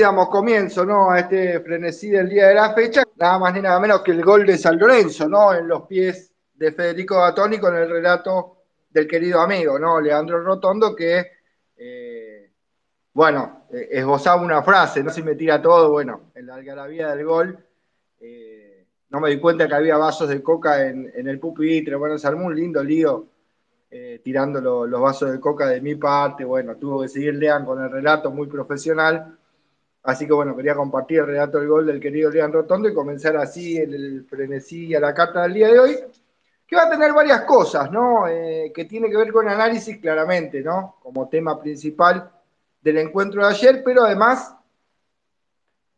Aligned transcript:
Damos 0.00 0.28
comienzo, 0.30 0.84
¿no? 0.86 1.10
A 1.10 1.20
este 1.20 1.60
frenesí 1.60 2.08
del 2.08 2.28
día 2.28 2.48
de 2.48 2.54
la 2.54 2.74
fecha, 2.74 3.02
nada 3.16 3.38
más 3.38 3.54
ni 3.54 3.60
nada 3.60 3.78
menos 3.78 4.00
que 4.02 4.12
el 4.12 4.24
gol 4.24 4.46
de 4.46 4.56
San 4.56 4.78
Lorenzo, 4.78 5.28
¿no? 5.28 5.52
En 5.54 5.68
los 5.68 5.82
pies 5.82 6.32
de 6.54 6.72
Federico 6.72 7.16
Gatoni 7.16 7.58
con 7.58 7.76
el 7.76 7.88
relato 7.88 8.56
del 8.90 9.06
querido 9.06 9.40
amigo, 9.40 9.78
¿no? 9.78 10.00
Leandro 10.00 10.42
Rotondo, 10.42 10.96
que, 10.96 11.26
eh, 11.76 12.50
bueno, 13.12 13.66
eh, 13.70 13.88
esbozaba 13.92 14.40
una 14.40 14.62
frase, 14.62 15.02
no 15.02 15.10
si 15.10 15.22
me 15.22 15.34
tira 15.34 15.60
todo, 15.60 15.90
bueno, 15.90 16.32
en 16.34 16.46
la 16.46 16.54
algarabía 16.54 17.14
del 17.14 17.24
gol, 17.26 17.58
eh, 18.20 18.86
no 19.10 19.20
me 19.20 19.30
di 19.30 19.38
cuenta 19.38 19.68
que 19.68 19.74
había 19.74 19.98
vasos 19.98 20.28
de 20.28 20.42
coca 20.42 20.86
en, 20.86 21.12
el 21.14 21.38
pupitre, 21.38 21.96
bueno, 21.96 22.16
se 22.18 22.26
armó 22.26 22.46
un 22.46 22.56
lindo 22.56 22.82
lío 22.82 23.28
tirando 24.24 24.86
los 24.86 25.00
vasos 25.02 25.32
de 25.32 25.38
coca 25.38 25.66
de 25.66 25.82
mi 25.82 25.96
parte, 25.96 26.46
bueno, 26.46 26.76
tuvo 26.76 27.02
que 27.02 27.08
seguir 27.08 27.34
Lean 27.34 27.66
con 27.66 27.82
el 27.82 27.90
relato 27.90 28.30
muy 28.30 28.46
profesional, 28.46 29.36
Así 30.02 30.26
que 30.26 30.32
bueno, 30.32 30.56
quería 30.56 30.74
compartir 30.74 31.20
el 31.20 31.26
relato 31.26 31.58
del 31.58 31.68
gol 31.68 31.86
del 31.86 32.00
querido 32.00 32.30
Lean 32.30 32.52
Rotondo 32.52 32.88
y 32.88 32.94
comenzar 32.94 33.36
así 33.36 33.76
el, 33.76 34.24
frenesí 34.28 34.94
a 34.94 35.00
la 35.00 35.14
carta 35.14 35.42
del 35.42 35.54
día 35.54 35.68
de 35.68 35.78
hoy, 35.78 35.98
que 36.66 36.74
va 36.74 36.84
a 36.84 36.90
tener 36.90 37.12
varias 37.12 37.42
cosas, 37.42 37.90
¿no? 37.90 38.26
Eh, 38.26 38.72
que 38.74 38.86
tiene 38.86 39.08
que 39.08 39.16
ver 39.16 39.32
con 39.32 39.48
análisis 39.48 39.98
claramente, 39.98 40.60
¿no? 40.60 40.96
Como 41.02 41.28
tema 41.28 41.60
principal 41.60 42.30
del 42.80 42.98
encuentro 42.98 43.46
de 43.46 43.52
ayer, 43.52 43.82
pero 43.84 44.02
además 44.02 44.52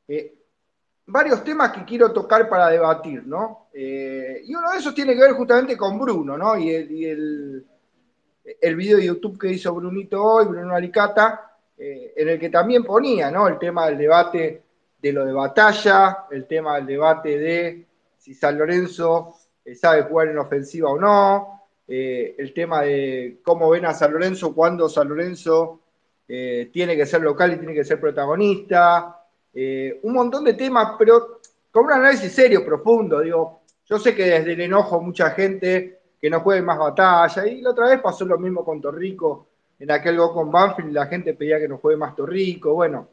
eh, 0.07 0.35
varios 1.07 1.43
temas 1.43 1.73
que 1.73 1.85
quiero 1.85 2.13
tocar 2.13 2.47
para 2.47 2.69
debatir, 2.69 3.27
¿no? 3.27 3.69
Eh, 3.73 4.43
y 4.45 4.55
uno 4.55 4.71
de 4.71 4.79
esos 4.79 4.95
tiene 4.95 5.15
que 5.15 5.21
ver 5.23 5.33
justamente 5.33 5.79
con 5.79 5.99
Bruno, 5.99 6.37
¿no? 6.37 6.59
Y 6.59 6.71
el, 6.71 6.91
y 6.91 7.05
el, 7.07 7.67
el 8.61 8.77
video 8.77 8.99
de 8.99 9.07
YouTube 9.07 9.39
que 9.39 9.49
hizo 9.49 9.75
Brunito 9.75 10.23
hoy, 10.23 10.45
Bruno 10.45 10.75
Alicata, 10.75 11.54
eh, 11.77 12.13
en 12.17 12.29
el 12.29 12.39
que 12.39 12.51
también 12.51 12.85
ponía 12.85 13.31
¿no? 13.31 13.49
el 13.49 13.59
tema 13.59 13.87
del 13.87 13.99
debate 13.99 14.63
de 15.03 15.13
lo 15.13 15.25
de 15.25 15.33
batalla, 15.33 16.27
el 16.31 16.47
tema 16.47 16.77
del 16.77 16.87
debate 16.87 17.37
de 17.37 17.87
si 18.17 18.33
San 18.33 18.57
Lorenzo 18.57 19.35
eh, 19.65 19.75
sabe 19.75 20.03
jugar 20.03 20.29
en 20.29 20.39
ofensiva 20.39 20.91
o 20.91 20.99
no, 20.99 21.63
eh, 21.89 22.37
el 22.39 22.55
tema 22.55 22.83
de 22.83 23.41
cómo 23.43 23.71
ven 23.71 23.87
a 23.87 23.93
San 23.93 24.13
Lorenzo 24.13 24.55
cuando 24.55 24.89
San 24.89 25.09
Lorenzo 25.09 25.81
tiene 26.27 26.97
que 26.97 27.05
ser 27.05 27.21
local 27.21 27.53
y 27.53 27.59
tiene 27.59 27.75
que 27.75 27.85
ser 27.85 28.01
protagonista, 28.01 29.21
un 29.53 30.13
montón 30.15 30.43
de 30.43 30.55
temas, 30.55 30.95
pero 30.99 31.41
con 31.71 31.85
un 31.85 31.93
análisis 31.93 32.33
serio, 32.33 32.65
profundo, 32.65 33.21
digo, 33.21 33.61
yo 33.85 33.99
sé 33.99 34.15
que 34.15 34.25
desde 34.25 34.55
el 34.55 34.61
enojo 34.63 35.03
mucha 35.03 35.33
gente 35.33 36.01
que 36.19 36.31
no 36.31 36.41
juegue 36.41 36.63
más 36.63 36.79
batalla, 36.79 37.47
y 37.47 37.61
la 37.61 37.73
otra 37.73 37.91
vez 37.91 38.01
pasó 38.01 38.25
lo 38.25 38.39
mismo 38.39 38.65
con 38.65 38.81
Torrico, 38.81 39.49
en 39.79 39.91
aquel 39.91 40.17
gol 40.17 40.33
con 40.33 40.51
Banfield 40.51 40.93
la 40.93 41.07
gente 41.07 41.35
pedía 41.35 41.59
que 41.59 41.69
no 41.69 41.79
juegue 41.79 41.97
más 41.97 42.15
Torrico, 42.15 42.75
bueno, 42.75 43.09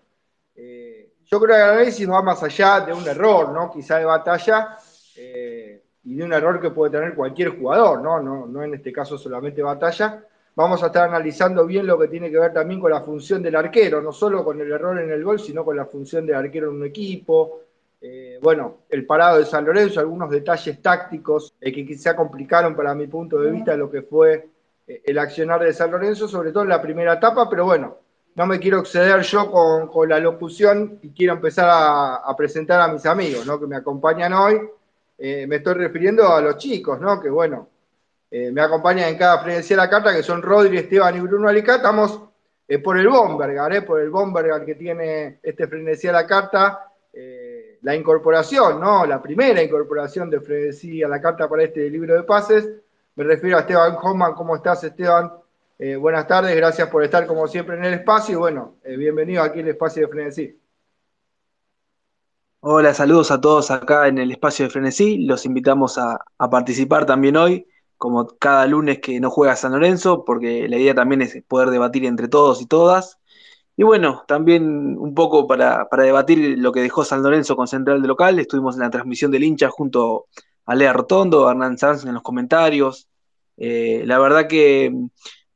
eh, 0.55 1.11
yo 1.25 1.39
creo 1.39 1.55
que 1.55 1.61
el 1.61 1.69
análisis 1.69 2.09
va 2.09 2.21
más 2.21 2.43
allá 2.43 2.81
de 2.81 2.93
un 2.93 3.07
error, 3.07 3.49
¿no? 3.49 3.71
Quizá 3.71 3.97
de 3.97 4.05
batalla 4.05 4.77
eh, 5.15 5.81
y 6.03 6.15
de 6.15 6.23
un 6.23 6.33
error 6.33 6.59
que 6.59 6.71
puede 6.71 6.91
tener 6.91 7.15
cualquier 7.15 7.57
jugador, 7.57 8.01
¿no? 8.01 8.21
¿no? 8.21 8.47
No 8.47 8.63
en 8.63 8.73
este 8.73 8.91
caso 8.91 9.17
solamente 9.17 9.61
batalla. 9.61 10.25
Vamos 10.53 10.83
a 10.83 10.87
estar 10.87 11.07
analizando 11.07 11.65
bien 11.65 11.87
lo 11.87 11.97
que 11.97 12.09
tiene 12.09 12.29
que 12.29 12.37
ver 12.37 12.51
también 12.51 12.81
con 12.81 12.91
la 12.91 13.01
función 13.01 13.41
del 13.41 13.55
arquero, 13.55 14.01
no 14.01 14.11
solo 14.11 14.43
con 14.43 14.59
el 14.59 14.69
error 14.69 14.99
en 14.99 15.09
el 15.09 15.23
gol, 15.23 15.39
sino 15.39 15.63
con 15.63 15.77
la 15.77 15.85
función 15.85 16.25
del 16.25 16.35
arquero 16.35 16.69
en 16.69 16.75
un 16.75 16.85
equipo. 16.85 17.61
Eh, 18.01 18.37
bueno, 18.41 18.79
el 18.89 19.05
parado 19.05 19.37
de 19.37 19.45
San 19.45 19.63
Lorenzo, 19.63 20.01
algunos 20.01 20.29
detalles 20.29 20.81
tácticos 20.81 21.53
que 21.59 21.71
quizá 21.71 22.15
complicaron 22.15 22.75
para 22.75 22.93
mi 22.93 23.07
punto 23.07 23.39
de 23.39 23.51
vista 23.51 23.77
lo 23.77 23.89
que 23.89 24.01
fue 24.01 24.49
el 25.03 25.19
accionar 25.19 25.63
de 25.63 25.73
San 25.73 25.91
Lorenzo, 25.91 26.27
sobre 26.27 26.51
todo 26.51 26.63
en 26.63 26.69
la 26.69 26.81
primera 26.81 27.13
etapa, 27.13 27.49
pero 27.49 27.65
bueno, 27.65 27.97
no 28.35 28.45
me 28.45 28.59
quiero 28.59 28.79
exceder 28.79 29.21
yo 29.21 29.51
con, 29.51 30.09
la 30.09 30.19
locución 30.19 30.99
y 31.01 31.09
quiero 31.11 31.33
empezar 31.33 31.69
a, 31.71 32.35
presentar 32.37 32.79
a 32.79 32.87
mis 32.87 33.05
amigos 33.05 33.45
¿no? 33.45 33.59
que 33.59 33.67
me 33.67 33.75
acompañan 33.75 34.33
hoy. 34.33 34.61
Eh, 35.17 35.45
me 35.47 35.57
estoy 35.57 35.75
refiriendo 35.75 36.27
a 36.33 36.41
los 36.41 36.57
chicos, 36.57 36.99
¿no? 36.99 37.19
que 37.19 37.29
bueno, 37.29 37.67
eh, 38.31 38.49
me 38.51 38.61
acompañan 38.61 39.09
en 39.09 39.17
cada 39.17 39.39
frenesía 39.39 39.75
de 39.75 39.83
la 39.83 39.89
carta, 39.89 40.15
que 40.15 40.23
son 40.23 40.41
Rodri, 40.41 40.77
Esteban 40.77 41.15
y 41.15 41.19
Bruno 41.19 41.49
Alicá. 41.49 41.75
Estamos 41.75 42.21
eh, 42.67 42.79
por 42.79 42.97
el 42.97 43.09
Bombergar, 43.09 43.85
por 43.85 43.99
el 43.99 44.09
Bombergar 44.09 44.65
que 44.65 44.75
tiene 44.75 45.39
este 45.43 45.67
frenesía 45.67 46.11
de 46.11 46.17
la 46.17 46.27
carta, 46.27 46.87
la 47.81 47.95
incorporación, 47.95 48.79
¿no? 48.79 49.05
la 49.05 49.21
primera 49.21 49.61
incorporación 49.61 50.29
de 50.29 50.39
frenesía 50.39 51.07
a 51.07 51.09
la 51.09 51.19
carta 51.19 51.49
para 51.49 51.63
este 51.63 51.89
libro 51.89 52.15
de 52.15 52.23
pases 52.23 52.69
me 53.15 53.23
refiero 53.23 53.57
a 53.57 53.61
Esteban 53.61 53.95
Hoffman. 54.01 54.33
¿Cómo 54.33 54.55
estás, 54.55 54.83
Esteban? 54.83 55.31
Eh, 55.77 55.95
buenas 55.95 56.27
tardes, 56.27 56.55
gracias 56.55 56.87
por 56.89 57.03
estar 57.03 57.25
como 57.25 57.47
siempre 57.47 57.75
en 57.75 57.83
el 57.83 57.95
espacio 57.95 58.33
y 58.33 58.37
bueno, 58.37 58.75
eh, 58.83 58.95
bienvenido 58.97 59.41
aquí 59.41 59.61
al 59.61 59.67
espacio 59.67 60.03
de 60.03 60.07
Frenesí. 60.09 60.59
Hola, 62.59 62.93
saludos 62.93 63.31
a 63.31 63.41
todos 63.41 63.71
acá 63.71 64.07
en 64.07 64.19
el 64.19 64.31
espacio 64.31 64.65
de 64.65 64.69
Frenesí. 64.69 65.25
Los 65.25 65.47
invitamos 65.47 65.97
a, 65.97 66.19
participar 66.51 67.07
también 67.07 67.35
hoy, 67.35 67.65
como 67.97 68.27
cada 68.27 68.67
lunes 68.67 68.99
que 68.99 69.19
no 69.19 69.31
juega 69.31 69.55
San 69.55 69.71
Lorenzo, 69.71 70.23
porque 70.23 70.67
la 70.67 70.77
idea 70.77 70.93
también 70.93 71.23
es 71.23 71.41
poder 71.47 71.71
debatir 71.71 72.05
entre 72.05 72.27
todos 72.27 72.61
y 72.61 72.67
todas. 72.67 73.19
Y 73.75 73.81
bueno, 73.81 74.23
también 74.27 74.95
un 74.99 75.15
poco 75.15 75.47
para, 75.47 75.89
para 75.89 76.03
debatir 76.03 76.59
lo 76.59 76.71
que 76.71 76.81
dejó 76.81 77.03
San 77.03 77.23
Lorenzo 77.23 77.55
con 77.55 77.67
Central 77.67 78.03
de 78.03 78.07
Local. 78.07 78.37
Estuvimos 78.37 78.75
en 78.75 78.81
la 78.81 78.91
transmisión 78.91 79.31
del 79.31 79.43
hincha 79.43 79.69
junto 79.69 80.27
a 80.65 80.75
Lea 80.75 80.93
Rotondo, 80.93 81.49
Hernán 81.49 81.77
Sanz 81.77 82.05
en 82.05 82.13
los 82.13 82.23
comentarios. 82.23 83.07
Eh, 83.57 84.03
la 84.05 84.19
verdad 84.19 84.47
que 84.47 84.93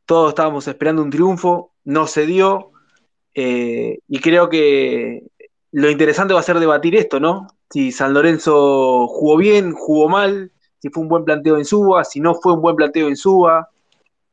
todos 0.06 0.30
estábamos 0.30 0.68
esperando 0.68 1.02
un 1.02 1.10
triunfo, 1.10 1.74
no 1.84 2.08
se 2.08 2.26
dio, 2.26 2.72
eh, 3.34 4.00
y 4.08 4.20
creo 4.20 4.50
que 4.50 5.24
lo 5.72 5.90
interesante 5.90 6.34
va 6.34 6.40
a 6.40 6.44
ser 6.44 6.60
debatir 6.60 6.96
esto, 6.96 7.20
¿no? 7.20 7.48
Si 7.70 7.92
San 7.92 8.14
Lorenzo 8.14 9.08
jugó 9.08 9.38
bien, 9.38 9.74
jugó 9.74 10.08
mal, 10.08 10.52
si 10.80 10.90
fue 10.90 11.04
un 11.04 11.10
buen 11.10 11.26
planteo 11.26 11.58
en 11.58 11.66
Suba, 11.66 12.04
si 12.04 12.20
no 12.20 12.36
fue 12.36 12.54
un 12.54 12.62
buen 12.62 12.76
planteo 12.76 13.08
en 13.08 13.18
Suba, 13.18 13.70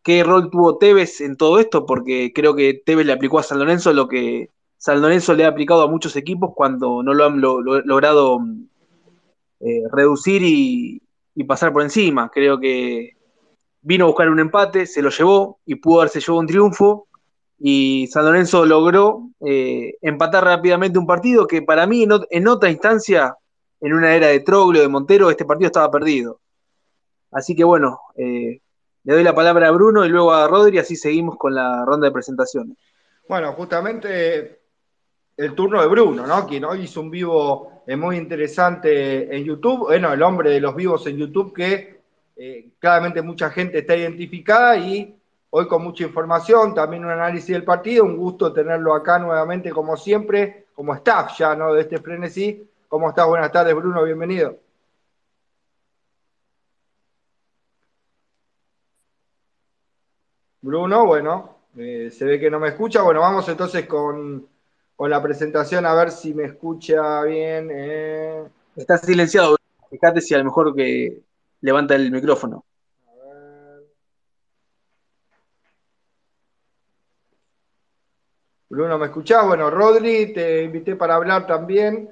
qué 0.03 0.22
rol 0.22 0.50
tuvo 0.50 0.78
Tevez 0.78 1.21
en 1.21 1.37
todo 1.37 1.59
esto, 1.59 1.87
porque 1.87 2.33
creo 2.34 2.54
que 2.54 2.83
Tevez 2.84 3.06
le 3.06 3.12
aplicó 3.12 3.39
a 3.39 3.43
San 3.43 3.59
Lorenzo 3.59 3.92
lo 3.92 4.07
que 4.09 4.51
San 4.77 5.01
Lorenzo 5.01 5.34
le 5.34 5.45
ha 5.45 5.48
aplicado 5.48 5.83
a 5.83 5.89
muchos 5.89 6.16
equipos 6.16 6.53
cuando 6.54 7.03
no 7.03 7.15
lo 7.15 7.25
han 7.25 7.41
logrado 7.41 8.41
eh, 9.64 9.84
reducir 9.92 10.42
y, 10.44 11.00
pasar 11.47 11.72
por 11.72 11.82
encima. 11.82 12.30
Creo 12.32 12.59
que 12.59 13.16
vino 13.80 14.04
a 14.04 14.09
buscar 14.09 14.28
un 14.28 14.41
empate, 14.41 14.86
se 14.86 15.03
lo 15.03 15.10
llevó 15.10 15.60
y 15.64 15.76
pudo 15.76 16.00
haberse 16.00 16.20
llevado 16.20 16.41
un 16.41 16.47
triunfo. 16.47 17.09
Y 17.59 18.09
San 18.09 18.24
Lorenzo 18.24 18.66
logró 18.66 19.30
eh, 19.41 19.94
empatar 20.03 20.44
rápidamente 20.44 20.98
un 20.98 21.06
partido 21.06 21.47
que 21.47 21.62
para 21.62 21.86
mí 21.86 22.04
en, 22.30 22.48
otra 22.48 22.70
instancia, 22.70 23.36
en 23.80 23.92
una 23.92 24.14
era 24.14 24.28
de 24.28 24.41
Troglio, 24.41 24.82
de 24.82 24.88
Montero, 24.88 25.30
este 25.30 25.44
partido 25.44 25.66
estaba 25.66 25.91
perdido. 25.91 26.41
Así 27.30 27.54
que 27.54 27.62
bueno, 27.62 28.00
eh, 28.16 28.60
le 29.04 29.15
doy 29.15 29.22
la 29.22 29.34
palabra 29.34 29.68
a 29.68 29.72
Bruno 29.72 30.04
y 30.04 30.08
luego 30.08 30.32
a 30.32 30.48
Rodri, 30.48 30.78
así 30.78 30.97
seguimos 30.97 31.36
con 31.36 31.54
la 31.54 31.84
ronda 31.84 32.08
de 32.08 32.12
presentaciones. 32.12 32.76
Bueno, 33.28 33.53
justamente 33.53 34.61
el 35.44 35.54
turno 35.54 35.80
de 35.80 35.89
Bruno, 35.89 36.27
¿no? 36.27 36.47
Quien 36.47 36.65
hoy 36.65 36.83
hizo 36.83 37.00
un 37.00 37.10
vivo 37.10 37.83
eh, 37.86 37.97
muy 37.97 38.16
interesante 38.16 39.34
en 39.34 39.44
YouTube, 39.44 39.80
bueno, 39.80 40.12
el 40.12 40.22
hombre 40.22 40.50
de 40.50 40.60
los 40.60 40.74
vivos 40.74 41.06
en 41.06 41.16
YouTube 41.16 41.53
que 41.53 42.00
eh, 42.36 42.71
claramente 42.78 43.22
mucha 43.22 43.50
gente 43.50 43.78
está 43.78 43.97
identificada 43.97 44.77
y 44.77 45.16
hoy 45.50 45.66
con 45.66 45.83
mucha 45.83 46.04
información, 46.04 46.74
también 46.74 47.04
un 47.04 47.10
análisis 47.10 47.48
del 47.48 47.65
partido, 47.65 48.04
un 48.04 48.16
gusto 48.16 48.53
tenerlo 48.53 48.94
acá 48.94 49.18
nuevamente 49.18 49.71
como 49.71 49.97
siempre, 49.97 50.66
como 50.74 50.94
staff 50.94 51.36
ya, 51.39 51.54
¿no? 51.54 51.74
De 51.74 51.83
este 51.83 51.98
frenesí. 51.98 52.68
¿Cómo 52.89 53.09
estás? 53.09 53.27
Buenas 53.27 53.50
tardes, 53.50 53.74
Bruno, 53.74 54.03
bienvenido. 54.04 54.59
Bruno, 60.60 61.06
bueno, 61.06 61.56
eh, 61.77 62.10
se 62.10 62.24
ve 62.24 62.39
que 62.39 62.50
no 62.50 62.60
me 62.60 62.68
escucha. 62.68 63.03
Bueno, 63.03 63.21
vamos 63.21 63.48
entonces 63.48 63.86
con 63.86 64.47
con 65.03 65.10
la 65.10 65.21
presentación 65.21 65.84
a 65.84 65.95
ver 65.95 66.13
si 66.13 66.33
me 66.33 66.45
escucha 66.45 67.25
bien. 67.25 67.71
Eh. 67.72 68.45
Está 68.77 68.97
silenciado, 68.99 69.57
fíjate 69.91 70.21
si 70.21 70.33
a 70.33 70.39
lo 70.39 70.45
mejor 70.45 70.77
que 70.77 71.22
levanta 71.60 71.97
el 71.97 72.13
micrófono. 72.13 72.65
A 73.09 73.25
ver. 73.25 73.83
Bruno, 78.69 78.97
¿me 78.97 79.07
escuchás? 79.07 79.45
Bueno, 79.45 79.71
Rodri, 79.71 80.33
te 80.33 80.63
invité 80.63 80.95
para 80.95 81.16
hablar 81.16 81.49
también. 81.49 82.09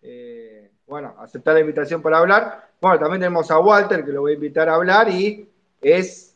Eh, 0.00 0.70
bueno, 0.86 1.16
aceptar 1.18 1.54
la 1.54 1.60
invitación 1.60 2.00
para 2.00 2.18
hablar. 2.18 2.70
Bueno, 2.80 3.00
también 3.00 3.22
tenemos 3.22 3.50
a 3.50 3.58
Walter, 3.58 4.04
que 4.04 4.12
lo 4.12 4.20
voy 4.20 4.30
a 4.30 4.34
invitar 4.36 4.68
a 4.68 4.76
hablar, 4.76 5.08
y 5.08 5.50
es 5.80 6.31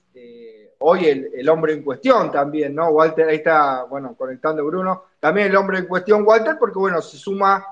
hoy 0.88 1.30
el, 1.34 1.48
hombre 1.48 1.72
en 1.72 1.82
cuestión 1.82 2.30
también, 2.30 2.74
¿no? 2.74 2.90
Walter, 2.90 3.28
ahí 3.28 3.36
está, 3.36 3.84
bueno, 3.84 4.14
conectando 4.16 4.64
Bruno 4.64 5.02
también 5.18 5.48
el 5.48 5.56
hombre 5.56 5.78
en 5.78 5.86
cuestión, 5.86 6.22
Walter, 6.24 6.56
porque 6.58 6.78
bueno, 6.78 7.02
se 7.02 7.16
suma 7.16 7.64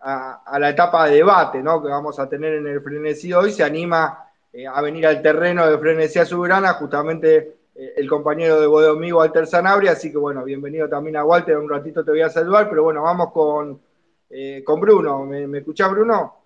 a, 0.00 0.58
la 0.58 0.70
etapa 0.70 1.06
de 1.06 1.16
debate 1.16 1.62
¿no? 1.62 1.80
que 1.82 1.88
vamos 1.88 2.18
a 2.18 2.28
tener 2.28 2.54
en 2.54 2.66
el 2.66 2.80
frenesí 2.80 3.32
hoy, 3.32 3.52
se 3.52 3.62
anima 3.62 4.28
eh, 4.52 4.66
a 4.66 4.80
venir 4.82 5.06
al 5.06 5.22
terreno 5.22 5.66
de 5.66 5.78
frenesía 5.78 6.24
soberana 6.24 6.72
justamente 6.74 7.58
eh, 7.74 7.94
el 7.96 8.08
compañero 8.08 8.60
de 8.60 8.66
Bodomí, 8.66 9.12
Walter 9.12 9.46
Sanabria, 9.46 9.92
así 9.92 10.10
que 10.10 10.18
bueno, 10.18 10.42
bienvenido 10.42 10.88
también 10.88 11.16
a 11.16 11.24
Walter, 11.24 11.56
un 11.58 11.70
ratito 11.70 12.04
te 12.04 12.10
voy 12.10 12.22
a 12.22 12.28
saludar, 12.28 12.68
pero 12.68 12.82
bueno, 12.82 13.02
vamos 13.02 13.30
con, 13.32 13.80
eh, 14.30 14.62
con 14.64 14.80
Bruno. 14.80 15.24
¿Me, 15.24 15.46
¿Me 15.46 15.58
escuchás, 15.58 15.90
Bruno? 15.90 16.45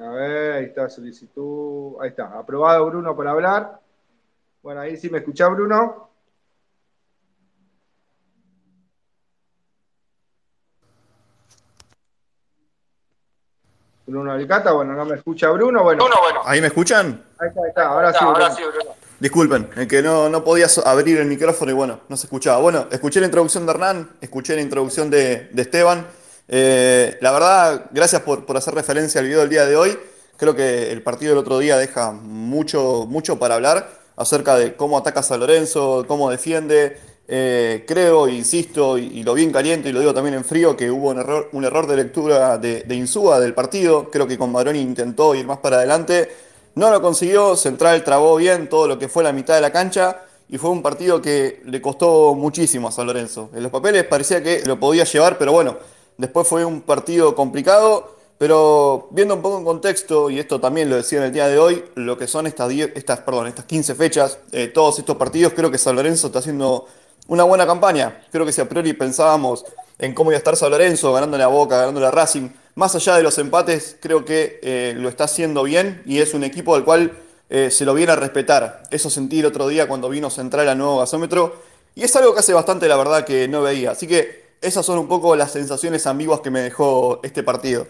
A 0.00 0.10
ver, 0.10 0.52
ahí 0.52 0.64
está 0.66 0.88
solicitud. 0.88 1.96
Ahí 2.00 2.10
está, 2.10 2.38
aprobado 2.38 2.86
Bruno 2.86 3.16
para 3.16 3.32
hablar. 3.32 3.80
Bueno, 4.62 4.80
ahí 4.80 4.96
sí 4.96 5.10
me 5.10 5.18
escuchás, 5.18 5.50
Bruno. 5.50 6.08
Bruno 14.06 14.32
Alicata, 14.32 14.72
bueno, 14.72 14.94
no 14.94 15.04
me 15.04 15.16
escucha 15.16 15.50
Bruno. 15.50 15.82
Bueno, 15.82 16.04
Bruno, 16.04 16.20
bueno. 16.22 16.40
¿Ahí 16.44 16.60
me 16.60 16.68
escuchan? 16.68 17.22
Ahí 17.38 17.48
está, 17.48 17.60
ahí 17.60 17.68
está, 17.68 17.88
ahora, 17.88 18.12
sí, 18.12 18.18
ahora 18.24 18.50
sí, 18.52 18.62
Bruno. 18.62 18.94
Disculpen, 19.20 19.68
es 19.76 19.88
que 19.88 20.00
no, 20.00 20.28
no 20.28 20.44
podía 20.44 20.68
abrir 20.86 21.18
el 21.18 21.26
micrófono 21.26 21.72
y 21.72 21.74
bueno, 21.74 22.00
no 22.08 22.16
se 22.16 22.26
escuchaba. 22.26 22.58
Bueno, 22.58 22.86
escuché 22.90 23.18
la 23.20 23.26
introducción 23.26 23.66
de 23.66 23.72
Hernán, 23.72 24.10
escuché 24.20 24.54
la 24.54 24.62
introducción 24.62 25.10
de, 25.10 25.48
de 25.52 25.62
Esteban. 25.62 26.06
Eh, 26.48 27.18
la 27.20 27.30
verdad, 27.30 27.86
gracias 27.92 28.22
por, 28.22 28.46
por, 28.46 28.56
hacer 28.56 28.74
referencia 28.74 29.20
al 29.20 29.26
video 29.26 29.40
del 29.40 29.50
día 29.50 29.66
de 29.66 29.76
hoy. 29.76 29.98
Creo 30.36 30.56
que 30.56 30.90
el 30.90 31.02
partido 31.02 31.32
del 31.32 31.38
otro 31.38 31.58
día 31.58 31.76
deja 31.76 32.12
mucho, 32.12 33.06
mucho 33.06 33.38
para 33.38 33.56
hablar 33.56 33.90
acerca 34.16 34.56
de 34.56 34.74
cómo 34.74 34.96
ataca 34.98 35.22
San 35.22 35.40
Lorenzo, 35.40 36.04
cómo 36.08 36.30
defiende. 36.30 36.98
Eh, 37.30 37.84
creo, 37.86 38.26
insisto, 38.26 38.96
y, 38.96 39.22
lo 39.22 39.34
bien 39.34 39.52
caliente, 39.52 39.90
y 39.90 39.92
lo 39.92 40.00
digo 40.00 40.14
también 40.14 40.34
en 40.34 40.44
frío, 40.44 40.76
que 40.76 40.90
hubo 40.90 41.10
un 41.10 41.18
error, 41.18 41.50
un 41.52 41.64
error 41.64 41.86
de 41.86 41.96
lectura 41.96 42.56
de, 42.56 42.82
de 42.82 42.94
Insúa 42.94 43.38
del 43.38 43.52
partido. 43.52 44.10
Creo 44.10 44.26
que 44.26 44.38
con 44.38 44.50
Maroni 44.50 44.80
intentó 44.80 45.34
ir 45.34 45.46
más 45.46 45.58
para 45.58 45.76
adelante. 45.76 46.28
No 46.74 46.90
lo 46.90 47.02
consiguió, 47.02 47.56
Central 47.56 48.02
trabó 48.04 48.36
bien 48.36 48.68
todo 48.68 48.88
lo 48.88 48.98
que 48.98 49.08
fue 49.08 49.24
la 49.24 49.32
mitad 49.32 49.54
de 49.56 49.60
la 49.60 49.72
cancha 49.72 50.22
y 50.48 50.56
fue 50.56 50.70
un 50.70 50.82
partido 50.82 51.20
que 51.20 51.60
le 51.66 51.82
costó 51.82 52.34
muchísimo 52.34 52.88
a 52.88 52.92
San 52.92 53.06
Lorenzo. 53.06 53.50
En 53.54 53.62
los 53.62 53.72
papeles 53.72 54.04
parecía 54.04 54.42
que 54.42 54.62
lo 54.64 54.78
podía 54.78 55.04
llevar, 55.04 55.36
pero 55.36 55.52
bueno, 55.52 55.76
después 56.18 56.46
fue 56.46 56.64
un 56.64 56.82
partido 56.82 57.34
complicado. 57.34 58.18
Pero 58.38 59.08
viendo 59.10 59.34
un 59.34 59.42
poco 59.42 59.58
en 59.58 59.64
contexto, 59.64 60.30
y 60.30 60.38
esto 60.38 60.60
también 60.60 60.88
lo 60.88 60.94
decía 60.94 61.18
en 61.18 61.24
el 61.24 61.32
día 61.32 61.48
de 61.48 61.58
hoy, 61.58 61.84
lo 61.96 62.16
que 62.16 62.28
son 62.28 62.46
estas, 62.46 62.68
10, 62.68 62.92
estas, 62.94 63.20
perdón, 63.20 63.48
estas 63.48 63.64
15 63.64 63.96
fechas, 63.96 64.38
eh, 64.52 64.68
todos 64.68 64.96
estos 65.00 65.16
partidos, 65.16 65.54
creo 65.54 65.72
que 65.72 65.78
San 65.78 65.96
Lorenzo 65.96 66.28
está 66.28 66.38
haciendo 66.38 66.86
una 67.26 67.42
buena 67.42 67.66
campaña. 67.66 68.22
Creo 68.30 68.46
que 68.46 68.52
si 68.52 68.60
a 68.60 68.68
priori 68.68 68.92
pensábamos 68.92 69.64
en 69.98 70.14
cómo 70.14 70.30
iba 70.30 70.36
a 70.36 70.38
estar 70.38 70.56
San 70.56 70.70
Lorenzo, 70.70 71.12
ganándole 71.12 71.42
a 71.42 71.48
Boca, 71.48 71.78
ganándole 71.78 72.06
a 72.06 72.12
Racing, 72.12 72.50
más 72.76 72.94
allá 72.94 73.16
de 73.16 73.24
los 73.24 73.36
empates, 73.38 73.96
creo 74.00 74.24
que 74.24 74.60
eh, 74.62 74.94
lo 74.96 75.08
está 75.08 75.24
haciendo 75.24 75.64
bien 75.64 76.00
y 76.06 76.18
es 76.18 76.32
un 76.32 76.44
equipo 76.44 76.76
al 76.76 76.84
cual 76.84 77.18
eh, 77.50 77.72
se 77.72 77.84
lo 77.84 77.92
viene 77.92 78.12
a 78.12 78.16
respetar. 78.16 78.84
Eso 78.92 79.10
sentí 79.10 79.40
el 79.40 79.46
otro 79.46 79.66
día 79.66 79.88
cuando 79.88 80.08
vino 80.08 80.30
Central 80.30 80.68
al 80.68 80.78
nuevo 80.78 81.00
gasómetro 81.00 81.56
y 81.96 82.04
es 82.04 82.14
algo 82.14 82.34
que 82.34 82.40
hace 82.40 82.52
bastante 82.52 82.86
la 82.86 82.96
verdad 82.96 83.24
que 83.24 83.48
no 83.48 83.62
veía. 83.62 83.90
Así 83.90 84.06
que 84.06 84.47
esas 84.60 84.84
son 84.84 84.98
un 84.98 85.08
poco 85.08 85.36
las 85.36 85.52
sensaciones 85.52 86.06
ambiguas 86.06 86.40
que 86.40 86.50
me 86.50 86.60
dejó 86.60 87.20
este 87.22 87.42
partido. 87.42 87.86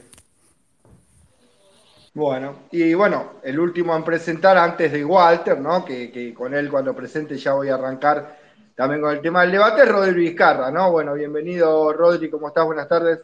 Bueno, 2.14 2.56
y 2.72 2.94
bueno, 2.94 3.34
el 3.42 3.60
último 3.60 3.94
en 3.94 4.02
presentar 4.02 4.58
antes 4.58 4.90
de 4.90 5.04
Walter, 5.04 5.60
¿no? 5.60 5.84
Que, 5.84 6.10
que, 6.10 6.34
con 6.34 6.52
él 6.52 6.70
cuando 6.70 6.94
presente 6.94 7.36
ya 7.36 7.52
voy 7.52 7.68
a 7.68 7.74
arrancar 7.74 8.38
también 8.74 9.00
con 9.00 9.14
el 9.14 9.20
tema 9.20 9.42
del 9.42 9.52
debate, 9.52 9.82
es 9.82 9.88
Rodri 9.88 10.14
Vizcarra, 10.14 10.70
¿no? 10.70 10.90
Bueno, 10.90 11.14
bienvenido 11.14 11.92
Rodri, 11.92 12.28
¿cómo 12.30 12.48
estás? 12.48 12.64
Buenas 12.64 12.88
tardes. 12.88 13.20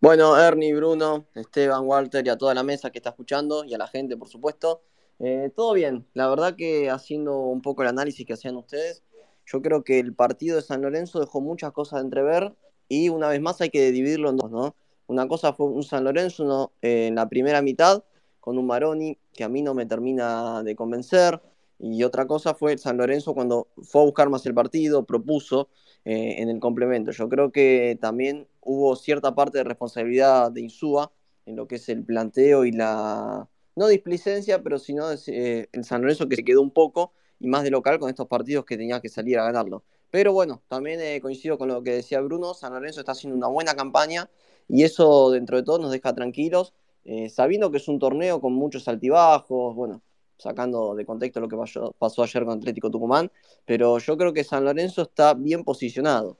Bueno, 0.00 0.38
Ernie, 0.38 0.74
Bruno, 0.74 1.26
Esteban, 1.34 1.84
Walter 1.84 2.26
y 2.26 2.30
a 2.30 2.38
toda 2.38 2.54
la 2.54 2.62
mesa 2.62 2.90
que 2.90 2.98
está 2.98 3.10
escuchando 3.10 3.64
y 3.64 3.74
a 3.74 3.78
la 3.78 3.86
gente, 3.86 4.16
por 4.16 4.28
supuesto. 4.28 4.80
Eh, 5.18 5.52
todo 5.54 5.74
bien, 5.74 6.06
la 6.14 6.26
verdad 6.30 6.56
que 6.56 6.88
haciendo 6.88 7.36
un 7.36 7.60
poco 7.60 7.82
el 7.82 7.88
análisis 7.88 8.26
que 8.26 8.32
hacían 8.32 8.56
ustedes, 8.56 9.02
yo 9.50 9.62
creo 9.62 9.82
que 9.82 9.98
el 9.98 10.14
partido 10.14 10.56
de 10.56 10.62
San 10.62 10.82
Lorenzo 10.82 11.20
dejó 11.20 11.40
muchas 11.40 11.72
cosas 11.72 12.00
de 12.00 12.04
entrever 12.04 12.54
y 12.88 13.08
una 13.08 13.28
vez 13.28 13.40
más 13.40 13.60
hay 13.60 13.70
que 13.70 13.90
dividirlo 13.90 14.30
en 14.30 14.36
dos, 14.36 14.50
¿no? 14.50 14.76
Una 15.06 15.26
cosa 15.26 15.52
fue 15.52 15.66
un 15.66 15.82
San 15.82 16.04
Lorenzo 16.04 16.72
eh, 16.82 17.08
en 17.08 17.16
la 17.16 17.28
primera 17.28 17.62
mitad 17.62 18.04
con 18.38 18.58
un 18.58 18.66
Maroni 18.66 19.18
que 19.32 19.44
a 19.44 19.48
mí 19.48 19.62
no 19.62 19.74
me 19.74 19.86
termina 19.86 20.62
de 20.62 20.76
convencer 20.76 21.40
y 21.78 22.04
otra 22.04 22.26
cosa 22.26 22.54
fue 22.54 22.78
San 22.78 22.96
Lorenzo 22.98 23.34
cuando 23.34 23.68
fue 23.82 24.02
a 24.02 24.04
buscar 24.04 24.28
más 24.28 24.44
el 24.46 24.54
partido, 24.54 25.04
propuso 25.04 25.68
eh, 26.04 26.36
en 26.38 26.48
el 26.48 26.60
complemento. 26.60 27.10
Yo 27.10 27.28
creo 27.28 27.50
que 27.50 27.98
también 28.00 28.46
hubo 28.60 28.94
cierta 28.96 29.34
parte 29.34 29.58
de 29.58 29.64
responsabilidad 29.64 30.52
de 30.52 30.60
Insúa 30.60 31.10
en 31.46 31.56
lo 31.56 31.66
que 31.66 31.76
es 31.76 31.88
el 31.88 32.04
planteo 32.04 32.64
y 32.64 32.72
la, 32.72 33.48
no 33.74 33.88
displicencia, 33.88 34.62
pero 34.62 34.78
sino 34.78 35.06
eh, 35.26 35.68
el 35.72 35.84
San 35.84 36.02
Lorenzo 36.02 36.28
que 36.28 36.36
se 36.36 36.44
quedó 36.44 36.62
un 36.62 36.70
poco 36.70 37.12
y 37.40 37.48
más 37.48 37.64
de 37.64 37.70
local 37.70 37.98
con 37.98 38.08
estos 38.08 38.28
partidos 38.28 38.64
que 38.64 38.76
tenía 38.76 39.00
que 39.00 39.08
salir 39.08 39.38
a 39.38 39.44
ganarlo. 39.44 39.82
Pero 40.10 40.32
bueno, 40.32 40.62
también 40.68 41.00
eh, 41.00 41.20
coincido 41.20 41.56
con 41.58 41.68
lo 41.68 41.82
que 41.82 41.92
decía 41.92 42.20
Bruno, 42.20 42.54
San 42.54 42.72
Lorenzo 42.72 43.00
está 43.00 43.12
haciendo 43.12 43.36
una 43.36 43.48
buena 43.48 43.74
campaña 43.74 44.28
y 44.68 44.84
eso 44.84 45.30
dentro 45.30 45.56
de 45.56 45.62
todo 45.62 45.78
nos 45.78 45.90
deja 45.90 46.14
tranquilos, 46.14 46.74
eh, 47.04 47.28
sabiendo 47.28 47.70
que 47.70 47.78
es 47.78 47.88
un 47.88 47.98
torneo 47.98 48.40
con 48.40 48.52
muchos 48.52 48.86
altibajos, 48.88 49.74
bueno, 49.74 50.02
sacando 50.36 50.94
de 50.94 51.04
contexto 51.04 51.40
lo 51.40 51.48
que 51.48 51.56
pasó, 51.98 52.22
ayer 52.22 52.44
con 52.44 52.58
Atlético 52.58 52.90
Tucumán, 52.90 53.30
pero 53.64 53.98
yo 53.98 54.16
creo 54.16 54.32
que 54.32 54.44
San 54.44 54.64
Lorenzo 54.64 55.02
está 55.02 55.34
bien 55.34 55.64
posicionado. 55.64 56.36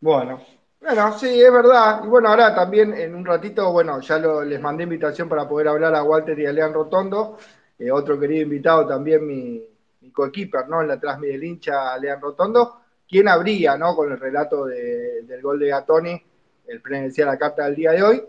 Bueno, 0.00 0.40
bueno, 0.80 1.18
sí, 1.18 1.42
es 1.42 1.52
verdad. 1.52 2.02
Y 2.04 2.06
bueno, 2.06 2.28
ahora 2.28 2.54
también 2.54 2.94
en 2.94 3.14
un 3.14 3.24
ratito, 3.24 3.72
bueno, 3.72 4.00
ya 4.00 4.18
les 4.18 4.60
mandé 4.60 4.84
invitación 4.84 5.28
para 5.28 5.48
poder 5.48 5.68
hablar 5.68 5.94
a 5.94 6.04
Walter 6.04 6.38
y 6.38 6.46
a 6.46 6.52
Lean 6.52 6.72
Rotondo, 6.72 7.36
eh, 7.78 7.92
otro 7.92 8.18
querido 8.18 8.42
invitado 8.42 8.86
también, 8.86 9.26
mi, 9.26 9.64
mi 10.00 10.10
coequiper, 10.10 10.68
¿no? 10.68 10.82
En 10.82 10.88
la 10.88 10.98
Transmi 10.98 11.28
del 11.28 11.44
hincha, 11.44 11.96
Lean 11.98 12.20
Rotondo. 12.20 12.80
¿Quién 13.08 13.28
habría, 13.28 13.78
¿no? 13.78 13.94
Con 13.94 14.12
el 14.12 14.18
relato 14.18 14.66
de, 14.66 15.22
del 15.22 15.40
gol 15.40 15.58
de 15.58 15.68
Gatoni, 15.68 16.22
el 16.66 16.82
decía 16.82 17.24
la 17.24 17.38
carta 17.38 17.64
del 17.64 17.76
día 17.76 17.92
de 17.92 18.02
hoy. 18.02 18.22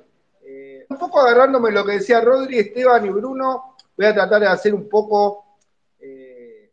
Eh, 0.44 0.86
un 0.88 0.98
poco 0.98 1.20
agarrándome 1.20 1.72
lo 1.72 1.84
que 1.84 1.94
decía 1.94 2.22
Rodri, 2.22 2.60
Esteban 2.60 3.06
y 3.06 3.10
Bruno, 3.10 3.75
voy 3.98 4.06
a 4.06 4.13
tratar 4.13 4.39
de 4.39 4.48
hacer 4.48 4.74
un 4.74 4.88
poco 4.88 5.58
eh, 6.00 6.72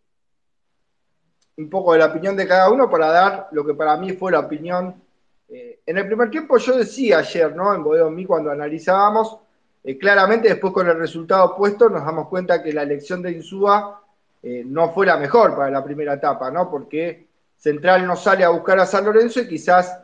un 1.57 1.69
poco 1.69 1.95
de 1.95 1.99
la 1.99 2.07
opinión 2.07 2.37
de 2.37 2.47
cada 2.47 2.71
uno 2.71 2.89
para 2.89 3.11
dar 3.11 3.49
lo 3.53 3.65
que 3.67 3.75
para 3.75 3.97
mí 3.97 4.13
fue 4.13 4.33
la 4.33 4.41
opinión. 4.41 5.03
En 5.49 5.97
el 5.97 6.07
primer 6.07 6.29
tiempo 6.29 6.59
yo 6.59 6.77
decía 6.77 7.19
ayer, 7.19 7.55
¿no? 7.55 7.73
En 7.73 7.85
Bodeo 7.85 8.11
Mí 8.11 8.27
cuando 8.27 8.51
analizábamos, 8.51 9.39
eh, 9.87 9.97
claramente 9.99 10.49
después 10.49 10.73
con 10.73 10.89
el 10.89 10.99
resultado 10.99 11.57
puesto 11.57 11.89
nos 11.89 12.05
damos 12.05 12.29
cuenta 12.29 12.63
que 12.63 12.73
la 12.73 12.83
elección 12.83 13.23
de 13.23 13.33
Insúa 13.33 14.03
eh, 14.43 14.63
no 14.67 14.91
fue 14.93 15.07
la 15.07 15.17
mejor 15.17 15.57
para 15.57 15.71
la 15.71 15.85
primera 15.85 16.15
etapa, 16.15 16.51
¿no? 16.51 16.71
Porque 16.71 17.27
Central 17.57 18.07
no 18.07 18.17
sale 18.17 18.45
a 18.45 18.51
buscar 18.51 18.79
a 18.81 18.87
San 18.87 19.05
Lorenzo 19.05 19.41
y 19.41 19.49
quizás 19.49 20.01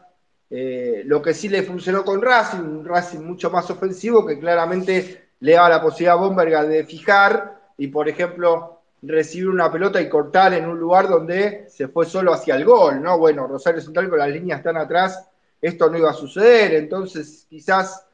lo 1.05 1.23
que 1.23 1.33
sí 1.33 1.49
le 1.49 1.63
funcionó 1.63 2.05
con 2.05 2.21
Racing, 2.21 2.59
un 2.59 2.85
Racing 2.85 3.21
mucho 3.21 3.51
más 3.51 3.71
ofensivo 3.71 4.27
que 4.27 4.39
claramente 4.39 5.31
le 5.41 5.53
daba 5.55 5.69
la 5.71 5.83
posibilidad 5.83 6.15
a 6.15 6.21
Bomberga 6.21 6.65
de 6.65 6.85
fijar 6.85 7.59
y, 7.79 7.89
por 7.89 8.09
ejemplo, 8.09 8.83
recibir 9.03 9.49
una 9.49 9.71
pelota 9.73 10.01
y 10.01 10.09
cortar 10.09 10.55
en 10.55 10.69
un 10.69 10.79
lugar 10.79 11.09
donde 11.09 11.67
se 11.69 11.89
fue 11.89 12.07
solo 12.07 12.33
hacia 12.33 12.55
el 12.55 12.65
gol, 12.65 13.03
¿no? 13.03 13.19
Bueno, 13.19 13.49
Rosario 13.49 13.81
Central 13.81 14.09
con 14.09 14.21
las 14.21 14.31
líneas 14.31 14.63
tan 14.63 14.77
atrás, 14.77 15.29
esto 15.61 15.91
no 15.91 15.99
iba 15.99 16.11
a 16.11 16.15
suceder, 16.15 16.75
entonces 16.75 17.47
quizás 17.51 18.07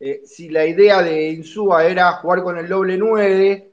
eh, 0.00 0.22
si 0.24 0.48
la 0.48 0.66
idea 0.66 1.02
de 1.02 1.30
Insúa 1.30 1.86
era 1.86 2.12
jugar 2.12 2.42
con 2.42 2.58
el 2.58 2.68
doble 2.68 2.96
9 2.96 3.70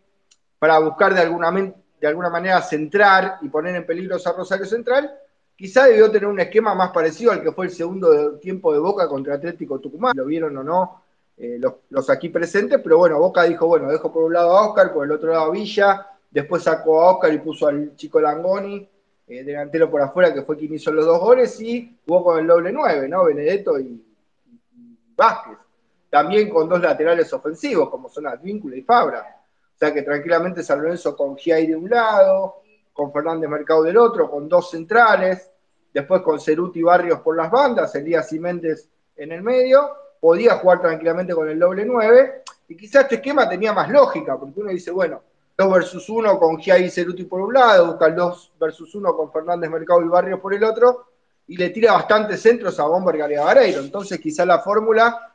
para 0.60 0.80
buscar 0.80 1.14
de 1.14 1.22
alguna, 1.22 1.52
de 1.52 2.08
alguna 2.08 2.30
manera 2.30 2.62
centrar 2.62 3.38
y 3.42 3.50
poner 3.50 3.76
en 3.76 3.86
peligro 3.86 4.16
a 4.16 4.32
Rosario 4.32 4.66
Central, 4.66 5.12
quizá 5.56 5.86
debió 5.86 6.10
tener 6.10 6.28
un 6.28 6.40
esquema 6.40 6.74
más 6.74 6.92
parecido 6.92 7.32
al 7.32 7.42
que 7.42 7.52
fue 7.52 7.66
el 7.66 7.72
segundo 7.72 8.38
tiempo 8.40 8.74
de 8.74 8.80
Boca 8.80 9.08
contra 9.08 9.36
Atlético 9.36 9.80
Tucumán, 9.80 10.16
lo 10.16 10.26
vieron 10.26 10.58
o 10.58 10.64
no 10.64 11.02
eh, 11.38 11.60
los, 11.90 12.10
aquí 12.10 12.30
presentes, 12.30 12.80
pero 12.82 12.98
bueno, 12.98 13.20
Boca 13.20 13.44
dijo, 13.44 13.68
bueno, 13.68 13.92
dejo 13.92 14.12
por 14.12 14.24
un 14.24 14.34
lado 14.34 14.58
a 14.58 14.70
Oscar, 14.70 14.94
por 14.94 15.06
el 15.06 15.12
otro 15.12 15.32
lado 15.32 15.46
a 15.46 15.52
Villa, 15.52 16.08
después 16.32 16.64
sacó 16.64 17.02
a 17.02 17.12
Oscar 17.12 17.34
y 17.34 17.40
puso 17.40 17.68
al 17.68 17.96
chico 17.96 18.22
Langoni, 18.22 18.88
eh, 19.28 19.44
delantero 19.44 19.90
por 19.90 20.02
afuera, 20.02 20.34
que 20.34 20.44
fue 20.44 20.58
quien 20.58 20.74
hizo 20.74 20.92
los 20.92 21.06
dos 21.06 21.20
goles, 21.20 21.60
y 21.60 21.98
jugó 22.06 22.24
con 22.24 22.40
el 22.40 22.48
doble 22.48 22.72
9, 22.72 23.10
¿no? 23.10 23.26
Benedetto 23.26 23.80
y, 23.80 24.02
Vázquez. 25.16 25.58
También 26.16 26.50
con 26.50 26.70
dos 26.70 26.80
laterales 26.80 27.34
ofensivos, 27.34 27.90
como 27.90 28.08
son 28.08 28.26
Advíncula 28.28 28.78
y 28.78 28.84
Fabra. 28.84 29.44
O 29.76 29.78
sea 29.78 29.94
que 29.94 30.02
tranquilamente 30.02 30.64
San 30.64 30.82
Lorenzo 30.82 31.14
con 31.14 31.36
Giai 31.36 31.68
de 31.68 31.76
un 31.76 31.90
lado, 31.90 32.62
con 32.94 33.12
Fernández 33.12 33.50
Mercado 33.50 33.84
del 33.84 33.98
otro, 33.98 34.32
con 34.32 34.48
dos 34.48 34.72
centrales, 34.72 35.52
después 35.94 36.22
con 36.22 36.40
Ceruti 36.40 36.82
Barrios 36.82 37.20
por 37.20 37.36
las 37.36 37.52
bandas, 37.52 37.94
Elías 37.96 38.32
y 38.32 38.40
Méndez 38.40 38.88
en 39.18 39.34
el 39.34 39.44
medio, 39.44 39.90
podía 40.22 40.56
jugar 40.56 40.80
tranquilamente 40.80 41.36
con 41.36 41.50
el 41.50 41.60
doble 41.60 41.84
9, 41.84 42.44
y 42.70 42.78
quizás 42.78 43.04
este 43.04 43.16
esquema 43.16 43.50
tenía 43.50 43.74
más 43.74 43.90
lógica, 43.90 44.38
porque 44.40 44.62
uno 44.62 44.72
dice, 44.72 44.92
bueno, 44.92 45.22
2 45.58 45.70
versus 45.70 46.08
1 46.08 46.40
con 46.40 46.56
Giai 46.60 46.86
y 46.86 46.90
Ceruti 46.90 47.26
por 47.26 47.42
un 47.42 47.54
lado, 47.54 47.88
busca 47.88 48.06
el 48.06 48.16
2 48.16 48.54
versus 48.58 48.96
1 48.96 49.18
con 49.18 49.34
Fernández 49.34 49.70
Mercado 49.70 50.02
y 50.02 50.08
Barrios 50.08 50.40
por 50.40 50.54
el 50.54 50.64
otro, 50.64 51.08
y 51.46 51.58
le 51.58 51.72
tira 51.72 51.92
bastantes 51.92 52.42
centros 52.42 52.80
a 52.80 52.84
a 52.84 52.88
Vareiro. 52.88 53.82
Entonces, 53.82 54.18
quizá 54.18 54.46
la 54.46 54.60
fórmula 54.60 55.35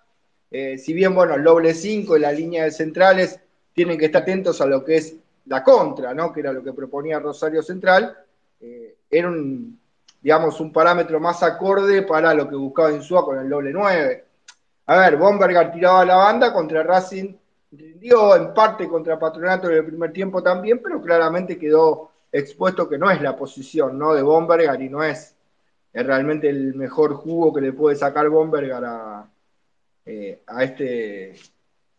Eh, 0.50 0.78
si 0.78 0.92
bien, 0.92 1.14
bueno, 1.14 1.34
el 1.34 1.44
doble 1.44 1.74
5 1.74 2.16
y 2.16 2.20
la 2.20 2.32
línea 2.32 2.64
de 2.64 2.72
centrales 2.72 3.38
tienen 3.72 3.98
que 3.98 4.06
estar 4.06 4.22
atentos 4.22 4.60
a 4.60 4.66
lo 4.66 4.84
que 4.84 4.96
es 4.96 5.14
la 5.46 5.62
contra, 5.62 6.12
¿no? 6.12 6.32
Que 6.32 6.40
era 6.40 6.52
lo 6.52 6.62
que 6.62 6.72
proponía 6.72 7.20
Rosario 7.20 7.62
Central. 7.62 8.16
Eh, 8.60 8.96
era 9.08 9.28
un, 9.28 9.78
digamos, 10.20 10.60
un 10.60 10.72
parámetro 10.72 11.20
más 11.20 11.42
acorde 11.42 12.02
para 12.02 12.34
lo 12.34 12.48
que 12.48 12.56
buscaba 12.56 12.92
Insúa 12.92 13.24
con 13.24 13.38
el 13.38 13.48
doble 13.48 13.72
9. 13.72 14.24
A 14.86 14.98
ver, 14.98 15.16
Bomberger 15.16 15.70
tiraba 15.70 16.04
la 16.04 16.16
banda 16.16 16.52
contra 16.52 16.82
Racing, 16.82 17.32
rindió 17.72 18.34
en 18.34 18.52
parte 18.52 18.88
contra 18.88 19.18
Patronato 19.18 19.70
en 19.70 19.76
el 19.76 19.86
primer 19.86 20.12
tiempo 20.12 20.42
también, 20.42 20.80
pero 20.82 21.00
claramente 21.00 21.58
quedó 21.58 22.10
expuesto 22.32 22.88
que 22.88 22.98
no 22.98 23.10
es 23.10 23.20
la 23.22 23.36
posición 23.36 23.98
¿no? 23.98 24.14
de 24.14 24.22
Bomberger 24.22 24.80
y 24.80 24.88
no 24.88 25.02
es, 25.02 25.34
es 25.92 26.06
realmente 26.06 26.48
el 26.48 26.74
mejor 26.74 27.14
jugo 27.14 27.52
que 27.52 27.60
le 27.60 27.72
puede 27.72 27.96
sacar 27.96 28.28
Bomberger 28.28 28.84
a, 28.84 29.28
eh, 30.12 30.42
a, 30.48 30.64
este, 30.64 31.34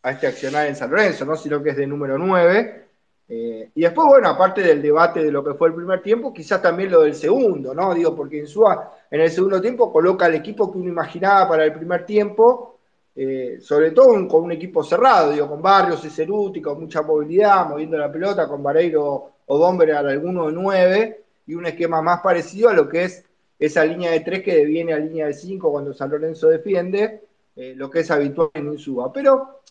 a 0.03 0.12
este 0.12 0.27
accionar 0.27 0.68
en 0.68 0.75
San 0.75 0.91
Lorenzo, 0.91 1.24
¿no? 1.24 1.38
sino 1.38 1.63
que 1.63 1.70
es 1.70 1.77
de 1.77 1.88
número 1.88 2.18
9. 2.18 2.86
Eh, 3.30 3.72
y 3.74 3.82
después, 3.82 4.06
bueno, 4.06 4.27
aparte 4.27 4.62
del 4.62 4.82
debate 4.82 5.24
de 5.24 5.32
lo 5.32 5.41
que 5.41 5.53
fue 5.53 5.70
el 5.70 5.75
primer 5.75 6.01
tiempo, 6.01 6.34
quizás 6.34 6.62
también 6.62 6.91
lo 6.91 7.03
del 7.03 7.15
segundo, 7.15 7.74
¿no? 7.74 7.94
Digo, 7.94 8.13
porque 8.13 8.39
Insúa 8.39 8.91
en 9.10 9.22
el 9.22 9.32
segundo 9.32 9.62
tiempo 9.62 9.94
coloca 9.94 10.25
el 10.25 10.36
equipo 10.36 10.70
que 10.70 10.80
uno 10.80 10.89
imaginaba 10.89 11.48
para 11.48 11.63
el 11.63 11.72
primer 11.72 12.06
tiempo, 12.06 12.80
eh, 13.15 13.60
sobre 13.62 13.91
todo 13.91 14.27
con 14.27 14.44
un 14.44 14.51
equipo 14.51 14.84
cerrado, 14.84 15.32
digo, 15.32 15.48
con 15.48 15.62
Barrios 15.62 16.03
y 16.03 16.10
Ceruti, 16.10 16.62
con 16.62 16.82
mucha 16.82 17.01
movilidad, 17.03 17.70
moviendo 17.70 17.98
la 17.98 18.12
pelota, 18.12 18.46
con 18.46 18.62
Vareiro 18.62 19.32
o 19.46 19.58
Bomber 19.58 19.94
al 19.94 20.10
alguno 20.10 20.48
de 20.48 20.51
9, 20.51 21.24
y 21.48 21.56
un 21.56 21.65
esquema 21.65 22.01
más 22.01 22.20
parecido 22.20 22.68
a 22.68 22.74
lo 22.74 22.89
que 22.89 23.06
es 23.06 23.24
esa 23.58 23.86
línea 23.86 24.12
de 24.12 24.20
3 24.20 24.44
que 24.44 24.56
deviene 24.56 24.91
a 24.91 25.00
línea 25.00 25.27
de 25.27 25.34
5 25.34 25.72
cuando 25.72 25.94
San 25.94 26.10
Lorenzo 26.10 26.50
defiende, 26.50 27.22
eh, 27.55 27.74
lo 27.75 27.89
que 27.89 28.00
es 28.00 28.12
habitual 28.12 28.50
en 28.53 28.74
Insúa. 28.74 29.12
Pero 29.12 29.62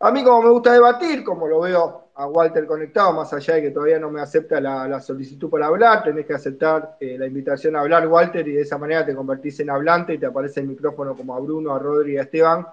a 0.00 0.10
mí 0.10 0.24
como 0.24 0.42
me 0.42 0.50
gusta 0.50 0.72
debatir, 0.72 1.22
como 1.22 1.46
lo 1.46 1.60
veo 1.60 2.10
a 2.14 2.26
Walter 2.26 2.66
conectado, 2.66 3.12
más 3.12 3.32
allá 3.32 3.54
de 3.54 3.62
que 3.62 3.70
todavía 3.70 3.98
no 3.98 4.10
me 4.10 4.20
acepta 4.20 4.60
la, 4.60 5.00
solicitud 5.00 5.50
para 5.50 5.66
hablar, 5.66 6.04
tenés 6.04 6.26
que 6.26 6.34
aceptar 6.34 6.96
eh, 7.00 7.18
la 7.18 7.26
invitación 7.26 7.76
a 7.76 7.80
hablar, 7.80 8.06
Walter, 8.06 8.46
y 8.46 8.52
de 8.52 8.62
esa 8.62 8.78
manera 8.78 9.04
te 9.04 9.14
convertís 9.14 9.60
en 9.60 9.70
hablante 9.70 10.14
y 10.14 10.18
te 10.18 10.26
aparece 10.26 10.60
el 10.60 10.68
micrófono 10.68 11.16
como 11.16 11.34
a 11.34 11.40
Bruno, 11.40 11.74
a 11.74 11.78
Rodri 11.78 12.16
a 12.16 12.22
Esteban, 12.22 12.66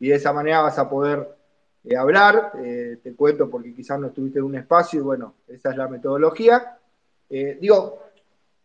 y 0.00 0.08
de 0.08 0.16
esa 0.16 0.32
manera 0.32 0.62
vas 0.62 0.78
a 0.78 0.88
poder 0.88 1.36
eh, 1.84 1.96
hablar. 1.96 2.52
te 2.52 3.14
cuento 3.14 3.48
porque 3.48 3.74
quizás 3.74 3.98
no 4.00 4.08
estuviste 4.08 4.40
en 4.40 4.44
un 4.44 4.56
espacio 4.56 5.00
y 5.00 5.02
bueno, 5.02 5.34
esa 5.48 5.70
es 5.70 5.76
la 5.76 5.88
metodología. 5.88 6.78
digo, 7.28 8.00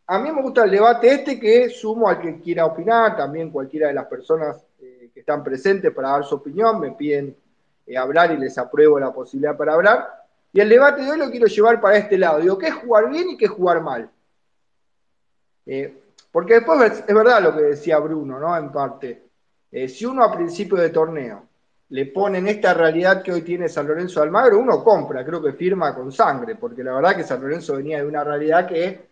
a 0.08 0.20
mí 0.20 0.32
me 0.32 0.42
gusta 0.42 0.64
el 0.64 0.72
debate 0.72 1.14
este 1.14 1.40
que 1.40 1.70
sumo 1.70 2.10
al 2.10 2.20
que 2.20 2.40
quiera 2.40 2.66
opinar, 2.66 3.16
también 3.16 3.52
cualquiera 3.52 3.90
de 3.90 3.94
las 3.94 4.08
personas 4.08 4.66
están 5.20 5.44
presentes 5.44 5.94
para 5.94 6.10
dar 6.10 6.24
su 6.24 6.36
opinión, 6.36 6.80
me 6.80 6.92
piden 6.92 7.36
eh, 7.86 7.98
hablar 7.98 8.32
y 8.32 8.38
les 8.38 8.58
apruebo 8.58 9.00
la 9.00 9.14
posibilidad 9.14 9.56
para 9.56 9.74
hablar. 9.74 10.26
Y 10.52 10.60
el 10.60 10.70
debate 10.70 11.04
de 11.04 11.12
hoy 11.12 11.18
lo 11.18 11.30
quiero 11.30 11.48
llevar 11.48 11.80
para 11.80 11.98
este 11.98 12.18
lado. 12.18 12.40
Digo, 12.40 12.58
¿qué 12.58 12.68
es 12.68 12.74
jugar 12.74 13.10
bien 13.10 13.30
y 13.30 13.38
qué 13.38 13.46
es 13.46 13.52
jugar 13.52 13.82
mal? 13.82 14.10
Eh, 15.66 16.02
porque 16.32 16.56
después 16.56 17.04
es, 17.08 17.14
verdad 17.14 17.42
lo 17.42 17.56
que 17.56 17.62
decía 17.62 18.00
Bruno, 18.00 18.40
¿no? 18.40 18.58
En 18.58 18.72
parte. 18.72 19.24
Eh, 19.72 19.88
si 19.88 20.06
uno 20.06 20.24
a 20.24 20.36
principio 20.36 20.78
de 20.78 20.90
torneo 20.90 21.46
le 21.90 22.06
pone 22.08 22.40
en 22.40 22.48
esta 22.48 22.74
realidad 22.74 23.22
que 23.22 23.32
hoy 23.32 23.42
tiene 23.42 23.70
San 23.70 23.88
Lorenzo 23.88 24.22
Almagro, 24.22 24.60
uno 24.60 24.84
compra, 24.84 25.26
creo 25.26 25.42
que 25.42 25.54
firma 25.54 25.94
con 25.96 26.12
sangre, 26.12 26.56
porque 26.56 26.84
la 26.84 26.94
verdad 26.94 27.16
que 27.16 27.24
San 27.24 27.42
Lorenzo 27.42 27.76
venía 27.76 27.98
de 27.98 28.08
una 28.08 28.24
realidad 28.24 28.68
que 28.68 29.10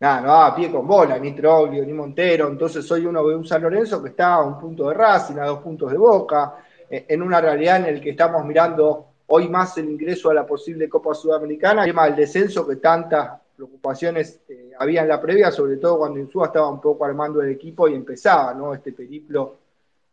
nada, 0.00 0.20
no 0.22 0.28
daba 0.28 0.54
pie 0.56 0.70
con 0.70 0.86
bola, 0.86 1.18
ni 1.18 1.32
Troglio, 1.32 1.84
ni 1.84 1.92
Montero, 1.92 2.48
entonces 2.48 2.90
hoy 2.90 3.04
uno 3.04 3.24
ve 3.24 3.36
un 3.36 3.46
San 3.46 3.62
Lorenzo 3.62 4.02
que 4.02 4.08
está 4.08 4.34
a 4.34 4.42
un 4.42 4.58
punto 4.58 4.88
de 4.88 4.94
Racing, 4.94 5.36
a 5.36 5.46
dos 5.46 5.60
puntos 5.60 5.92
de 5.92 5.98
Boca, 5.98 6.56
eh, 6.88 7.04
en 7.06 7.22
una 7.22 7.40
realidad 7.40 7.86
en 7.86 7.94
la 7.94 8.00
que 8.00 8.10
estamos 8.10 8.44
mirando 8.44 9.06
hoy 9.26 9.48
más 9.48 9.76
el 9.76 9.90
ingreso 9.90 10.30
a 10.30 10.34
la 10.34 10.46
posible 10.46 10.88
Copa 10.88 11.14
Sudamericana, 11.14 11.82
el 11.84 11.90
tema 11.90 12.06
del 12.06 12.16
descenso 12.16 12.66
que 12.66 12.76
tantas 12.76 13.40
preocupaciones 13.54 14.40
eh, 14.48 14.72
había 14.78 15.02
en 15.02 15.08
la 15.08 15.20
previa, 15.20 15.50
sobre 15.50 15.76
todo 15.76 15.98
cuando 15.98 16.18
Insúa 16.18 16.46
estaba 16.46 16.70
un 16.70 16.80
poco 16.80 17.04
armando 17.04 17.42
el 17.42 17.50
equipo 17.50 17.86
y 17.86 17.94
empezaba 17.94 18.54
¿no? 18.54 18.72
este 18.72 18.92
periplo 18.92 19.58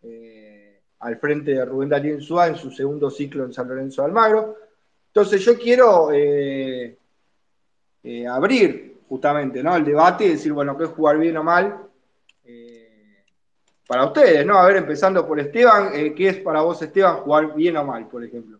eh, 0.03 0.82
al 1.00 1.15
frente 1.15 1.51
de 1.51 1.63
Rubén 1.63 1.88
Darío 1.88 2.15
Insúa 2.15 2.48
en 2.48 2.58
su 2.58 2.72
segundo 2.72 3.10
ciclo 3.10 3.46
en 3.46 3.53
San 3.53 3.70
Lorenzo 3.70 4.01
de 4.01 4.08
Almagro. 4.08 4.58
Entonces 5.08 5.41
yo 5.46 5.58
quiero 5.58 6.10
abrir 8.29 8.96
justamente, 9.07 9.63
¿no? 9.63 9.75
El 9.75 9.85
debate 9.85 10.25
y 10.25 10.29
decir, 10.29 10.53
bueno, 10.53 10.77
¿qué 10.77 10.85
es 10.85 10.89
jugar 10.89 11.17
bien 11.17 11.37
o 11.37 11.43
mal? 11.43 11.77
Eh, 12.43 13.23
para 13.87 14.05
ustedes, 14.05 14.45
¿no? 14.45 14.57
A 14.57 14.65
ver, 14.65 14.77
empezando 14.77 15.25
por 15.25 15.39
Esteban, 15.39 15.91
eh, 15.93 16.13
¿qué 16.13 16.29
es 16.29 16.37
para 16.37 16.61
vos, 16.61 16.81
Esteban, 16.81 17.17
jugar 17.17 17.55
bien 17.55 17.77
o 17.77 17.85
mal, 17.85 18.07
por 18.07 18.23
ejemplo? 18.23 18.59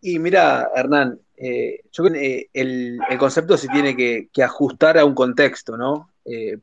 Y 0.00 0.18
mira, 0.18 0.70
Hernán, 0.74 1.20
eh, 1.36 1.80
yo 1.90 2.04
creo 2.04 2.14
que 2.14 2.50
el, 2.52 2.98
concepto 3.18 3.56
se 3.56 3.68
tiene 3.68 3.96
que, 3.96 4.28
ajustar 4.42 4.96
a 4.98 5.04
un 5.04 5.14
contexto, 5.14 5.76
¿no? 5.76 6.10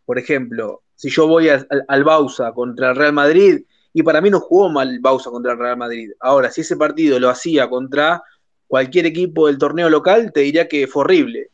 por 0.05 0.19
ejemplo, 0.19 0.83
si 0.93 1.09
yo 1.09 1.27
voy 1.27 1.49
al, 1.49 1.67
al 1.87 2.03
Bausa 2.03 2.51
contra 2.51 2.91
el 2.91 2.95
Real 2.95 3.13
Madrid, 3.13 3.63
y 3.93 4.03
para 4.03 4.21
mí 4.21 4.29
no 4.29 4.41
jugó 4.41 4.69
mal 4.69 4.99
Bausa 4.99 5.31
contra 5.31 5.53
el 5.53 5.57
Real 5.57 5.77
Madrid. 5.77 6.11
Ahora, 6.19 6.51
si 6.51 6.61
ese 6.61 6.75
partido 6.77 7.19
lo 7.19 7.29
hacía 7.29 7.67
contra 7.67 8.21
cualquier 8.67 9.05
equipo 9.05 9.47
del 9.47 9.57
torneo 9.57 9.89
local, 9.89 10.31
te 10.33 10.41
diría 10.41 10.67
que 10.67 10.87
fue 10.87 11.03
horrible. 11.03 11.49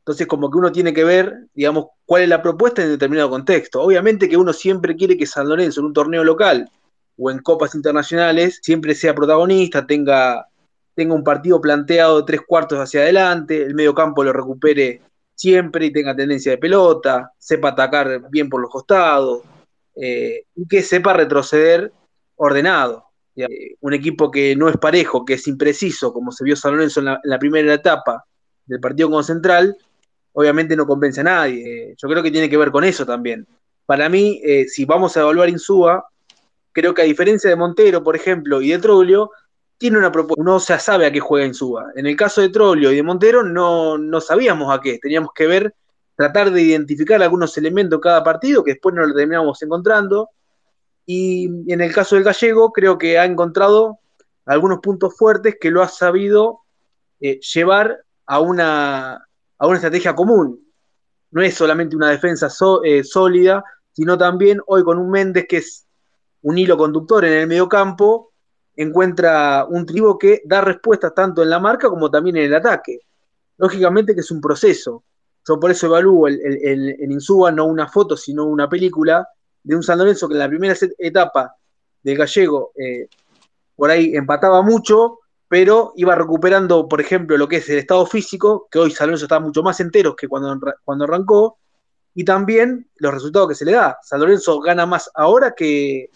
Entonces, 0.00 0.26
como 0.26 0.50
que 0.50 0.58
uno 0.58 0.72
tiene 0.72 0.94
que 0.94 1.04
ver, 1.04 1.48
digamos, 1.54 1.88
cuál 2.06 2.22
es 2.22 2.28
la 2.28 2.40
propuesta 2.40 2.82
en 2.82 2.88
determinado 2.88 3.28
contexto. 3.28 3.82
Obviamente 3.82 4.28
que 4.28 4.38
uno 4.38 4.54
siempre 4.54 4.96
quiere 4.96 5.18
que 5.18 5.26
San 5.26 5.48
Lorenzo 5.48 5.80
en 5.80 5.86
un 5.86 5.92
torneo 5.92 6.24
local 6.24 6.70
o 7.18 7.30
en 7.30 7.40
copas 7.40 7.74
internacionales 7.74 8.58
siempre 8.62 8.94
sea 8.94 9.14
protagonista, 9.14 9.86
tenga, 9.86 10.46
tenga 10.94 11.14
un 11.14 11.24
partido 11.24 11.60
planteado 11.60 12.24
tres 12.24 12.40
cuartos 12.40 12.78
hacia 12.78 13.00
adelante, 13.00 13.62
el 13.62 13.74
medio 13.74 13.94
campo 13.94 14.24
lo 14.24 14.32
recupere 14.32 15.02
siempre 15.34 15.86
y 15.86 15.92
tenga 15.92 16.16
tendencia 16.16 16.52
de 16.52 16.58
pelota, 16.58 17.32
sepa 17.36 17.68
atacar 17.68 18.30
bien 18.30 18.48
por 18.48 18.60
los 18.60 18.70
costados 18.70 19.42
eh, 19.94 20.44
y 20.54 20.66
que 20.66 20.82
sepa 20.82 21.12
retroceder 21.12 21.92
ordenado. 22.36 23.07
Eh, 23.38 23.76
un 23.80 23.94
equipo 23.94 24.30
que 24.30 24.56
no 24.56 24.68
es 24.68 24.76
parejo, 24.76 25.24
que 25.24 25.34
es 25.34 25.46
impreciso, 25.46 26.12
como 26.12 26.32
se 26.32 26.44
vio 26.44 26.56
San 26.56 26.72
Lorenzo 26.72 27.00
en 27.00 27.06
la, 27.22 27.38
primera 27.38 27.72
etapa 27.72 28.24
del 28.66 28.80
partido 28.80 29.10
con 29.10 29.22
Central, 29.22 29.76
obviamente 30.32 30.74
no 30.74 30.86
convence 30.86 31.20
a 31.20 31.24
nadie. 31.24 31.94
Yo 31.96 32.08
creo 32.08 32.22
que 32.22 32.30
tiene 32.30 32.50
que 32.50 32.56
ver 32.56 32.70
con 32.70 32.84
eso 32.84 33.06
también. 33.06 33.46
Para 33.86 34.08
mí, 34.08 34.40
eh, 34.44 34.66
si 34.68 34.84
vamos 34.84 35.16
a 35.16 35.20
evaluar 35.20 35.48
Insúa, 35.48 36.04
creo 36.72 36.92
que 36.94 37.02
a 37.02 37.06
diferencia 37.06 37.48
de 37.48 37.56
Montero, 37.56 38.02
por 38.02 38.16
ejemplo, 38.16 38.60
y 38.60 38.70
de 38.70 38.78
Troglio, 38.78 39.30
tiene 39.78 39.98
una 39.98 40.10
propuesta. 40.10 40.40
Uno 40.40 40.58
ya 40.58 40.78
sabe 40.78 41.06
a 41.06 41.12
qué 41.12 41.20
juega 41.20 41.46
Insúa. 41.46 41.92
En 41.94 42.06
el 42.06 42.16
caso 42.16 42.40
de 42.40 42.48
Troglio 42.48 42.92
y 42.92 42.96
de 42.96 43.02
Montero, 43.02 43.44
no, 43.44 43.96
no 43.96 44.20
sabíamos 44.20 44.74
a 44.74 44.80
qué. 44.80 44.98
Teníamos 44.98 45.30
que 45.34 45.46
ver, 45.46 45.74
tratar 46.16 46.50
de 46.50 46.60
identificar 46.60 47.22
algunos 47.22 47.56
elementos 47.56 48.00
cada 48.00 48.22
partido, 48.24 48.64
que 48.64 48.72
después 48.72 48.94
no 48.94 49.06
lo 49.06 49.14
terminamos 49.14 49.62
encontrando. 49.62 50.30
Y 51.10 51.72
en 51.72 51.80
el 51.80 51.94
caso 51.94 52.16
del 52.16 52.24
gallego, 52.24 52.70
creo 52.70 52.98
que 52.98 53.18
ha 53.18 53.24
encontrado 53.24 53.98
algunos 54.44 54.80
puntos 54.80 55.16
fuertes 55.16 55.56
que 55.58 55.70
lo 55.70 55.80
ha 55.80 55.88
sabido 55.88 56.60
eh, 57.18 57.40
llevar 57.40 58.04
a 58.26 58.40
una, 58.40 59.14
a 59.56 59.66
una 59.66 59.76
estrategia 59.76 60.14
común. 60.14 60.62
No 61.30 61.40
es 61.40 61.54
solamente 61.54 61.96
una 61.96 62.10
defensa 62.10 62.48
eh, 62.84 63.02
sólida, 63.04 63.64
sino 63.90 64.18
también 64.18 64.60
hoy 64.66 64.84
con 64.84 64.98
un 64.98 65.10
Méndez 65.10 65.46
que 65.48 65.56
es 65.56 65.86
un 66.42 66.58
hilo 66.58 66.76
conductor 66.76 67.24
en 67.24 67.32
el 67.32 67.46
mediocampo, 67.46 68.34
encuentra 68.76 69.64
un 69.64 69.86
tribo 69.86 70.18
que 70.18 70.42
da 70.44 70.60
respuestas 70.60 71.14
tanto 71.14 71.42
en 71.42 71.48
la 71.48 71.58
marca 71.58 71.88
como 71.88 72.10
también 72.10 72.36
en 72.36 72.44
el 72.44 72.54
ataque. 72.54 72.98
Lógicamente 73.56 74.14
que 74.14 74.20
es 74.20 74.30
un 74.30 74.42
proceso. 74.42 75.04
Yo 75.48 75.58
por 75.58 75.70
eso 75.70 75.86
evalúo 75.86 76.28
el, 76.28 76.38
el, 76.44 77.10
Insúa 77.10 77.50
no 77.50 77.64
una 77.64 77.88
foto, 77.88 78.14
sino 78.14 78.44
una 78.44 78.68
película, 78.68 79.26
de 79.68 79.76
un 79.76 79.82
San 79.82 79.98
Lorenzo 79.98 80.26
que 80.26 80.32
en 80.32 80.38
la 80.38 80.48
primera 80.48 80.74
etapa 80.96 81.54
del 82.02 82.16
gallego 82.16 82.72
eh, 82.74 83.06
por 83.76 83.90
ahí 83.90 84.16
empataba 84.16 84.62
mucho, 84.62 85.18
pero 85.46 85.92
iba 85.96 86.14
recuperando, 86.14 86.88
por 86.88 87.02
ejemplo, 87.02 87.36
lo 87.36 87.46
que 87.46 87.56
es 87.56 87.68
el 87.68 87.76
estado 87.76 88.06
físico, 88.06 88.66
que 88.70 88.78
hoy 88.78 88.90
San 88.92 89.08
Lorenzo 89.08 89.26
está 89.26 89.38
mucho 89.40 89.62
más 89.62 89.78
enteros 89.80 90.16
que 90.16 90.26
cuando, 90.26 90.58
cuando 90.82 91.04
arrancó, 91.04 91.58
y 92.14 92.24
también 92.24 92.88
los 92.96 93.12
resultados 93.12 93.50
que 93.50 93.54
se 93.54 93.66
le 93.66 93.72
da. 93.72 93.98
San 94.02 94.20
Lorenzo 94.20 94.58
gana 94.60 94.86
más 94.86 95.10
ahora 95.14 95.52
que, 95.54 96.08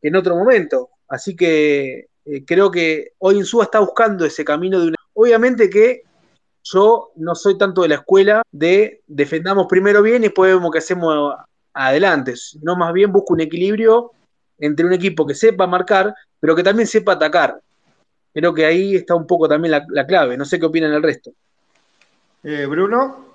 en 0.00 0.16
otro 0.16 0.34
momento. 0.34 0.88
Así 1.06 1.36
que 1.36 2.08
eh, 2.24 2.44
creo 2.46 2.70
que 2.70 3.12
hoy 3.18 3.36
Insúa 3.36 3.64
está 3.64 3.80
buscando 3.80 4.24
ese 4.24 4.42
camino 4.42 4.80
de 4.80 4.88
una... 4.88 4.96
Obviamente 5.12 5.68
que 5.68 6.04
yo 6.64 7.12
no 7.16 7.34
soy 7.34 7.58
tanto 7.58 7.82
de 7.82 7.88
la 7.88 7.96
escuela 7.96 8.42
de 8.50 9.02
defendamos 9.06 9.66
primero 9.68 10.00
bien 10.00 10.22
y 10.22 10.28
después 10.28 10.54
vemos 10.54 10.70
qué 10.72 10.78
hacemos 10.78 11.34
adelante, 11.72 12.34
no 12.62 12.76
más 12.76 12.92
bien 12.92 13.12
busca 13.12 13.34
un 13.34 13.40
equilibrio 13.40 14.12
entre 14.58 14.86
un 14.86 14.92
equipo 14.92 15.26
que 15.26 15.34
sepa 15.34 15.66
marcar, 15.66 16.14
pero 16.38 16.54
que 16.54 16.62
también 16.62 16.86
sepa 16.86 17.12
atacar. 17.12 17.60
Creo 18.32 18.54
que 18.54 18.64
ahí 18.64 18.96
está 18.96 19.14
un 19.14 19.26
poco 19.26 19.48
también 19.48 19.82
la, 19.88 20.06
clave. 20.06 20.36
No 20.36 20.44
sé 20.44 20.60
qué 20.60 20.66
opinan 20.66 20.92
el 20.92 21.02
resto. 21.02 21.32
Eh, 22.44 22.66
Bruno. 22.66 23.30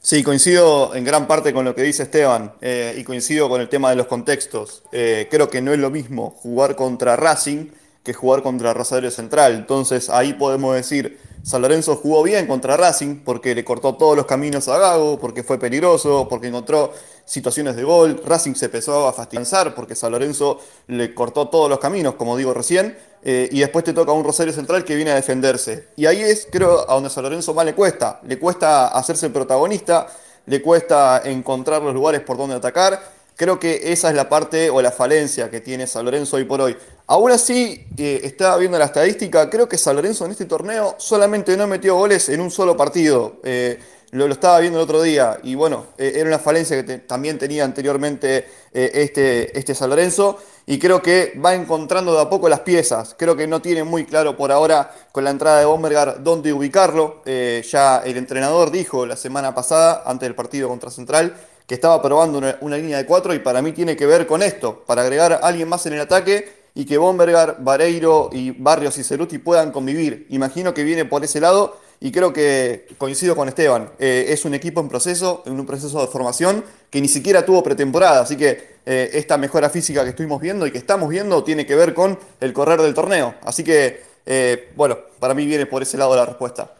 Sí, 0.00 0.22
coincido 0.22 0.94
en 0.94 1.04
gran 1.04 1.26
parte 1.26 1.52
con 1.52 1.64
lo 1.64 1.74
que 1.74 1.82
dice 1.82 2.04
Esteban 2.04 2.52
eh, 2.60 2.94
y 2.96 3.02
coincido 3.02 3.48
con 3.48 3.60
el 3.60 3.68
tema 3.68 3.90
de 3.90 3.96
los 3.96 4.06
contextos. 4.06 4.84
Eh, 4.92 5.26
creo 5.30 5.50
que 5.50 5.60
no 5.60 5.72
es 5.72 5.78
lo 5.78 5.90
mismo 5.90 6.30
jugar 6.30 6.76
contra 6.76 7.16
Racing 7.16 7.70
que 8.04 8.14
jugar 8.14 8.42
contra 8.42 8.72
Rosario 8.72 9.10
Central. 9.10 9.54
Entonces 9.54 10.08
ahí 10.08 10.34
podemos 10.34 10.76
decir, 10.76 11.18
San 11.46 11.62
Lorenzo 11.62 11.94
jugó 11.94 12.24
bien 12.24 12.48
contra 12.48 12.76
Racing 12.76 13.20
porque 13.24 13.54
le 13.54 13.64
cortó 13.64 13.94
todos 13.94 14.16
los 14.16 14.26
caminos 14.26 14.66
a 14.66 14.78
Gago, 14.78 15.16
porque 15.20 15.44
fue 15.44 15.60
peligroso, 15.60 16.26
porque 16.28 16.48
encontró 16.48 16.92
situaciones 17.24 17.76
de 17.76 17.84
gol. 17.84 18.20
Racing 18.26 18.54
se 18.54 18.64
empezó 18.64 19.06
a 19.06 19.12
fastidiar 19.12 19.72
porque 19.72 19.94
San 19.94 20.10
Lorenzo 20.10 20.58
le 20.88 21.14
cortó 21.14 21.46
todos 21.46 21.70
los 21.70 21.78
caminos, 21.78 22.16
como 22.16 22.36
digo 22.36 22.52
recién. 22.52 22.98
Eh, 23.22 23.48
y 23.52 23.60
después 23.60 23.84
te 23.84 23.92
toca 23.92 24.10
un 24.10 24.24
Rosario 24.24 24.52
Central 24.52 24.84
que 24.84 24.96
viene 24.96 25.12
a 25.12 25.14
defenderse. 25.14 25.86
Y 25.94 26.06
ahí 26.06 26.20
es, 26.20 26.48
creo, 26.50 26.90
a 26.90 26.94
donde 26.94 27.10
San 27.10 27.22
Lorenzo 27.22 27.54
más 27.54 27.64
le 27.64 27.76
cuesta. 27.76 28.18
Le 28.26 28.40
cuesta 28.40 28.88
hacerse 28.88 29.26
el 29.26 29.32
protagonista, 29.32 30.08
le 30.46 30.60
cuesta 30.60 31.22
encontrar 31.24 31.80
los 31.80 31.94
lugares 31.94 32.22
por 32.22 32.36
donde 32.36 32.56
atacar. 32.56 33.00
Creo 33.36 33.60
que 33.60 33.92
esa 33.92 34.08
es 34.08 34.16
la 34.16 34.28
parte 34.28 34.68
o 34.68 34.82
la 34.82 34.90
falencia 34.90 35.48
que 35.48 35.60
tiene 35.60 35.86
San 35.86 36.06
Lorenzo 36.06 36.38
hoy 36.38 36.44
por 36.44 36.60
hoy. 36.60 36.76
Aún 37.08 37.30
así, 37.30 37.86
eh, 37.96 38.20
estaba 38.24 38.56
viendo 38.56 38.76
la 38.78 38.86
estadística, 38.86 39.48
creo 39.48 39.68
que 39.68 39.78
San 39.78 39.94
Lorenzo 39.94 40.24
en 40.24 40.32
este 40.32 40.44
torneo 40.44 40.96
solamente 40.98 41.56
no 41.56 41.68
metió 41.68 41.94
goles 41.94 42.28
en 42.28 42.40
un 42.40 42.50
solo 42.50 42.76
partido. 42.76 43.36
Eh, 43.44 43.78
lo, 44.10 44.26
estaba 44.26 44.58
viendo 44.58 44.80
el 44.80 44.84
otro 44.84 45.00
día 45.02 45.38
y 45.44 45.54
bueno, 45.54 45.86
eh, 45.98 46.14
era 46.16 46.26
una 46.26 46.40
falencia 46.40 46.84
que 46.84 46.98
también 46.98 47.38
tenía 47.38 47.64
anteriormente 47.64 48.46
este, 48.72 49.56
este 49.56 49.74
San 49.74 49.90
Lorenzo 49.90 50.38
y 50.66 50.78
creo 50.78 51.00
que 51.00 51.38
va 51.44 51.54
encontrando 51.54 52.12
de 52.12 52.22
a 52.22 52.28
poco 52.28 52.48
las 52.48 52.60
piezas. 52.60 53.14
Creo 53.16 53.36
que 53.36 53.46
no 53.46 53.62
tiene 53.62 53.84
muy 53.84 54.04
claro 54.04 54.36
por 54.36 54.50
ahora 54.50 54.92
con 55.12 55.22
la 55.22 55.30
entrada 55.30 55.60
de 55.60 55.64
Bombergar 55.64 56.24
dónde 56.24 56.52
ubicarlo. 56.52 57.22
Ya 57.24 58.02
el 58.04 58.16
entrenador 58.16 58.70
dijo 58.72 59.06
la 59.06 59.16
semana 59.16 59.54
pasada, 59.54 60.02
antes 60.06 60.26
del 60.26 60.34
partido 60.34 60.68
contra 60.68 60.90
Central, 60.90 61.36
que 61.66 61.74
estaba 61.74 62.02
probando 62.02 62.38
una, 62.38 62.58
una 62.60 62.76
línea 62.76 62.98
de 62.98 63.06
cuatro 63.06 63.32
y 63.32 63.38
para 63.38 63.62
mí 63.62 63.72
tiene 63.72 63.96
que 63.96 64.06
ver 64.06 64.26
con 64.26 64.42
esto, 64.42 64.84
para 64.86 65.02
agregar 65.02 65.32
a 65.32 65.36
alguien 65.36 65.68
más 65.68 65.86
en 65.86 65.94
el 65.94 66.00
ataque 66.00 66.65
y 66.76 66.84
que 66.84 66.98
Bombergar, 66.98 67.56
Vareiro 67.60 68.28
y 68.32 68.50
Barrios 68.50 68.98
y 68.98 69.02
Ceruti 69.02 69.38
puedan 69.38 69.72
convivir. 69.72 70.26
Imagino 70.28 70.74
que 70.74 70.84
viene 70.84 71.06
por 71.06 71.24
ese 71.24 71.40
lado 71.40 71.78
y 72.00 72.12
creo 72.12 72.34
que 72.34 72.86
coincido 72.98 73.34
con 73.34 73.48
Esteban. 73.48 73.88
Eh, 73.98 74.26
es 74.28 74.44
un 74.44 74.52
equipo 74.52 74.82
en 74.82 74.88
proceso, 74.90 75.42
en 75.46 75.58
un 75.58 75.64
proceso 75.64 75.98
de 76.02 76.06
formación 76.06 76.62
que 76.90 77.00
ni 77.00 77.08
siquiera 77.08 77.46
tuvo 77.46 77.62
pretemporada. 77.62 78.20
Así 78.20 78.36
que 78.36 78.76
eh, 78.84 79.08
esta 79.14 79.38
mejora 79.38 79.70
física 79.70 80.04
que 80.04 80.10
estuvimos 80.10 80.38
viendo 80.38 80.66
y 80.66 80.70
que 80.70 80.76
estamos 80.76 81.08
viendo 81.08 81.42
tiene 81.42 81.64
que 81.64 81.74
ver 81.74 81.94
con 81.94 82.18
el 82.40 82.52
correr 82.52 82.82
del 82.82 82.92
torneo. 82.92 83.36
Así 83.42 83.64
que, 83.64 84.02
eh, 84.26 84.72
bueno, 84.76 84.98
para 85.18 85.32
mí 85.32 85.46
viene 85.46 85.64
por 85.64 85.80
ese 85.80 85.96
lado 85.96 86.14
la 86.14 86.26
respuesta. 86.26 86.74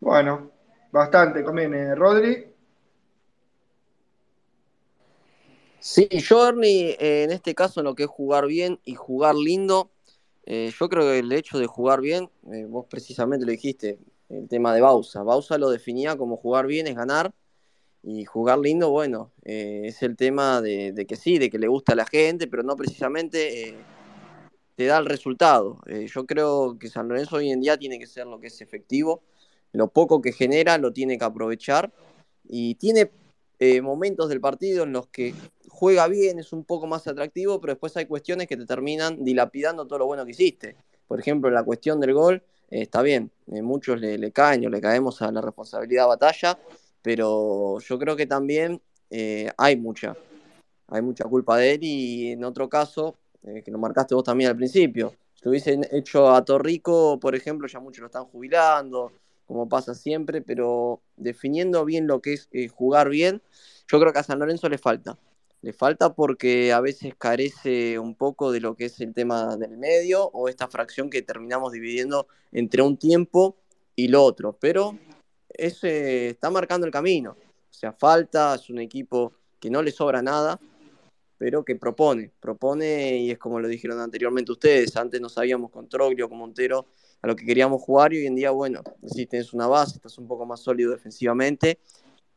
Bueno, 0.00 0.50
bastante 0.90 1.44
conviene. 1.44 1.94
Rodri. 1.94 2.53
Sí, 5.86 6.08
yo, 6.10 6.48
Ernie, 6.48 6.96
en 6.98 7.30
este 7.30 7.54
caso, 7.54 7.80
en 7.80 7.84
lo 7.84 7.94
que 7.94 8.04
es 8.04 8.08
jugar 8.08 8.46
bien 8.46 8.80
y 8.86 8.94
jugar 8.94 9.34
lindo, 9.34 9.90
eh, 10.46 10.72
yo 10.80 10.88
creo 10.88 11.02
que 11.02 11.18
el 11.18 11.30
hecho 11.30 11.58
de 11.58 11.66
jugar 11.66 12.00
bien, 12.00 12.30
eh, 12.50 12.64
vos 12.66 12.86
precisamente 12.88 13.44
lo 13.44 13.52
dijiste, 13.52 13.98
el 14.30 14.48
tema 14.48 14.74
de 14.74 14.80
Bausa. 14.80 15.22
Bausa 15.22 15.58
lo 15.58 15.68
definía 15.68 16.16
como 16.16 16.38
jugar 16.38 16.66
bien 16.66 16.86
es 16.86 16.94
ganar 16.94 17.34
y 18.02 18.24
jugar 18.24 18.60
lindo, 18.60 18.88
bueno, 18.88 19.32
eh, 19.44 19.82
es 19.84 20.02
el 20.02 20.16
tema 20.16 20.62
de, 20.62 21.04
que 21.06 21.16
sí, 21.16 21.38
de 21.38 21.50
que 21.50 21.58
le 21.58 21.68
gusta 21.68 21.92
a 21.92 21.96
la 21.96 22.06
gente, 22.06 22.46
pero 22.46 22.62
no 22.62 22.76
precisamente 22.76 23.76
te 24.76 24.86
da 24.86 24.96
el 24.96 25.04
resultado. 25.04 25.82
yo 25.86 26.24
creo 26.24 26.78
que 26.78 26.88
San 26.88 27.08
Lorenzo 27.08 27.36
hoy 27.36 27.50
en 27.50 27.60
día 27.60 27.76
tiene 27.76 27.98
que 27.98 28.06
ser 28.06 28.26
lo 28.26 28.40
que 28.40 28.46
es 28.46 28.62
efectivo, 28.62 29.22
lo 29.72 29.88
poco 29.88 30.22
que 30.22 30.32
genera 30.32 30.78
lo 30.78 30.94
tiene 30.94 31.18
que 31.18 31.26
aprovechar 31.26 31.92
y 32.48 32.76
tiene 32.76 33.10
momentos 33.82 34.30
del 34.30 34.40
partido 34.40 34.84
en 34.84 34.92
los 34.92 35.08
que 35.08 35.34
juega 35.74 36.06
bien, 36.06 36.38
es 36.38 36.52
un 36.52 36.64
poco 36.64 36.86
más 36.86 37.06
atractivo, 37.08 37.60
pero 37.60 37.72
después 37.72 37.96
hay 37.96 38.06
cuestiones 38.06 38.46
que 38.46 38.56
te 38.56 38.64
terminan 38.64 39.24
dilapidando 39.24 39.86
todo 39.86 39.98
lo 39.98 40.06
bueno 40.06 40.24
que 40.24 40.30
hiciste. 40.30 40.76
Por 41.08 41.18
ejemplo, 41.18 41.50
la 41.50 41.64
cuestión 41.64 42.00
del 42.00 42.14
gol, 42.14 42.42
eh, 42.70 42.82
está 42.82 43.02
bien, 43.02 43.32
eh, 43.48 43.60
muchos 43.60 44.00
le, 44.00 44.30
caen 44.30 44.64
o 44.66 44.70
le 44.70 44.80
caemos 44.80 45.20
a 45.20 45.32
la 45.32 45.40
responsabilidad 45.40 46.06
batalla, 46.06 46.56
pero 47.02 47.80
yo 47.80 47.98
creo 47.98 48.14
que 48.14 48.26
también 48.26 48.80
eh, 49.10 49.50
hay 49.58 49.76
mucha, 49.76 50.16
hay 50.86 51.02
mucha 51.02 51.24
culpa 51.24 51.58
de 51.58 51.72
él 51.72 51.80
y 51.82 52.30
en 52.30 52.44
otro 52.44 52.68
caso, 52.68 53.16
que 53.42 53.70
lo 53.70 53.78
marcaste 53.78 54.14
vos 54.14 54.24
también 54.24 54.50
al 54.50 54.56
principio, 54.56 55.12
si 55.34 55.44
lo 55.44 55.50
hubiesen 55.50 55.86
hecho 55.90 56.30
a 56.30 56.42
Torrico, 56.44 57.18
por 57.20 57.34
ejemplo, 57.34 57.66
ya 57.66 57.80
muchos 57.80 58.00
lo 58.00 58.06
están 58.06 58.24
jubilando, 58.26 59.12
como 59.44 59.68
pasa 59.68 59.94
siempre, 59.94 60.40
pero 60.40 61.02
definiendo 61.16 61.84
bien 61.84 62.06
lo 62.06 62.22
que 62.22 62.32
es 62.32 62.48
jugar 62.72 63.10
bien, 63.10 63.42
yo 63.88 64.00
creo 64.00 64.12
que 64.12 64.20
a 64.20 64.22
San 64.22 64.38
Lorenzo 64.38 64.68
le 64.68 64.78
falta. 64.78 65.18
Le 65.64 65.72
falta 65.72 66.14
porque 66.14 66.74
a 66.74 66.80
veces 66.82 67.14
carece 67.16 67.98
un 67.98 68.14
poco 68.16 68.52
de 68.52 68.60
lo 68.60 68.76
que 68.76 68.84
es 68.84 69.00
el 69.00 69.14
tema 69.14 69.56
del 69.56 69.78
medio 69.78 70.26
o 70.26 70.50
esta 70.50 70.68
fracción 70.68 71.08
que 71.08 71.22
terminamos 71.22 71.72
dividiendo 71.72 72.26
entre 72.52 72.82
un 72.82 72.98
tiempo 72.98 73.56
y 73.96 74.08
lo 74.08 74.22
otro. 74.22 74.58
Pero 74.60 74.98
ese 75.48 76.28
está 76.28 76.50
marcando 76.50 76.84
el 76.84 76.92
camino. 76.92 77.30
O 77.30 77.72
sea, 77.72 77.94
falta, 77.94 78.56
es 78.56 78.68
un 78.68 78.78
equipo 78.78 79.32
que 79.58 79.70
no 79.70 79.82
le 79.82 79.90
sobra 79.90 80.20
nada, 80.20 80.60
pero 81.38 81.64
que 81.64 81.76
propone, 81.76 82.30
propone 82.40 83.16
y 83.16 83.30
es 83.30 83.38
como 83.38 83.58
lo 83.58 83.66
dijeron 83.66 84.00
anteriormente 84.00 84.52
ustedes, 84.52 84.94
antes 84.98 85.18
no 85.18 85.30
sabíamos 85.30 85.70
con 85.70 85.88
Troglio, 85.88 86.28
con 86.28 86.36
Montero, 86.36 86.88
a 87.22 87.26
lo 87.26 87.34
que 87.34 87.46
queríamos 87.46 87.80
jugar 87.80 88.12
y 88.12 88.18
hoy 88.18 88.26
en 88.26 88.34
día, 88.34 88.50
bueno, 88.50 88.82
si 89.06 89.24
tienes 89.24 89.54
una 89.54 89.66
base, 89.66 89.96
estás 89.96 90.18
un 90.18 90.28
poco 90.28 90.44
más 90.44 90.60
sólido 90.60 90.90
defensivamente 90.90 91.78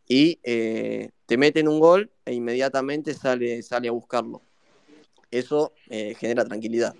y 0.07 0.39
eh, 0.43 1.09
te 1.25 1.37
meten 1.37 1.67
un 1.67 1.79
gol 1.79 2.09
e 2.23 2.33
inmediatamente 2.33 3.13
sale, 3.13 3.61
sale 3.61 3.87
a 3.87 3.91
buscarlo. 3.91 4.41
Eso 5.29 5.73
eh, 5.89 6.15
genera 6.15 6.45
tranquilidad. 6.45 6.95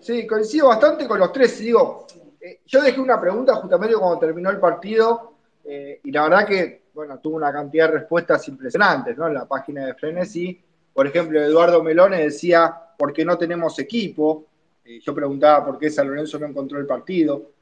Sí, 0.00 0.26
coincido 0.26 0.68
bastante 0.68 1.08
con 1.08 1.18
los 1.18 1.32
tres. 1.32 1.58
Digo, 1.58 2.06
eh, 2.40 2.60
yo 2.66 2.82
dejé 2.82 3.00
una 3.00 3.20
pregunta 3.20 3.56
justamente 3.56 3.96
cuando 3.96 4.18
terminó 4.18 4.50
el 4.50 4.60
partido 4.60 5.30
y 5.64 6.10
la 6.10 6.24
verdad 6.24 6.46
que, 6.46 6.82
bueno, 6.92 7.18
tuvo 7.20 7.36
una 7.36 7.52
cantidad 7.52 7.86
de 7.86 8.00
respuestas 8.00 8.46
impresionantes, 8.48 9.16
¿no? 9.16 9.28
En 9.28 9.34
la 9.34 9.46
página 9.46 9.86
de 9.86 9.94
Frenesí. 9.94 10.60
Por 10.92 11.06
ejemplo, 11.06 11.40
Eduardo 11.40 11.82
Melone 11.82 12.24
decía, 12.24 12.76
¿por 12.98 13.12
qué 13.12 13.24
no 13.24 13.38
tenemos 13.38 13.78
equipo? 13.78 14.46
yo 14.84 15.14
preguntaba 15.14 15.64
por 15.64 15.78
qué 15.78 15.88
San 15.88 16.08
Lorenzo 16.08 16.38
no 16.40 16.46
encontró 16.46 16.78
el 16.78 16.86
partido. 16.86 17.52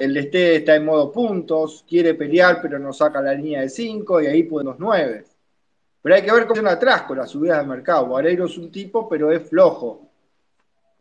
El 0.00 0.16
Este 0.16 0.56
está 0.56 0.76
en 0.76 0.86
modo 0.86 1.12
puntos, 1.12 1.84
quiere 1.86 2.14
pelear, 2.14 2.58
pero 2.62 2.78
no 2.78 2.90
saca 2.90 3.20
la 3.20 3.34
línea 3.34 3.60
de 3.60 3.68
5 3.68 4.22
y 4.22 4.28
ahí 4.28 4.44
pueden 4.44 4.68
los 4.68 4.78
9. 4.78 5.24
Pero 6.00 6.14
hay 6.14 6.22
que 6.22 6.32
ver 6.32 6.44
cómo 6.44 6.56
son 6.56 6.68
atrás 6.68 7.02
con 7.02 7.18
las 7.18 7.28
subidas 7.28 7.58
de 7.58 7.66
mercado. 7.66 8.08
Vareiro 8.08 8.46
es 8.46 8.56
un 8.56 8.72
tipo, 8.72 9.06
pero 9.06 9.30
es 9.30 9.46
flojo. 9.46 10.08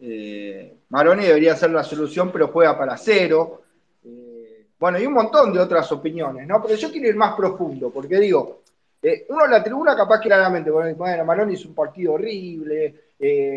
Eh, 0.02 0.80
Maroni 0.90 1.24
debería 1.28 1.56
ser 1.56 1.72
la 1.72 1.82
solución, 1.82 2.30
pero 2.30 2.50
juega 2.50 2.78
para 2.78 2.98
cero. 2.98 3.62
Eh, 4.04 4.66
bueno, 4.78 5.00
y 5.00 5.06
un 5.06 5.14
montón 5.14 5.54
de 5.54 5.60
otras 5.60 5.90
opiniones, 5.94 6.46
¿no? 6.46 6.62
Pero 6.62 6.76
yo 6.76 6.92
quiero 6.92 7.08
ir 7.08 7.16
más 7.16 7.36
profundo, 7.38 7.92
porque 7.92 8.20
digo, 8.20 8.64
eh, 9.02 9.26
uno 9.30 9.46
en 9.46 9.52
la 9.52 9.64
tribuna 9.64 9.96
capaz 9.96 10.20
claramente, 10.20 10.70
bueno, 10.70 11.24
Maroni 11.24 11.54
es 11.54 11.64
un 11.64 11.74
partido 11.74 12.16
horrible, 12.16 12.96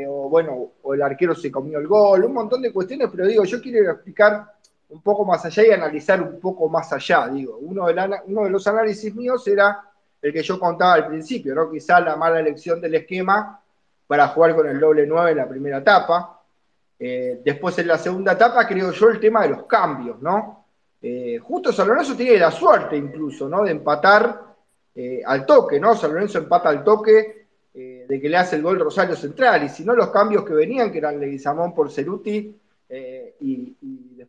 o 0.08 0.28
bueno, 0.28 0.70
o 0.82 0.94
el 0.94 1.02
arquero 1.02 1.34
se 1.34 1.50
comió 1.50 1.80
el 1.80 1.88
gol, 1.88 2.26
un 2.26 2.32
montón 2.32 2.62
de 2.62 2.72
cuestiones, 2.72 3.08
pero 3.10 3.26
digo, 3.26 3.44
yo 3.44 3.60
quiero 3.60 3.90
explicar 3.90 4.61
un 4.92 5.00
poco 5.02 5.24
más 5.24 5.44
allá 5.44 5.66
y 5.66 5.70
analizar 5.70 6.20
un 6.20 6.38
poco 6.38 6.68
más 6.68 6.92
allá. 6.92 7.26
Digo, 7.28 7.56
uno 7.60 7.86
de, 7.86 8.20
uno 8.26 8.44
de 8.44 8.50
los 8.50 8.66
análisis 8.66 9.14
míos 9.14 9.46
era 9.48 9.82
el 10.20 10.32
que 10.32 10.42
yo 10.42 10.58
contaba 10.60 10.94
al 10.94 11.08
principio, 11.08 11.54
¿no? 11.54 11.70
Quizá 11.70 11.98
la 12.00 12.14
mala 12.14 12.38
elección 12.38 12.80
del 12.80 12.94
esquema 12.94 13.60
para 14.06 14.28
jugar 14.28 14.54
con 14.54 14.68
el 14.68 14.78
doble 14.78 15.06
9 15.06 15.30
en 15.30 15.36
la 15.38 15.48
primera 15.48 15.78
etapa. 15.78 16.40
Eh, 16.98 17.40
después 17.44 17.76
en 17.78 17.88
la 17.88 17.98
segunda 17.98 18.32
etapa 18.32 18.68
creo 18.68 18.92
yo 18.92 19.08
el 19.08 19.18
tema 19.18 19.42
de 19.42 19.48
los 19.48 19.64
cambios, 19.64 20.20
¿no? 20.20 20.66
Eh, 21.00 21.38
justo 21.38 21.72
San 21.72 21.88
Lorenzo 21.88 22.14
tiene 22.14 22.38
la 22.38 22.50
suerte 22.50 22.96
incluso, 22.96 23.48
¿no? 23.48 23.64
De 23.64 23.72
empatar 23.72 24.54
eh, 24.94 25.22
al 25.24 25.44
toque, 25.46 25.80
¿no? 25.80 25.96
San 25.96 26.12
Lorenzo 26.12 26.38
empata 26.38 26.68
al 26.68 26.84
toque 26.84 27.42
de 27.74 28.20
que 28.20 28.28
le 28.28 28.36
hace 28.36 28.56
el 28.56 28.62
gol 28.62 28.78
Rosario 28.78 29.16
Central, 29.16 29.64
y 29.64 29.70
si 29.70 29.82
no 29.82 29.94
los 29.94 30.10
cambios 30.10 30.44
que 30.44 30.52
venían, 30.52 30.92
que 30.92 30.98
eran 30.98 31.18
Leguizamón 31.18 31.74
por 31.74 31.90
Ceruti, 31.90 32.54
y, 33.40 33.76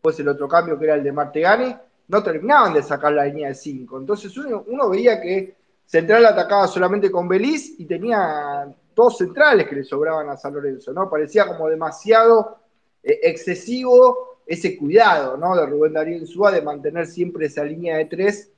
después 0.03 0.19
el 0.19 0.27
otro 0.27 0.49
cambio 0.49 0.77
que 0.77 0.83
era 0.83 0.95
el 0.95 1.03
de 1.03 1.13
Martegani, 1.13 1.73
no 2.09 2.21
terminaban 2.21 2.73
de 2.73 2.83
sacar 2.83 3.13
la 3.13 3.23
línea 3.23 3.47
de 3.47 3.55
5. 3.55 3.99
Entonces 3.99 4.35
uno, 4.37 4.89
veía 4.89 5.21
que 5.21 5.55
Central 5.85 6.25
atacaba 6.25 6.67
solamente 6.67 7.09
con 7.09 7.25
Beliz 7.25 7.79
y 7.79 7.85
tenía 7.85 8.67
dos 8.93 9.17
centrales 9.17 9.65
que 9.65 9.75
le 9.75 9.83
sobraban 9.85 10.27
a 10.27 10.35
San 10.35 10.55
Lorenzo, 10.55 10.91
¿no? 10.91 11.09
Parecía 11.09 11.47
como 11.47 11.69
demasiado 11.69 12.57
eh, 13.01 13.17
excesivo 13.23 14.39
ese 14.45 14.77
cuidado, 14.77 15.37
¿no? 15.37 15.55
De 15.55 15.65
Rubén 15.65 15.93
Darío 15.93 16.17
Insúa 16.17 16.51
de 16.51 16.61
mantener 16.61 17.07
siempre 17.07 17.45
esa 17.45 17.63
línea 17.63 17.95
de 17.95 18.05
tres 18.05 18.51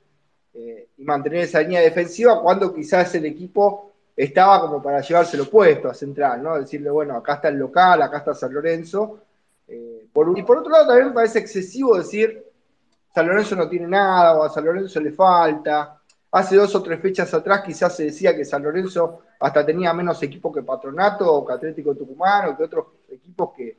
eh, 0.52 0.88
y 0.98 1.04
mantener 1.04 1.42
esa 1.42 1.60
línea 1.60 1.80
defensiva 1.80 2.42
cuando 2.42 2.74
quizás 2.74 3.14
el 3.14 3.24
equipo 3.24 3.92
estaba 4.16 4.62
como 4.62 4.82
para 4.82 5.00
llevárselo 5.00 5.48
puesto 5.48 5.88
a 5.88 5.94
Central, 5.94 6.42
¿no? 6.42 6.58
Decirle, 6.58 6.90
bueno, 6.90 7.14
acá 7.14 7.34
está 7.34 7.48
el 7.50 7.56
local, 7.56 8.02
acá 8.02 8.18
está 8.18 8.34
San 8.34 8.52
Lorenzo, 8.52 9.25
y 10.36 10.42
por 10.42 10.58
otro 10.58 10.70
lado, 10.70 10.86
también 10.86 11.08
me 11.08 11.14
parece 11.14 11.40
excesivo 11.40 11.98
decir 11.98 12.42
San 13.14 13.26
Lorenzo 13.26 13.56
no 13.56 13.68
tiene 13.68 13.86
nada 13.86 14.36
o 14.36 14.44
a 14.44 14.50
San 14.50 14.64
Lorenzo 14.64 15.00
le 15.00 15.12
falta. 15.12 16.00
Hace 16.30 16.56
dos 16.56 16.74
o 16.74 16.82
tres 16.82 17.00
fechas 17.00 17.32
atrás 17.32 17.62
quizás 17.64 17.96
se 17.96 18.04
decía 18.04 18.36
que 18.36 18.44
San 18.44 18.62
Lorenzo 18.62 19.22
hasta 19.40 19.64
tenía 19.64 19.92
menos 19.92 20.22
equipo 20.22 20.52
que 20.52 20.62
Patronato 20.62 21.32
o 21.32 21.46
que 21.46 21.52
Atlético 21.52 21.94
Tucumán 21.94 22.48
o 22.48 22.56
que 22.56 22.64
otros 22.64 22.86
equipos 23.10 23.50
que, 23.56 23.76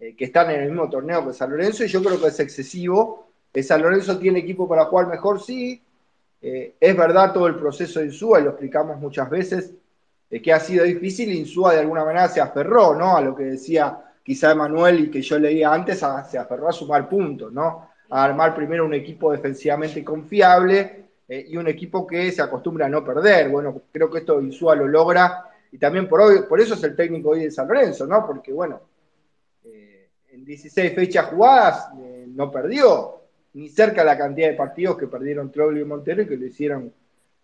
eh, 0.00 0.14
que 0.16 0.24
están 0.24 0.50
en 0.50 0.62
el 0.62 0.70
mismo 0.70 0.88
torneo 0.88 1.26
que 1.26 1.32
San 1.32 1.50
Lorenzo 1.50 1.84
y 1.84 1.88
yo 1.88 2.02
creo 2.02 2.20
que 2.20 2.28
es 2.28 2.40
excesivo. 2.40 3.26
Eh, 3.52 3.62
San 3.62 3.82
Lorenzo 3.82 4.18
tiene 4.18 4.40
equipo 4.40 4.68
para 4.68 4.86
jugar 4.86 5.06
mejor, 5.08 5.42
sí. 5.42 5.82
Eh, 6.40 6.74
es 6.78 6.96
verdad 6.96 7.32
todo 7.32 7.46
el 7.46 7.56
proceso 7.56 8.00
de 8.00 8.06
Insúa, 8.06 8.40
y 8.40 8.44
lo 8.44 8.50
explicamos 8.50 8.98
muchas 8.98 9.30
veces, 9.30 9.72
que 10.42 10.52
ha 10.52 10.60
sido 10.60 10.84
difícil. 10.84 11.32
Insúa 11.32 11.74
de 11.74 11.80
alguna 11.80 12.04
manera 12.04 12.28
se 12.28 12.40
aferró, 12.40 12.94
¿no? 12.94 13.16
A 13.16 13.20
lo 13.20 13.34
que 13.34 13.44
decía 13.44 14.03
quizá 14.24 14.52
Emanuel 14.52 15.00
y 15.00 15.10
que 15.10 15.22
yo 15.22 15.38
leía 15.38 15.72
antes, 15.72 16.02
se 16.28 16.38
aferró 16.38 16.68
a 16.68 16.72
sumar 16.72 17.08
puntos, 17.08 17.52
¿no? 17.52 17.90
A 18.10 18.24
armar 18.24 18.54
primero 18.54 18.84
un 18.84 18.94
equipo 18.94 19.30
defensivamente 19.30 20.02
confiable 20.02 21.04
y 21.28 21.56
un 21.56 21.68
equipo 21.68 22.06
que 22.06 22.32
se 22.32 22.42
acostumbra 22.42 22.86
a 22.86 22.88
no 22.88 23.04
perder. 23.04 23.48
Bueno, 23.48 23.82
creo 23.92 24.10
que 24.10 24.18
esto 24.18 24.40
Insúa 24.40 24.74
lo 24.74 24.88
logra 24.88 25.44
y 25.70 25.78
también 25.78 26.08
por, 26.08 26.20
hoy, 26.20 26.42
por 26.48 26.60
eso 26.60 26.74
es 26.74 26.82
el 26.84 26.96
técnico 26.96 27.30
hoy 27.30 27.44
de 27.44 27.50
San 27.50 27.68
Lorenzo, 27.68 28.06
¿no? 28.06 28.26
Porque, 28.26 28.52
bueno, 28.52 28.80
16 30.44 30.94
fechas 30.94 31.26
jugadas 31.26 31.88
eh, 31.98 32.26
no 32.28 32.50
perdió, 32.50 33.20
ni 33.54 33.68
cerca 33.68 34.04
la 34.04 34.18
cantidad 34.18 34.48
de 34.48 34.54
partidos 34.54 34.98
que 34.98 35.06
perdieron 35.06 35.50
Troglio 35.50 35.82
y 35.82 35.86
Montero 35.86 36.22
y 36.22 36.26
que 36.26 36.36
le 36.36 36.46
hicieron 36.46 36.92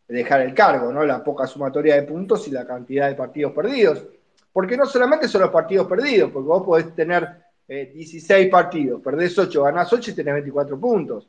dejar 0.08 0.42
el 0.42 0.54
cargo, 0.54 0.92
¿no? 0.92 1.04
La 1.04 1.22
poca 1.22 1.46
sumatoria 1.46 1.94
de 1.94 2.02
puntos 2.02 2.46
y 2.48 2.50
la 2.50 2.66
cantidad 2.66 3.08
de 3.08 3.14
partidos 3.14 3.52
perdidos. 3.52 4.04
Porque 4.52 4.76
no 4.76 4.86
solamente 4.86 5.28
son 5.28 5.42
los 5.42 5.50
partidos 5.50 5.86
perdidos, 5.86 6.30
porque 6.32 6.48
vos 6.48 6.64
podés 6.64 6.94
tener 6.94 7.28
16 7.68 8.30
eh, 8.30 8.50
partidos, 8.50 9.00
perdés 9.00 9.38
8, 9.38 9.62
ganás 9.62 9.92
8 9.92 10.10
y 10.10 10.14
tenés 10.14 10.34
24 10.34 10.78
puntos. 10.78 11.28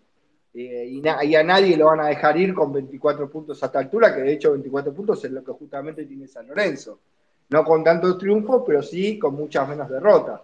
Eh, 0.54 0.86
y, 0.90 1.36
a 1.36 1.44
nadie 1.44 1.78
lo 1.78 1.86
van 1.86 2.02
a 2.02 2.08
dejar 2.08 2.36
ir 2.38 2.54
con 2.54 2.74
24 2.74 3.30
puntos 3.30 3.62
a 3.62 3.68
esta 3.68 3.80
altura, 3.80 4.14
que 4.14 4.22
de 4.22 4.34
hecho 4.34 4.52
24 4.52 4.94
puntos 4.94 5.24
es 5.24 5.32
lo 5.32 5.44
que 5.44 5.52
justamente 5.52 6.06
tiene 6.06 6.28
San 6.28 6.48
Lorenzo. 6.48 7.00
No 7.50 7.64
con 7.64 7.84
tantos 7.84 8.18
triunfos, 8.18 8.64
pero 8.66 8.82
sí 8.82 9.20
con 9.20 9.36
muchas 9.36 9.68
menos 9.68 9.90
derrotas. 9.90 10.42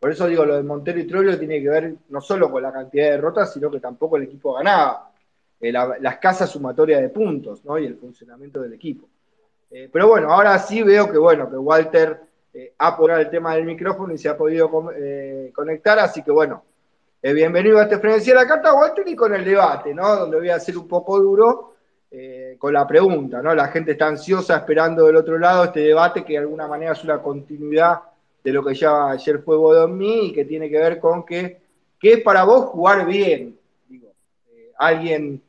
Por 0.00 0.10
eso 0.10 0.26
digo, 0.26 0.44
lo 0.44 0.56
de 0.56 0.62
Montero 0.62 0.98
y 0.98 1.06
Troglio 1.06 1.38
tiene 1.38 1.62
que 1.62 1.68
ver 1.68 1.94
no 2.08 2.20
solo 2.20 2.50
con 2.50 2.62
la 2.62 2.72
cantidad 2.72 3.04
de 3.04 3.10
derrotas, 3.12 3.52
sino 3.52 3.70
que 3.70 3.80
tampoco 3.80 4.16
el 4.16 4.24
equipo 4.24 4.54
ganaba. 4.54 5.12
Eh, 5.60 5.70
la, 5.70 5.96
escasa 6.10 6.44
sumatoria 6.44 7.00
de 7.00 7.08
puntos, 7.08 7.64
¿no? 7.64 7.78
Y 7.78 7.86
el 7.86 7.96
funcionamiento 7.96 8.60
del 8.60 8.72
equipo. 8.72 9.08
Eh, 9.72 9.88
pero 9.90 10.08
bueno, 10.08 10.32
ahora 10.32 10.58
sí 10.58 10.82
veo 10.82 11.10
que 11.10 11.18
bueno, 11.18 11.48
que 11.50 11.56
Walter 11.56 12.20
eh, 12.52 12.74
ha 12.78 12.96
podido 12.96 13.18
el 13.18 13.30
tema 13.30 13.54
del 13.54 13.64
micrófono 13.64 14.12
y 14.12 14.18
se 14.18 14.28
ha 14.28 14.36
podido 14.36 14.70
conectar, 15.52 15.98
así 15.98 16.22
que 16.22 16.30
bueno, 16.30 16.62
bienvenido 17.22 17.78
a 17.78 17.84
este 17.84 17.98
frenesí 17.98 18.30
de 18.30 18.36
la 18.36 18.46
carta, 18.46 18.74
Walter, 18.74 19.08
y 19.08 19.16
con 19.16 19.34
el 19.34 19.44
debate, 19.44 19.94
¿no? 19.94 20.16
Donde 20.16 20.38
voy 20.38 20.50
a 20.50 20.60
ser 20.60 20.76
un 20.76 20.86
poco 20.86 21.18
duro 21.18 21.74
con 22.58 22.74
la 22.74 22.86
pregunta, 22.86 23.40
¿no? 23.40 23.54
La 23.54 23.68
gente 23.68 23.92
está 23.92 24.08
ansiosa 24.08 24.58
esperando 24.58 25.06
del 25.06 25.16
otro 25.16 25.38
lado 25.38 25.64
este 25.64 25.80
debate 25.80 26.22
que 26.22 26.34
de 26.34 26.40
alguna 26.40 26.68
manera 26.68 26.92
es 26.92 27.02
una 27.02 27.22
continuidad 27.22 28.00
de 28.44 28.52
lo 28.52 28.64
que 28.64 28.74
ya 28.74 29.10
ayer 29.10 29.38
fue 29.38 29.56
Bodomí 29.56 30.26
y 30.26 30.32
que 30.32 30.44
tiene 30.44 30.68
que 30.68 30.78
ver 30.78 30.98
con 30.98 31.24
que, 31.24 31.60
es 32.00 32.20
para 32.22 32.44
vos 32.44 32.66
jugar 32.66 33.06
bien. 33.06 33.56
Digo, 33.88 34.12
eh, 34.52 34.72
alguien 34.76 35.40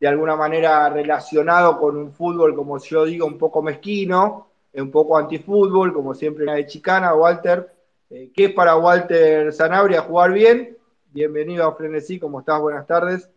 de 0.00 0.08
alguna 0.08 0.36
manera 0.36 0.88
relacionado 0.90 1.78
con 1.78 1.96
un 1.96 2.12
fútbol, 2.12 2.54
como 2.54 2.78
yo 2.78 3.04
digo, 3.04 3.26
un 3.26 3.38
poco 3.38 3.62
mezquino, 3.62 4.48
un 4.74 4.90
poco 4.90 5.16
antifútbol, 5.16 5.92
como 5.92 6.14
siempre 6.14 6.44
la 6.44 6.54
de 6.54 6.66
Chicana, 6.66 7.14
Walter. 7.14 7.72
Eh, 8.10 8.30
¿Qué 8.34 8.46
es 8.46 8.52
para 8.52 8.76
Walter 8.76 9.52
Zanabria 9.52 10.02
jugar 10.02 10.32
bien? 10.32 10.76
Bienvenido 11.10 11.66
a 11.66 11.74
Frenesí, 11.74 12.18
¿cómo 12.18 12.40
estás? 12.40 12.60
Buenas 12.60 12.86
tardes. 12.86 13.28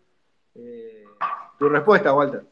Eh, 0.56 1.04
tu 1.58 1.68
respuesta, 1.68 2.14
Walter. 2.14 2.44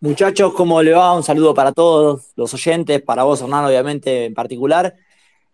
Muchachos, 0.00 0.52
¿cómo 0.54 0.82
le 0.82 0.92
va? 0.92 1.16
Un 1.16 1.22
saludo 1.22 1.54
para 1.54 1.72
todos 1.72 2.32
los 2.36 2.54
oyentes, 2.54 3.02
para 3.02 3.24
vos, 3.24 3.40
Hernán, 3.40 3.64
obviamente, 3.64 4.26
en 4.26 4.34
particular. 4.34 4.94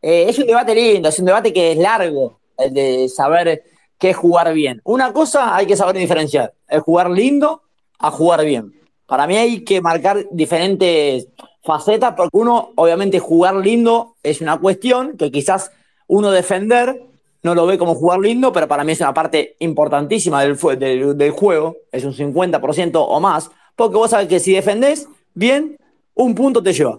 Eh, 0.03 0.27
es 0.29 0.39
un 0.39 0.47
debate 0.47 0.75
lindo, 0.75 1.09
es 1.09 1.19
un 1.19 1.25
debate 1.27 1.53
que 1.53 1.73
es 1.73 1.79
largo, 1.79 2.41
el 2.59 2.75
de 2.75 3.09
saber 3.09 3.63
qué 3.99 4.11
es 4.11 4.17
jugar 4.17 4.53
bien. 4.55 4.81
Una 4.85 5.13
cosa 5.13 5.55
hay 5.57 5.67
que 5.67 5.77
saber 5.77 5.97
diferenciar, 5.97 6.53
es 6.69 6.83
jugar 6.83 7.11
lindo 7.11 7.63
a 7.99 8.11
jugar 8.11 8.45
bien. 8.45 8.73
Para 9.07 9.27
mí 9.27 9.37
hay 9.37 9.65
que 9.65 9.81
marcar 9.81 10.27
diferentes 10.31 11.29
facetas, 11.63 12.15
porque 12.17 12.37
uno, 12.37 12.73
obviamente, 12.77 13.19
jugar 13.19 13.57
lindo 13.57 14.17
es 14.23 14.41
una 14.41 14.59
cuestión 14.59 15.17
que 15.17 15.31
quizás 15.31 15.71
uno 16.07 16.31
defender 16.31 17.03
no 17.43 17.55
lo 17.55 17.67
ve 17.67 17.77
como 17.77 17.95
jugar 17.95 18.21
lindo, 18.21 18.53
pero 18.53 18.67
para 18.67 18.85
mí 18.85 18.93
es 18.93 19.01
una 19.01 19.13
parte 19.13 19.57
importantísima 19.59 20.43
del 20.43 21.31
juego, 21.31 21.77
es 21.93 22.05
un 22.05 22.15
50% 22.15 23.05
o 23.07 23.21
más 23.21 23.51
porque 23.77 23.97
vos 23.97 24.11
sabés 24.11 24.29
que 24.29 24.41
si 24.41 24.53
defendés 24.53 25.09
bien, 25.35 25.77
un 26.15 26.35
punto 26.35 26.63
te 26.63 26.73
lleva. 26.73 26.99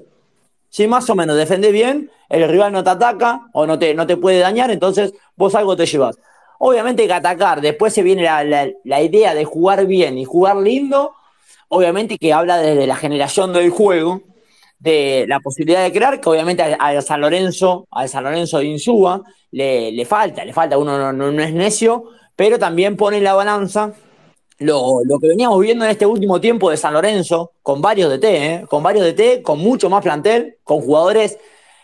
Si 0.70 0.88
más 0.88 1.10
o 1.10 1.16
menos 1.16 1.38
defendés 1.38 1.72
bien, 1.72 2.12
el 2.28 2.50
rival 2.50 2.74
no 2.74 2.84
te 2.84 2.90
ataca 2.90 3.48
o 3.54 3.66
no 3.66 3.80
te, 3.80 3.94
no 3.94 4.06
te 4.06 4.18
puede 4.18 4.40
dañar, 4.40 4.72
entonces 4.72 5.14
vos 5.36 5.56
algo 5.56 5.76
te 5.76 5.86
llevas. 5.86 6.18
Obviamente 6.68 7.06
que 7.06 7.14
atacar, 7.14 7.62
después 7.62 7.94
se 7.94 8.02
viene 8.02 8.24
la, 8.24 9.02
idea 9.04 9.36
de 9.36 9.46
jugar 9.46 9.86
bien 9.86 10.18
y 10.18 10.26
jugar 10.26 10.58
lindo, 10.58 11.14
obviamente 11.68 12.18
que 12.18 12.34
habla 12.34 12.58
desde 12.58 12.88
la 12.88 12.96
generación 12.96 13.54
del 13.54 13.70
juego, 13.70 14.24
de 14.80 15.26
la 15.28 15.40
posibilidad 15.42 15.84
de 15.84 15.92
crear, 15.92 16.20
que 16.20 16.28
obviamente 16.28 16.64
a, 16.64 17.02
San 17.04 17.22
Lorenzo, 17.22 17.88
a 17.92 18.08
San 18.08 18.24
Lorenzo 18.24 18.58
de 18.58 18.66
Insúa, 18.66 19.22
le, 19.52 19.92
le 19.92 20.06
falta, 20.06 20.44
le 20.44 20.54
falta, 20.54 20.80
uno 20.80 21.14
no, 21.14 21.32
no, 21.32 21.44
es 21.44 21.54
necio, 21.54 22.06
pero 22.36 22.58
también 22.58 22.98
pone 22.98 23.22
la 23.22 23.36
balanza 23.36 23.94
lo, 24.58 25.04
que 25.22 25.28
veníamos 25.28 25.60
viendo 25.60 25.86
en 25.86 25.92
este 25.92 26.08
último 26.08 26.42
tiempo 26.42 26.72
de 26.72 26.78
San 26.78 26.96
Lorenzo, 26.96 27.52
con 27.62 27.80
varios 27.80 28.10
DT, 28.10 28.24
¿eh? 28.26 28.66
con 28.68 28.82
varios 28.82 29.06
DT, 29.06 29.44
con 29.44 29.60
mucho 29.60 29.88
más 29.92 30.02
plantel, 30.02 30.58
con 30.64 30.82
jugadores 30.82 31.38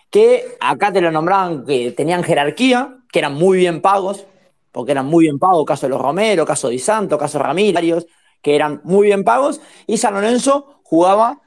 que 0.10 0.58
acá 0.60 0.92
te 0.92 1.02
lo 1.02 1.12
nombraban 1.12 1.68
que 1.68 1.92
tenían 1.92 2.24
jerarquía, 2.24 2.98
que 3.12 3.20
eran 3.20 3.36
muy 3.36 3.60
bien 3.60 3.80
pagos, 3.80 4.26
porque 4.72 4.92
eran 4.92 5.06
muy 5.06 5.26
bien 5.26 5.40
pagos, 5.40 5.66
caso 5.66 5.86
de 5.86 5.92
los 5.92 6.02
Romero, 6.02 6.46
caso 6.46 6.70
de 6.70 6.80
Santo, 6.80 7.18
caso 7.18 7.38
de 7.38 7.44
Ramírez, 7.44 8.06
que 8.42 8.56
eran 8.56 8.82
muy 8.84 9.08
bien 9.08 9.24
pagos, 9.24 9.62
y 9.88 9.98
San 9.98 10.14
Lorenzo 10.14 10.82
jugaba 10.84 11.42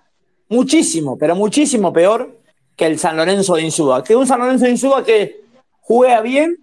muchísimo, 0.49 1.17
pero 1.19 1.35
muchísimo 1.35 1.93
peor 1.93 2.41
que 2.77 2.87
el 2.87 2.99
San 2.99 3.17
Lorenzo 3.17 3.57
de 3.57 3.63
Insúa. 3.63 4.03
Que 4.03 4.17
un 4.17 4.27
San 4.27 4.41
Lorenzo 4.41 4.65
de 4.65 4.71
Insúa 4.73 5.05
que 5.05 5.45
juega 5.81 6.21
bien, 6.21 6.59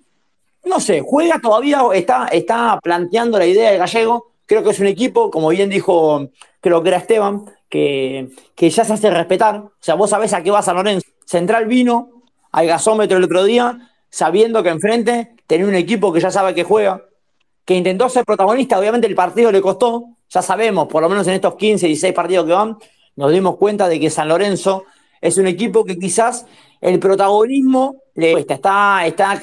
no 0.63 0.80
sé, 0.80 1.02
juega 1.02 1.39
todavía, 1.39 1.82
está, 1.93 2.28
está 2.28 2.80
planteando 2.82 3.38
la 3.38 3.45
idea 3.45 3.71
de 3.71 3.78
Gallego, 3.78 4.32
Creo 4.52 4.65
que 4.65 4.71
es 4.71 4.82
un 4.82 4.88
equipo, 4.88 5.32
como 5.32 5.47
bien 5.47 5.69
dijo, 5.69 6.30
creo 6.60 6.84
que 6.84 6.89
era 6.89 6.97
Esteban, 6.97 7.45
que, 7.69 8.28
ya 8.58 8.84
se 8.84 8.91
hace 8.91 9.10
respetar. 9.10 9.56
O 9.56 9.71
sea, 9.80 9.95
vos 9.95 10.10
sabés 10.10 10.34
a 10.34 10.43
qué 10.43 10.52
va 10.52 10.62
San 10.62 10.76
Lorenzo. 10.76 11.08
Central 11.26 11.67
vino 11.67 12.26
al 12.52 12.67
gasómetro 12.67 13.17
el 13.17 13.24
otro 13.24 13.45
día, 13.45 13.93
sabiendo 14.10 14.62
que 14.62 14.67
enfrente 14.67 15.38
tenía 15.51 15.67
un 15.67 15.75
equipo 15.75 16.13
que 16.13 16.21
ya 16.21 16.31
sabe 16.31 16.55
que 16.55 16.63
juega, 16.63 17.03
que 17.65 17.75
intentó 17.75 18.07
ser 18.07 18.23
protagonista. 18.23 18.79
Obviamente 18.79 19.05
el 19.05 19.15
partido 19.15 19.51
le 19.51 19.59
costó. 19.59 20.05
Ya 20.29 20.41
sabemos, 20.41 20.87
por 20.87 21.01
lo 21.01 21.09
menos 21.09 21.27
en 21.27 21.33
estos 21.33 21.55
15, 21.55 21.87
16 21.87 22.13
partidos 22.13 22.45
que 22.45 22.53
van, 22.53 22.77
nos 23.17 23.33
dimos 23.33 23.57
cuenta 23.57 23.89
de 23.89 23.99
que 23.99 24.09
San 24.09 24.29
Lorenzo 24.29 24.85
es 25.19 25.37
un 25.37 25.47
equipo 25.47 25.83
que 25.83 25.99
quizás 25.99 26.45
el 26.79 26.99
protagonismo 26.99 27.97
le 28.15 28.31
cuesta, 28.31 28.53
está, 28.53 29.05
está 29.05 29.37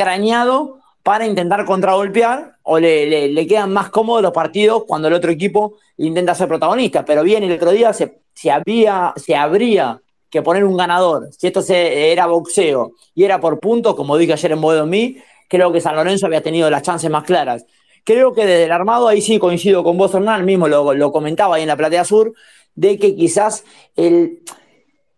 para 1.02 1.26
intentar 1.26 1.66
contragolpear 1.66 2.56
o 2.62 2.78
le, 2.78 3.46
quedan 3.46 3.70
más 3.70 3.90
cómodos 3.90 4.22
los 4.22 4.32
partidos 4.32 4.84
cuando 4.86 5.08
el 5.08 5.14
otro 5.14 5.30
equipo 5.30 5.74
intenta 5.98 6.34
ser 6.34 6.48
protagonista. 6.48 7.04
Pero 7.04 7.22
bien, 7.22 7.42
el 7.42 7.52
otro 7.52 7.70
día 7.70 7.92
se, 7.92 8.22
había, 8.50 9.12
se 9.16 9.36
habría 9.36 10.00
que 10.30 10.40
poner 10.40 10.64
un 10.64 10.78
ganador. 10.78 11.28
Si 11.36 11.48
esto 11.48 11.60
se, 11.60 12.12
era 12.12 12.24
boxeo 12.24 12.92
y 13.14 13.24
era 13.24 13.38
por 13.38 13.60
puntos, 13.60 13.94
como 13.94 14.16
dije 14.16 14.32
ayer 14.32 14.52
en 14.52 14.60
Boedo-Mí, 14.62 15.18
creo 15.48 15.72
que 15.72 15.80
San 15.80 15.96
Lorenzo 15.96 16.26
había 16.26 16.42
tenido 16.42 16.70
las 16.70 16.82
chances 16.82 17.10
más 17.10 17.24
claras. 17.24 17.64
Creo 18.04 18.32
que 18.32 18.46
desde 18.46 18.64
el 18.64 18.72
armado, 18.72 19.08
ahí 19.08 19.20
sí 19.20 19.38
coincido 19.38 19.82
con 19.82 19.98
vos, 19.98 20.14
Hernán, 20.14 20.44
mismo 20.44 20.68
lo, 20.68 21.12
comentaba 21.12 21.56
ahí 21.56 21.62
en 21.62 21.68
la 21.68 21.76
Platea 21.76 22.04
Sur, 22.04 22.32
de 22.74 22.98
que 22.98 23.16
quizás 23.16 23.64
el, 23.96 24.42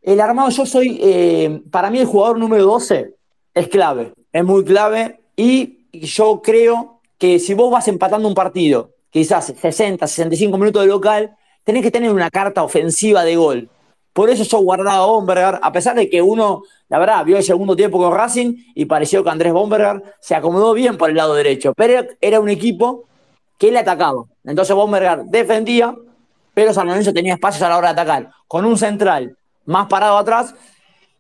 el 0.03 0.21
armado, 0.21 0.51
yo 0.51 0.65
soy, 0.67 0.99
eh, 1.03 1.63
para 1.71 1.91
mí 1.91 1.99
el 1.99 2.07
jugador 2.07 2.39
número 2.39 2.65
12 2.65 3.15
es 3.55 3.69
clave, 3.69 4.13
es 4.33 4.45
muy 4.45 4.65
clave 4.65 5.21
y 5.37 5.87
yo 5.93 6.41
creo 6.43 7.01
que 7.19 7.39
si 7.39 7.55
vos 7.55 7.71
vas 7.71 7.87
empatando 7.89 8.27
un 8.27 8.35
partido, 8.35 8.95
quizás 9.11 9.53
60, 9.57 10.07
65 10.07 10.57
minutos 10.57 10.83
de 10.83 10.89
local, 10.89 11.37
tenés 11.65 11.83
que 11.83 11.91
tener 11.91 12.11
una 12.11 12.31
carta 12.31 12.63
ofensiva 12.63 13.25
de 13.25 13.37
gol. 13.37 13.69
Por 14.13 14.31
eso 14.31 14.45
yo 14.45 14.59
guardaba 14.59 15.05
a 15.05 15.07
Bomberger, 15.07 15.59
a 15.63 15.73
pesar 15.73 15.95
de 15.97 16.09
que 16.11 16.21
uno, 16.21 16.63
la 16.89 16.99
verdad, 16.99 17.25
vio 17.25 17.37
el 17.37 17.45
segundo 17.45 17.77
tiempo 17.77 17.99
con 17.99 18.13
Racing 18.13 18.55
y 18.75 18.85
pareció 18.87 19.23
que 19.23 19.31
Andrés 19.31 19.53
Bomberger 19.53 20.03
se 20.21 20.35
acomodó 20.35 20.73
bien 20.75 20.97
por 20.97 21.11
el 21.11 21.17
lado 21.17 21.35
derecho, 21.35 21.73
pero 21.77 22.07
era 22.21 22.41
un 22.41 22.49
equipo 22.49 23.05
que 23.59 23.71
le 23.71 23.79
atacaba. 23.79 24.25
Entonces 24.45 24.75
Bomberger 24.75 25.25
defendía, 25.25 25.95
pero 26.55 26.75
San 26.75 26.89
Lorenzo 26.89 27.13
tenía 27.13 27.35
espacios 27.35 27.63
a 27.63 27.69
la 27.69 27.79
hora 27.79 27.89
de 27.89 28.01
atacar. 28.01 28.31
Con 28.49 28.65
un 28.65 28.77
central 28.77 29.37
más 29.65 29.87
parado 29.87 30.19
atrás, 30.19 30.55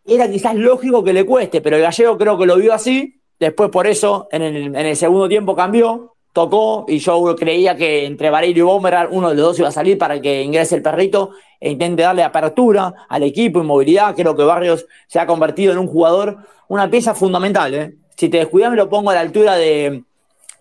era 0.05 0.29
quizás 0.29 0.55
lógico 0.55 1.05
que 1.05 1.13
le 1.13 1.25
cueste, 1.25 1.61
pero 1.61 1.77
el 1.77 1.83
gallego 1.83 2.19
creo 2.19 2.37
que 2.37 2.47
lo 2.47 2.57
vio 2.57 2.75
así 2.75 3.21
Después 3.41 3.71
por 3.71 3.87
eso 3.87 4.29
en 4.31 4.77
el, 4.77 4.97
segundo 4.97 5.27
tiempo 5.27 5.57
cambió, 5.57 6.15
tocó 6.33 6.85
y 6.89 6.99
yo 6.99 7.35
creía 7.37 7.77
que 7.77 8.07
entre 8.07 8.31
Vareiro 8.31 8.59
y 8.59 8.63
Bomber 8.63 9.09
uno 9.11 9.31
de 9.31 9.35
los 9.35 9.45
dos 9.45 9.59
iba 9.59 9.69
a 9.69 9.73
salir 9.73 9.99
para 9.99 10.21
que 10.21 10.43
ingrese 10.43 10.77
el 10.77 10.83
perrito 10.83 11.31
e 11.59 11.71
intente 11.71 12.03
darle 12.03 12.23
apertura 12.23 13.07
al 13.09 13.23
equipo 13.23 13.61
y 13.61 13.65
movilidad. 13.65 14.15
Creo 14.15 14.37
que 14.37 14.45
Barrios 14.45 14.87
se 15.07 15.19
ha 15.19 15.27
convertido 15.27 15.73
en 15.73 15.79
un 15.79 15.87
jugador, 15.87 16.39
una 16.69 16.91
pieza 16.91 17.15
fundamental. 17.15 17.75
¿eh? 17.75 17.95
Si 18.17 18.29
te 18.29 18.39
descuidas 18.39 18.71
me 18.71 18.77
lo 18.77 18.89
pongo 18.89 19.11
a 19.11 19.15
la 19.15 19.21
altura 19.21 19.57
de, 19.57 20.05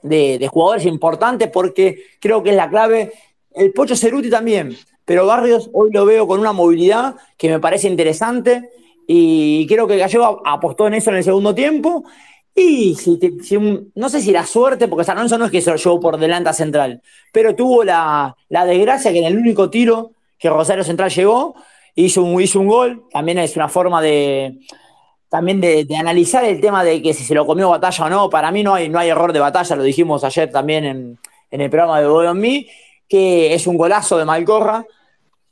de, 0.02 0.48
jugadores 0.52 0.86
importantes 0.86 1.50
porque 1.52 2.04
creo 2.20 2.44
que 2.44 2.52
es 2.52 2.56
la 2.56 2.70
clave. 2.70 3.14
El 3.52 3.74
Pocho 3.74 3.96
Ceruti 3.96 4.30
también, 4.30 4.78
pero 5.06 5.26
Barrios 5.26 5.70
hoy 5.74 5.90
lo 5.92 6.06
veo 6.06 6.28
con 6.28 6.40
una 6.40 6.54
movilidad 6.54 7.16
que 7.36 7.50
me 7.50 7.60
parece 7.60 7.88
interesante 7.88 8.70
y 9.08 9.66
creo 9.68 9.88
que 9.88 9.98
Gallego 9.98 10.42
apostó 10.46 10.88
en 10.88 10.94
eso 10.94 11.10
en 11.10 11.18
el 11.18 11.24
segundo 11.24 11.56
tiempo. 11.56 12.04
No 13.96 14.10
sé 14.10 14.22
si 14.22 14.32
la 14.32 14.46
suerte, 14.46 14.88
porque 14.88 15.06
San 15.06 15.16
Lorenzo 15.16 15.38
no 15.38 15.46
es 15.46 15.52
que 15.52 15.62
se 15.62 15.72
lo 15.72 15.78
llevó 15.78 16.00
por 16.00 16.18
delante 16.18 16.50
a 16.50 16.54
Central, 16.54 17.02
pero 17.32 17.56
tuvo 17.56 17.84
la, 17.84 18.36
desgracia 18.50 19.12
que 19.12 19.20
en 19.20 19.26
el 19.26 19.38
único 19.38 19.70
tiro 19.70 20.12
que 20.38 20.50
Rosario 20.50 20.84
Central 20.84 21.10
llegó, 21.10 21.56
hizo 21.96 22.24
un, 22.24 22.42
hizo 22.42 22.60
un 22.60 22.68
gol. 22.68 23.04
También 23.12 23.40
es 23.40 23.56
una 23.56 23.68
forma 23.68 24.02
de, 24.02 24.60
también 25.30 25.62
de, 25.62 25.88
analizar 25.98 26.44
el 26.44 26.60
tema 26.62 26.84
de 26.84 27.02
que 27.02 27.14
si 27.14 27.24
se 27.24 27.36
lo 27.36 27.46
comió 27.46 27.70
batalla 27.70 28.06
o 28.06 28.10
no. 28.10 28.30
Para 28.30 28.52
mí 28.52 28.64
no 28.64 28.74
hay, 28.74 28.90
no 28.90 29.00
hay 29.00 29.10
error 29.10 29.34
de 29.34 29.40
batalla, 29.40 29.76
lo 29.76 29.84
dijimos 29.84 30.24
ayer 30.24 30.52
también 30.52 30.86
en, 30.86 31.20
el 31.52 31.70
programa 31.70 32.00
de 32.00 32.08
Bodo 32.08 32.34
Me, 32.34 32.68
que 33.08 33.54
es 33.54 33.68
un 33.68 33.78
golazo 33.78 34.18
de 34.18 34.26
Malcorra, 34.26 34.86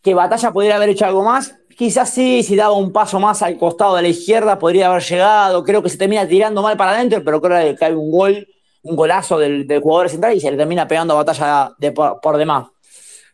que 0.02 0.14
batalla 0.14 0.52
podría 0.52 0.76
haber 0.76 0.90
hecho 0.90 1.06
algo 1.06 1.24
más. 1.24 1.56
Quizás 1.78 2.10
sí, 2.10 2.42
si 2.42 2.56
daba 2.56 2.74
un 2.74 2.92
paso 2.92 3.20
más 3.20 3.44
al 3.44 3.56
costado 3.56 3.96
de 3.98 4.02
la 4.02 4.08
izquierda, 4.08 4.58
podría 4.58 4.88
haber 4.88 5.04
llegado. 5.04 5.64
Creo 5.64 5.84
que 5.84 5.90
se 5.90 5.98
termina 5.98 6.28
tirando 6.28 6.64
mal 6.64 6.76
para 6.76 6.94
adentro, 6.94 7.24
pero 7.24 7.40
creo 7.40 7.76
que 7.76 7.86
hay 7.86 7.94
un 7.94 8.10
gol, 8.10 8.48
un 8.82 8.96
golazo 8.96 9.38
del, 9.38 9.68
jugador 9.80 10.10
central 10.10 10.36
y 10.36 10.40
se 10.40 10.50
le 10.50 10.58
termina 10.58 10.88
pegando 10.88 11.16
batalla 11.16 11.76
de, 11.78 11.92
por, 11.92 12.38
demás. 12.38 12.66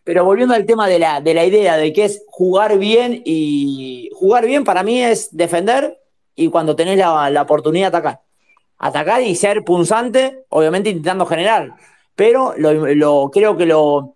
Pero 0.03 0.25
volviendo 0.25 0.53
al 0.53 0.65
tema 0.65 0.89
de 0.89 0.99
la, 0.99 1.21
de 1.21 1.33
la 1.33 1.45
idea 1.45 1.77
de 1.77 1.93
que 1.93 2.03
es 2.03 2.21
jugar 2.27 2.77
bien 2.77 3.21
y 3.23 4.09
jugar 4.13 4.45
bien 4.45 4.65
para 4.65 4.83
mí 4.83 5.01
es 5.01 5.29
defender 5.31 5.97
y 6.35 6.49
cuando 6.49 6.75
tenés 6.75 6.97
la, 6.97 7.41
oportunidad 7.41 7.95
atacar. 7.95 8.23
Atacar 8.77 9.21
y 9.21 9.35
ser 9.35 9.63
punzante, 9.63 10.43
obviamente 10.49 10.89
intentando 10.89 11.25
generar. 11.25 11.75
Pero 12.13 12.53
creo 13.31 13.55
que 13.55 13.65
lo, 13.65 14.12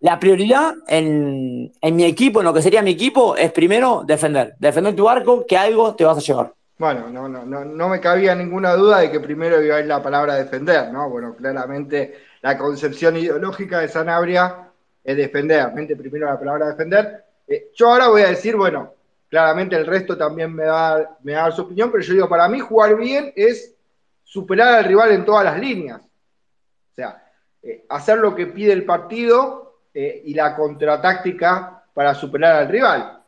la 0.00 0.18
prioridad 0.18 0.74
en, 0.88 1.72
mi 1.82 2.04
equipo, 2.04 2.40
en 2.40 2.46
lo 2.46 2.54
que 2.54 2.62
sería 2.62 2.82
mi 2.82 2.92
equipo, 2.92 3.36
es 3.36 3.52
primero 3.52 4.02
defender. 4.06 4.54
Defender 4.58 4.96
tu 4.96 5.08
arco, 5.08 5.46
que 5.46 5.56
algo 5.56 5.94
te 5.94 6.04
vas 6.04 6.18
a 6.18 6.20
llevar. 6.20 6.54
Bueno, 6.78 7.10
no, 7.10 7.28
no, 7.28 7.44
no, 7.44 7.64
no 7.64 7.88
me 7.88 8.00
cabía 8.00 8.34
ninguna 8.34 8.72
duda 8.74 9.00
de 9.00 9.10
que 9.10 9.20
primero 9.20 9.62
iba 9.62 9.76
a 9.76 9.80
ir 9.80 9.86
la 9.86 10.02
palabra 10.02 10.34
defender, 10.34 10.90
¿no? 10.90 11.10
Bueno, 11.10 11.36
claramente 11.36 12.14
la 12.40 12.56
concepción 12.56 13.16
ideológica 13.18 13.80
de 13.80 13.88
Sanabria 13.88 14.70
es 15.04 15.16
defender, 15.16 15.70
primero 15.98 16.26
la 16.26 16.38
palabra 16.38 16.68
defender. 16.68 17.24
Eh, 17.46 17.70
yo 17.74 17.90
ahora 17.90 18.08
voy 18.08 18.22
a 18.22 18.28
decir, 18.28 18.56
bueno, 18.56 18.94
Claramente 19.30 19.76
el 19.76 19.86
resto 19.86 20.18
también 20.18 20.52
me 20.52 20.64
da, 20.64 21.16
me 21.22 21.32
da 21.32 21.52
su 21.52 21.62
opinión, 21.62 21.92
pero 21.92 22.02
yo 22.02 22.14
digo, 22.14 22.28
para 22.28 22.48
mí 22.48 22.58
jugar 22.58 22.96
bien 22.96 23.32
es 23.36 23.76
superar 24.24 24.74
al 24.74 24.84
rival 24.84 25.12
en 25.12 25.24
todas 25.24 25.44
las 25.44 25.56
líneas. 25.56 26.00
O 26.02 26.94
sea, 26.96 27.24
eh, 27.62 27.86
hacer 27.88 28.18
lo 28.18 28.34
que 28.34 28.48
pide 28.48 28.72
el 28.72 28.84
partido 28.84 29.69
eh, 29.92 30.22
y 30.24 30.34
la 30.34 30.54
contratáctica 30.54 31.84
para 31.92 32.14
superar 32.14 32.56
al 32.56 32.68
rival. 32.68 33.22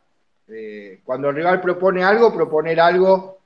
Eh, 0.47 1.01
cuando 1.03 1.29
el 1.29 1.35
rival 1.35 1.61
propone 1.61 2.03
algo, 2.03 2.33
proponer 2.33 2.79
algo 2.79 3.39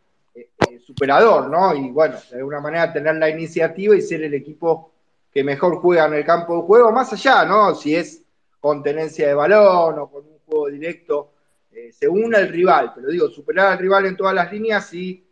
superador, 0.88 1.49
¿no? 1.49 1.75
Y 1.75 1.91
bueno, 1.91 2.17
de 2.32 2.38
alguna 2.38 2.62
manera 2.62 2.93
tener 2.93 3.15
la 3.15 3.30
iniciativa 3.30 3.93
y 3.93 4.01
ser 4.01 4.23
el 4.23 4.34
equipo 4.34 4.93
que 5.34 5.43
mejor 5.43 5.82
juega 5.82 6.06
en 6.06 6.13
el 6.13 6.25
campo 6.25 6.56
de 6.56 6.62
juego, 6.62 6.93
más 6.93 7.12
allá, 7.12 7.43
¿no? 7.43 7.75
Si 7.75 7.93
es 7.93 8.23
con 8.62 8.82
tenencia 8.82 9.27
de 9.27 9.34
balón 9.34 9.99
o 9.99 10.10
con 10.10 10.25
un 10.25 10.39
juego 10.45 10.67
directo 10.67 11.34
eh, 11.73 11.91
se 11.91 12.08
une 12.08 12.38
al 12.38 12.47
rival, 12.47 12.93
pero 12.95 13.10
digo, 13.10 13.27
superar 13.27 13.73
al 13.73 13.80
rival 13.80 14.06
en 14.06 14.15
todas 14.15 14.34
las 14.34 14.49
líneas 14.49 14.93
y 14.93 15.23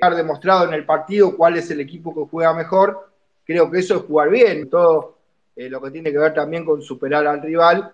haber 0.00 0.16
demostrado 0.16 0.66
en 0.66 0.72
el 0.72 0.86
partido 0.86 1.36
cuál 1.36 1.58
es 1.58 1.70
el 1.70 1.80
equipo 1.80 2.14
que 2.14 2.30
juega 2.30 2.54
mejor, 2.54 3.10
creo 3.44 3.70
que 3.70 3.80
eso 3.80 3.96
es 3.96 4.02
jugar 4.02 4.30
bien, 4.30 4.70
todo 4.70 5.18
eh, 5.56 5.68
lo 5.68 5.80
que 5.80 5.90
tiene 5.90 6.10
que 6.10 6.18
ver 6.18 6.34
también 6.34 6.64
con 6.64 6.82
superar 6.82 7.26
al 7.26 7.42
rival. 7.42 7.92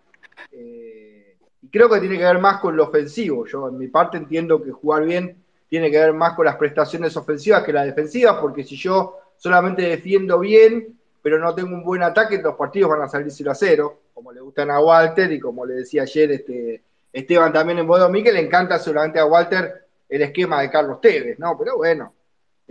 Eh, 0.52 1.36
y 1.62 1.68
creo 1.68 1.88
que 1.88 2.00
tiene 2.00 2.18
que 2.18 2.24
ver 2.24 2.38
más 2.38 2.60
con 2.60 2.76
lo 2.76 2.84
ofensivo. 2.84 3.46
Yo 3.46 3.68
en 3.68 3.78
mi 3.78 3.88
parte 3.88 4.16
entiendo 4.16 4.62
que 4.62 4.70
jugar 4.70 5.04
bien 5.04 5.36
tiene 5.68 5.90
que 5.90 5.98
ver 5.98 6.12
más 6.12 6.34
con 6.34 6.46
las 6.46 6.56
prestaciones 6.56 7.16
ofensivas 7.16 7.62
que 7.62 7.72
las 7.72 7.86
defensivas, 7.86 8.36
porque 8.40 8.64
si 8.64 8.76
yo 8.76 9.18
solamente 9.36 9.82
defiendo 9.82 10.38
bien, 10.38 10.98
pero 11.20 11.38
no 11.38 11.54
tengo 11.54 11.74
un 11.74 11.84
buen 11.84 12.02
ataque, 12.02 12.40
los 12.40 12.54
partidos 12.54 12.90
van 12.90 13.02
a 13.02 13.08
salir 13.08 13.30
0 13.30 13.50
a 13.50 13.54
0, 13.54 14.00
como 14.14 14.32
le 14.32 14.40
gustan 14.40 14.70
a 14.70 14.80
Walter 14.80 15.30
y 15.30 15.40
como 15.40 15.66
le 15.66 15.74
decía 15.74 16.02
ayer 16.02 16.32
este 16.32 16.82
Esteban 17.12 17.52
también 17.52 17.78
en 17.78 17.86
Bodo 17.86 18.10
que 18.10 18.32
le 18.32 18.40
encanta 18.40 18.78
solamente 18.78 19.18
a 19.18 19.26
Walter 19.26 19.86
el 20.08 20.22
esquema 20.22 20.62
de 20.62 20.70
Carlos 20.70 21.00
Tevez, 21.00 21.38
¿no? 21.38 21.56
Pero 21.58 21.76
bueno, 21.76 22.12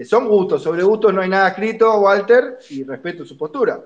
son 0.04 0.28
gustos, 0.28 0.63
sobre 0.63 0.84
gustos 0.84 1.13
no 1.13 1.21
hay 1.21 1.30
nada 1.30 1.50
escrito, 1.50 2.00
Walter, 2.00 2.58
y 2.69 2.84
respeto 2.84 3.26
su 3.26 3.38
postura. 3.38 3.84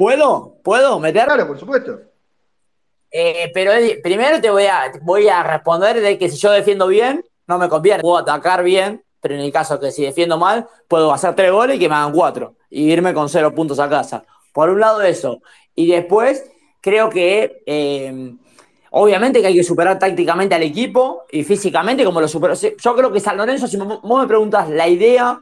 ¿Puedo? 0.00 0.56
¿Puedo 0.62 0.98
meter? 0.98 1.26
Claro, 1.26 1.46
por 1.46 1.58
supuesto. 1.58 2.00
Eh, 3.10 3.50
pero 3.52 3.72
primero 4.02 4.40
te 4.40 4.48
voy 4.48 4.64
a, 4.64 4.90
voy 5.02 5.28
a 5.28 5.42
responder 5.42 6.00
de 6.00 6.16
que 6.16 6.30
si 6.30 6.38
yo 6.38 6.50
defiendo 6.52 6.86
bien, 6.86 7.22
no 7.46 7.58
me 7.58 7.68
conviene. 7.68 8.00
Puedo 8.00 8.16
atacar 8.16 8.64
bien, 8.64 9.04
pero 9.20 9.34
en 9.34 9.40
el 9.40 9.52
caso 9.52 9.78
que 9.78 9.92
si 9.92 10.02
defiendo 10.02 10.38
mal, 10.38 10.66
puedo 10.88 11.12
hacer 11.12 11.34
tres 11.34 11.52
goles 11.52 11.76
y 11.76 11.78
que 11.78 11.90
me 11.90 11.96
hagan 11.96 12.12
cuatro 12.12 12.54
y 12.70 12.90
irme 12.90 13.12
con 13.12 13.28
cero 13.28 13.54
puntos 13.54 13.78
a 13.78 13.90
casa. 13.90 14.24
Por 14.54 14.70
un 14.70 14.80
lado 14.80 15.02
eso. 15.02 15.42
Y 15.74 15.88
después 15.88 16.50
creo 16.80 17.10
que 17.10 17.62
eh, 17.66 18.32
Obviamente 18.92 19.40
que 19.40 19.46
hay 19.46 19.54
que 19.54 19.62
superar 19.62 19.98
tácticamente 19.98 20.54
al 20.54 20.62
equipo 20.64 21.24
y 21.30 21.44
físicamente 21.44 22.04
como 22.04 22.20
lo 22.20 22.26
superó. 22.26 22.54
Yo 22.54 22.96
creo 22.96 23.12
que 23.12 23.20
San 23.20 23.36
Lorenzo, 23.36 23.68
si 23.68 23.76
vos 23.76 24.02
me 24.02 24.26
preguntas 24.26 24.68
la 24.68 24.88
idea 24.88 25.40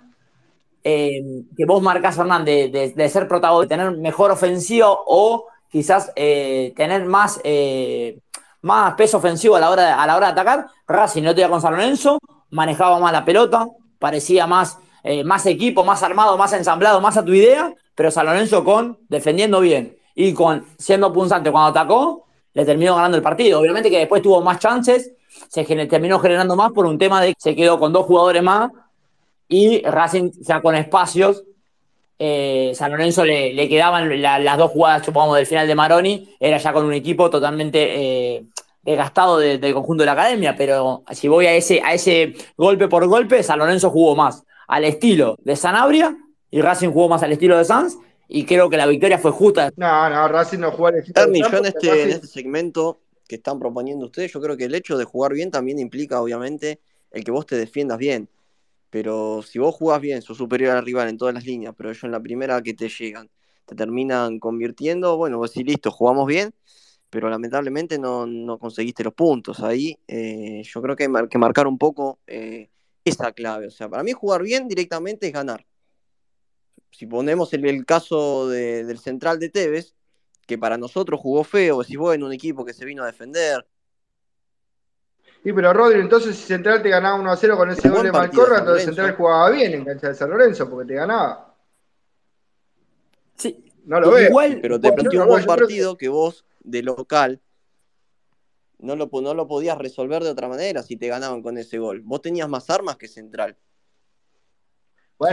eh, 0.90 1.22
que 1.54 1.66
vos 1.66 1.82
marcás, 1.82 2.16
Fernán, 2.16 2.46
de, 2.46 3.10
ser 3.12 3.28
protagonista, 3.28 3.76
de 3.76 3.82
tener 3.82 4.00
mejor 4.00 4.30
ofensivo 4.30 5.04
o 5.06 5.44
quizás 5.70 6.10
eh, 6.16 6.72
tener 6.76 7.04
más, 7.04 7.38
eh, 7.44 8.18
más 8.62 8.94
peso 8.94 9.18
ofensivo 9.18 9.56
a 9.56 9.60
la, 9.60 9.68
hora 9.68 9.82
de, 9.82 9.90
a 9.90 10.06
la 10.06 10.16
hora 10.16 10.28
de 10.28 10.32
atacar, 10.32 10.66
Racing 10.86 11.24
no 11.24 11.34
tenía 11.34 11.50
con 11.50 11.60
San 11.60 11.74
Lorenzo, 11.74 12.18
manejaba 12.52 12.98
más 12.98 13.12
la 13.12 13.22
pelota, 13.22 13.66
parecía 13.98 14.46
más, 14.46 14.78
más 15.26 15.44
equipo, 15.44 15.84
más 15.84 16.02
armado, 16.02 16.38
más 16.38 16.54
ensamblado, 16.54 17.02
más 17.02 17.18
a 17.18 17.24
tu 17.24 17.34
idea, 17.34 17.74
pero 17.94 18.10
San 18.10 18.24
Lorenzo 18.24 18.64
con 18.64 18.98
defendiendo 19.10 19.60
bien 19.60 19.94
y 20.14 20.32
con 20.32 20.64
siendo 20.78 21.12
punzante 21.12 21.52
cuando 21.52 21.68
atacó, 21.68 22.24
le 22.54 22.64
terminó 22.64 22.96
ganando 22.96 23.18
el 23.18 23.22
partido. 23.22 23.60
Obviamente 23.60 23.90
que 23.90 23.98
después 23.98 24.22
tuvo 24.22 24.40
más 24.40 24.58
chances, 24.58 25.12
se 25.48 25.64
terminó 25.64 26.18
generando 26.18 26.56
más 26.56 26.72
por 26.72 26.86
un 26.86 26.96
tema 26.96 27.20
de 27.20 27.28
que 27.28 27.40
se 27.40 27.54
quedó 27.54 27.78
con 27.78 27.92
dos 27.92 28.06
jugadores 28.06 28.42
más 28.42 28.70
y 29.48 29.82
Racing 29.82 30.30
ya 30.40 30.60
con 30.60 30.74
espacios. 30.74 31.44
Eh, 32.18 32.72
San 32.74 32.90
Lorenzo 32.90 33.24
le, 33.24 33.68
quedaban 33.68 34.20
las 34.20 34.58
dos 34.58 34.70
jugadas, 34.70 35.06
supongamos, 35.06 35.36
del 35.36 35.46
final 35.46 35.66
de 35.66 35.74
Maroni, 35.74 36.36
era 36.40 36.58
ya 36.58 36.72
con 36.72 36.84
un 36.84 36.92
equipo 36.92 37.30
totalmente 37.30 38.36
eh, 38.36 38.44
desgastado 38.82 39.38
del 39.38 39.72
conjunto 39.72 40.02
de 40.02 40.06
la 40.06 40.12
academia, 40.12 40.56
pero 40.56 41.04
si 41.12 41.28
voy 41.28 41.46
a 41.46 41.54
ese, 41.54 41.80
a 41.80 41.94
ese 41.94 42.34
golpe 42.56 42.88
por 42.88 43.06
golpe, 43.06 43.42
San 43.42 43.58
Lorenzo 43.58 43.90
jugó 43.90 44.16
más 44.16 44.44
al 44.66 44.84
estilo 44.84 45.36
de 45.42 45.56
Sanabria 45.56 46.16
y 46.50 46.60
Racing 46.60 46.88
jugó 46.88 47.08
más 47.08 47.22
al 47.22 47.32
estilo 47.32 47.56
de 47.56 47.64
Sanz 47.64 47.96
y 48.28 48.44
creo 48.44 48.68
que 48.68 48.76
la 48.76 48.86
victoria 48.86 49.18
fue 49.18 49.30
justa. 49.30 49.70
No, 49.76 50.10
no, 50.10 50.28
Racing 50.28 50.58
no 50.58 50.72
jugó 50.72 50.88
Ernie, 50.88 51.42
yo 51.50 51.58
en 51.58 51.66
este, 51.66 52.02
en 52.02 52.10
este 52.10 52.26
segmento 52.26 52.98
que 53.28 53.36
están 53.36 53.58
proponiendo 53.58 54.06
ustedes, 54.06 54.32
yo 54.32 54.40
creo 54.40 54.56
que 54.56 54.64
el 54.64 54.74
hecho 54.74 54.98
de 54.98 55.04
jugar 55.04 55.34
bien 55.34 55.50
también 55.50 55.78
implica, 55.78 56.20
obviamente, 56.20 56.80
el 57.12 57.24
que 57.24 57.30
vos 57.30 57.46
te 57.46 57.56
defiendas 57.56 57.98
bien. 57.98 58.28
Pero 58.90 59.42
si 59.42 59.58
vos 59.58 59.74
jugás 59.74 60.00
bien, 60.00 60.22
sos 60.22 60.38
superior 60.38 60.76
al 60.76 60.84
rival 60.84 61.08
en 61.08 61.18
todas 61.18 61.34
las 61.34 61.44
líneas, 61.44 61.74
pero 61.76 61.90
ellos 61.90 62.04
en 62.04 62.12
la 62.12 62.20
primera 62.20 62.62
que 62.62 62.74
te 62.74 62.88
llegan 62.88 63.30
te 63.66 63.74
terminan 63.74 64.38
convirtiendo, 64.38 65.18
bueno, 65.18 65.36
vos 65.36 65.52
decís, 65.52 65.66
listo, 65.70 65.90
jugamos 65.90 66.26
bien, 66.26 66.54
pero 67.10 67.28
lamentablemente 67.28 67.98
no, 67.98 68.58
conseguiste 68.58 69.04
los 69.04 69.12
puntos. 69.12 69.60
Ahí 69.60 69.98
eh, 70.08 70.62
yo 70.64 70.80
creo 70.80 70.96
que 70.96 71.04
hay 71.04 71.28
que 71.28 71.38
marcar 71.38 71.66
un 71.66 71.76
poco 71.76 72.18
eh, 72.26 72.70
esa 73.04 73.32
clave. 73.32 73.66
O 73.66 73.70
sea, 73.70 73.88
para 73.90 74.02
mí 74.02 74.12
jugar 74.12 74.42
bien 74.42 74.68
directamente 74.68 75.26
es 75.26 75.32
ganar 75.34 75.66
si 76.90 77.06
ponemos 77.06 77.52
el, 77.52 77.86
caso 77.86 78.48
del 78.48 78.98
central 78.98 79.38
de 79.38 79.50
Tevez, 79.50 79.94
que 80.46 80.58
para 80.58 80.78
nosotros 80.78 81.20
jugó 81.20 81.44
feo, 81.44 81.84
si 81.84 81.96
vos 81.96 82.14
en 82.14 82.22
un 82.22 82.32
equipo 82.32 82.64
que 82.64 82.72
se 82.72 82.84
vino 82.84 83.02
a 83.02 83.06
defender. 83.06 83.66
Sí, 85.42 85.52
pero 85.52 85.72
Rodri, 85.72 86.00
entonces 86.00 86.36
si 86.36 86.44
Central 86.44 86.82
te 86.82 86.88
ganaba 86.88 87.18
1 87.18 87.30
a 87.30 87.36
0 87.36 87.56
con 87.56 87.70
ese 87.70 87.88
gol 87.88 88.02
de 88.02 88.12
Malcorra, 88.12 88.58
entonces 88.58 88.84
Central 88.84 89.16
jugaba 89.16 89.50
bien 89.50 89.72
en 89.72 89.84
cancha 89.84 90.08
de 90.08 90.14
San 90.14 90.30
Lorenzo, 90.30 90.68
porque 90.68 90.88
te 90.88 90.94
ganaba. 90.94 91.54
Sí. 93.36 93.64
No 93.84 94.00
lo 94.00 94.10
veo. 94.10 94.30
pero 94.60 94.78
te 94.78 94.92
planteó 94.92 95.22
un 95.22 95.28
buen 95.28 95.46
partido 95.46 95.96
que... 95.96 96.08
vos, 96.08 96.44
de 96.60 96.82
local, 96.82 97.40
no 98.78 98.96
lo, 98.96 99.08
no 99.10 99.32
lo 99.32 99.48
podías 99.48 99.78
resolver 99.78 100.22
de 100.22 100.30
otra 100.30 100.48
manera 100.48 100.82
si 100.82 100.96
te 100.96 101.08
ganaban 101.08 101.42
con 101.42 101.56
ese 101.56 101.78
gol. 101.78 102.02
Vos 102.02 102.20
tenías 102.20 102.48
más 102.48 102.68
armas 102.68 102.96
que 102.96 103.08
Central 103.08 103.56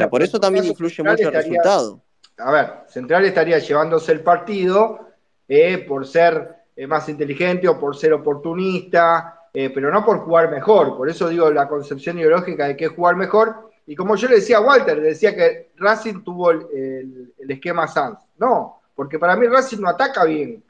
por 0.10 0.24
eso 0.24 0.40
también 0.40 0.66
influye 0.66 1.04
mucho 1.04 1.28
el 1.28 1.34
resultado. 1.34 2.02
a 2.38 2.52
ver, 2.52 2.74
Central 2.88 3.26
estaría 3.26 3.60
llevándose 3.60 4.12
el 4.12 4.22
partido 4.22 5.00
eh, 5.48 5.78
por 5.80 6.08
ser 6.08 6.56
eh, 6.76 6.88
más 6.88 7.08
inteligente 7.08 7.68
o 7.68 7.80
por 7.80 7.96
ser 7.96 8.14
oportunista, 8.14 9.35
eh, 9.58 9.70
pero 9.70 9.90
no 9.90 10.04
por 10.04 10.20
jugar 10.20 10.52
mejor. 10.52 10.98
Por 10.98 11.10
eso 11.10 11.30
digo 11.30 11.50
la 11.50 11.70
concepción 11.70 12.18
ideológica 12.20 12.68
de 12.68 12.76
que 12.76 12.86
es 12.86 12.92
jugar 12.92 13.16
mejor. 13.16 13.72
Y 13.88 13.96
como 13.96 14.18
yo 14.18 14.28
le 14.28 14.36
decía 14.36 14.58
a 14.58 14.62
Walter, 14.62 14.98
le 14.98 15.10
decía 15.10 15.34
que 15.34 15.72
Racing 15.78 16.24
tuvo 16.24 16.52
el, 16.52 17.34
esquema 17.48 17.88
Sanz. 17.88 18.20
No, 18.38 18.82
porque 18.94 19.18
para 19.18 19.38
mí 19.38 19.48
Racing 19.48 19.80
no 19.80 19.88
ataca 19.88 20.26
bien. 20.26 20.62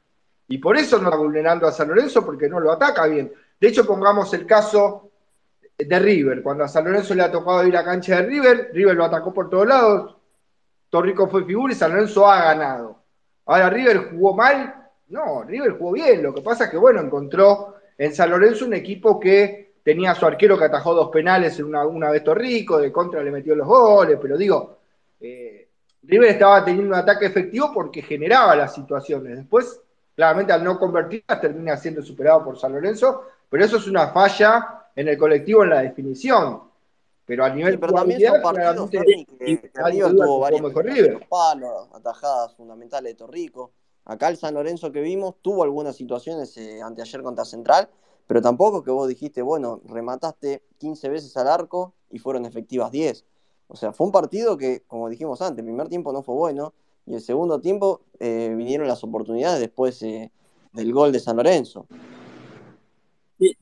Y 0.48 0.60
por 0.60 0.78
eso 0.78 1.00
no 1.00 1.06
está 1.06 1.17
vulnerando 1.17 1.65
a 1.65 1.71
San 1.71 1.88
Lorenzo, 1.88 2.24
porque 2.24 2.48
no 2.48 2.60
lo 2.60 2.71
ataca 2.71 3.08
bien. 3.08 3.34
De 3.60 3.67
hecho, 3.67 3.88
pongamos 3.88 4.32
el 4.36 4.45
caso 4.45 5.10
de 5.76 6.00
River. 6.00 6.43
Cuando 6.43 6.63
a 6.63 6.67
San 6.67 6.86
Lorenzo 6.86 7.15
le 7.15 7.24
ha 7.24 7.32
tocado 7.32 7.65
ir 7.65 7.76
a 7.76 7.84
cancha 7.84 8.17
de 8.17 8.28
River, 8.28 8.69
River 8.71 8.95
lo 8.95 9.06
atacó 9.06 9.34
por 9.34 9.50
todos 9.50 9.65
lados. 9.65 10.15
Torrico 10.91 11.28
fue 11.28 11.43
figura 11.43 11.74
y 11.74 11.76
San 11.76 11.91
Lorenzo 11.91 12.30
ha 12.30 12.54
ganado. 12.54 13.00
Ahora, 13.48 13.71
River 13.71 14.12
jugó 14.12 14.36
mal. 14.36 14.76
No, 15.08 15.41
River 15.41 15.76
jugó 15.80 15.93
bien. 15.93 16.21
Lo 16.21 16.36
que 16.36 16.43
pasa 16.43 16.65
es 16.65 16.69
que, 16.69 16.78
bueno, 16.78 17.02
encontró 17.02 17.75
en 17.98 18.14
San 18.14 18.30
Lorenzo 18.30 18.66
un 18.66 18.74
equipo 18.74 19.20
que 19.20 19.76
tenía 19.84 20.12
a 20.12 20.16
su 20.16 20.26
arquero 20.26 20.58
que 20.58 20.66
atajó 20.66 20.94
dos 20.94 21.10
penales 21.10 21.58
en 21.60 21.66
una, 21.66 21.86
una 21.86 22.10
vez 22.10 22.24
Torrico, 22.24 22.80
de 22.80 22.92
contra 22.92 23.24
le 23.24 23.32
metió 23.32 23.56
los 23.56 23.68
goles, 23.68 24.18
pero 24.22 24.38
digo, 24.38 24.80
eh, 25.20 25.68
River 26.04 26.30
estaba 26.30 26.64
teniendo 26.66 26.90
un 26.90 27.00
ataque 27.00 27.28
efectivo 27.28 27.72
porque 27.74 28.02
generaba 28.02 28.56
las 28.56 28.74
situaciones. 28.74 29.38
Después, 29.38 29.80
claramente 30.16 30.54
al 30.54 30.64
no 30.64 30.80
convertirlas, 30.80 31.42
termina 31.42 31.78
siendo 31.78 32.02
superado 32.02 32.44
por 32.44 32.58
San 32.58 32.74
Lorenzo, 32.74 33.24
pero 33.50 33.64
eso 33.64 33.78
es 33.78 33.88
una 33.88 34.08
falla 34.10 34.88
en 34.96 35.08
el 35.08 35.18
colectivo 35.18 35.64
en 35.64 35.70
la 35.70 35.82
definición. 35.82 36.62
Pero 37.26 37.44
a 37.44 37.50
nivel 37.50 37.80
pero 37.80 37.94
también 37.94 38.22
son 38.22 38.42
partidos 38.42 38.90
que, 38.90 39.26
que, 39.40 39.72
River 39.74 40.12
tuvo 40.12 40.40
varios 40.40 41.22
palos, 41.28 41.90
atajadas 41.94 42.56
fundamentales 42.56 43.14
de 43.14 43.18
Torrico. 43.18 43.72
Acá 44.06 44.30
el 44.30 44.38
San 44.38 44.54
Lorenzo 44.54 44.91
que 44.91 45.02
vimos 45.02 45.36
tuvo 45.41 45.63
algunas 45.63 45.96
situaciones 45.96 46.56
eh, 46.58 46.80
anteayer 46.82 47.24
contra 47.24 47.44
Central, 47.44 47.89
pero 48.28 48.39
tampoco 48.39 48.84
que 48.84 48.91
vos 48.91 49.08
dijiste, 49.08 49.41
bueno, 49.41 49.82
remataste 49.86 50.62
15 50.78 51.10
veces 51.10 51.36
al 51.38 51.48
arco 51.48 51.94
y 52.12 52.20
fueron 52.20 52.46
efectivas 52.46 52.91
10. 52.91 53.26
O 53.68 53.76
sea, 53.76 53.94
fue 53.94 54.06
un 54.06 54.12
partido 54.12 54.58
que, 54.58 54.84
como 54.86 55.10
dijimos 55.10 55.41
antes, 55.41 55.60
el 55.60 55.65
primer 55.65 55.89
tiempo 55.89 56.13
no 56.13 56.22
fue 56.22 56.36
bueno 56.36 56.74
y 57.08 57.15
el 57.15 57.22
segundo 57.22 57.60
tiempo 57.60 58.02
eh, 58.20 58.54
vinieron 58.56 58.88
las 58.88 59.04
oportunidades 59.04 59.60
después 59.60 60.00
eh, 60.04 60.32
del 60.72 60.94
gol 60.94 61.12
de 61.12 61.20
San 61.20 61.38
Lorenzo. 61.38 61.88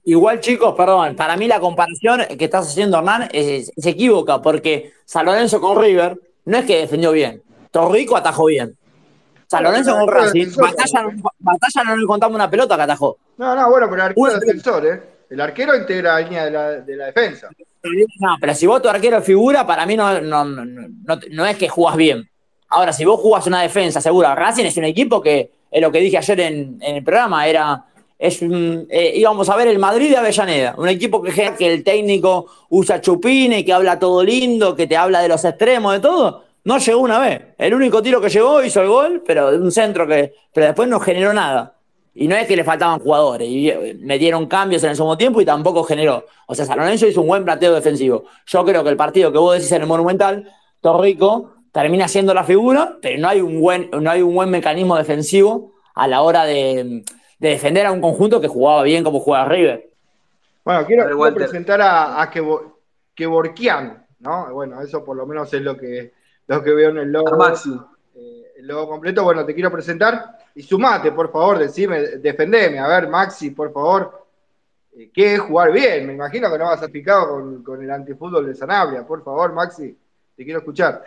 Igual, 0.03 0.41
chicos, 0.41 0.75
perdón, 0.75 1.15
para 1.15 1.37
mí 1.37 1.47
la 1.47 1.59
comparación 1.59 2.21
que 2.37 2.45
estás 2.45 2.67
haciendo, 2.67 2.97
Hernán, 2.97 3.29
se 3.31 3.89
equivoca, 3.89 4.41
porque 4.41 4.91
San 5.05 5.25
Lorenzo 5.25 5.59
con 5.59 5.81
River 5.81 6.19
no 6.45 6.57
es 6.57 6.65
que 6.65 6.79
defendió 6.79 7.11
bien. 7.11 7.41
Torrico 7.71 8.15
atajó 8.15 8.45
bien. 8.45 8.77
San 9.53 9.63
Lorenzo 9.63 9.95
con 9.95 10.07
Racing. 10.07 10.47
Batalla, 11.39 11.83
no 11.85 11.95
le 11.95 12.05
contamos 12.07 12.35
una 12.35 12.49
pelota 12.49 12.75
que 12.75 12.81
atajó. 12.81 13.17
No, 13.37 13.55
no, 13.55 13.69
bueno, 13.69 13.87
pero 13.89 14.01
el 14.01 14.07
arquero 14.09 14.27
es 14.31 14.39
defensor, 14.39 14.85
¿eh? 14.85 15.03
El 15.29 15.41
arquero 15.41 15.75
integra 15.75 16.13
la 16.13 16.19
línea 16.21 16.45
de 16.45 16.51
la, 16.51 16.69
de 16.81 16.95
la, 16.95 17.05
defensa. 17.07 17.49
No, 18.19 18.35
pero 18.39 18.53
si 18.53 18.65
vos 18.65 18.81
tu 18.81 18.89
arquero 18.89 19.21
figura, 19.21 19.65
para 19.65 19.85
mí 19.85 19.95
no, 19.95 20.21
no, 20.21 20.43
no, 20.45 21.19
no, 21.31 21.45
es 21.45 21.57
que 21.57 21.69
jugás 21.69 21.95
bien. 21.95 22.27
Ahora, 22.69 22.93
si 22.93 23.05
vos 23.05 23.19
jugás 23.19 23.45
una 23.45 23.61
defensa 23.61 24.01
segura, 24.01 24.35
Racing 24.35 24.65
es 24.65 24.77
un 24.77 24.85
equipo 24.85 25.21
que, 25.21 25.51
es 25.69 25.81
lo 25.81 25.91
que 25.91 25.99
dije 25.99 26.17
ayer 26.17 26.39
en, 26.39 26.77
en 26.81 26.95
el 26.97 27.03
programa, 27.03 27.47
era 27.47 27.85
es 28.17 28.39
eh, 28.41 29.13
íbamos 29.15 29.49
a 29.49 29.55
ver 29.57 29.67
el 29.67 29.79
Madrid 29.79 30.09
de 30.09 30.17
Avellaneda, 30.17 30.75
un 30.77 30.87
equipo 30.87 31.21
que, 31.21 31.53
que 31.57 31.73
el 31.73 31.83
técnico 31.83 32.45
usa 32.69 33.01
chupines, 33.01 33.65
que 33.65 33.73
habla 33.73 33.99
todo 33.99 34.23
lindo, 34.23 34.75
que 34.75 34.87
te 34.87 34.95
habla 34.95 35.21
de 35.21 35.27
los 35.27 35.43
extremos, 35.43 35.93
de 35.93 35.99
todo. 35.99 36.43
No 36.65 36.77
llegó 36.77 37.01
una 37.01 37.19
vez. 37.19 37.41
El 37.57 37.73
único 37.73 38.01
tiro 38.01 38.21
que 38.21 38.29
llegó 38.29 38.63
hizo 38.63 38.81
el 38.81 38.87
gol, 38.87 39.23
pero 39.25 39.51
de 39.51 39.59
un 39.59 39.71
centro 39.71 40.07
que. 40.07 40.33
Pero 40.53 40.67
después 40.67 40.87
no 40.87 40.99
generó 40.99 41.33
nada. 41.33 41.75
Y 42.15 42.27
no 42.27 42.35
es 42.35 42.47
que 42.47 42.55
le 42.55 42.63
faltaban 42.63 42.99
jugadores. 42.99 43.47
Y 43.49 43.73
metieron 43.99 44.47
cambios 44.47 44.83
en 44.83 44.91
el 44.91 44.95
segundo 44.95 45.17
tiempo 45.17 45.41
y 45.41 45.45
tampoco 45.45 45.83
generó. 45.83 46.25
O 46.47 46.55
sea, 46.55 46.65
San 46.65 46.77
Lorenzo 46.77 47.07
hizo 47.07 47.21
un 47.21 47.27
buen 47.27 47.43
plateo 47.43 47.73
defensivo. 47.73 48.25
Yo 48.45 48.63
creo 48.63 48.83
que 48.83 48.89
el 48.89 48.97
partido 48.97 49.31
que 49.31 49.39
vos 49.39 49.55
decís 49.55 49.71
en 49.71 49.81
el 49.81 49.87
Monumental, 49.87 50.49
Torrico, 50.79 51.53
termina 51.71 52.07
siendo 52.07 52.33
la 52.33 52.43
figura, 52.43 52.97
pero 53.01 53.19
no 53.19 53.27
hay 53.27 53.41
un 53.41 53.59
buen, 53.59 53.89
no 53.99 54.09
hay 54.09 54.21
un 54.21 54.35
buen 54.35 54.49
mecanismo 54.49 54.95
defensivo 54.95 55.73
a 55.95 56.07
la 56.07 56.21
hora 56.21 56.45
de, 56.45 57.03
defender 57.39 57.85
a 57.87 57.91
un 57.91 57.99
conjunto 57.99 58.39
que 58.39 58.47
jugaba 58.47 58.83
bien 58.83 59.03
como 59.03 59.19
juega 59.19 59.45
River. 59.45 59.89
Bueno, 60.63 60.85
quiero, 60.85 61.33
presentar 61.33 61.81
a, 61.81 62.21
a 62.21 62.31
Kevorkian, 63.15 64.05
¿no? 64.19 64.53
Bueno, 64.53 64.81
eso 64.81 65.03
por 65.03 65.17
lo 65.17 65.25
menos 65.25 65.53
es 65.53 65.61
lo 65.61 65.75
que 65.75 66.13
lo 66.53 66.63
que 66.63 66.73
veo 66.73 66.89
en 66.89 66.97
el 66.97 67.11
logo. 67.11 67.45
Eh, 68.15 68.53
el 68.57 68.67
logo 68.67 68.89
completo, 68.89 69.23
bueno, 69.23 69.45
te 69.45 69.53
quiero 69.53 69.71
presentar 69.71 70.37
y 70.55 70.61
sumate, 70.61 71.11
por 71.11 71.31
favor, 71.31 71.59
decime, 71.59 72.01
defendeme. 72.17 72.79
A 72.79 72.87
ver, 72.87 73.07
Maxi, 73.07 73.51
por 73.51 73.71
favor, 73.73 74.27
eh, 74.95 75.09
¿qué 75.13 75.35
es 75.35 75.39
jugar 75.39 75.71
bien? 75.71 76.07
Me 76.07 76.13
imagino 76.13 76.51
que 76.51 76.57
no 76.57 76.65
vas 76.65 76.83
a 76.83 76.87
picado 76.87 77.29
con, 77.29 77.63
con 77.63 77.83
el 77.83 77.89
antifútbol 77.89 78.45
de 78.45 78.55
Sanabria. 78.55 79.05
Por 79.05 79.23
favor, 79.23 79.53
Maxi, 79.53 79.97
te 80.35 80.43
quiero 80.43 80.59
escuchar. 80.59 81.03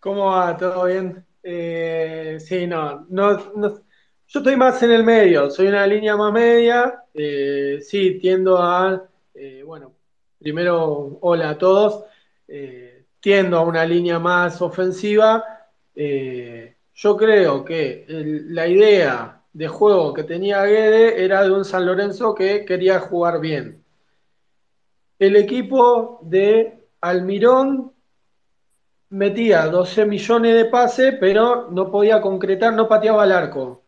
¿Cómo 0.00 0.26
va? 0.26 0.56
¿Todo 0.56 0.86
bien? 0.86 1.24
Eh, 1.42 2.38
sí, 2.40 2.66
no, 2.66 3.06
no, 3.08 3.54
yo 3.56 4.40
estoy 4.40 4.56
más 4.56 4.82
en 4.82 4.92
el 4.92 5.04
medio, 5.04 5.50
soy 5.50 5.66
una 5.66 5.86
línea 5.86 6.16
más 6.16 6.32
media, 6.32 7.02
sí, 7.12 8.18
tiendo 8.20 8.58
a, 8.58 9.04
bueno, 9.66 9.92
primero, 10.38 11.18
hola 11.20 11.50
a 11.50 11.58
todos, 11.58 12.04
tiendo 13.22 13.56
a 13.56 13.62
una 13.62 13.86
línea 13.86 14.18
más 14.18 14.60
ofensiva. 14.60 15.44
Eh, 15.94 16.76
yo 16.92 17.16
creo 17.16 17.64
que 17.64 18.04
la 18.08 18.66
idea 18.66 19.40
de 19.52 19.68
juego 19.68 20.12
que 20.12 20.24
tenía 20.24 20.64
Guede 20.64 21.24
era 21.24 21.44
de 21.44 21.52
un 21.52 21.64
San 21.64 21.86
Lorenzo 21.86 22.34
que 22.34 22.64
quería 22.64 22.98
jugar 22.98 23.40
bien. 23.40 23.82
El 25.20 25.36
equipo 25.36 26.18
de 26.22 26.88
Almirón 27.00 27.92
metía 29.10 29.66
12 29.66 30.04
millones 30.04 30.56
de 30.56 30.64
pases, 30.64 31.14
pero 31.20 31.70
no 31.70 31.92
podía 31.92 32.20
concretar, 32.20 32.74
no 32.74 32.88
pateaba 32.88 33.24
el 33.24 33.32
arco. 33.32 33.84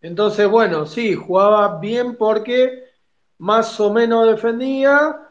Entonces, 0.00 0.48
bueno, 0.48 0.86
sí, 0.86 1.14
jugaba 1.16 1.80
bien 1.80 2.16
porque 2.16 2.84
más 3.38 3.80
o 3.80 3.92
menos 3.92 4.28
defendía, 4.28 5.29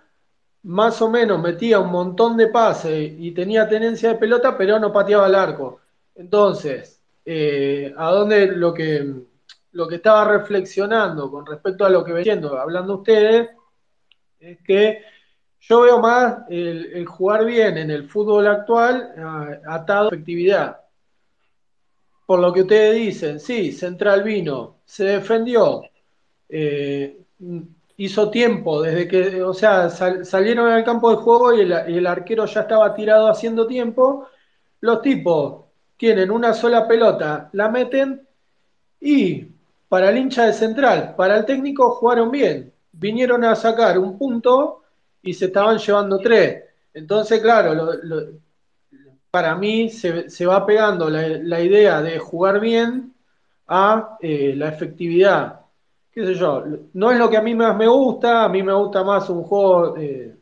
más 0.64 1.02
o 1.02 1.10
menos 1.10 1.42
metía 1.42 1.80
un 1.80 1.92
montón 1.92 2.36
de 2.38 2.48
pases 2.48 3.14
y 3.18 3.32
tenía 3.32 3.68
tenencia 3.68 4.10
de 4.10 4.16
pelota, 4.16 4.58
pero 4.58 4.80
no 4.80 4.92
pateaba 4.92 5.28
el 5.28 5.36
arco. 5.36 5.80
Entonces, 6.16 7.02
eh, 7.26 7.94
a 7.98 8.12
dónde 8.12 8.48
lo 8.48 8.74
que, 8.74 9.14
lo 9.72 9.88
que 9.88 9.96
estaba 9.96 10.26
reflexionando 10.26 11.32
con 11.32 11.46
respecto 11.46 11.86
a 11.86 11.90
lo 11.90 12.04
que 12.04 12.14
viendo, 12.14 12.58
hablando 12.58 12.98
ustedes, 12.98 13.50
es 14.40 14.58
que 14.64 15.04
yo 15.62 15.82
veo 15.82 16.00
más 16.00 16.40
el, 16.50 17.06
jugar 17.06 17.46
bien 17.46 17.78
en 17.78 17.92
el 17.92 18.10
fútbol 18.10 18.48
actual 18.48 19.14
atado 19.68 20.06
a 20.06 20.08
efectividad. 20.08 20.82
Por 22.26 22.40
lo 22.40 22.54
que 22.54 22.62
ustedes 22.62 22.96
dicen, 22.96 23.40
sí, 23.40 23.72
Central 23.72 24.24
vino, 24.24 24.78
se 24.86 25.04
defendió, 25.04 25.84
eh, 26.48 27.26
hizo 28.00 28.30
tiempo, 28.30 28.82
desde 28.82 29.10
que, 29.10 29.44
o 29.44 29.54
sea, 29.54 29.90
salieron 29.90 30.72
al 30.72 30.86
campo 30.86 31.12
de 31.12 31.18
juego 31.18 31.54
y 31.54 31.62
el, 31.62 32.08
arquero 32.08 32.46
ya 32.46 32.62
estaba 32.62 32.94
tirado 32.94 33.28
haciendo 33.28 33.68
tiempo. 33.68 34.28
Los 34.80 35.02
tipos 35.02 35.66
tienen 35.98 36.32
una 36.32 36.54
sola 36.54 36.88
pelota, 36.88 37.50
la 37.52 37.68
meten 37.68 38.26
y 39.02 39.48
para 39.90 40.10
el 40.12 40.18
hincha 40.18 40.46
de 40.46 40.54
central, 40.54 41.14
para 41.18 41.36
el 41.36 41.46
técnico 41.46 41.92
jugaron 41.92 42.32
bien. 42.32 42.72
Vinieron 42.94 43.44
a 43.44 43.54
sacar 43.54 44.00
un 44.00 44.18
punto 44.18 44.84
y 45.22 45.34
se 45.34 45.48
estaban 45.48 45.78
llevando 45.78 46.20
tres. 46.20 46.64
Entonces, 46.94 47.42
claro, 47.42 47.92
para 49.30 49.56
mí 49.56 49.90
se, 49.90 50.46
va 50.46 50.66
pegando 50.66 51.10
la, 51.10 51.60
idea 51.60 52.02
de 52.02 52.18
jugar 52.18 52.62
bien 52.62 53.14
a 53.68 54.18
eh, 54.22 54.54
la 54.56 54.70
efectividad 54.70 55.60
yo, 56.28 56.64
no 56.94 57.12
es 57.12 57.18
lo 57.18 57.30
que 57.30 57.38
a 57.38 57.42
mí 57.42 57.56
más 57.56 57.76
me 57.76 57.88
gusta, 57.88 58.44
a 58.44 58.50
mí 58.50 58.64
me 58.64 58.74
gusta 58.74 59.04
más 59.04 59.30
un 59.30 59.44
juego 59.44 59.98
eh, 59.98 60.36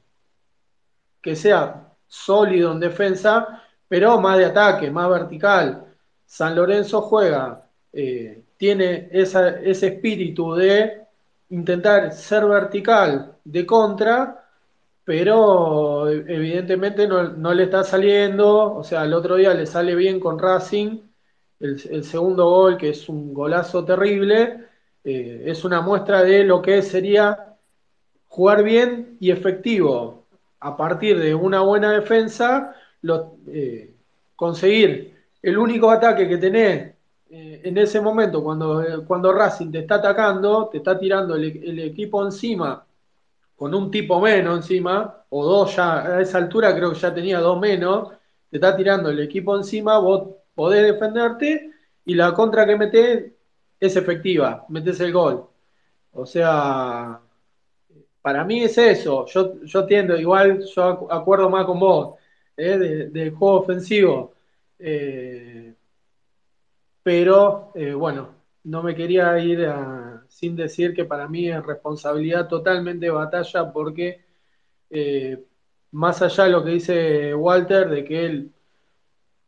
que 1.21 1.35
sea 1.35 1.93
sólido 2.07 2.71
en 2.71 2.79
defensa, 2.79 3.63
pero 3.87 4.19
más 4.19 4.37
de 4.37 4.45
ataque, 4.45 4.91
más 4.91 5.09
vertical. 5.09 5.85
San 6.25 6.55
Lorenzo 6.55 7.01
juega, 7.01 7.69
eh, 7.93 8.43
tiene 8.57 9.09
ese 9.11 9.87
espíritu 9.87 10.53
de 10.55 11.03
intentar 11.49 12.11
ser 12.13 12.45
vertical 12.45 13.35
de 13.43 13.65
contra, 13.65 14.43
pero 15.03 16.09
evidentemente 16.09 17.07
no, 17.07 17.53
le 17.53 17.63
está 17.63 17.83
saliendo, 17.83 18.75
o 18.75 18.83
sea, 18.83 19.03
el 19.03 19.13
otro 19.13 19.35
día 19.35 19.53
le 19.53 19.65
sale 19.65 19.95
bien 19.95 20.19
con 20.19 20.37
Racing, 20.39 20.99
el 21.59 22.03
segundo 22.03 22.49
gol, 22.49 22.77
que 22.77 22.89
es 22.89 23.09
un 23.09 23.33
golazo 23.33 23.83
terrible, 23.85 24.66
eh, 25.09 25.43
es 25.45 25.63
una 25.63 25.79
muestra 25.79 26.21
de 26.21 26.43
lo 26.43 26.61
que 26.61 26.81
sería 26.81 27.55
jugar 28.27 28.61
bien 28.61 29.15
y 29.21 29.31
efectivo. 29.31 30.25
A 30.59 30.75
partir 30.75 31.17
de 31.17 31.33
una 31.33 31.61
buena 31.61 31.93
defensa, 31.93 32.75
eh, 33.47 33.93
conseguir 34.35 35.15
el 35.41 35.57
único 35.57 35.89
ataque 35.89 36.27
que 36.27 36.37
tenés 36.37 36.93
eh, 37.29 37.61
en 37.63 37.77
ese 37.77 38.01
momento, 38.01 38.43
cuando, 38.43 38.83
cuando 39.07 39.31
Racing 39.31 39.71
te 39.71 39.79
está 39.79 39.95
atacando, 39.95 40.67
te 40.67 40.79
está 40.79 40.99
tirando 40.99 41.35
el, 41.35 41.45
el 41.63 41.79
equipo 41.79 42.25
encima, 42.25 42.85
con 43.55 43.73
un 43.73 43.89
tipo 43.89 44.19
menos 44.19 44.57
encima, 44.57 45.23
o 45.29 45.45
dos 45.45 45.73
ya, 45.77 46.17
a 46.17 46.21
esa 46.21 46.39
altura 46.39 46.75
creo 46.75 46.91
que 46.91 46.99
ya 46.99 47.13
tenía 47.13 47.39
dos 47.39 47.57
menos, 47.57 48.09
te 48.49 48.57
está 48.57 48.75
tirando 48.75 49.09
el 49.09 49.21
equipo 49.21 49.55
encima, 49.55 49.99
vos 49.99 50.35
podés 50.53 50.83
defenderte 50.83 51.71
y 52.03 52.13
la 52.13 52.33
contra 52.33 52.65
que 52.65 52.75
metés 52.75 53.36
es 53.79 53.95
efectiva, 53.95 54.65
metés 54.69 54.99
el 55.01 55.13
gol. 55.13 55.47
O 56.13 56.25
sea, 56.25 57.21
para 58.21 58.43
mí 58.43 58.63
es 58.63 58.77
eso. 58.77 59.25
Yo, 59.27 59.61
yo 59.63 59.85
igual 60.17 60.63
yo 60.75 61.07
acuerdo 61.11 61.49
más 61.49 61.65
con 61.65 61.79
vos, 61.79 62.15
¿eh? 62.55 62.77
de- 62.77 63.09
del 63.09 63.31
juego 63.31 63.59
ofensivo. 63.61 64.33
Eh, 64.79 65.73
pero 67.03 67.71
eh, 67.75 67.93
bueno, 67.93 68.35
no 68.63 68.83
me 68.83 68.95
quería 68.95 69.37
ir 69.39 69.61
sin 70.27 70.55
decir 70.55 70.93
que 70.93 71.05
para 71.05 71.27
mí 71.27 71.49
es 71.49 71.63
responsabilidad 71.65 72.47
totalmente 72.47 73.05
de 73.05 73.11
batalla 73.11 73.71
porque 73.71 74.21
más 75.91 76.21
allá 76.21 76.45
de 76.45 76.49
lo 76.51 76.63
que 76.63 76.71
dice 76.71 77.35
Walter, 77.35 77.89
de 77.89 78.03
que 78.05 78.25
él 78.25 78.53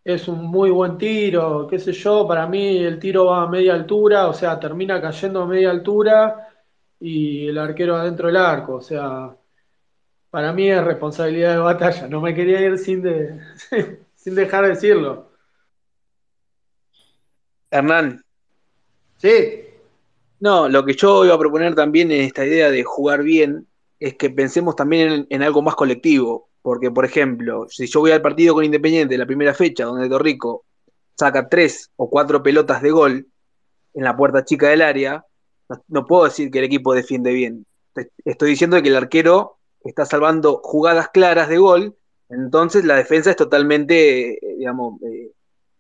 es 0.03 0.27
un 0.27 0.45
muy 0.45 0.69
buen 0.71 0.97
tiro, 0.97 1.67
qué 1.67 1.79
sé 1.79 1.93
yo, 1.93 2.27
para 2.27 2.47
mí 2.47 2.77
el 2.77 2.99
tiro 2.99 3.25
va 3.25 3.43
a 3.43 3.47
media 3.47 3.73
altura, 3.73 4.27
o 4.27 4.33
sea, 4.33 4.59
termina 4.59 5.01
cayendo 5.01 5.43
a 5.43 5.47
media 5.47 5.71
altura 5.71 6.49
y 6.99 7.47
el 7.47 7.57
arquero 7.57 7.95
adentro 7.95 8.27
del 8.27 8.37
arco, 8.37 8.75
o 8.75 8.81
sea, 8.81 9.35
para 10.29 10.53
mí 10.53 10.69
es 10.69 10.83
responsabilidad 10.83 11.53
de 11.53 11.59
batalla, 11.59 12.07
no 12.07 12.21
me 12.21 12.33
quería 12.35 12.61
ir 12.61 12.77
sin, 12.77 13.01
de, 13.01 13.41
sin 14.15 14.35
dejar 14.35 14.63
de 14.65 14.69
decirlo. 14.71 15.29
Hernán, 17.71 18.21
Sí, 19.17 19.65
no, 20.39 20.69
lo 20.69 20.85
que 20.85 20.93
yo 20.93 21.25
iba 21.25 21.35
a 21.35 21.39
proponer 21.39 21.75
también 21.75 22.11
en 22.11 22.21
esta 22.21 22.45
idea 22.45 22.71
de 22.71 22.83
jugar 22.83 23.23
bien 23.23 23.67
es 23.99 24.15
que 24.15 24.29
pensemos 24.29 24.75
también 24.75 25.11
en, 25.11 25.27
en 25.29 25.43
algo 25.43 25.61
más 25.61 25.75
colectivo. 25.75 26.48
Porque, 26.61 26.91
por 26.91 27.05
ejemplo, 27.05 27.67
si 27.69 27.87
yo 27.87 28.01
voy 28.01 28.11
al 28.11 28.21
partido 28.21 28.53
con 28.53 28.65
Independiente 28.65 29.17
la 29.17 29.25
primera 29.25 29.53
fecha, 29.53 29.85
donde 29.85 30.09
Torrico 30.09 30.65
saca 31.17 31.47
tres 31.49 31.89
o 31.95 32.09
cuatro 32.09 32.43
pelotas 32.43 32.81
de 32.81 32.91
gol 32.91 33.27
en 33.93 34.03
la 34.03 34.15
puerta 34.15 34.43
chica 34.43 34.69
del 34.69 34.81
área, 34.81 35.25
no, 35.87 36.05
puedo 36.05 36.25
decir 36.25 36.49
que 36.51 36.59
el 36.59 36.65
equipo 36.65 36.93
defiende 36.93 37.31
bien. 37.31 37.65
Estoy 38.25 38.51
diciendo 38.51 38.81
que 38.81 38.89
el 38.89 38.95
arquero 38.95 39.57
está 39.83 40.05
salvando 40.05 40.61
jugadas 40.63 41.09
claras 41.09 41.49
de 41.49 41.57
gol, 41.57 41.95
entonces 42.29 42.85
la 42.85 42.95
defensa 42.95 43.31
es 43.31 43.35
totalmente, 43.35 44.33
eh, 44.33 44.55
digamos, 44.57 45.01
eh, 45.03 45.31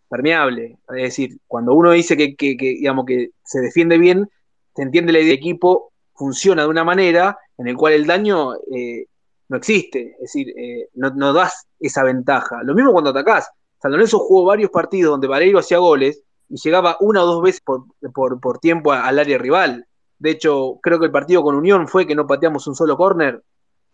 permeable. 0.09 0.77
Es 0.89 1.03
decir, 1.03 1.37
cuando 1.47 1.73
uno 1.73 1.91
dice 1.91 2.17
que, 2.17 2.35
digamos, 2.37 3.05
que 3.05 3.31
se 3.43 3.61
defiende 3.61 3.97
bien, 3.97 4.29
se 4.75 4.83
entiende 4.83 5.13
la 5.13 5.19
idea 5.19 5.29
de 5.29 5.35
equipo 5.35 5.91
funciona 6.13 6.63
de 6.63 6.67
una 6.67 6.83
manera 6.83 7.37
en 7.57 7.67
el 7.67 7.77
cual 7.77 7.93
el 7.93 8.05
daño 8.05 8.55
eh, 8.75 9.05
no 9.49 9.57
existe. 9.57 10.13
Es 10.13 10.33
decir, 10.33 10.53
eh, 10.57 10.89
no, 10.93 11.33
das 11.33 11.67
esa 11.79 12.03
ventaja. 12.03 12.63
Lo 12.63 12.73
mismo 12.73 12.91
cuando 12.91 13.09
atacás. 13.09 13.49
San 13.81 13.91
Lorenzo 13.91 14.19
jugó 14.19 14.45
varios 14.45 14.71
partidos 14.71 15.11
donde 15.11 15.27
Vareiro 15.27 15.59
hacía 15.59 15.77
goles 15.77 16.21
y 16.49 16.57
llegaba 16.57 16.97
una 16.99 17.23
o 17.23 17.25
dos 17.25 17.41
veces 17.41 17.61
por, 17.61 17.85
por, 18.13 18.39
por 18.39 18.59
tiempo 18.59 18.91
al 18.91 19.19
área 19.19 19.37
rival. 19.37 19.85
De 20.17 20.31
hecho, 20.31 20.79
creo 20.81 20.99
que 20.99 21.05
el 21.05 21.11
partido 21.11 21.43
con 21.43 21.55
Unión 21.55 21.87
fue 21.87 22.05
que 22.05 22.15
no 22.15 22.27
pateamos 22.27 22.67
un 22.67 22.75
solo 22.75 22.97
córner. 22.97 23.41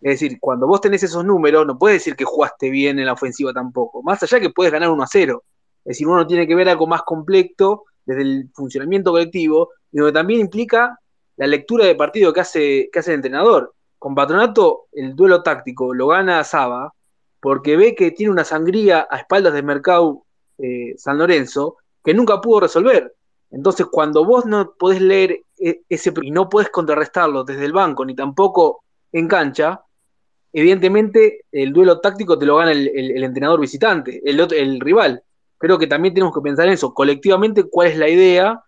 Es 0.02 0.20
decir, 0.20 0.38
cuando 0.40 0.68
vos 0.68 0.82
tenés 0.82 1.04
esos 1.04 1.24
números, 1.24 1.66
no 1.66 1.78
puedes 1.78 1.98
decir 1.98 2.16
que 2.16 2.26
jugaste 2.26 2.70
bien 2.70 3.00
en 3.00 3.06
la 3.06 3.14
ofensiva 3.14 3.54
tampoco. 3.54 4.04
Más 4.04 4.22
allá 4.24 4.40
que 4.40 4.50
puedes 4.50 4.74
ganar 4.74 4.90
1 4.90 5.04
a 5.04 5.08
0. 5.08 5.44
Es 5.86 5.90
decir, 5.90 6.08
uno 6.08 6.26
tiene 6.26 6.48
que 6.48 6.56
ver 6.56 6.68
algo 6.68 6.88
más 6.88 7.04
completo 7.04 7.86
desde 8.06 8.22
el 8.24 8.50
funcionamiento 8.54 9.12
colectivo 9.12 9.70
y 9.92 9.98
donde 9.98 10.14
también 10.14 10.42
implica 10.42 11.00
la 11.38 11.48
lectura 11.48 11.86
de 11.86 11.96
partido 11.96 12.34
que 12.34 12.40
hace, 12.40 12.90
que 12.92 13.00
hace 13.00 13.12
el 13.12 13.16
entrenador. 13.16 13.74
Con 14.06 14.14
Patronato, 14.14 14.86
el 14.92 15.16
duelo 15.16 15.42
táctico 15.42 15.92
lo 15.92 16.10
gana 16.10 16.44
Saba 16.44 16.94
porque 17.40 17.76
ve 17.76 17.96
que 17.96 18.12
tiene 18.12 18.32
una 18.32 18.44
sangría 18.44 19.08
a 19.10 19.18
espaldas 19.18 19.52
del 19.52 19.64
mercado 19.64 20.26
eh, 20.60 20.94
San 20.96 21.18
Lorenzo 21.18 21.78
que 22.04 22.14
nunca 22.14 22.40
pudo 22.40 22.60
resolver. 22.60 23.16
Entonces, 23.50 23.88
cuando 23.88 24.24
vos 24.24 24.46
no 24.46 24.76
podés 24.78 25.02
leer 25.02 25.42
ese 25.58 26.14
y 26.22 26.30
no 26.30 26.48
podés 26.50 26.70
contrarrestarlo 26.70 27.44
desde 27.44 27.66
el 27.66 27.74
banco 27.74 28.06
ni 28.06 28.14
tampoco 28.14 28.84
en 29.12 29.28
cancha, 29.28 29.82
evidentemente 30.54 31.46
el 31.52 31.74
duelo 31.74 32.00
táctico 32.00 32.38
te 32.38 32.46
lo 32.46 32.58
gana 32.58 32.74
el 32.74 33.24
entrenador 33.24 33.60
visitante, 33.60 34.22
el, 34.24 34.40
el 34.54 34.80
rival. 34.82 35.24
Creo 35.58 35.80
que 35.80 35.88
también 35.88 36.14
tenemos 36.14 36.32
que 36.32 36.42
pensar 36.42 36.68
en 36.68 36.74
eso, 36.74 36.94
colectivamente, 36.94 37.64
cuál 37.64 37.88
es 37.88 37.98
la 37.98 38.08
idea, 38.08 38.64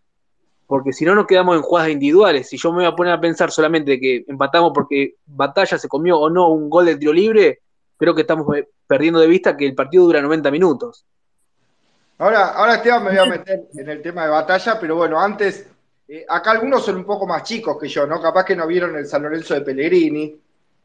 porque 0.67 0.91
si 0.91 1.05
no 1.05 1.15
nos 1.15 1.25
quedamos 1.25 1.55
en 1.55 1.61
jugadas 1.61 1.89
individuales. 1.89 2.49
Si 2.49 2.57
yo 2.57 2.71
me 2.71 2.79
voy 2.79 2.85
a 2.85 2.95
poner 2.95 3.13
a 3.13 3.21
pensar 3.21 3.51
solamente 3.51 3.99
que 3.99 4.25
empatamos 4.27 4.73
porque 4.73 5.15
Batalla 5.25 5.77
se 5.77 5.87
comió 5.87 6.19
o 6.19 6.29
no 6.29 6.49
un 6.49 6.69
gol 6.69 6.85
de 6.85 6.97
tiro 6.97 7.13
libre, 7.13 7.61
creo 7.97 8.13
que 8.13 8.21
estamos 8.21 8.45
perdiendo 8.85 9.19
de 9.19 9.27
vista 9.27 9.55
que 9.55 9.65
el 9.65 9.73
partido 9.73 10.03
dura 10.03 10.21
90 10.21 10.51
minutos. 10.51 11.05
Ahora, 12.19 12.49
ahora 12.49 12.75
Esteban, 12.75 13.03
me 13.03 13.11
voy 13.11 13.19
a 13.19 13.25
meter 13.25 13.67
en 13.75 13.89
el 13.89 14.01
tema 14.01 14.23
de 14.23 14.29
batalla, 14.29 14.77
pero 14.79 14.95
bueno, 14.97 15.19
antes, 15.19 15.67
eh, 16.07 16.25
acá 16.27 16.51
algunos 16.51 16.83
son 16.83 16.97
un 16.97 17.05
poco 17.05 17.25
más 17.25 17.43
chicos 17.43 17.77
que 17.79 17.87
yo, 17.87 18.05
¿no? 18.05 18.21
Capaz 18.21 18.43
que 18.43 18.55
no 18.55 18.67
vieron 18.67 18.95
el 18.97 19.05
San 19.05 19.23
Lorenzo 19.23 19.53
de 19.53 19.61
Pellegrini, 19.61 20.35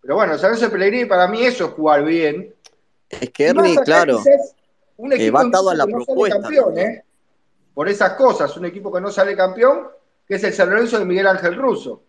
pero 0.00 0.14
bueno, 0.14 0.34
el 0.34 0.38
San 0.38 0.50
Lorenzo 0.50 0.66
de 0.66 0.72
Pellegrini 0.72 1.06
para 1.06 1.26
mí 1.26 1.42
eso 1.42 1.66
es 1.66 1.70
jugar 1.72 2.04
bien. 2.04 2.54
Es 3.08 3.30
que 3.30 3.46
Ernie, 3.46 3.78
claro. 3.78 4.22
Un 4.98 5.12
equipo 5.12 5.26
eh, 5.26 5.42
va 5.42 5.48
atado 5.48 5.70
a 5.70 5.74
la 5.74 5.86
no 5.86 5.96
propuesta. 5.96 6.40
Campeón, 6.40 6.78
¿eh? 6.78 7.04
Por 7.74 7.88
esas 7.88 8.14
cosas, 8.14 8.56
un 8.56 8.66
equipo 8.66 8.92
que 8.92 9.00
no 9.00 9.10
sale 9.10 9.36
campeón, 9.36 9.88
que 10.26 10.34
es 10.34 10.44
el 10.44 10.52
San 10.52 10.70
Lorenzo 10.70 10.98
de 10.98 11.04
Miguel 11.04 11.26
Ángel 11.26 11.56
Russo. 11.56 12.02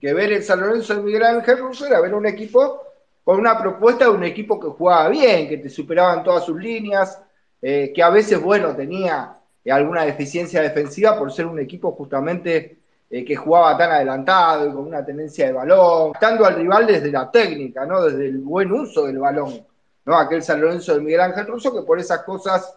Que 0.00 0.14
ver 0.14 0.32
el 0.32 0.42
San 0.42 0.60
Lorenzo 0.60 0.94
de 0.94 1.02
Miguel 1.02 1.24
Ángel 1.24 1.58
Russo 1.58 1.86
era 1.86 2.00
ver 2.00 2.14
un 2.14 2.26
equipo 2.26 2.82
con 3.24 3.38
una 3.38 3.58
propuesta 3.60 4.04
de 4.04 4.10
un 4.10 4.24
equipo 4.24 4.58
que 4.58 4.68
jugaba 4.68 5.08
bien, 5.08 5.48
que 5.48 5.58
te 5.58 5.68
superaban 5.68 6.24
todas 6.24 6.44
sus 6.44 6.60
líneas, 6.60 7.20
eh, 7.60 7.92
que 7.94 8.02
a 8.02 8.10
veces, 8.10 8.40
bueno, 8.40 8.74
tenía 8.74 9.36
eh, 9.64 9.70
alguna 9.70 10.04
deficiencia 10.04 10.62
defensiva 10.62 11.18
por 11.18 11.30
ser 11.30 11.46
un 11.46 11.58
equipo 11.58 11.92
justamente 11.92 12.78
eh, 13.10 13.24
que 13.24 13.36
jugaba 13.36 13.76
tan 13.76 13.90
adelantado 13.90 14.68
y 14.68 14.72
con 14.72 14.86
una 14.86 15.04
tendencia 15.04 15.46
de 15.46 15.52
balón, 15.52 16.12
estando 16.14 16.46
al 16.46 16.54
rival 16.54 16.86
desde 16.86 17.10
la 17.10 17.30
técnica, 17.30 17.84
¿no? 17.84 18.02
Desde 18.02 18.26
el 18.26 18.38
buen 18.38 18.72
uso 18.72 19.06
del 19.06 19.18
balón. 19.18 19.66
¿no? 20.04 20.16
Aquel 20.16 20.42
San 20.42 20.60
Lorenzo 20.60 20.94
de 20.94 21.00
Miguel 21.00 21.20
Ángel 21.20 21.46
Russo 21.46 21.74
que 21.74 21.82
por 21.82 21.98
esas 21.98 22.22
cosas 22.22 22.74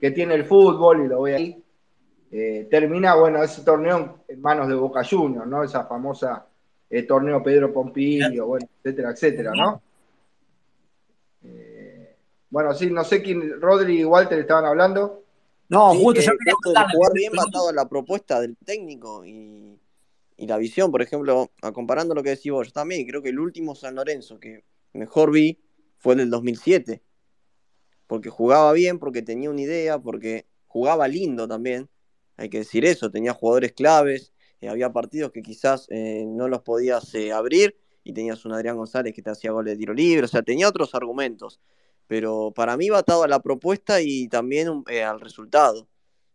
que 0.00 0.10
tiene 0.10 0.34
el 0.34 0.44
fútbol, 0.44 1.04
y 1.04 1.08
lo 1.08 1.18
voy 1.18 1.32
ahí, 1.32 1.64
eh, 2.34 2.66
termina, 2.70 3.14
bueno, 3.14 3.42
ese 3.42 3.62
torneo 3.62 4.24
en 4.26 4.40
manos 4.40 4.66
de 4.66 4.74
Boca 4.74 5.04
Juniors, 5.04 5.46
¿no? 5.46 5.62
Esa 5.62 5.84
famosa 5.84 6.46
eh, 6.88 7.02
torneo 7.02 7.42
Pedro 7.42 7.70
Pompilio, 7.74 8.46
bueno, 8.46 8.66
etcétera, 8.78 9.10
etcétera, 9.10 9.52
¿no? 9.54 9.82
Eh, 11.44 12.16
bueno, 12.48 12.72
sí, 12.72 12.90
no 12.90 13.04
sé 13.04 13.22
quién, 13.22 13.60
Rodri 13.60 14.00
y 14.00 14.04
Walter 14.04 14.38
estaban 14.38 14.64
hablando. 14.64 15.24
No, 15.68 15.92
Sí, 15.92 16.02
justo 16.02 16.20
que 16.20 16.26
yo 16.26 16.32
quería 16.38 16.84
de 16.84 16.94
jugar 16.94 17.12
bien 17.12 17.32
va 17.38 17.42
atado 17.46 17.68
a 17.68 17.72
la 17.74 17.86
propuesta 17.86 18.40
del 18.40 18.56
técnico 18.56 19.26
y, 19.26 19.78
y 20.38 20.46
la 20.46 20.56
visión. 20.56 20.90
Por 20.90 21.02
ejemplo, 21.02 21.50
comparando 21.74 22.14
lo 22.14 22.22
que 22.22 22.30
decís 22.30 22.50
vos, 22.50 22.68
yo 22.68 22.72
también 22.72 23.06
creo 23.06 23.22
que 23.22 23.28
el 23.28 23.40
último 23.40 23.74
San 23.74 23.94
Lorenzo 23.94 24.40
que 24.40 24.64
mejor 24.94 25.30
vi 25.32 25.58
fue 25.98 26.14
el 26.14 26.20
del 26.20 26.30
2007. 26.30 27.02
Porque 28.06 28.30
jugaba 28.30 28.72
bien, 28.72 28.98
porque 28.98 29.20
tenía 29.20 29.50
una 29.50 29.60
idea, 29.60 29.98
porque 29.98 30.46
jugaba 30.66 31.08
lindo 31.08 31.46
también. 31.46 31.90
Hay 32.36 32.48
que 32.48 32.58
decir 32.58 32.84
eso, 32.84 33.10
tenía 33.10 33.32
jugadores 33.32 33.72
claves. 33.72 34.32
eh, 34.60 34.68
había 34.68 34.92
partidos 34.92 35.32
que 35.32 35.42
quizás 35.42 35.86
eh, 35.90 36.24
no 36.26 36.48
los 36.48 36.62
podías 36.62 37.14
eh, 37.14 37.32
abrir 37.32 37.76
y 38.04 38.12
tenías 38.12 38.44
un 38.44 38.52
Adrián 38.52 38.76
González 38.76 39.14
que 39.14 39.22
te 39.22 39.30
hacía 39.30 39.52
goles 39.52 39.74
de 39.74 39.78
tiro 39.78 39.94
libre. 39.94 40.24
O 40.24 40.28
sea, 40.28 40.42
tenía 40.42 40.68
otros 40.68 40.94
argumentos. 40.94 41.60
Pero 42.06 42.52
para 42.54 42.76
mí 42.76 42.88
va 42.88 42.98
atado 42.98 43.22
a 43.22 43.28
la 43.28 43.40
propuesta 43.40 44.00
y 44.00 44.28
también 44.28 44.84
al 45.04 45.20
resultado. 45.20 45.88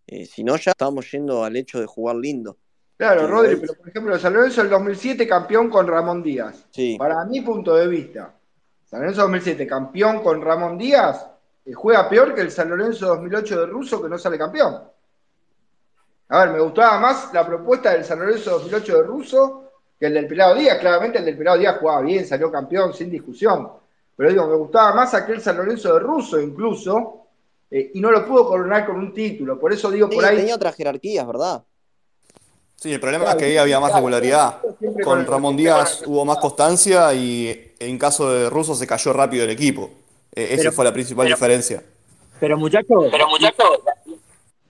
Si 0.07 0.43
no, 0.43 0.55
ya 0.55 0.71
estamos 0.71 1.11
yendo 1.11 1.43
al 1.43 1.57
hecho 1.57 1.79
de 1.79 1.85
jugar 1.85 2.15
lindo. 2.15 2.57
Claro, 2.97 3.27
Rodri, 3.27 3.57
pero 3.57 3.75
por 3.75 3.89
ejemplo, 3.89 4.17
San 4.17 4.33
Lorenzo 4.33 4.61
del 4.61 4.71
2007 4.71 5.27
campeón 5.27 5.69
con 5.69 5.85
Ramón 5.85 6.23
Díaz. 6.23 6.65
Sí, 6.71 6.95
Para 6.97 7.23
mi 7.25 7.41
punto 7.41 7.75
de 7.75 7.87
vista, 7.87 8.33
San 8.85 9.01
Lorenzo 9.01 9.21
2007 9.21 9.67
campeón 9.67 10.23
con 10.23 10.41
Ramón 10.41 10.79
Díaz 10.79 11.27
eh, 11.63 11.73
juega 11.73 12.09
peor 12.09 12.33
que 12.33 12.41
el 12.41 12.49
San 12.49 12.69
Lorenzo 12.69 13.07
2008 13.07 13.59
de 13.59 13.65
Russo 13.67 14.01
que 14.01 14.09
no 14.09 14.17
sale 14.17 14.37
campeón. 14.37 14.81
A 16.29 16.39
ver, 16.45 16.49
me 16.53 16.59
gustaba 16.59 16.99
más 16.99 17.33
la 17.33 17.45
propuesta 17.45 17.91
del 17.93 18.03
San 18.03 18.19
Lorenzo 18.19 18.51
2008 18.51 18.97
de 18.97 19.03
Russo 19.03 19.63
que 19.99 20.07
el 20.07 20.13
del 20.13 20.27
Pelado 20.27 20.55
Díaz. 20.55 20.77
Claramente 20.79 21.19
el 21.19 21.25
del 21.25 21.37
Pelado 21.37 21.57
Díaz 21.57 21.77
jugaba 21.79 22.01
bien, 22.01 22.27
salió 22.27 22.51
campeón 22.51 22.93
sin 22.93 23.09
discusión. 23.09 23.69
Pero 24.15 24.29
digo, 24.29 24.47
me 24.47 24.55
gustaba 24.55 24.93
más 24.93 25.13
aquel 25.13 25.41
San 25.41 25.57
Lorenzo 25.57 25.93
de 25.93 25.99
Russo 25.99 26.39
incluso, 26.41 27.21
eh, 27.71 27.91
y 27.93 28.01
no 28.01 28.11
lo 28.11 28.25
pudo 28.25 28.47
coronar 28.47 28.85
con 28.85 28.97
un 28.97 29.13
título. 29.13 29.59
Por 29.59 29.71
eso 29.73 29.89
digo, 29.89 30.07
Sí, 30.09 30.15
por 30.15 30.25
ahí... 30.25 30.37
tenía 30.37 30.55
otras 30.55 30.75
jerarquías, 30.75 31.25
¿verdad? 31.25 31.63
Sí, 32.75 32.93
el 32.93 32.99
problema 32.99 33.31
es 33.31 33.35
que 33.35 33.45
ahí 33.45 33.57
había 33.57 33.79
más 33.79 33.93
regularidad. 33.93 34.59
Con 35.03 35.25
Ramón 35.25 35.55
Díaz 35.57 36.03
hubo 36.05 36.23
más 36.25 36.37
constancia 36.37 37.11
y 37.13 37.73
en 37.79 37.97
caso 37.97 38.31
de 38.31 38.49
Russo 38.49 38.75
se 38.75 38.85
cayó 38.85 39.13
rápido 39.13 39.43
el 39.45 39.49
equipo. 39.49 39.89
Eh, 40.35 40.49
esa 40.51 40.57
Pero- 40.63 40.71
fue 40.73 40.85
la 40.85 40.93
principal 40.93 41.25
pero- 41.25 41.35
diferencia. 41.35 41.83
Pero 42.39 42.55
muchachos, 42.57 43.05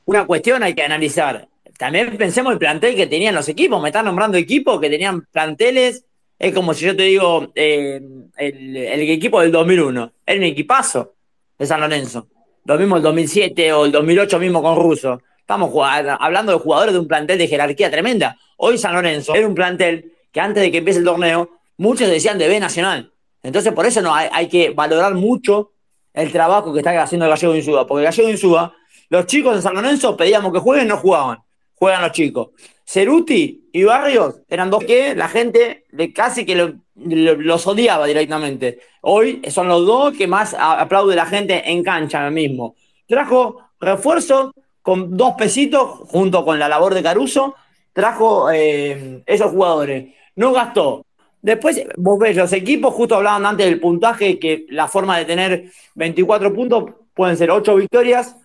una 0.08 0.26
cuestión 0.26 0.64
hay 0.64 0.74
que 0.74 0.84
analizar. 0.84 1.48
También 1.78 2.18
pensemos 2.18 2.54
el 2.54 2.60
plantel 2.60 2.96
que 2.96 3.08
tenían 3.08 3.36
los 3.36 3.50
equipos. 3.50 3.82
Me 3.82 3.90
están 3.90 4.06
nombrando 4.06 4.38
equipos 4.38 4.80
que 4.80 4.90
tenían 4.90 5.22
planteles. 5.32 6.06
Es 6.40 6.54
como 6.54 6.74
si 6.74 6.86
yo 6.86 6.96
te 6.96 7.04
digo 7.04 7.52
eh, 7.54 8.02
el, 8.38 9.02
equipo 9.02 9.42
del 9.42 9.52
2001. 9.52 10.12
Era 10.26 10.38
un 10.38 10.44
equipazo 10.46 11.14
de 11.60 11.66
San 11.66 11.82
Lorenzo. 11.82 12.28
Lo 12.64 12.78
mismo 12.78 12.96
el 12.96 13.04
2007 13.04 13.74
o 13.74 13.86
el 13.86 13.92
2008 13.92 14.40
mismo 14.40 14.62
con 14.62 14.78
Russo. 14.78 15.22
Estamos 15.40 15.72
hablando 16.20 16.54
de 16.54 16.60
jugadores 16.60 16.94
de 16.94 17.00
un 17.00 17.08
plantel 17.08 17.38
de 17.38 17.48
jerarquía 17.48 17.92
tremenda. 17.92 18.38
Hoy 18.56 18.78
San 18.78 18.96
Lorenzo 18.96 19.36
era 19.36 19.46
un 19.46 19.56
plantel 19.56 20.14
que 20.32 20.40
antes 20.40 20.64
de 20.64 20.72
que 20.72 20.78
empiece 20.78 21.00
el 21.00 21.06
torneo, 21.06 21.50
muchos 21.76 22.10
decían 22.10 22.38
de 22.38 22.48
B 22.48 22.60
Nacional. 22.62 23.12
Entonces, 23.44 23.74
por 23.74 23.86
eso 23.86 24.02
no 24.02 24.16
hay, 24.16 24.30
hay 24.32 24.48
que 24.48 24.70
valorar 24.70 25.16
mucho 25.16 25.74
el 26.14 26.32
trabajo 26.32 26.74
que 26.74 26.80
está 26.80 27.02
haciendo 27.02 27.26
el 27.26 27.32
Gallego 27.32 27.56
Insúa. 27.56 27.86
Porque 27.86 28.06
el 28.06 28.06
Gallego 28.06 28.30
Insúa, 28.30 28.74
los 29.10 29.26
chicos 29.26 29.56
de 29.56 29.62
San 29.62 29.76
Lorenzo 29.76 30.16
pedíamos 30.18 30.52
que 30.52 30.60
jueguen, 30.60 30.88
no 30.88 30.98
jugaban. 30.98 31.40
Juegan 31.76 32.02
los 32.02 32.12
chicos. 32.12 32.50
Ceruti 32.86 33.70
y 33.72 33.84
Barrios 33.84 34.42
eran 34.48 34.70
dos 34.70 34.84
que 34.84 35.16
la 35.16 35.28
gente 35.28 35.86
de 35.92 36.14
casi 36.14 36.46
que 36.46 36.76
los 36.96 37.68
odiaba 37.68 38.08
directamente. 38.08 38.80
Hoy 39.02 39.42
son 39.50 39.68
los 39.68 39.86
dos 39.86 40.18
que 40.18 40.28
más 40.28 40.56
aplaude 40.58 41.16
la 41.16 41.26
gente 41.26 41.70
en 41.70 41.84
cancha 41.84 42.30
mismo. 42.30 42.76
Trajo 43.08 43.70
refuerzo 43.80 44.54
con 44.82 45.16
dos 45.16 45.34
pesitos 45.38 46.00
junto 46.08 46.44
con 46.44 46.58
la 46.58 46.70
labor 46.70 46.94
de 46.94 47.04
Caruso. 47.04 47.56
Trajo 47.94 48.50
eh, 48.52 49.22
esos 49.26 49.52
jugadores. 49.52 50.14
No 50.36 50.54
gastó 50.54 51.04
Después, 51.42 51.82
vos 51.96 52.20
ves, 52.20 52.36
los 52.36 52.52
equipos, 52.52 52.94
justo 52.94 53.16
hablaban 53.16 53.46
antes 53.46 53.68
del 53.68 53.80
puntaje, 53.80 54.40
que 54.40 54.66
la 54.70 54.88
forma 54.88 55.18
de 55.18 55.26
tener 55.26 55.72
24 55.96 56.54
puntos 56.54 56.86
pueden 57.14 57.38
ser 57.38 57.52
8 57.52 57.76
victorias 57.76 58.36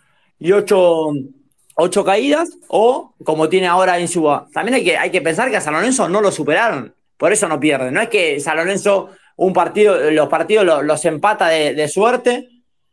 y 0.42 0.50
8, 0.50 2.04
caídas, 2.04 2.58
o 2.66 3.14
como 3.24 3.48
tiene 3.48 3.68
ahora 3.68 4.00
Insúa. 4.00 4.48
También 4.52 4.74
hay 4.74 4.84
que, 4.84 4.96
hay 4.96 5.10
que 5.10 5.22
pensar 5.22 5.48
que 5.50 5.56
a 5.56 5.60
San 5.60 5.72
Lorenzo 5.72 6.08
no 6.08 6.20
lo 6.20 6.32
superaron, 6.32 6.92
por 7.16 7.32
eso 7.32 7.46
no 7.46 7.60
pierden. 7.60 7.94
No 7.94 8.00
es 8.00 8.08
que 8.08 8.40
San 8.40 8.56
Lorenzo, 8.56 9.10
un 9.36 9.52
partido, 9.52 10.10
los 10.10 10.28
partidos 10.28 10.84
los, 10.84 11.04
empata 11.04 11.46
de, 11.46 11.88
suerte 11.88 12.48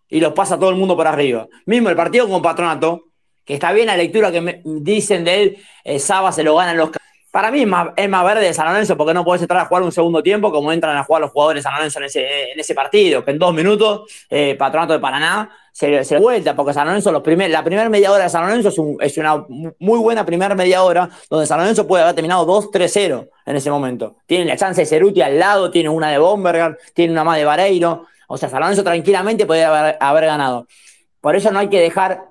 y 0.07 0.19
los 0.19 0.33
pasa 0.33 0.59
todo 0.59 0.69
el 0.69 0.75
mundo 0.75 0.95
por 0.95 1.07
arriba. 1.07 1.47
Mismo 1.65 1.89
el 1.89 1.95
partido 1.95 2.29
con 2.29 2.41
Patronato, 2.43 3.05
que 3.43 3.55
está 3.55 3.73
bien 3.73 3.87
la 3.87 3.97
lectura 3.97 4.31
que 4.31 4.41
me 4.41 4.61
dicen 4.63 5.23
de 5.23 5.41
él, 5.41 5.57
eh, 5.83 5.97
Saba 5.97 6.31
se 6.31 6.43
lo 6.43 6.55
ganan 6.55 6.77
los 6.77 6.91
para 7.31 7.51
mí 7.51 7.61
es 7.61 7.67
más, 7.67 7.93
verde 7.95 8.45
de 8.45 8.53
San 8.53 8.67
Lorenzo 8.67 8.97
porque 8.97 9.13
no 9.13 9.23
puedes 9.23 9.41
entrar 9.41 9.61
a 9.61 9.65
jugar 9.65 9.83
un 9.83 9.91
segundo 9.91 10.23
tiempo 10.23 10.51
como 10.51 10.71
entran 10.71 10.97
a 10.97 11.03
jugar 11.03 11.21
los 11.21 11.31
jugadores 11.31 11.59
de 11.59 11.63
San 11.63 11.75
Lorenzo 11.75 11.99
en 11.99 12.05
ese, 12.05 12.51
en 12.51 12.59
ese 12.59 12.73
partido, 12.73 13.23
que 13.23 13.31
en 13.31 13.39
dos 13.39 13.53
minutos 13.53 14.11
eh, 14.29 14.55
Patronato 14.57 14.93
de 14.93 14.99
Paraná 14.99 15.49
se, 15.71 16.03
se 16.03 16.17
vuelta, 16.17 16.55
porque 16.55 16.73
San 16.73 16.87
Lorenzo, 16.87 17.11
los 17.11 17.21
primer, 17.21 17.51
la 17.51 17.63
primera 17.63 17.87
media 17.89 18.11
hora 18.11 18.23
de 18.23 18.29
San 18.29 18.45
Lorenzo 18.47 18.69
es, 18.99 19.17
una 19.17 19.45
muy 19.47 19.99
buena 19.99 20.25
primera 20.25 20.55
media 20.55 20.83
hora, 20.83 21.09
donde 21.29 21.45
San 21.45 21.59
Lorenzo 21.59 21.87
puede 21.87 22.03
haber 22.03 22.15
terminado 22.15 22.47
2-3-0 22.47 23.29
en 23.45 23.55
ese 23.55 23.69
momento. 23.69 24.17
Tiene 24.25 24.45
la 24.45 24.57
chance 24.57 24.81
de 24.81 24.87
Ceruti 24.87 25.21
al 25.21 25.37
lado, 25.37 25.69
tiene 25.69 25.89
una 25.89 26.09
de 26.09 26.17
Bomberger, 26.17 26.77
tiene 26.93 27.13
una 27.13 27.23
más 27.23 27.37
de 27.37 27.45
Vareiro, 27.45 28.07
o 28.27 28.37
sea, 28.37 28.49
San 28.49 28.59
Lorenzo 28.59 28.83
tranquilamente 28.83 29.45
podría 29.45 29.97
haber 29.99 30.25
ganado. 30.25 30.67
Por 31.21 31.35
eso 31.35 31.51
no 31.51 31.59
hay 31.59 31.69
que 31.69 31.79
dejar 31.79 32.25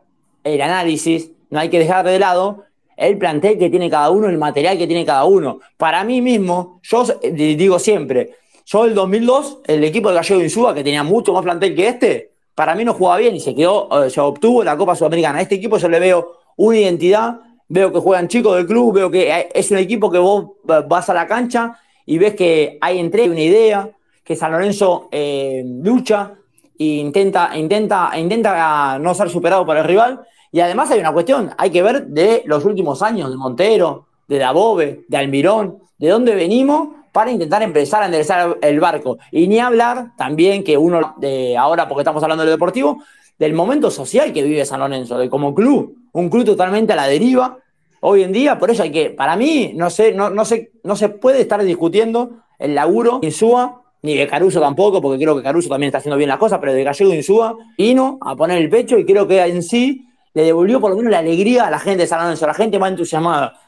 el 0.45 0.61
análisis, 0.61 1.31
no 1.51 1.61
hay 1.61 1.69
que 1.69 1.79
dejar 1.79 2.05
de 2.05 2.19
lado 2.19 2.65
el 2.99 3.17
plantel 3.17 3.57
que 3.57 3.71
tiene 3.71 3.89
cada 3.89 4.11
uno, 4.11 4.29
el 4.29 4.39
material 4.39 4.77
que 4.77 4.87
tiene 4.87 5.07
cada 5.07 5.25
uno. 5.25 5.61
Para 5.77 6.03
mí 6.03 6.21
mismo, 6.21 6.81
yo 6.83 7.05
digo 7.33 7.79
siempre, 7.79 8.35
yo 8.67 8.85
el 8.85 8.95
2002, 8.95 9.61
el 9.67 9.85
equipo 9.85 10.09
de 10.09 10.17
Gallego 10.17 10.43
Insúa, 10.43 10.75
que 10.75 10.85
tenía 10.85 11.03
mucho 11.03 11.33
más 11.33 11.43
plantel 11.43 11.75
que 11.75 11.89
este, 11.89 12.33
para 12.55 12.75
mí 12.75 12.85
no 12.85 12.93
jugaba 12.93 13.19
bien 13.19 13.37
y 13.37 13.41
se 13.41 13.55
quedó, 13.55 14.05
eh, 14.05 14.11
se 14.11 14.21
obtuvo 14.21 14.65
la 14.65 14.77
Copa 14.77 14.97
Sudamericana. 14.97 15.39
A 15.39 15.43
este 15.43 15.55
equipo 15.55 15.79
yo 15.79 15.89
le 15.89 16.01
veo 16.01 16.33
una 16.57 16.77
identidad, 16.77 17.41
veo 17.69 17.93
que 17.93 18.01
juegan 18.01 18.27
chicos 18.27 18.57
del 18.57 18.67
club, 18.67 18.95
veo 18.95 19.11
que 19.11 19.49
es 19.55 19.71
un 19.71 19.79
equipo 19.79 20.11
que 20.11 20.19
vos 20.19 20.51
vas 20.65 21.09
a 21.09 21.15
la 21.15 21.27
cancha 21.27 21.79
y 22.05 22.19
ves 22.19 22.35
que 22.35 22.79
hay 22.81 22.99
entre 22.99 23.31
una 23.31 23.41
idea, 23.41 23.89
que 24.25 24.35
San 24.35 24.51
Lorenzo 24.51 25.09
eh, 25.13 25.63
lucha 25.65 26.35
e 26.79 26.85
intenta, 26.85 27.57
intenta, 27.57 28.11
intenta 28.19 28.99
no 28.99 29.15
ser 29.15 29.31
superado 29.31 29.65
por 29.65 29.77
el 29.77 29.85
rival 29.85 30.21
y 30.51 30.61
además 30.61 30.91
hay 30.91 31.01
una 31.01 31.13
cuestión, 31.13 31.51
hay 31.59 31.71
que 31.71 31.83
ver 31.83 32.07
de 32.07 32.43
los 32.47 32.65
últimos 32.65 33.03
años, 33.03 33.31
de 33.31 33.37
Montero, 33.37 34.07
de 34.27 34.39
Dabove, 34.39 35.05
de 35.09 35.17
Almirón, 35.17 35.79
de 35.99 36.09
dónde 36.09 36.35
venimos 36.35 36.89
para 37.13 37.31
intentar 37.31 37.63
empezar 37.63 38.03
a 38.03 38.07
enderezar 38.07 38.59
el 38.63 38.81
barco. 38.81 39.19
Y 39.33 39.49
ni 39.49 39.59
hablar 39.59 40.13
también 40.17 40.63
que 40.63 40.79
uno, 40.79 41.15
de 41.19 41.57
ahora 41.57 41.89
porque 41.89 42.03
estamos 42.03 42.23
hablando 42.23 42.43
de 42.43 42.47
lo 42.47 42.53
deportivo, 42.53 43.03
del 43.39 43.55
momento 43.55 43.91
social 43.91 44.33
que 44.33 44.43
vive 44.43 44.65
San 44.65 44.81
Lorenzo, 44.81 45.19
de 45.19 45.31
como 45.31 45.55
club, 45.55 45.97
un 46.13 46.29
club 46.29 46.45
totalmente 46.45 46.93
a 46.93 46.97
la 46.97 47.07
deriva. 47.07 47.59
Hoy 48.01 48.23
en 48.23 48.33
día, 48.33 48.59
por 48.59 48.71
eso 48.71 48.83
hay 48.83 48.93
que, 48.93 49.11
para 49.11 49.37
mí, 49.37 49.73
no 49.75 49.91
sé, 49.91 50.13
no, 50.13 50.31
no, 50.31 50.45
sé, 50.45 50.73
no 50.85 50.97
se 50.97 51.09
puede 51.09 51.41
estar 51.41 51.63
discutiendo 51.63 52.31
el 52.59 52.75
laburo 52.75 53.21
Insúa, 53.23 53.83
ni 54.03 54.17
de 54.17 54.27
Caruso 54.29 54.61
tampoco, 54.61 55.01
porque 55.01 55.23
creo 55.23 55.37
que 55.37 55.43
Caruso 55.43 55.69
también 55.69 55.89
está 55.89 55.99
haciendo 55.99 56.17
bien 56.17 56.29
las 56.29 56.39
cosas, 56.39 56.59
pero 56.61 56.73
de 56.73 56.85
Gallego 56.85 57.13
Insúa 57.13 57.57
vino 57.77 58.19
a 58.21 58.37
poner 58.37 58.59
el 58.59 58.71
pecho 58.71 58.99
y 58.99 59.05
creo 59.05 59.27
que 59.27 59.41
en 59.41 59.63
sí 59.63 60.08
le 60.39 60.45
devolvió 60.45 60.81
por 60.81 60.93
lo 60.93 60.97
menos 60.97 61.11
la 61.11 61.19
alegría 61.19 61.67
a 61.67 61.71
la 61.71 61.81
gente 61.81 62.03
de 62.03 62.07
San 62.07 62.21
Lorenzo. 62.23 62.47
La 62.47 62.55
gente 62.55 62.79
va 62.79 62.87
entusiasmada. 62.87 63.59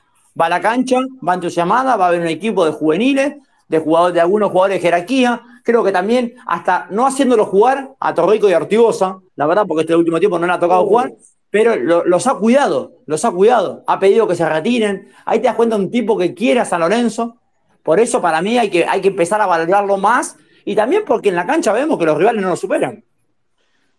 Va 0.41 0.47
a 0.47 0.49
la 0.49 0.61
cancha, 0.61 0.99
va 1.27 1.35
entusiasmada, 1.35 1.97
va 1.97 2.05
a 2.05 2.09
haber 2.09 2.21
un 2.21 2.29
equipo 2.29 2.65
de 2.65 2.71
juveniles, 2.71 3.35
de 3.67 3.79
jugadores, 3.81 4.15
de 4.15 4.21
algunos 4.21 4.53
jugadores 4.53 4.77
de 4.77 4.81
jerarquía. 4.81 5.43
Creo 5.65 5.83
que 5.83 5.91
también, 5.91 6.37
hasta 6.47 6.87
no 6.91 7.09
haciéndolo 7.09 7.45
jugar 7.47 7.97
a 7.99 8.15
Torrico 8.15 8.49
y 8.49 8.53
Artigosa, 8.53 9.19
la 9.35 9.47
verdad, 9.47 9.65
porque 9.67 9.81
este 9.81 9.97
último 9.97 10.21
tiempo 10.21 10.39
no 10.39 10.47
le 10.47 10.53
ha 10.53 10.61
tocado 10.61 10.87
jugar, 10.87 11.13
pero 11.51 11.75
los 11.75 12.29
ha 12.29 12.35
cuidado, 12.35 12.93
los 13.07 13.25
ha 13.25 13.33
cuidado. 13.33 13.83
Ha 13.89 13.99
pedido 13.99 14.29
que 14.29 14.37
se 14.37 14.49
retiren. 14.49 15.09
Ahí 15.25 15.41
te 15.41 15.47
das 15.47 15.57
cuenta 15.57 15.77
de 15.77 15.83
un 15.83 15.91
tipo 15.91 16.17
que 16.17 16.35
quiere 16.35 16.61
a 16.61 16.65
San 16.65 16.79
Lorenzo. 16.79 17.39
Por 17.83 17.99
eso, 17.99 18.23
para 18.23 18.43
mí, 18.43 18.59
hay 18.59 18.71
que, 18.71 18.85
hay 18.85 19.01
que 19.01 19.09
empezar 19.09 19.41
a 19.41 19.47
valorarlo 19.47 19.97
más. 19.97 20.37
Y 20.65 20.77
también 20.77 21.03
porque 21.05 21.31
en 21.31 21.35
la 21.35 21.47
cancha 21.47 21.73
vemos 21.73 21.99
que 21.99 22.05
los 22.05 22.17
rivales 22.17 22.41
no 22.41 22.51
lo 22.51 22.57
superan. 22.57 23.03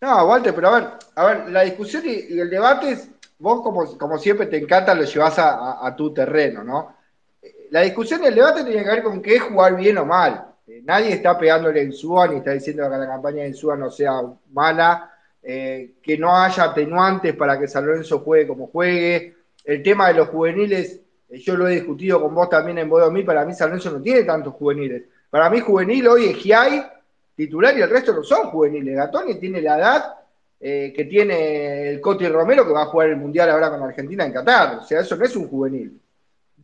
No, 0.01 0.25
Walter, 0.25 0.55
pero 0.55 0.69
a 0.69 0.79
ver, 0.79 0.89
a 1.13 1.25
ver, 1.25 1.49
la 1.51 1.61
discusión 1.61 2.01
y, 2.07 2.39
el 2.39 2.49
debate, 2.49 2.91
es, 2.91 3.07
vos 3.37 3.61
como, 3.61 3.97
como, 3.99 4.17
siempre 4.17 4.47
te 4.47 4.57
encanta, 4.57 4.95
lo 4.95 5.03
llevas 5.03 5.35
a, 5.37 5.95
tu 5.95 6.11
terreno, 6.11 6.63
¿no? 6.63 6.95
La 7.69 7.81
discusión 7.81 8.23
y 8.23 8.25
el 8.25 8.33
debate 8.33 8.63
tiene 8.63 8.83
que 8.83 8.89
ver 8.89 9.03
con 9.03 9.21
qué 9.21 9.35
es 9.35 9.43
jugar 9.43 9.75
bien 9.75 9.99
o 9.99 10.05
mal. 10.05 10.47
Eh, 10.65 10.81
nadie 10.83 11.13
está 11.13 11.37
pegándole 11.37 11.83
en 11.83 11.93
SUA 11.93 12.29
ni 12.29 12.37
está 12.37 12.51
diciendo 12.51 12.83
que 12.83 12.97
la 12.97 13.07
campaña 13.07 13.43
de 13.43 13.53
SUA 13.53 13.77
no 13.77 13.91
sea 13.91 14.21
mala, 14.51 15.11
eh, 15.43 15.93
que 16.01 16.17
no 16.17 16.35
haya 16.35 16.63
atenuantes 16.63 17.35
para 17.35 17.59
que 17.59 17.67
San 17.67 17.85
Lorenzo 17.85 18.19
juegue 18.19 18.47
como 18.47 18.67
juegue. 18.67 19.35
El 19.63 19.83
tema 19.83 20.07
de 20.07 20.15
los 20.15 20.29
juveniles, 20.29 20.99
eh, 21.29 21.37
yo 21.37 21.55
lo 21.55 21.67
he 21.67 21.75
discutido 21.75 22.19
con 22.19 22.33
vos 22.33 22.49
también 22.49 22.79
en 22.79 22.89
Bodomí, 22.89 23.23
para 23.23 23.45
mí 23.45 23.53
San 23.53 23.69
Lorenzo 23.69 23.91
no 23.91 24.01
tiene 24.01 24.23
tantos 24.23 24.55
juveniles. 24.55 25.03
Para 25.29 25.47
mí 25.51 25.59
juvenil 25.59 26.07
hoy 26.07 26.25
es 26.25 26.37
Giai, 26.37 26.83
titular 27.45 27.75
y 27.77 27.81
el 27.81 27.89
resto 27.89 28.13
no 28.13 28.23
son 28.23 28.49
juveniles. 28.49 28.95
Gatoni 28.95 29.35
tiene 29.35 29.61
la 29.61 29.77
edad 29.79 30.15
eh, 30.59 30.93
que 30.95 31.05
tiene 31.05 31.89
el 31.89 31.99
Coti 31.99 32.27
Romero 32.27 32.65
que 32.67 32.73
va 32.73 32.83
a 32.83 32.85
jugar 32.85 33.09
el 33.09 33.17
Mundial 33.17 33.49
ahora 33.49 33.71
con 33.71 33.81
Argentina 33.81 34.23
en 34.23 34.31
Qatar. 34.31 34.77
O 34.77 34.83
sea, 34.83 35.01
eso 35.01 35.15
no 35.15 35.25
es 35.25 35.35
un 35.35 35.47
juvenil. 35.47 35.99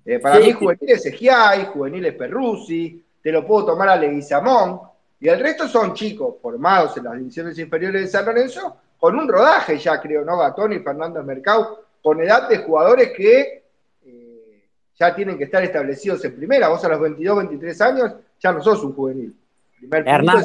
Eh, 0.06 0.20
para 0.20 0.40
mí 0.40 0.52
juvenil 0.52 0.92
es 0.92 1.06
Egiai, 1.08 1.66
juvenil 1.66 2.06
es 2.06 2.14
Perruzzi, 2.14 3.04
te 3.22 3.32
lo 3.32 3.46
puedo 3.46 3.66
tomar 3.66 3.90
a 3.90 3.98
Leguizamón, 3.98 4.82
y 5.20 5.28
el 5.28 5.40
resto 5.40 5.68
son 5.68 5.94
chicos 5.94 6.36
formados 6.42 6.96
en 6.98 7.06
las 7.06 7.18
divisiones 7.18 7.58
inferiores 7.58 8.04
de 8.04 8.08
San 8.08 8.26
Lorenzo, 8.26 8.78
con 9.00 9.18
un 9.18 9.28
rodaje 9.28 9.78
ya 9.78 10.00
creo, 10.00 10.24
¿no? 10.24 10.38
Gatoni, 10.38 10.80
Fernando 10.80 11.24
Mercado, 11.24 11.86
con 12.02 12.22
edad 12.22 12.48
de 12.48 12.60
jugadores 12.60 13.12
que 13.12 13.64
eh, 14.06 14.64
ya 14.98 15.14
tienen 15.16 15.38
que 15.38 15.46
estar 15.46 15.64
establecidos 15.64 16.24
en 16.24 16.36
primera. 16.36 16.70
Vos 16.70 16.86
a 16.86 16.90
los 16.90 17.02
22, 17.02 17.38
23 17.38 17.82
años 17.82 18.14
ya 18.40 18.54
no 18.54 18.62
sos 18.62 18.84
un 18.84 18.94
juvenil. 18.94 19.36
Hernán, 19.82 20.44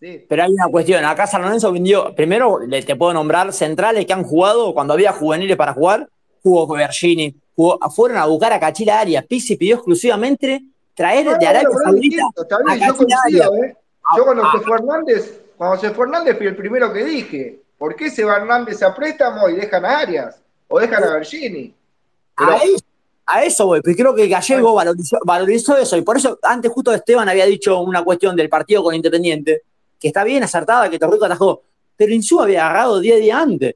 Pero 0.00 0.42
hay 0.42 0.52
una 0.52 0.66
cuestión, 0.68 1.04
acá 1.04 1.26
San 1.26 1.42
Lorenzo 1.42 1.72
vendió, 1.72 2.14
primero 2.14 2.60
te 2.84 2.96
puedo 2.96 3.14
nombrar 3.14 3.52
centrales 3.52 4.04
que 4.06 4.12
han 4.12 4.24
jugado 4.24 4.74
cuando 4.74 4.94
había 4.94 5.12
juveniles 5.12 5.56
para 5.56 5.72
jugar, 5.72 6.08
jugó 6.42 6.66
con 6.66 6.78
Bergini, 6.78 7.34
fueron 7.94 8.18
a 8.18 8.26
buscar 8.26 8.52
a 8.52 8.60
Cachila 8.60 9.00
Arias, 9.00 9.24
Pizzi 9.26 9.56
pidió 9.56 9.76
exclusivamente 9.76 10.62
traer 10.94 11.38
de 11.38 11.46
Arabia 11.46 11.68
Saudita 11.84 12.22
a 12.68 12.78
Cachila 12.78 13.16
¿eh? 13.64 13.76
Yo 14.16 14.24
cuando 14.24 14.50
se 14.50 14.58
fue 14.58 14.76
Hernández, 14.76 15.40
cuando 15.56 15.76
se 15.78 15.90
fue 15.90 16.06
Hernández 16.06 16.36
fui 16.36 16.46
el 16.46 16.56
primero 16.56 16.92
que 16.92 17.04
dije, 17.04 17.60
¿por 17.78 17.94
qué 17.94 18.10
se 18.10 18.24
va 18.24 18.36
Hernández 18.36 18.82
a 18.82 18.94
préstamo 18.94 19.48
y 19.48 19.54
dejan 19.54 19.84
a 19.84 19.98
Arias? 20.00 20.42
O 20.68 20.80
dejan 20.80 21.04
a 21.04 21.14
Bergini. 21.14 21.72
A 22.36 22.56
eso 22.56 22.84
voy, 23.64 23.80
porque 23.80 23.96
creo 23.96 24.14
que 24.14 24.28
Gallego 24.28 24.74
valorizó, 25.24 25.76
eso, 25.76 25.96
y 25.96 26.02
por 26.02 26.16
eso 26.16 26.38
antes 26.42 26.70
justo 26.70 26.92
Esteban 26.92 27.28
había 27.28 27.46
dicho 27.46 27.80
una 27.80 28.02
cuestión 28.02 28.36
del 28.36 28.48
partido 28.48 28.82
con 28.82 28.94
Independiente, 28.94 29.62
que 29.98 30.08
está 30.08 30.24
bien 30.24 30.42
acertada, 30.42 30.90
que 30.90 30.98
Torrico 30.98 31.24
atajó, 31.24 31.62
pero 31.96 32.12
Insú 32.12 32.40
había 32.40 32.66
agarrado 32.66 33.00
10 33.00 33.20
días 33.20 33.38
antes. 33.40 33.74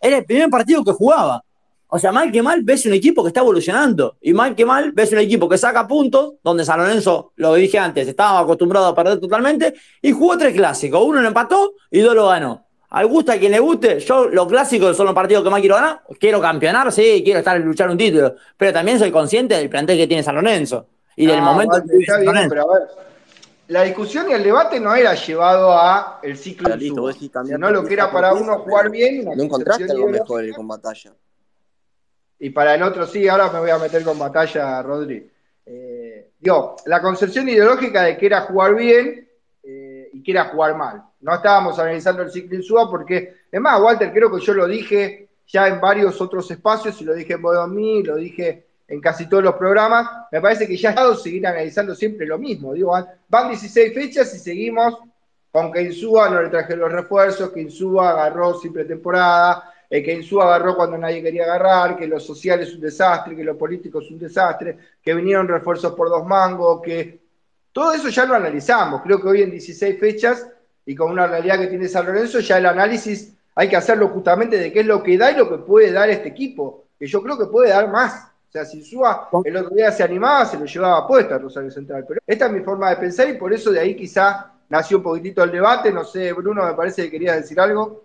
Era 0.00 0.18
el 0.18 0.24
primer 0.24 0.50
partido 0.50 0.84
que 0.84 0.92
jugaba. 0.92 1.42
O 1.88 1.98
sea, 1.98 2.10
mal 2.10 2.32
que 2.32 2.42
mal 2.42 2.62
ves 2.62 2.84
un 2.86 2.92
equipo 2.94 3.22
que 3.22 3.28
está 3.28 3.40
evolucionando. 3.40 4.16
Y 4.20 4.34
mal 4.34 4.56
que 4.56 4.66
mal 4.66 4.90
ves 4.92 5.12
un 5.12 5.18
equipo 5.18 5.48
que 5.48 5.56
saca 5.56 5.86
puntos, 5.86 6.34
donde 6.42 6.64
San 6.64 6.80
Lorenzo, 6.80 7.32
lo 7.36 7.54
dije 7.54 7.78
antes, 7.78 8.08
estaba 8.08 8.40
acostumbrado 8.40 8.86
a 8.86 8.94
perder 8.94 9.20
totalmente, 9.20 9.74
y 10.02 10.10
jugó 10.10 10.36
tres 10.36 10.54
clásicos. 10.54 11.00
Uno 11.02 11.22
lo 11.22 11.28
empató 11.28 11.74
y 11.90 12.00
dos 12.00 12.14
lo 12.14 12.26
ganó. 12.26 12.65
Al 12.90 13.06
gusto 13.06 13.32
a 13.32 13.36
quien 13.36 13.52
le 13.52 13.58
guste, 13.58 14.00
yo 14.00 14.28
lo 14.28 14.46
clásico 14.46 14.94
son 14.94 15.06
los 15.06 15.14
partidos 15.14 15.42
que 15.42 15.50
más 15.50 15.60
quiero 15.60 15.74
ganar. 15.74 16.02
Quiero 16.18 16.40
campeonar, 16.40 16.92
sí, 16.92 17.22
quiero 17.24 17.40
estar 17.40 17.58
luchar 17.60 17.90
un 17.90 17.98
título. 17.98 18.36
Pero 18.56 18.72
también 18.72 18.98
soy 18.98 19.10
consciente 19.10 19.56
del 19.56 19.68
plantel 19.68 19.98
que 19.98 20.06
tiene 20.06 20.22
San 20.22 20.36
Lorenzo 20.36 20.86
y 21.16 21.26
del 21.26 21.42
momento 21.42 21.82
que 21.88 21.98
está 21.98 22.18
bien, 22.18 22.48
pero 22.48 22.70
a 22.70 22.78
ver, 22.78 22.88
la 23.68 23.82
discusión 23.82 24.30
y 24.30 24.32
el 24.32 24.44
debate 24.44 24.78
no 24.78 24.94
era 24.94 25.14
llevado 25.14 25.72
a 25.72 26.20
el 26.22 26.36
ciclo 26.36 26.76
listo, 26.76 27.00
vos 27.00 27.16
sino 27.18 27.70
lo 27.70 27.84
que 27.84 27.94
era 27.94 28.12
para 28.12 28.32
uno 28.32 28.58
jugar 28.60 28.90
bien. 28.90 29.24
¿No 29.24 29.42
encontraste 29.42 29.90
algo 29.90 30.08
mejor 30.08 30.48
con 30.54 30.68
batalla? 30.68 31.12
Y 32.38 32.50
para 32.50 32.74
el 32.74 32.82
otro 32.82 33.06
sí, 33.06 33.26
ahora 33.26 33.50
me 33.50 33.60
voy 33.60 33.70
a 33.70 33.78
meter 33.78 34.04
con 34.04 34.18
batalla, 34.18 34.82
Rodri. 34.82 35.28
Eh, 35.64 36.30
digo, 36.38 36.76
la 36.84 37.00
concepción 37.00 37.48
ideológica 37.48 38.02
de 38.02 38.16
que 38.16 38.26
era 38.26 38.42
jugar 38.42 38.74
bien 38.76 39.28
eh, 39.64 40.10
y 40.12 40.22
que 40.22 40.30
era 40.30 40.44
jugar 40.44 40.76
mal. 40.76 41.02
No 41.26 41.34
estábamos 41.34 41.76
analizando 41.80 42.22
el 42.22 42.30
ciclo 42.30 42.54
Insúa 42.56 42.88
porque, 42.88 43.34
es 43.50 43.60
más, 43.60 43.80
Walter, 43.82 44.12
creo 44.12 44.30
que 44.32 44.40
yo 44.40 44.54
lo 44.54 44.66
dije 44.68 45.28
ya 45.48 45.66
en 45.66 45.80
varios 45.80 46.20
otros 46.20 46.48
espacios, 46.52 47.00
y 47.00 47.04
lo 47.04 47.14
dije 47.14 47.32
en 47.32 47.42
Bodomí, 47.42 48.04
lo 48.04 48.14
dije 48.14 48.64
en 48.86 49.00
casi 49.00 49.28
todos 49.28 49.42
los 49.42 49.54
programas, 49.56 50.08
me 50.30 50.40
parece 50.40 50.68
que 50.68 50.76
ya 50.76 50.90
es 50.90 51.22
seguir 51.22 51.44
analizando 51.44 51.96
siempre 51.96 52.26
lo 52.26 52.38
mismo. 52.38 52.72
Digo, 52.74 52.92
van- 52.92 53.06
van 53.28 53.48
16 53.48 53.92
fechas 53.92 54.32
y 54.36 54.38
seguimos 54.38 54.98
con 55.50 55.72
que 55.72 55.82
Insúa 55.82 56.28
no 56.30 56.40
le 56.42 56.48
traje 56.48 56.76
los 56.76 56.92
refuerzos, 56.92 57.50
que 57.50 57.60
Insúa 57.60 58.10
agarró 58.10 58.54
sin 58.54 58.72
pretemporada, 58.72 59.72
eh, 59.90 60.02
que 60.04 60.12
Insúa 60.14 60.44
agarró 60.44 60.76
cuando 60.76 60.96
nadie 60.96 61.22
quería 61.22 61.42
agarrar, 61.42 61.96
que 61.96 62.06
lo 62.06 62.20
social 62.20 62.60
es 62.60 62.72
un 62.74 62.80
desastre, 62.80 63.34
que 63.34 63.42
lo 63.42 63.58
político 63.58 64.00
es 64.00 64.08
un 64.12 64.18
desastre, 64.20 64.78
que 65.02 65.12
vinieron 65.14 65.48
refuerzos 65.48 65.92
por 65.94 66.08
dos 66.08 66.24
mangos, 66.24 66.80
que 66.82 67.20
todo 67.72 67.92
eso 67.92 68.08
ya 68.10 68.24
lo 68.26 68.34
analizamos. 68.34 69.02
Creo 69.02 69.20
que 69.20 69.28
hoy 69.28 69.42
en 69.42 69.50
16 69.50 69.98
fechas 69.98 70.46
y 70.86 70.94
con 70.94 71.10
una 71.10 71.26
realidad 71.26 71.58
que 71.58 71.66
tiene 71.66 71.88
San 71.88 72.06
Lorenzo, 72.06 72.38
ya 72.38 72.58
el 72.58 72.66
análisis 72.66 73.34
hay 73.56 73.68
que 73.68 73.76
hacerlo 73.76 74.08
justamente 74.08 74.56
de 74.58 74.72
qué 74.72 74.80
es 74.80 74.86
lo 74.86 75.02
que 75.02 75.18
da 75.18 75.32
y 75.32 75.36
lo 75.36 75.48
que 75.48 75.58
puede 75.58 75.90
dar 75.90 76.08
este 76.08 76.28
equipo, 76.28 76.84
que 76.98 77.06
yo 77.06 77.22
creo 77.22 77.36
que 77.36 77.46
puede 77.46 77.70
dar 77.70 77.90
más. 77.90 78.28
O 78.48 78.52
sea, 78.52 78.64
si 78.64 78.78
Insúa 78.78 79.28
el 79.44 79.56
otro 79.56 79.74
día 79.74 79.90
se 79.90 80.02
animaba, 80.02 80.46
se 80.46 80.58
lo 80.58 80.64
llevaba 80.64 81.06
puesta 81.06 81.34
a 81.34 81.38
Rosario 81.38 81.70
Central. 81.70 82.04
Pero 82.06 82.20
esta 82.26 82.46
es 82.46 82.52
mi 82.52 82.60
forma 82.60 82.90
de 82.90 82.96
pensar 82.96 83.28
y 83.28 83.34
por 83.34 83.52
eso 83.52 83.72
de 83.72 83.80
ahí 83.80 83.96
quizá 83.96 84.52
nació 84.68 84.98
un 84.98 85.02
poquitito 85.02 85.42
el 85.42 85.50
debate. 85.50 85.90
No 85.90 86.04
sé, 86.04 86.32
Bruno, 86.32 86.64
me 86.64 86.74
parece 86.74 87.02
que 87.02 87.10
querías 87.10 87.36
decir 87.36 87.58
algo. 87.58 88.04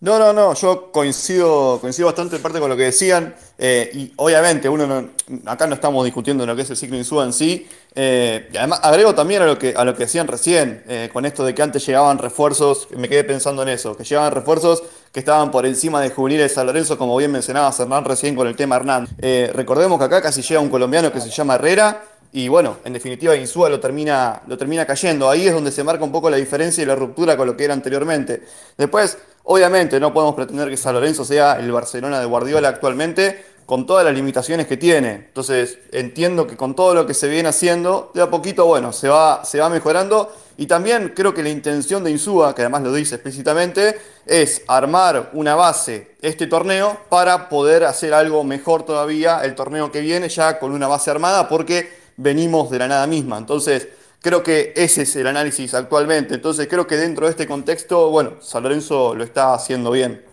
No, 0.00 0.16
no, 0.16 0.32
no, 0.32 0.54
yo 0.54 0.92
coincido, 0.92 1.78
coincido 1.80 2.06
bastante 2.06 2.36
en 2.36 2.42
parte 2.42 2.60
con 2.60 2.68
lo 2.70 2.76
que 2.76 2.84
decían, 2.84 3.34
eh, 3.58 3.90
y 3.92 4.12
obviamente 4.14 4.68
uno 4.68 4.86
no- 4.86 5.08
acá 5.50 5.66
no 5.66 5.74
estamos 5.74 6.04
discutiendo 6.04 6.46
lo 6.46 6.54
que 6.54 6.62
es 6.62 6.70
el 6.70 6.76
ciclo 6.76 6.96
Insúa 6.96 7.24
en 7.24 7.32
sí, 7.32 7.66
eh, 7.96 8.48
y 8.52 8.56
además 8.56 8.78
agrego 8.84 9.12
también 9.16 9.42
a 9.42 9.46
lo 9.46 9.58
que, 9.58 9.74
a 9.76 9.84
lo 9.84 9.94
que 9.96 10.04
decían 10.04 10.28
recién, 10.28 10.84
eh, 10.86 11.10
con 11.12 11.26
esto 11.26 11.44
de 11.44 11.52
que 11.52 11.62
antes 11.62 11.84
llegaban 11.84 12.18
refuerzos, 12.18 12.86
me 12.96 13.08
quedé 13.08 13.24
pensando 13.24 13.62
en 13.64 13.70
eso, 13.70 13.96
que 13.96 14.04
llegaban 14.04 14.30
refuerzos 14.32 14.84
que 15.10 15.18
estaban 15.18 15.50
por 15.50 15.66
encima 15.66 16.00
de 16.00 16.10
juveniles 16.10 16.50
de 16.50 16.54
San 16.54 16.66
Lorenzo, 16.66 16.96
como 16.96 17.16
bien 17.16 17.32
mencionaba 17.32 17.74
Hernán 17.76 18.04
recién 18.04 18.36
con 18.36 18.46
el 18.46 18.54
tema 18.54 18.76
Hernán. 18.76 19.08
Recordemos 19.52 19.98
que 19.98 20.04
acá 20.04 20.22
casi 20.22 20.42
llega 20.42 20.60
un 20.60 20.68
colombiano 20.68 21.10
que 21.10 21.20
se 21.20 21.30
llama 21.30 21.56
Herrera, 21.56 22.04
y 22.30 22.46
bueno, 22.48 22.76
en 22.84 22.92
definitiva 22.92 23.34
Insúa 23.34 23.70
lo 23.70 23.80
termina, 23.80 24.42
lo 24.46 24.58
termina 24.58 24.84
cayendo. 24.84 25.30
Ahí 25.30 25.46
es 25.48 25.54
donde 25.54 25.72
se 25.72 25.82
marca 25.82 26.04
un 26.04 26.12
poco 26.12 26.28
la 26.28 26.36
diferencia 26.36 26.82
y 26.82 26.86
la 26.86 26.94
ruptura 26.94 27.38
con 27.38 27.46
lo 27.46 27.56
que 27.56 27.64
era 27.64 27.72
anteriormente. 27.72 28.42
Después, 28.76 29.16
obviamente, 29.50 29.98
no 29.98 30.12
podemos 30.12 30.34
pretender 30.34 30.68
que 30.68 30.76
San 30.76 30.94
Lorenzo 30.94 31.24
sea 31.24 31.58
el 31.58 31.72
Barcelona 31.72 32.20
de 32.20 32.26
Guardiola 32.26 32.68
actualmente, 32.68 33.44
con 33.64 33.86
todas 33.86 34.04
las 34.04 34.14
limitaciones 34.14 34.66
que 34.66 34.76
tiene. 34.76 35.14
Entonces, 35.14 35.78
entiendo 35.90 36.46
que 36.46 36.56
con 36.56 36.74
todo 36.74 36.94
lo 36.94 37.06
que 37.06 37.14
se 37.14 37.28
viene 37.28 37.48
haciendo, 37.48 38.10
de 38.14 38.22
a 38.22 38.30
poquito, 38.30 38.66
bueno, 38.66 38.92
se 38.92 39.08
va, 39.08 39.44
se 39.44 39.58
va 39.58 39.68
mejorando. 39.68 40.34
Y 40.58 40.66
también 40.66 41.12
creo 41.14 41.32
que 41.32 41.42
la 41.42 41.48
intención 41.48 42.04
de 42.04 42.10
Insúa, 42.10 42.54
que 42.54 42.62
además 42.62 42.82
lo 42.82 42.92
dice 42.92 43.14
explícitamente, 43.16 43.98
es 44.26 44.62
armar 44.68 45.30
una 45.32 45.54
base 45.54 46.12
este 46.20 46.46
torneo 46.46 46.98
para 47.08 47.48
poder 47.48 47.84
hacer 47.84 48.12
algo 48.12 48.44
mejor 48.44 48.84
todavía 48.84 49.40
el 49.44 49.54
torneo 49.54 49.90
que 49.90 50.00
viene 50.00 50.28
ya 50.28 50.58
con 50.58 50.72
una 50.72 50.88
base 50.88 51.10
armada 51.10 51.48
porque 51.48 51.90
venimos 52.16 52.70
de 52.70 52.78
la 52.80 52.88
nada 52.88 53.06
misma. 53.06 53.38
Entonces, 53.38 53.88
creo 54.20 54.42
que 54.42 54.72
ese 54.76 55.02
es 55.02 55.16
el 55.16 55.26
análisis 55.26 55.74
actualmente. 55.74 56.34
Entonces, 56.34 56.66
creo 56.68 56.86
que 56.86 56.96
dentro 56.96 57.26
de 57.26 57.30
este 57.30 57.46
contexto, 57.46 58.10
bueno, 58.10 58.34
San 58.40 58.62
Lorenzo 58.62 59.14
lo 59.14 59.24
está 59.24 59.54
haciendo 59.54 59.90
bien. 59.90 60.24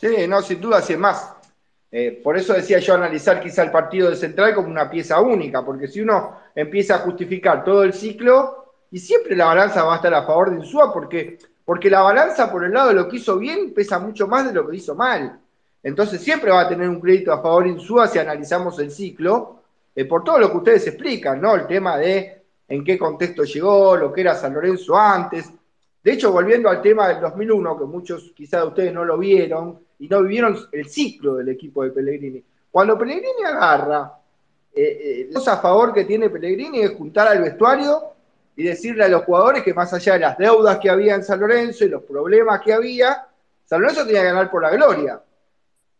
Sí, 0.00 0.26
no, 0.28 0.42
sin 0.42 0.60
duda, 0.60 0.78
es 0.78 0.98
más. 0.98 1.32
Eh, 1.90 2.20
por 2.22 2.36
eso 2.36 2.52
decía 2.52 2.78
yo 2.78 2.94
analizar 2.94 3.40
quizá 3.40 3.62
el 3.62 3.70
partido 3.70 4.10
de 4.10 4.16
Central 4.16 4.54
como 4.54 4.68
una 4.68 4.90
pieza 4.90 5.20
única, 5.20 5.64
porque 5.64 5.88
si 5.88 6.00
uno 6.00 6.38
empieza 6.54 6.96
a 6.96 6.98
justificar 6.98 7.64
todo 7.64 7.82
el 7.82 7.94
ciclo, 7.94 8.74
y 8.90 8.98
siempre 8.98 9.36
la 9.36 9.46
balanza 9.46 9.84
va 9.84 9.94
a 9.94 9.96
estar 9.96 10.14
a 10.14 10.24
favor 10.24 10.50
de 10.50 10.58
Insúa, 10.58 10.92
porque, 10.92 11.38
porque 11.64 11.90
la 11.90 12.00
balanza 12.00 12.50
por 12.50 12.64
el 12.64 12.72
lado 12.72 12.88
de 12.88 12.94
lo 12.94 13.08
que 13.08 13.16
hizo 13.16 13.38
bien 13.38 13.72
pesa 13.74 13.98
mucho 13.98 14.26
más 14.26 14.46
de 14.46 14.52
lo 14.52 14.68
que 14.68 14.76
hizo 14.76 14.94
mal. 14.94 15.40
Entonces 15.82 16.20
siempre 16.22 16.50
va 16.50 16.62
a 16.62 16.68
tener 16.68 16.88
un 16.88 17.00
crédito 17.00 17.32
a 17.32 17.42
favor 17.42 17.64
de 17.64 17.70
Insúa 17.70 18.08
si 18.08 18.18
analizamos 18.18 18.78
el 18.78 18.90
ciclo, 18.90 19.62
eh, 19.94 20.04
por 20.04 20.24
todo 20.24 20.38
lo 20.38 20.50
que 20.50 20.56
ustedes 20.58 20.86
explican, 20.86 21.40
¿no? 21.40 21.54
El 21.54 21.66
tema 21.66 21.96
de 21.96 22.37
en 22.68 22.84
qué 22.84 22.98
contexto 22.98 23.44
llegó, 23.44 23.96
lo 23.96 24.12
que 24.12 24.20
era 24.20 24.34
San 24.34 24.52
Lorenzo 24.52 24.96
antes. 24.96 25.50
De 26.02 26.12
hecho, 26.12 26.30
volviendo 26.30 26.68
al 26.68 26.82
tema 26.82 27.08
del 27.08 27.20
2001, 27.20 27.78
que 27.78 27.84
muchos 27.84 28.32
quizás 28.36 28.62
de 28.62 28.68
ustedes 28.68 28.92
no 28.92 29.04
lo 29.04 29.16
vieron 29.18 29.80
y 29.98 30.08
no 30.08 30.22
vivieron 30.22 30.56
el 30.70 30.88
ciclo 30.88 31.36
del 31.36 31.48
equipo 31.48 31.82
de 31.82 31.90
Pellegrini. 31.90 32.44
Cuando 32.70 32.98
Pellegrini 32.98 33.44
agarra, 33.46 34.12
eh, 34.74 34.82
eh, 34.82 35.26
la 35.30 35.38
cosa 35.38 35.54
a 35.54 35.60
favor 35.60 35.92
que 35.92 36.04
tiene 36.04 36.30
Pellegrini 36.30 36.80
es 36.80 36.90
juntar 36.92 37.28
al 37.28 37.40
vestuario 37.40 38.02
y 38.54 38.64
decirle 38.64 39.04
a 39.04 39.08
los 39.08 39.24
jugadores 39.24 39.62
que 39.62 39.72
más 39.72 39.92
allá 39.92 40.14
de 40.14 40.20
las 40.20 40.38
deudas 40.38 40.78
que 40.78 40.90
había 40.90 41.14
en 41.14 41.24
San 41.24 41.40
Lorenzo 41.40 41.84
y 41.84 41.88
los 41.88 42.02
problemas 42.02 42.60
que 42.60 42.72
había, 42.72 43.26
San 43.64 43.80
Lorenzo 43.80 44.04
tenía 44.04 44.20
que 44.20 44.28
ganar 44.28 44.50
por 44.50 44.62
la 44.62 44.70
gloria. 44.70 45.22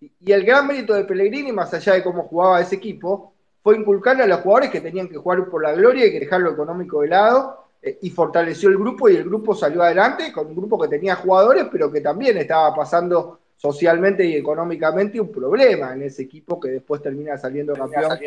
Y 0.00 0.32
el 0.32 0.44
gran 0.44 0.66
mérito 0.66 0.94
de 0.94 1.04
Pellegrini, 1.04 1.50
más 1.50 1.72
allá 1.74 1.94
de 1.94 2.04
cómo 2.04 2.24
jugaba 2.24 2.60
ese 2.60 2.76
equipo, 2.76 3.32
fue 3.62 3.76
inculcarle 3.76 4.22
a 4.22 4.26
los 4.26 4.40
jugadores 4.40 4.70
que 4.70 4.80
tenían 4.80 5.08
que 5.08 5.16
jugar 5.16 5.48
por 5.48 5.62
la 5.62 5.72
gloria 5.72 6.06
y 6.06 6.12
que 6.12 6.20
dejar 6.20 6.40
lo 6.40 6.52
económico 6.52 7.02
de 7.02 7.08
lado, 7.08 7.64
eh, 7.82 7.98
y 8.02 8.10
fortaleció 8.10 8.68
el 8.68 8.78
grupo 8.78 9.08
y 9.08 9.16
el 9.16 9.24
grupo 9.24 9.54
salió 9.54 9.82
adelante 9.82 10.32
con 10.32 10.46
un 10.46 10.56
grupo 10.56 10.80
que 10.80 10.88
tenía 10.88 11.16
jugadores, 11.16 11.66
pero 11.70 11.90
que 11.90 12.00
también 12.00 12.36
estaba 12.38 12.74
pasando 12.74 13.40
socialmente 13.56 14.24
y 14.24 14.36
económicamente 14.36 15.20
un 15.20 15.32
problema 15.32 15.92
en 15.92 16.02
ese 16.02 16.22
equipo 16.22 16.58
que 16.60 16.68
después 16.68 17.02
termina 17.02 17.36
saliendo 17.36 17.74
campeón 17.74 18.18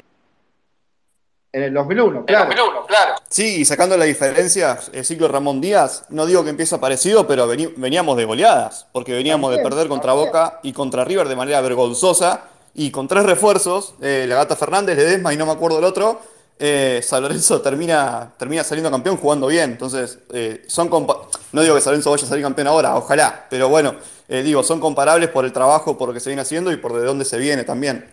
en 1.53 1.63
el 1.63 1.73
2001, 1.73 2.25
claro. 2.25 3.15
Sí, 3.27 3.61
y 3.61 3.65
sacando 3.65 3.97
la 3.97 4.05
diferencia, 4.05 4.79
el 4.93 5.03
ciclo 5.03 5.27
Ramón 5.27 5.59
Díaz, 5.59 6.05
no 6.09 6.25
digo 6.25 6.45
que 6.45 6.49
empieza 6.49 6.79
parecido, 6.79 7.27
pero 7.27 7.45
veníamos 7.47 8.15
de 8.15 8.23
goleadas, 8.23 8.88
porque 8.93 9.13
veníamos 9.13 9.51
de 9.51 9.61
perder 9.61 9.89
contra 9.89 10.11
también. 10.11 10.27
Boca 10.27 10.59
y 10.63 10.71
contra 10.71 11.03
River 11.03 11.27
de 11.27 11.36
manera 11.36 11.59
vergonzosa, 11.59 12.50
y 12.74 12.91
con 12.91 13.07
tres 13.07 13.24
refuerzos, 13.24 13.95
eh, 14.01 14.26
la 14.28 14.36
Gata 14.36 14.55
Fernández, 14.55 14.97
Ledesma 14.97 15.34
y 15.34 15.38
no 15.38 15.45
me 15.45 15.51
acuerdo 15.51 15.80
el 15.80 15.86
otro, 15.86 16.22
eh, 16.63 17.01
San 17.01 17.24
Lorenzo 17.24 17.59
termina, 17.59 18.34
termina 18.38 18.63
saliendo 18.63 18.91
campeón 18.91 19.17
jugando 19.17 19.47
bien. 19.47 19.72
Entonces, 19.72 20.19
eh, 20.32 20.63
son 20.67 20.91
no 20.91 21.61
digo 21.61 21.74
que 21.74 21.82
San 21.82 21.93
Lorenzo 21.93 22.11
vaya 22.11 22.24
a 22.24 22.30
salir 22.30 22.43
campeón 22.43 22.67
ahora, 22.67 22.95
ojalá, 22.95 23.47
pero 23.49 23.67
bueno, 23.67 23.95
eh, 24.30 24.43
digo, 24.43 24.61
son 24.61 24.80
comparables 24.80 25.30
por 25.30 25.43
el 25.43 25.51
trabajo, 25.51 25.97
por 25.97 26.09
lo 26.09 26.13
que 26.13 26.19
se 26.19 26.30
viene 26.30 26.43
haciendo 26.43 26.72
y 26.72 26.78
por 26.78 26.93
de 26.93 27.03
dónde 27.03 27.26
se 27.26 27.39
viene 27.39 27.63
también. 27.63 28.05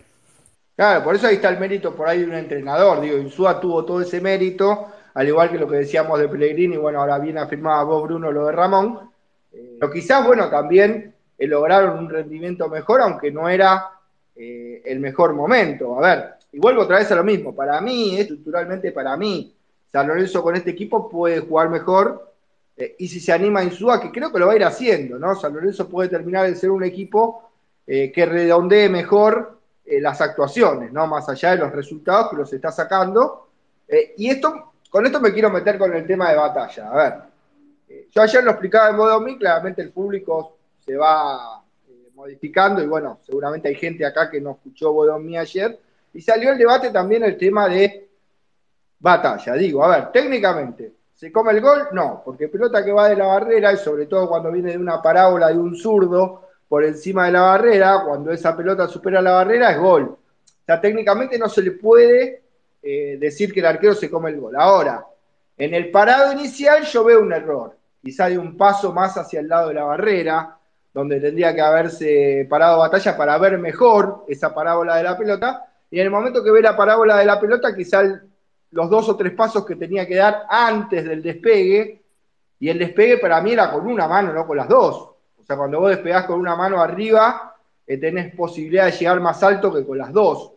Claro, 0.75 1.05
por 1.05 1.15
eso 1.15 1.27
ahí 1.27 1.35
está 1.35 1.51
el 1.51 1.61
mérito 1.61 1.95
por 1.95 2.09
ahí 2.09 2.21
de 2.21 2.25
un 2.25 2.35
entrenador. 2.35 3.03
Digo, 3.03 3.19
Insúa 3.19 3.61
tuvo 3.61 3.85
todo 3.85 4.01
ese 4.01 4.19
mérito, 4.21 4.87
al 5.13 5.29
igual 5.29 5.51
que 5.51 5.59
lo 5.59 5.69
que 5.69 5.77
decíamos 5.77 6.19
de 6.19 6.29
Pellegrini, 6.29 6.79
bueno, 6.79 7.01
ahora 7.01 7.19
bien 7.19 7.37
afirmaba 7.37 7.85
vos, 7.85 8.05
Bruno, 8.05 8.33
lo 8.33 8.47
de 8.47 8.53
Ramón. 8.53 9.11
Eh, 9.53 9.77
pero 9.79 9.93
quizás, 9.93 10.27
bueno, 10.27 10.49
también 10.49 11.15
lograron 11.37 11.99
un 11.99 12.09
rendimiento 12.09 12.67
mejor, 12.69 13.03
aunque 13.03 13.31
no 13.31 13.47
era 13.49 13.98
eh, 14.41 14.83
el 14.85 15.01
mejor 15.01 15.35
momento. 15.35 15.99
A 15.99 16.01
ver, 16.01 16.35
y 16.53 16.61
vuelvo 16.61 16.83
otra 16.83 16.99
vez 16.99 17.11
a 17.11 17.17
lo 17.17 17.25
mismo. 17.25 17.53
Para 17.53 17.81
mí, 17.81 18.17
estructuralmente 18.21 18.93
para 18.93 19.17
mí, 19.17 19.53
San 19.91 20.07
Lorenzo 20.07 20.45
con 20.45 20.55
este 20.55 20.71
equipo 20.71 21.09
puede 21.09 21.41
jugar 21.41 21.69
mejor. 21.69 22.33
eh, 22.77 22.95
y 23.01 23.09
si 23.09 23.19
se 23.19 23.33
anima 23.33 23.65
Insúa, 23.65 24.01
que 24.01 24.13
creo 24.13 24.33
que 24.33 24.39
lo 24.39 24.47
va 24.47 24.53
a 24.53 24.57
ir 24.57 24.65
haciendo, 24.65 25.19
¿no? 25.19 25.35
San 25.35 25.53
Lorenzo 25.55 25.89
puede 25.89 26.09
terminar 26.09 26.47
de 26.47 26.55
ser 26.55 26.71
un 26.71 26.85
equipo 26.85 27.51
eh, 27.85 28.13
que 28.13 28.27
redondee 28.27 28.89
mejor 28.89 29.59
las 29.85 30.21
actuaciones, 30.21 30.93
¿no? 30.93 31.07
Más 31.07 31.29
allá 31.31 31.53
de 31.53 31.57
los 31.57 31.73
resultados 31.73 32.31
que 32.31 32.37
los 32.37 32.53
está 32.53 32.71
sacando. 32.71 33.49
Y 34.19 34.29
esto, 34.29 34.73
con 34.91 35.07
esto 35.07 35.19
me 35.19 35.33
quiero 35.33 35.49
meter 35.51 35.79
con 35.79 35.95
el 35.95 36.07
tema 36.07 36.31
de 36.31 36.37
batalla. 36.37 36.91
A 36.91 36.97
ver, 36.97 37.15
yo 38.11 38.21
ayer 38.21 38.45
lo 38.45 38.51
explicaba 38.51 38.91
en 38.91 38.97
modo 38.97 39.19
mí, 39.21 39.39
claramente 39.39 39.81
el 39.81 39.91
público 39.91 40.59
se 40.85 40.95
va 40.95 41.58
modificando 42.19 42.83
y 42.83 42.87
bueno, 42.87 43.21
seguramente 43.25 43.69
hay 43.69 43.77
gente 43.77 44.05
acá 44.05 44.29
que 44.29 44.41
no 44.41 44.51
escuchó 44.51 44.93
Bodomí 44.93 45.39
ayer. 45.39 45.79
Y 46.13 46.21
salió 46.21 46.51
el 46.51 46.59
debate 46.59 46.91
también 46.91 47.23
el 47.23 47.39
tema 47.39 47.69
de 47.69 48.09
batalla. 48.99 49.55
Digo, 49.55 49.85
a 49.85 49.89
ver, 49.89 50.11
técnicamente, 50.11 50.95
¿se 51.15 51.31
come 51.31 51.53
el 51.53 51.61
gol? 51.61 51.89
No, 51.93 52.21
porque 52.25 52.49
pelota 52.49 52.85
que 52.85 52.91
va 52.91 53.09
de 53.09 53.15
la 53.15 53.27
barrera 53.27 53.73
y 53.73 53.77
sobre 53.77 54.07
todo 54.07 54.29
cuando 54.29 54.51
viene 54.51 54.73
de 54.73 54.79
una 54.79 55.01
parábola 55.01 55.49
de 55.49 55.59
un 55.59 55.77
zurdo 55.77 56.49
por 56.69 56.85
encima 56.85 57.27
de 57.27 57.33
la 57.33 57.43
barrera, 57.43 58.03
cuando 58.05 58.33
esa 58.33 58.57
pelota 58.57 58.89
supera 58.89 59.23
la 59.23 59.33
barrera 59.33 59.71
es 59.71 59.79
gol. 59.79 60.03
O 60.03 60.65
sea, 60.67 60.81
técnicamente 60.81 61.39
no 61.39 61.49
se 61.49 61.63
le 61.63 61.71
puede 61.71 62.43
eh, 62.83 63.17
decir 63.21 63.53
que 63.53 63.61
el 63.61 63.67
arquero 63.67 63.95
se 63.95 64.11
come 64.11 64.31
el 64.31 64.41
gol. 64.41 64.57
Ahora, 64.57 65.07
en 65.57 65.73
el 65.73 65.93
parado 65.93 66.33
inicial 66.33 66.83
yo 66.83 67.05
veo 67.05 67.21
un 67.21 67.33
error. 67.33 67.77
quizá 68.03 68.29
de 68.29 68.39
un 68.39 68.57
paso 68.57 68.93
más 68.93 69.17
hacia 69.17 69.39
el 69.39 69.49
lado 69.49 69.69
de 69.69 69.75
la 69.75 69.85
barrera, 69.85 70.58
donde 70.93 71.21
tendría 71.21 71.55
que 71.55 71.61
haberse 71.61 72.47
parado 72.49 72.79
batalla 72.79 73.17
para 73.17 73.39
ver 73.39 73.59
mejor 73.59 74.25
esa 74.29 74.55
parábola 74.55 74.97
de 74.97 75.03
la 75.03 75.17
pelota, 75.17 75.65
y 75.91 76.01
en 76.01 76.07
el 76.07 76.11
momento 76.11 76.43
que 76.43 76.51
ve 76.51 76.61
la 76.61 76.77
parábola 76.77 77.17
de 77.17 77.25
la 77.25 77.41
pelota, 77.41 77.75
quizá 77.75 78.03
los 78.71 78.91
dos 78.91 79.09
o 79.09 79.17
tres 79.17 79.33
pasos 79.33 79.65
que 79.65 79.77
tenía 79.77 80.07
que 80.07 80.17
dar 80.17 80.45
antes 80.49 81.05
del 81.05 81.23
despegue, 81.23 82.03
y 82.61 82.69
el 82.69 82.79
despegue 82.79 83.19
para 83.19 83.41
mí 83.41 83.53
era 83.53 83.71
con 83.71 83.87
una 83.87 84.09
mano, 84.09 84.33
no 84.33 84.47
con 84.47 84.57
las 84.57 84.69
dos. 84.69 84.97
O 85.39 85.45
sea, 85.45 85.57
cuando 85.57 85.81
vos 85.81 85.91
despegás 85.91 86.27
con 86.27 86.41
una 86.41 86.57
mano 86.57 86.81
arriba, 86.81 87.57
eh, 87.87 87.97
tenés 87.97 88.35
posibilidad 88.35 88.87
de 88.87 88.93
llegar 88.93 89.21
más 89.21 89.43
alto 89.43 89.73
que 89.73 89.87
con 89.87 89.97
las 89.97 90.13
dos. 90.13 90.53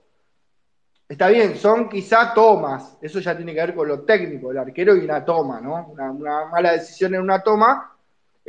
Está 1.07 1.27
bien, 1.27 1.57
son 1.57 1.89
quizá 1.89 2.33
tomas, 2.33 2.97
eso 3.01 3.19
ya 3.19 3.35
tiene 3.35 3.53
que 3.53 3.59
ver 3.59 3.75
con 3.75 3.85
lo 3.85 4.01
técnico, 4.01 4.51
el 4.51 4.57
arquero 4.57 4.95
y 4.95 5.01
una 5.01 5.25
toma, 5.25 5.59
¿no? 5.59 5.87
Una, 5.87 6.45
mala 6.45 6.71
decisión 6.71 7.13
en 7.13 7.21
una 7.21 7.43
toma, 7.43 7.93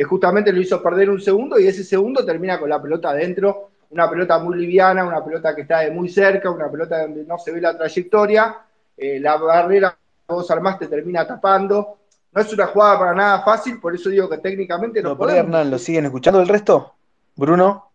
justamente 0.09 0.53
lo 0.53 0.61
hizo 0.61 0.83
perder 0.83 1.11
un 1.11 1.21
segundo 1.21 1.59
y 1.59 1.67
ese 1.67 1.85
segundo 1.85 2.25
termina 2.25 2.59
con 2.59 2.69
la 2.69 2.81
pelota 2.81 3.11
adentro, 3.11 3.71
una 3.91 4.09
pelota 4.09 4.39
muy 4.39 4.57
liviana, 4.59 5.05
una 5.05 5.25
pelota 5.25 5.55
que 5.55 5.63
está 5.63 5.81
de 5.81 5.91
muy 5.91 6.09
cerca, 6.09 6.51
una 6.51 6.71
pelota 6.71 7.03
donde 7.03 7.25
no 7.25 7.39
se 7.39 7.53
ve 7.53 7.61
la 7.61 7.77
trayectoria, 7.77 8.57
eh, 8.97 9.21
la 9.21 9.37
barrera 9.37 9.91
que 10.27 10.35
vos 10.35 10.51
armaste 10.51 10.87
termina 10.87 11.27
tapando. 11.27 11.99
No 12.33 12.41
es 12.41 12.51
una 12.53 12.67
jugada 12.69 12.99
para 12.99 13.15
nada 13.15 13.43
fácil, 13.43 13.79
por 13.79 13.95
eso 13.95 14.09
digo 14.09 14.29
que 14.29 14.39
técnicamente 14.39 15.03
no, 15.03 15.11
no 15.11 15.19
podemos. 15.19 15.45
Hernán, 15.45 15.71
¿lo 15.71 15.79
siguen 15.79 16.07
escuchando 16.07 16.41
el 16.41 16.49
resto? 16.49 16.95
Bruno. 17.37 17.91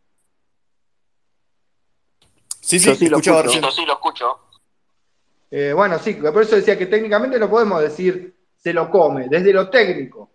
Sí, 2.62 2.80
sí, 2.80 2.96
sí, 2.96 3.10
lo 3.10 3.18
escucho. 3.18 3.50
Sí, 3.50 3.86
lo 3.86 3.94
escucho. 3.94 4.40
Eh, 5.50 5.74
bueno, 5.74 5.98
sí, 5.98 6.16
por 6.16 6.42
eso 6.42 6.58
decía 6.58 6.78
que 6.78 6.88
técnicamente 6.88 7.40
no 7.40 7.50
podemos 7.50 7.82
decir 7.82 8.36
se 8.58 8.74
lo 8.74 8.90
come, 8.90 9.28
desde 9.30 9.54
lo 9.54 9.70
técnico. 9.70 10.30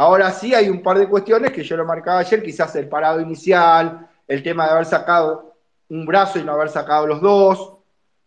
Ahora 0.00 0.30
sí 0.30 0.54
hay 0.54 0.70
un 0.70 0.82
par 0.82 0.98
de 0.98 1.06
cuestiones 1.06 1.52
que 1.52 1.62
yo 1.62 1.76
lo 1.76 1.84
marcaba 1.84 2.20
ayer, 2.20 2.42
quizás 2.42 2.74
el 2.76 2.88
parado 2.88 3.20
inicial, 3.20 4.08
el 4.26 4.42
tema 4.42 4.64
de 4.64 4.70
haber 4.70 4.86
sacado 4.86 5.56
un 5.90 6.06
brazo 6.06 6.38
y 6.38 6.42
no 6.42 6.52
haber 6.52 6.70
sacado 6.70 7.06
los 7.06 7.20
dos, 7.20 7.74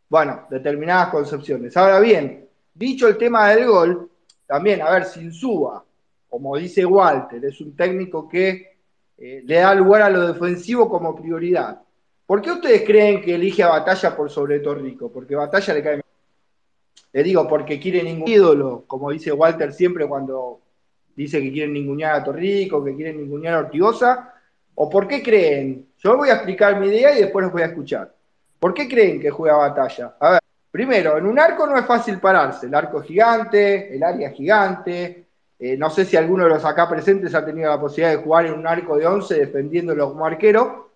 bueno, 0.08 0.46
determinadas 0.52 1.10
concepciones. 1.10 1.76
Ahora 1.76 2.00
bien, 2.00 2.48
dicho 2.76 3.08
el 3.08 3.18
tema 3.18 3.50
del 3.50 3.66
gol, 3.66 4.12
también, 4.46 4.84
a 4.84 4.92
ver, 4.92 5.06
sin 5.06 5.34
suba, 5.34 5.84
como 6.30 6.56
dice 6.58 6.86
Walter, 6.86 7.44
es 7.44 7.60
un 7.60 7.76
técnico 7.76 8.30
que 8.30 8.78
eh, 9.18 9.42
le 9.44 9.56
da 9.56 9.74
lugar 9.74 10.04
a 10.04 10.12
lo 10.12 10.28
defensivo 10.28 10.88
como 10.88 11.16
prioridad. 11.16 11.82
¿Por 12.28 12.40
qué 12.44 12.52
ustedes 12.52 12.84
creen 12.84 13.20
que 13.20 13.34
elige 13.34 13.64
a 13.64 13.70
Batalla 13.70 14.16
por 14.16 14.30
sobre 14.30 14.60
Torrico? 14.60 15.12
Porque 15.12 15.36
Batalla 15.36 15.74
le 15.74 15.82
cae 15.82 16.02
le 17.14 17.24
digo, 17.24 17.48
porque 17.48 17.80
quiere 17.80 18.04
ningún 18.04 18.28
ídolo, 18.28 18.84
como 18.86 19.10
dice 19.10 19.32
Walter 19.32 19.74
siempre 19.74 20.08
cuando 20.08 20.63
dice 21.16 21.42
que 21.42 21.52
quieren 21.52 21.74
ningunear 21.74 22.16
a 22.16 22.24
Torrico, 22.24 22.84
que 22.84 22.96
quieren 22.96 23.18
ningunear 23.18 23.56
a 23.56 23.60
Ortigosa, 23.60 24.34
o 24.76 24.90
por 24.90 25.08
qué 25.08 25.22
creen, 25.22 25.88
yo 26.00 26.18
voy 26.18 26.30
a 26.30 26.36
explicar 26.36 26.80
mi 26.80 26.88
idea 26.88 27.16
y 27.16 27.22
después 27.22 27.44
los 27.44 27.52
voy 27.54 27.62
a 27.62 27.68
escuchar. 27.68 28.14
¿Por 28.60 28.74
qué 28.74 28.88
creen 28.88 29.20
que 29.20 29.30
juega 29.30 29.58
batalla? 29.58 30.16
A 30.20 30.32
ver, 30.32 30.40
primero, 30.72 31.18
en 31.18 31.26
un 31.26 31.40
arco 31.40 31.68
no 31.68 31.78
es 31.78 31.86
fácil 31.86 32.20
pararse, 32.20 32.68
el 32.68 32.76
arco 32.76 33.02
gigante, 33.02 33.96
el 33.96 34.04
área 34.04 34.32
gigante, 34.32 35.26
eh, 35.60 35.78
no 35.78 35.90
sé 35.90 36.06
si 36.06 36.18
alguno 36.18 36.44
de 36.44 36.50
los 36.50 36.66
acá 36.66 36.90
presentes 36.90 37.34
ha 37.36 37.46
tenido 37.46 37.70
la 37.70 37.80
posibilidad 37.80 38.18
de 38.18 38.24
jugar 38.24 38.48
en 38.48 38.54
un 38.54 38.68
arco 38.68 38.98
de 38.98 39.06
11 39.06 39.36
defendiéndolo 39.36 40.10
como 40.10 40.26
arquero, 40.26 40.92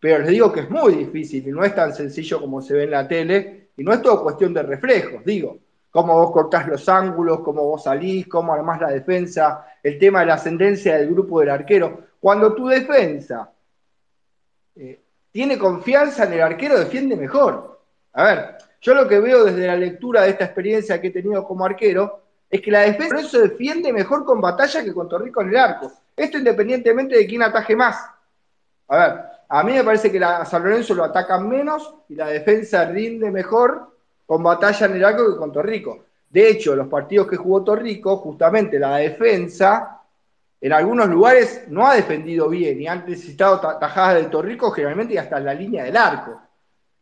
pero 0.00 0.18
les 0.18 0.28
digo 0.28 0.52
que 0.52 0.60
es 0.60 0.70
muy 0.70 0.94
difícil 0.94 1.46
y 1.46 1.50
no 1.50 1.64
es 1.64 1.74
tan 1.74 1.94
sencillo 1.94 2.40
como 2.40 2.62
se 2.62 2.74
ve 2.74 2.84
en 2.84 2.90
la 2.92 3.06
tele 3.06 3.68
y 3.76 3.84
no 3.84 3.92
es 3.92 4.02
todo 4.02 4.22
cuestión 4.22 4.54
de 4.54 4.62
reflejos, 4.62 5.24
digo, 5.24 5.58
cómo 5.90 6.14
vos 6.14 6.32
cortás 6.32 6.66
los 6.66 6.88
ángulos, 6.88 7.40
cómo 7.40 7.64
vos 7.64 7.84
salís, 7.84 8.26
cómo 8.26 8.52
armás 8.52 8.80
la 8.80 8.88
defensa, 8.88 9.66
el 9.82 9.98
tema 9.98 10.20
de 10.20 10.26
la 10.26 10.34
ascendencia 10.34 10.96
del 10.96 11.10
grupo 11.10 11.40
del 11.40 11.50
arquero. 11.50 12.00
Cuando 12.20 12.54
tu 12.54 12.68
defensa 12.68 13.50
eh, 14.76 15.00
tiene 15.30 15.58
confianza 15.58 16.24
en 16.24 16.34
el 16.34 16.42
arquero, 16.42 16.78
defiende 16.78 17.16
mejor. 17.16 17.80
A 18.12 18.24
ver, 18.24 18.58
yo 18.80 18.94
lo 18.94 19.08
que 19.08 19.20
veo 19.20 19.44
desde 19.44 19.66
la 19.66 19.76
lectura 19.76 20.22
de 20.22 20.30
esta 20.30 20.44
experiencia 20.44 21.00
que 21.00 21.08
he 21.08 21.12
tenido 21.12 21.44
como 21.44 21.64
arquero 21.64 22.22
es 22.50 22.60
que 22.62 22.70
la 22.70 22.80
defensa 22.80 23.22
se 23.22 23.40
defiende 23.40 23.92
mejor 23.92 24.24
con 24.24 24.40
batalla 24.40 24.82
que 24.82 24.94
con 24.94 25.08
Torrico 25.08 25.42
en 25.42 25.50
el 25.50 25.56
arco. 25.56 25.92
Esto 26.16 26.38
independientemente 26.38 27.16
de 27.16 27.26
quién 27.26 27.42
ataje 27.42 27.76
más. 27.76 27.96
A 28.88 28.96
ver, 28.96 29.20
a 29.48 29.62
mí 29.62 29.72
me 29.74 29.84
parece 29.84 30.10
que 30.10 30.22
a 30.22 30.44
San 30.44 30.62
Lorenzo 30.62 30.94
lo 30.94 31.04
atacan 31.04 31.48
menos 31.48 31.94
y 32.08 32.14
la 32.14 32.28
defensa 32.28 32.84
rinde 32.86 33.30
mejor 33.30 33.97
con 34.28 34.42
batalla 34.42 34.84
en 34.84 34.96
el 34.96 35.04
arco 35.06 35.32
que 35.32 35.38
con 35.38 35.50
Torrico. 35.50 36.04
De 36.28 36.50
hecho, 36.50 36.76
los 36.76 36.86
partidos 36.86 37.26
que 37.26 37.38
jugó 37.38 37.64
Torrico, 37.64 38.18
justamente 38.18 38.78
la 38.78 38.98
defensa, 38.98 40.02
en 40.60 40.70
algunos 40.70 41.08
lugares 41.08 41.64
no 41.68 41.86
ha 41.86 41.94
defendido 41.94 42.46
bien 42.50 42.78
y 42.78 42.86
han 42.86 43.06
necesitado 43.06 43.58
tajadas 43.58 44.16
de 44.16 44.28
Torrico 44.28 44.70
generalmente 44.70 45.14
y 45.14 45.16
hasta 45.16 45.38
en 45.38 45.46
la 45.46 45.54
línea 45.54 45.84
del 45.84 45.96
arco. 45.96 46.42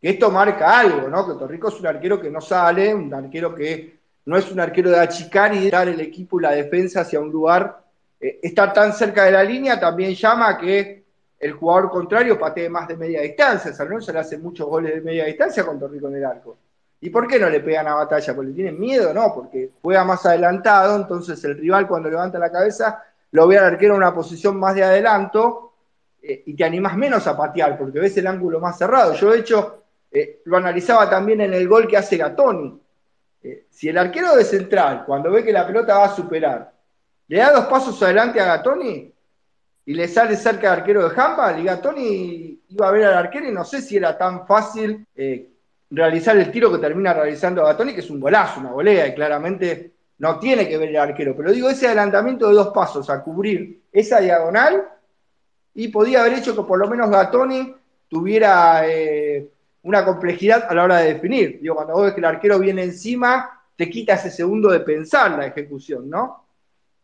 Que 0.00 0.10
esto 0.10 0.30
marca 0.30 0.78
algo, 0.78 1.08
¿no? 1.08 1.26
Que 1.26 1.36
Torrico 1.36 1.66
es 1.66 1.80
un 1.80 1.88
arquero 1.88 2.20
que 2.20 2.30
no 2.30 2.40
sale, 2.40 2.94
un 2.94 3.12
arquero 3.12 3.52
que 3.52 3.98
no 4.26 4.36
es 4.36 4.52
un 4.52 4.60
arquero 4.60 4.90
de 4.90 5.00
achicar 5.00 5.52
y 5.52 5.64
de 5.64 5.70
dar 5.70 5.88
el 5.88 6.00
equipo 6.00 6.38
y 6.38 6.44
la 6.44 6.52
defensa 6.52 7.00
hacia 7.00 7.18
un 7.18 7.32
lugar. 7.32 7.82
Eh, 8.20 8.38
estar 8.40 8.72
tan 8.72 8.92
cerca 8.92 9.24
de 9.24 9.32
la 9.32 9.42
línea 9.42 9.80
también 9.80 10.14
llama 10.14 10.50
a 10.50 10.58
que 10.58 11.02
el 11.40 11.50
jugador 11.50 11.90
contrario 11.90 12.38
patee 12.38 12.68
más 12.68 12.86
de 12.86 12.96
media 12.96 13.22
distancia. 13.22 13.72
San 13.72 13.88
Lorenzo 13.88 14.12
le 14.12 14.20
hace 14.20 14.38
muchos 14.38 14.68
goles 14.68 14.94
de 14.94 15.00
media 15.00 15.24
distancia 15.24 15.66
con 15.66 15.80
Torrico 15.80 16.06
en 16.06 16.14
el 16.14 16.24
arco. 16.24 16.56
¿Y 17.01 17.11
por 17.11 17.26
qué 17.26 17.38
no 17.38 17.49
le 17.51 17.61
pegan 17.61 17.88
a 17.88 17.94
batalla? 17.94 18.34
¿Porque 18.34 18.51
le 18.51 18.55
tienen 18.55 18.80
miedo? 18.80 19.12
No, 19.12 19.32
porque 19.34 19.70
juega 19.82 20.05
más 20.05 20.24
adelantado, 20.24 20.97
entonces 20.97 21.42
el 21.44 21.59
rival 21.59 21.86
cuando 21.86 22.09
levanta 22.09 22.38
la 22.38 22.51
cabeza 22.51 23.03
lo 23.32 23.47
ve 23.47 23.59
al 23.59 23.64
arquero 23.64 23.94
en 23.94 23.99
una 23.99 24.14
posición 24.14 24.59
más 24.59 24.74
de 24.74 24.84
adelanto 24.84 25.72
eh, 26.22 26.42
y 26.47 26.55
te 26.55 26.64
animas 26.64 26.97
menos 26.97 27.26
a 27.26 27.36
patear 27.36 27.76
porque 27.76 28.01
ves 28.01 28.16
el 28.16 28.26
ángulo 28.26 28.61
más 28.61 28.78
cerrado. 28.78 29.14
Yo, 29.14 29.30
de 29.30 29.40
hecho, 29.40 29.82
eh, 30.11 30.40
lo 30.44 30.57
analizaba 30.57 31.11
también 31.11 31.42
en 31.42 31.53
el 31.53 31.68
gol 31.68 31.86
que 31.86 31.99
hace 31.99 32.16
Gatoni. 32.16 32.80
Eh, 33.42 33.66
si 33.70 33.88
el 33.88 33.99
arquero 33.99 34.34
de 34.34 34.44
central, 34.44 35.05
cuando 35.05 35.30
ve 35.30 35.44
que 35.44 35.53
la 35.53 35.66
pelota 35.66 35.99
va 35.99 36.05
a 36.07 36.14
superar, 36.14 36.72
le 37.28 37.38
da 37.38 37.53
dos 37.53 37.66
pasos 37.66 38.03
adelante 38.03 38.40
a 38.40 38.47
Gatoni, 38.47 39.12
y 39.88 39.94
le 39.94 40.09
sale 40.09 40.36
cerca 40.36 40.70
del 40.70 40.80
arquero 40.80 41.09
de 41.09 41.20
handball, 41.20 41.61
y 41.61 41.64
Gatoni 41.64 42.61
iba 42.68 42.88
a 42.88 42.92
ver 42.92 43.05
al 43.05 43.14
arquero 43.14 43.49
y 43.49 43.53
no 43.53 43.64
sé 43.64 43.80
si 43.80 43.97
era 43.97 44.16
tan 44.16 44.47
fácil 44.47 45.07
realizar 45.91 46.37
el 46.37 46.51
tiro 46.51 46.72
que 46.72 46.78
termina 46.78 47.12
realizando 47.12 47.64
Gatoni, 47.64 47.95
que 47.95 48.01
es 48.01 48.11
un 48.11 48.20
golazo, 48.20 48.61
una 48.61 48.70
volea, 48.70 49.07
y 49.07 49.14
claramente 49.14 49.93
no 50.18 50.39
tiene 50.39 50.68
que 50.68 50.78
ver 50.78 50.89
el 50.89 50.97
arquero. 50.97 51.37
Pero 51.37 51.53
digo, 51.53 51.68
ese 51.68 51.87
adelantamiento 51.87 52.49
de 52.49 52.55
dos 52.55 52.68
pasos 52.68 53.09
a 53.11 53.22
cubrir 53.22 53.82
esa 53.93 54.20
diagonal, 54.20 54.89
y 55.74 55.89
podía 55.89 56.20
haber 56.20 56.34
hecho 56.34 56.57
que 56.57 56.62
por 56.62 56.78
lo 56.78 56.89
menos 56.89 57.11
Gatoni 57.11 57.74
tuviera 58.09 58.89
eh, 58.89 59.47
una 59.82 60.05
complejidad 60.05 60.66
a 60.68 60.74
la 60.74 60.84
hora 60.84 60.99
de 60.99 61.14
definir. 61.14 61.61
Digo, 61.61 61.74
cuando 61.74 61.93
vos 61.93 62.05
ves 62.05 62.14
que 62.14 62.20
el 62.20 62.24
arquero 62.24 62.59
viene 62.59 62.82
encima, 62.82 63.62
te 63.76 63.91
quita 63.91 64.14
ese 64.14 64.30
segundo 64.30 64.70
de 64.70 64.80
pensar 64.80 65.32
la 65.32 65.47
ejecución, 65.47 66.09
¿no? 66.09 66.45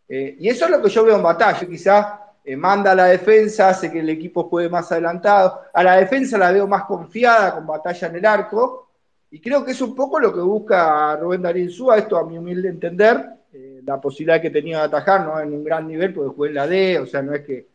Eh, 0.08 0.36
y 0.40 0.48
eso 0.48 0.64
es 0.64 0.70
lo 0.70 0.82
que 0.82 0.88
yo 0.88 1.04
veo 1.04 1.16
en 1.16 1.22
batalla, 1.22 1.66
quizás 1.66 2.06
eh, 2.44 2.56
manda 2.56 2.92
a 2.92 2.94
la 2.94 3.04
defensa, 3.06 3.68
hace 3.68 3.90
que 3.90 4.00
el 4.00 4.08
equipo 4.10 4.44
juegue 4.44 4.68
más 4.68 4.90
adelantado. 4.90 5.60
A 5.72 5.84
la 5.84 5.96
defensa 5.96 6.36
la 6.36 6.50
veo 6.50 6.66
más 6.66 6.84
confiada, 6.84 7.54
con 7.54 7.66
batalla 7.66 8.08
en 8.08 8.16
el 8.16 8.26
arco. 8.26 8.88
Y 9.30 9.40
creo 9.40 9.64
que 9.64 9.72
es 9.72 9.80
un 9.80 9.94
poco 9.94 10.18
lo 10.18 10.32
que 10.32 10.40
busca 10.40 11.16
Rubén 11.16 11.42
Darín 11.42 11.70
Súa, 11.70 11.98
esto 11.98 12.18
a 12.18 12.26
mi 12.26 12.36
humilde 12.36 12.68
entender, 12.68 13.24
eh, 13.52 13.80
la 13.84 14.00
posibilidad 14.00 14.42
que 14.42 14.50
tenía 14.50 14.78
de 14.78 14.84
atajar, 14.84 15.24
no 15.24 15.40
en 15.40 15.52
un 15.54 15.64
gran 15.64 15.86
nivel, 15.86 16.12
porque 16.12 16.34
jugué 16.34 16.48
en 16.50 16.54
la 16.54 16.66
D, 16.66 16.98
o 16.98 17.06
sea, 17.06 17.22
no 17.22 17.32
es 17.32 17.42
que, 17.42 17.68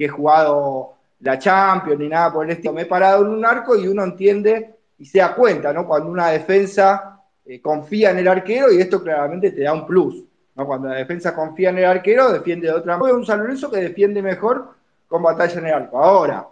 he 0.00 0.06
jugado 0.06 0.94
la 1.20 1.38
Champions 1.40 1.98
ni 1.98 2.08
nada 2.08 2.32
por 2.32 2.44
el 2.44 2.52
estilo. 2.52 2.72
Me 2.72 2.82
he 2.82 2.86
parado 2.86 3.24
en 3.24 3.32
un 3.32 3.44
arco 3.44 3.76
y 3.76 3.88
uno 3.88 4.04
entiende 4.04 4.76
y 4.96 5.04
se 5.04 5.18
da 5.18 5.34
cuenta, 5.34 5.72
¿no? 5.72 5.88
Cuando 5.88 6.08
una 6.10 6.28
defensa 6.28 7.20
eh, 7.44 7.60
confía 7.60 8.10
en 8.12 8.18
el 8.18 8.28
arquero 8.28 8.70
y 8.70 8.80
esto 8.80 9.02
claramente 9.02 9.50
te 9.50 9.62
da 9.62 9.72
un 9.72 9.86
plus. 9.86 10.27
Cuando 10.66 10.88
la 10.88 10.96
defensa 10.96 11.34
confía 11.34 11.70
en 11.70 11.78
el 11.78 11.84
arquero, 11.84 12.32
defiende 12.32 12.66
de 12.66 12.74
otra 12.74 12.96
manera. 12.96 13.16
Un 13.16 13.24
San 13.24 13.40
Lorenzo 13.40 13.70
que 13.70 13.78
defiende 13.78 14.22
mejor 14.22 14.70
con 15.06 15.22
batalla 15.22 15.60
en 15.60 15.66
el 15.66 15.74
arco. 15.74 16.02
Ahora, 16.02 16.46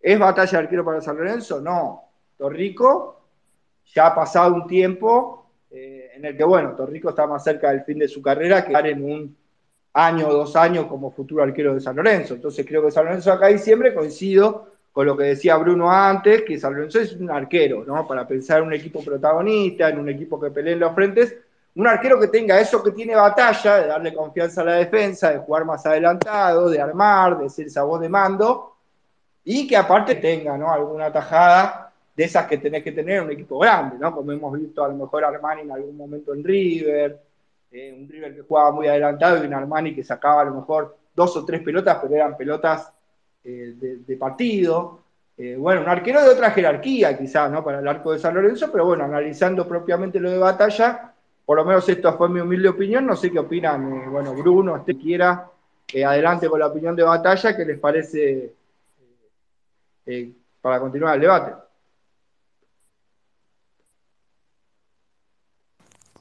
¿es 0.00 0.18
batalla 0.18 0.58
de 0.58 0.64
arquero 0.64 0.84
para 0.84 1.00
San 1.00 1.16
Lorenzo? 1.16 1.60
No. 1.60 2.02
Torrico 2.36 3.20
ya 3.94 4.08
ha 4.08 4.14
pasado 4.14 4.54
un 4.54 4.66
tiempo 4.66 5.46
eh, 5.70 6.10
en 6.14 6.24
el 6.24 6.36
que, 6.36 6.44
bueno, 6.44 6.72
Torrico 6.72 7.10
está 7.10 7.26
más 7.26 7.42
cerca 7.42 7.70
del 7.70 7.84
fin 7.84 7.98
de 7.98 8.08
su 8.08 8.20
carrera 8.20 8.62
que 8.62 8.68
estar 8.68 8.86
en 8.86 9.04
un 9.04 9.36
año 9.94 10.28
o 10.28 10.32
dos 10.34 10.56
años 10.56 10.86
como 10.86 11.10
futuro 11.10 11.42
arquero 11.42 11.74
de 11.74 11.80
San 11.80 11.96
Lorenzo. 11.96 12.34
Entonces 12.34 12.66
creo 12.66 12.84
que 12.84 12.90
San 12.90 13.04
Lorenzo 13.04 13.32
acá 13.32 13.50
y 13.50 13.58
siempre 13.58 13.94
coincido 13.94 14.72
con 14.92 15.06
lo 15.06 15.16
que 15.16 15.24
decía 15.24 15.56
Bruno 15.56 15.90
antes, 15.90 16.42
que 16.42 16.58
San 16.58 16.74
Lorenzo 16.74 17.00
es 17.00 17.14
un 17.14 17.30
arquero, 17.30 17.84
¿no? 17.84 18.06
Para 18.06 18.26
pensar 18.28 18.60
en 18.60 18.68
un 18.68 18.74
equipo 18.74 19.02
protagonista, 19.02 19.88
en 19.88 19.98
un 19.98 20.08
equipo 20.08 20.40
que 20.40 20.50
pelee 20.50 20.74
en 20.74 20.80
los 20.80 20.94
frentes, 20.94 21.36
un 21.76 21.86
arquero 21.86 22.20
que 22.20 22.28
tenga 22.28 22.60
eso 22.60 22.82
que 22.82 22.92
tiene 22.92 23.16
batalla, 23.16 23.76
de 23.76 23.86
darle 23.88 24.14
confianza 24.14 24.60
a 24.60 24.64
la 24.64 24.74
defensa, 24.74 25.30
de 25.30 25.38
jugar 25.38 25.64
más 25.64 25.84
adelantado, 25.86 26.70
de 26.70 26.80
armar, 26.80 27.38
de 27.38 27.50
ser 27.50 27.66
esa 27.66 27.82
voz 27.82 28.00
de 28.00 28.08
mando, 28.08 28.76
y 29.44 29.66
que 29.66 29.76
aparte 29.76 30.14
tenga 30.16 30.56
¿no? 30.56 30.72
alguna 30.72 31.12
tajada 31.12 31.92
de 32.16 32.24
esas 32.24 32.46
que 32.46 32.58
tenés 32.58 32.82
que 32.84 32.92
tener 32.92 33.18
en 33.18 33.24
un 33.24 33.32
equipo 33.32 33.58
grande, 33.58 33.96
¿no? 33.98 34.14
como 34.14 34.30
hemos 34.30 34.52
visto 34.58 34.84
a 34.84 34.88
lo 34.88 34.94
mejor 34.94 35.24
Armani 35.24 35.62
en 35.62 35.72
algún 35.72 35.96
momento 35.96 36.32
en 36.32 36.44
River, 36.44 37.20
eh, 37.72 37.92
un 37.98 38.08
River 38.08 38.36
que 38.36 38.42
jugaba 38.42 38.70
muy 38.70 38.86
adelantado 38.86 39.42
y 39.42 39.46
un 39.46 39.54
Armani 39.54 39.94
que 39.94 40.04
sacaba 40.04 40.42
a 40.42 40.44
lo 40.44 40.54
mejor 40.54 40.96
dos 41.12 41.36
o 41.36 41.44
tres 41.44 41.60
pelotas, 41.60 41.98
pero 42.00 42.14
eran 42.14 42.36
pelotas 42.36 42.92
eh, 43.42 43.74
de, 44.06 44.16
partido. 44.16 45.00
Eh, 45.36 45.56
bueno, 45.58 45.80
un 45.80 45.88
arquero 45.88 46.22
de 46.22 46.30
otra 46.30 46.52
jerarquía 46.52 47.18
quizás, 47.18 47.50
¿no? 47.50 47.64
Para 47.64 47.80
el 47.80 47.88
arco 47.88 48.12
de 48.12 48.20
San 48.20 48.34
Lorenzo, 48.34 48.70
pero 48.70 48.86
bueno, 48.86 49.04
analizando 49.04 49.66
propiamente 49.66 50.20
lo 50.20 50.30
de 50.30 50.38
batalla, 50.38 51.13
por 51.44 51.56
lo 51.58 51.64
menos 51.64 51.88
esto 51.88 52.16
fue 52.16 52.28
mi 52.28 52.40
humilde 52.40 52.68
opinión, 52.68 53.06
no 53.06 53.16
sé 53.16 53.30
qué 53.30 53.38
opinan, 53.38 54.10
bueno, 54.10 54.34
Bruno, 54.34 54.76
este 54.76 54.96
quiera, 54.96 55.50
adelante 56.06 56.48
con 56.48 56.58
la 56.58 56.66
opinión 56.66 56.96
de 56.96 57.02
batalla, 57.02 57.56
¿qué 57.56 57.64
les 57.64 57.78
parece 57.78 58.52
para 60.60 60.80
continuar 60.80 61.14
el 61.14 61.20
debate? 61.20 61.64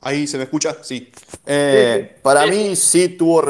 Ahí 0.04 0.28
se 0.28 0.38
me 0.38 0.44
escucha, 0.44 0.76
sí. 0.82 1.12
Eh, 1.46 2.18
para 2.22 2.46
mí 2.46 2.76
sí 2.76 3.10
tuvo, 3.10 3.42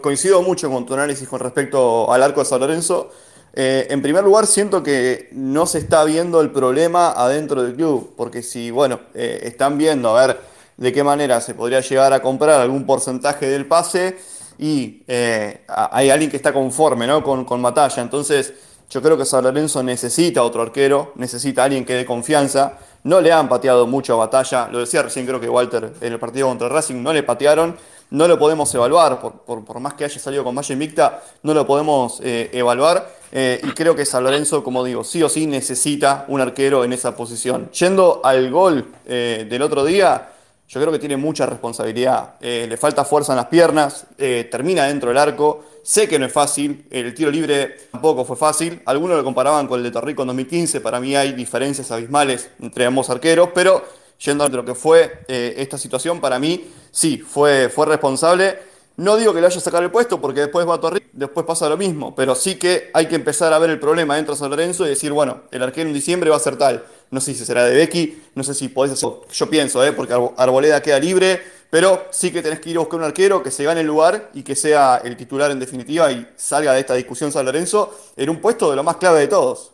coincido 0.00 0.40
mucho 0.40 0.70
con 0.70 0.86
tu 0.86 0.94
análisis 0.94 1.28
con 1.28 1.40
respecto 1.40 2.12
al 2.12 2.22
arco 2.22 2.40
de 2.40 2.46
San 2.46 2.60
Lorenzo. 2.60 3.10
Eh, 3.52 3.88
en 3.90 4.00
primer 4.02 4.22
lugar, 4.22 4.46
siento 4.46 4.84
que 4.84 5.28
no 5.32 5.66
se 5.66 5.78
está 5.78 6.04
viendo 6.04 6.40
el 6.40 6.52
problema 6.52 7.10
adentro 7.10 7.64
del 7.64 7.74
club, 7.74 8.14
porque 8.16 8.42
si, 8.42 8.70
bueno, 8.70 9.00
eh, 9.14 9.40
están 9.42 9.78
viendo 9.78 10.16
a 10.16 10.26
ver 10.26 10.40
de 10.76 10.92
qué 10.92 11.02
manera 11.02 11.40
se 11.40 11.54
podría 11.54 11.80
llegar 11.80 12.12
a 12.12 12.20
comprar 12.20 12.60
algún 12.60 12.84
porcentaje 12.86 13.46
del 13.46 13.66
pase 13.66 14.18
y 14.58 15.02
hay 15.08 16.10
alguien 16.10 16.30
que 16.30 16.36
está 16.36 16.52
conforme 16.52 17.06
¿no? 17.06 17.22
con, 17.22 17.44
con 17.44 17.60
Matalla. 17.60 18.02
Entonces, 18.02 18.52
yo 18.88 19.02
creo 19.02 19.16
que 19.18 19.24
San 19.24 19.42
Lorenzo 19.42 19.82
necesita 19.82 20.42
otro 20.44 20.62
arquero, 20.62 21.12
necesita 21.16 21.64
alguien 21.64 21.84
que 21.84 21.94
dé 21.94 22.06
confianza. 22.06 22.78
No 23.02 23.20
le 23.20 23.32
han 23.32 23.48
pateado 23.48 23.86
mucho 23.86 24.14
a 24.14 24.16
batalla. 24.16 24.68
Lo 24.70 24.78
decía 24.78 25.02
recién, 25.02 25.26
creo 25.26 25.40
que 25.40 25.48
Walter 25.48 25.92
en 26.00 26.12
el 26.12 26.18
partido 26.20 26.48
contra 26.48 26.68
Racing 26.68 27.02
no 27.02 27.12
le 27.12 27.22
patearon. 27.22 27.76
No 28.10 28.28
lo 28.28 28.38
podemos 28.38 28.72
evaluar, 28.72 29.20
por, 29.20 29.80
más 29.80 29.94
que 29.94 30.04
haya 30.04 30.20
salido 30.20 30.44
con 30.44 30.54
Valle 30.54 30.72
Invicta, 30.72 31.24
no 31.42 31.52
lo 31.52 31.66
podemos 31.66 32.20
eh, 32.22 32.50
evaluar. 32.52 33.16
Eh, 33.32 33.60
y 33.64 33.70
creo 33.72 33.96
que 33.96 34.06
San 34.06 34.22
Lorenzo, 34.22 34.62
como 34.62 34.84
digo, 34.84 35.02
sí 35.02 35.20
o 35.24 35.28
sí 35.28 35.48
necesita 35.48 36.24
un 36.28 36.40
arquero 36.40 36.84
en 36.84 36.92
esa 36.92 37.16
posición. 37.16 37.68
Yendo 37.72 38.20
al 38.22 38.48
gol 38.52 38.92
eh, 39.06 39.48
del 39.50 39.62
otro 39.62 39.84
día, 39.84 40.28
yo 40.68 40.80
creo 40.80 40.92
que 40.92 40.98
tiene 40.98 41.16
mucha 41.16 41.46
responsabilidad. 41.46 42.34
le 42.40 42.76
falta 42.76 43.04
fuerza 43.04 43.32
en 43.32 43.36
las 43.36 43.46
piernas, 43.46 44.06
termina 44.16 44.84
dentro 44.86 45.08
del 45.10 45.18
arco. 45.18 45.64
Sé 45.82 46.08
que 46.08 46.18
no 46.18 46.26
es 46.26 46.32
fácil, 46.32 46.84
el 46.90 47.14
tiro 47.14 47.30
libre 47.30 47.76
tampoco 47.92 48.24
fue 48.24 48.36
fácil. 48.36 48.82
Algunos 48.86 49.16
lo 49.16 49.22
comparaban 49.22 49.68
con 49.68 49.78
el 49.78 49.84
de 49.84 49.92
Torrico 49.92 50.22
en 50.22 50.28
2015. 50.28 50.80
Para 50.80 50.98
mí 50.98 51.14
hay 51.14 51.32
diferencias 51.32 51.92
abismales 51.92 52.50
entre 52.60 52.86
ambos 52.86 53.08
arqueros, 53.08 53.50
pero 53.54 53.84
yendo 54.18 54.44
a 54.44 54.48
lo 54.48 54.64
que 54.64 54.74
fue 54.74 55.24
eh, 55.28 55.54
esta 55.58 55.78
situación, 55.78 56.20
para 56.20 56.38
mí 56.38 56.68
sí, 56.90 57.18
fue, 57.18 57.68
fue 57.68 57.86
responsable. 57.86 58.58
No 58.96 59.16
digo 59.16 59.34
que 59.34 59.40
le 59.40 59.46
haya 59.46 59.60
sacado 59.60 59.82
el 59.82 59.90
puesto 59.90 60.20
porque 60.20 60.40
después 60.40 60.66
va 60.66 60.74
a 60.74 60.80
Torrico, 60.80 61.06
después 61.12 61.44
pasa 61.44 61.68
lo 61.68 61.76
mismo, 61.76 62.14
pero 62.14 62.34
sí 62.34 62.56
que 62.56 62.90
hay 62.94 63.06
que 63.06 63.14
empezar 63.14 63.52
a 63.52 63.58
ver 63.58 63.68
el 63.68 63.78
problema 63.78 64.16
dentro 64.16 64.34
de 64.34 64.40
San 64.40 64.48
Lorenzo 64.48 64.86
y 64.86 64.88
decir, 64.88 65.12
bueno, 65.12 65.42
el 65.50 65.62
arquero 65.62 65.88
en 65.88 65.94
diciembre 65.94 66.30
va 66.30 66.36
a 66.36 66.40
ser 66.40 66.56
tal. 66.56 66.82
No 67.10 67.20
sé 67.20 67.34
si 67.34 67.44
será 67.44 67.64
de 67.64 67.74
Becky, 67.74 68.22
no 68.34 68.42
sé 68.42 68.54
si 68.54 68.68
podés 68.68 68.92
hacer. 68.92 69.10
Yo 69.32 69.50
pienso, 69.50 69.84
¿eh? 69.84 69.92
porque 69.92 70.14
Arboleda 70.36 70.82
queda 70.82 70.98
libre 70.98 71.40
pero 71.70 72.06
sí 72.10 72.32
que 72.32 72.42
tenés 72.42 72.60
que 72.60 72.70
ir 72.70 72.76
a 72.76 72.80
buscar 72.80 73.00
un 73.00 73.06
arquero 73.06 73.42
que 73.42 73.50
se 73.50 73.64
gane 73.64 73.80
el 73.80 73.86
lugar 73.86 74.30
y 74.34 74.42
que 74.42 74.54
sea 74.54 74.98
el 75.04 75.16
titular 75.16 75.50
en 75.50 75.58
definitiva 75.58 76.10
y 76.12 76.26
salga 76.36 76.72
de 76.72 76.80
esta 76.80 76.94
discusión 76.94 77.32
San 77.32 77.44
Lorenzo 77.44 77.94
en 78.16 78.30
un 78.30 78.40
puesto 78.40 78.70
de 78.70 78.76
lo 78.76 78.84
más 78.84 78.96
clave 78.96 79.20
de 79.20 79.28
todos. 79.28 79.72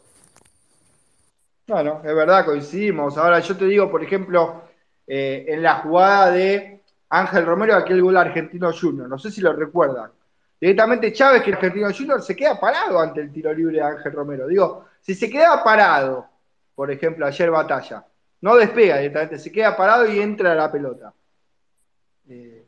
Bueno, 1.67 2.01
es 2.05 2.15
verdad, 2.15 2.45
coincidimos. 2.45 3.17
Ahora 3.17 3.41
yo 3.41 3.57
te 3.57 3.67
digo, 3.67 3.91
por 3.91 4.03
ejemplo, 4.03 4.63
eh, 5.07 5.45
en 5.49 5.63
la 5.63 5.77
jugada 5.77 6.31
de 6.33 6.83
Ángel 7.11 7.47
Romero, 7.47 7.77
aquel 7.77 8.03
gol 8.03 8.17
argentino 8.17 8.73
junior, 8.73 9.09
no 9.09 9.19
sé 9.19 9.31
si 9.31 9.41
lo 9.41 9.53
recuerdan. 9.53 10.11
Directamente 10.61 11.13
Chávez, 11.13 11.43
que 11.43 11.51
el 11.51 11.57
argentino 11.57 11.93
junior, 11.93 12.23
se 12.23 12.37
queda 12.37 12.59
parado 12.59 13.01
ante 13.01 13.21
el 13.21 13.33
tiro 13.33 13.53
libre 13.53 13.77
de 13.77 13.83
Ángel 13.83 14.13
Romero. 14.13 14.47
Digo, 14.47 14.87
si 15.01 15.15
se 15.15 15.29
queda 15.29 15.63
parado, 15.63 16.27
por 16.75 16.91
ejemplo, 16.91 17.27
ayer 17.27 17.51
batalla, 17.51 18.07
no 18.41 18.57
despega 18.57 18.99
directamente, 18.99 19.39
se 19.39 19.53
queda 19.53 19.77
parado 19.77 20.07
y 20.07 20.21
entra 20.21 20.55
la 20.55 20.71
pelota. 20.71 21.13
Eh, 22.29 22.67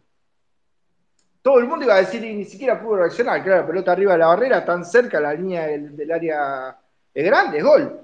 todo 1.42 1.58
el 1.58 1.66
mundo 1.66 1.84
iba 1.84 1.94
a 1.94 1.98
decir 1.98 2.24
y 2.24 2.34
ni 2.34 2.44
siquiera 2.44 2.80
pudo 2.80 2.96
reaccionar. 2.96 3.42
Claro, 3.42 3.60
la 3.60 3.66
pelota 3.66 3.92
arriba 3.92 4.12
de 4.12 4.18
la 4.18 4.28
barrera, 4.28 4.64
tan 4.64 4.84
cerca 4.84 5.20
la 5.20 5.34
línea 5.34 5.66
del, 5.66 6.10
área 6.10 6.78
es 7.12 7.24
grande, 7.24 7.58
es 7.58 7.64
gol. 7.64 8.00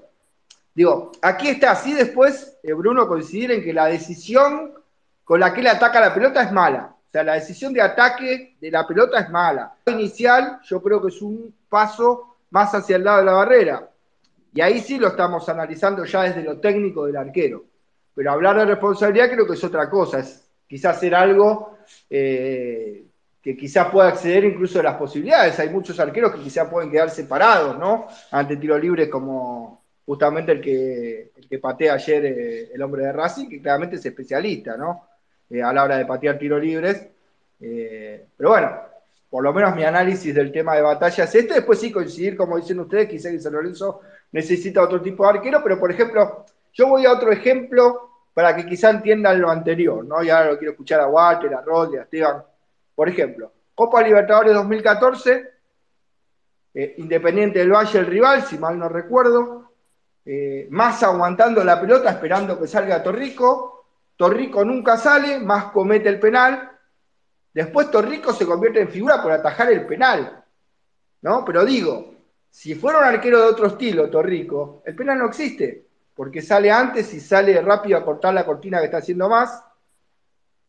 Digo, 0.73 1.11
aquí 1.21 1.49
está, 1.49 1.71
así 1.71 1.93
después 1.93 2.57
eh, 2.61 2.73
Bruno 2.73 3.07
coincide 3.07 3.55
en 3.55 3.63
que 3.63 3.73
la 3.73 3.87
decisión 3.87 4.73
con 5.23 5.39
la 5.39 5.53
que 5.53 5.61
él 5.61 5.67
ataca 5.67 5.99
la 5.99 6.13
pelota 6.13 6.43
es 6.43 6.51
mala. 6.51 6.95
O 6.95 7.11
sea, 7.11 7.23
la 7.23 7.33
decisión 7.33 7.73
de 7.73 7.81
ataque 7.81 8.57
de 8.61 8.71
la 8.71 8.85
pelota 8.85 9.19
es 9.19 9.29
mala. 9.29 9.75
Inicial, 9.87 10.59
yo 10.63 10.81
creo 10.81 11.01
que 11.01 11.07
es 11.07 11.21
un 11.21 11.53
paso 11.67 12.37
más 12.51 12.73
hacia 12.75 12.95
el 12.95 13.03
lado 13.03 13.19
de 13.19 13.25
la 13.25 13.33
barrera. 13.33 13.89
Y 14.53 14.61
ahí 14.61 14.79
sí 14.79 14.97
lo 14.97 15.09
estamos 15.09 15.47
analizando 15.49 16.03
ya 16.05 16.23
desde 16.23 16.43
lo 16.43 16.59
técnico 16.59 17.05
del 17.05 17.17
arquero. 17.17 17.63
Pero 18.13 18.31
hablar 18.31 18.57
de 18.57 18.65
responsabilidad 18.65 19.31
creo 19.31 19.47
que 19.47 19.53
es 19.53 19.63
otra 19.63 19.89
cosa, 19.89 20.19
es 20.19 20.45
quizás 20.67 20.97
hacer 20.97 21.15
algo 21.15 21.77
eh, 22.09 23.05
que 23.41 23.55
quizás 23.55 23.89
pueda 23.89 24.09
acceder 24.09 24.43
incluso 24.43 24.79
a 24.79 24.83
las 24.83 24.97
posibilidades. 24.97 25.57
Hay 25.59 25.69
muchos 25.69 25.99
arqueros 25.99 26.35
que 26.35 26.41
quizás 26.41 26.67
pueden 26.69 26.91
quedar 26.91 27.09
separados, 27.09 27.77
¿no? 27.79 28.07
Ante 28.31 28.57
tiro 28.57 28.77
libre 28.77 29.09
como 29.09 29.81
justamente 30.05 30.51
el 30.51 30.61
que, 30.61 31.31
el 31.35 31.47
que 31.47 31.59
patea 31.59 31.93
ayer 31.93 32.25
eh, 32.25 32.71
el 32.73 32.81
hombre 32.81 33.03
de 33.03 33.13
Racing, 33.13 33.47
que 33.47 33.61
claramente 33.61 33.95
es 33.95 34.05
especialista, 34.05 34.75
¿no? 34.75 35.07
Eh, 35.49 35.61
a 35.61 35.71
la 35.71 35.83
hora 35.85 35.97
de 35.97 36.05
patear 36.05 36.37
tiros 36.37 36.61
libres. 36.61 37.07
pero 37.57 38.49
bueno, 38.49 38.90
por 39.31 39.45
lo 39.45 39.53
menos 39.53 39.73
mi 39.73 39.85
análisis 39.85 40.35
del 40.35 40.51
tema 40.51 40.75
de 40.75 40.81
batalla 40.81 41.23
es 41.23 41.33
este. 41.33 41.53
Después 41.53 41.79
sí 41.79 41.89
coincidir, 41.89 42.35
como 42.35 42.57
dicen 42.57 42.81
ustedes, 42.81 43.07
quizás 43.07 43.31
que 43.31 43.39
San 43.39 43.53
Lorenzo 43.53 44.01
necesita 44.33 44.81
otro 44.81 45.01
tipo 45.01 45.23
de 45.23 45.29
arquero, 45.37 45.61
pero 45.63 45.79
por 45.79 45.89
ejemplo, 45.89 46.45
yo 46.73 46.87
voy 46.87 47.05
a 47.05 47.13
otro 47.13 47.31
ejemplo 47.31 48.09
para 48.33 48.53
que 48.53 48.65
quizá 48.65 48.89
entiendan 48.89 49.39
lo 49.39 49.49
anterior, 49.49 50.03
¿no? 50.03 50.21
Y 50.21 50.29
ahora 50.29 50.51
lo 50.51 50.57
quiero 50.57 50.73
escuchar 50.73 50.99
a 50.99 51.07
Walter, 51.07 51.53
a 51.53 51.61
Rodri, 51.61 51.97
a 51.97 52.01
Esteban. 52.01 52.43
Por 52.93 53.07
ejemplo, 53.07 53.53
Copa 53.73 54.01
Libertadores 54.01 54.53
2014, 54.53 55.49
eh, 56.73 56.95
Independiente 56.97 57.59
del 57.59 57.71
Valle 57.71 57.99
el 57.99 58.07
rival, 58.07 58.41
si 58.43 58.57
mal 58.57 58.77
no 58.77 58.89
recuerdo, 58.89 59.71
eh, 60.25 60.67
más 60.71 61.03
aguantando 61.03 61.63
la 61.63 61.79
pelota 61.79 62.09
esperando 62.09 62.59
que 62.59 62.67
salga 62.67 63.01
Torrico, 63.01 63.85
Torrico 64.17 64.65
nunca 64.65 64.97
sale, 64.97 65.39
más 65.39 65.71
comete 65.71 66.09
el 66.09 66.19
penal, 66.19 66.70
después 67.53 67.91
Torrico 67.91 68.33
se 68.33 68.45
convierte 68.45 68.81
en 68.81 68.89
figura 68.89 69.21
por 69.21 69.31
atajar 69.31 69.71
el 69.71 69.85
penal, 69.85 70.43
¿no? 71.21 71.45
Pero 71.45 71.65
digo, 71.65 72.15
si 72.49 72.75
fuera 72.75 72.99
un 72.99 73.05
arquero 73.05 73.39
de 73.39 73.47
otro 73.47 73.67
estilo, 73.67 74.09
Torrico, 74.09 74.83
el 74.85 74.95
penal 74.95 75.19
no 75.19 75.27
existe 75.27 75.85
porque 76.15 76.41
sale 76.41 76.71
antes 76.71 77.13
y 77.13 77.19
sale 77.19 77.59
rápido 77.61 77.97
a 77.97 78.05
cortar 78.05 78.33
la 78.33 78.45
cortina 78.45 78.79
que 78.79 78.85
está 78.85 78.97
haciendo 78.97 79.27
más, 79.29 79.63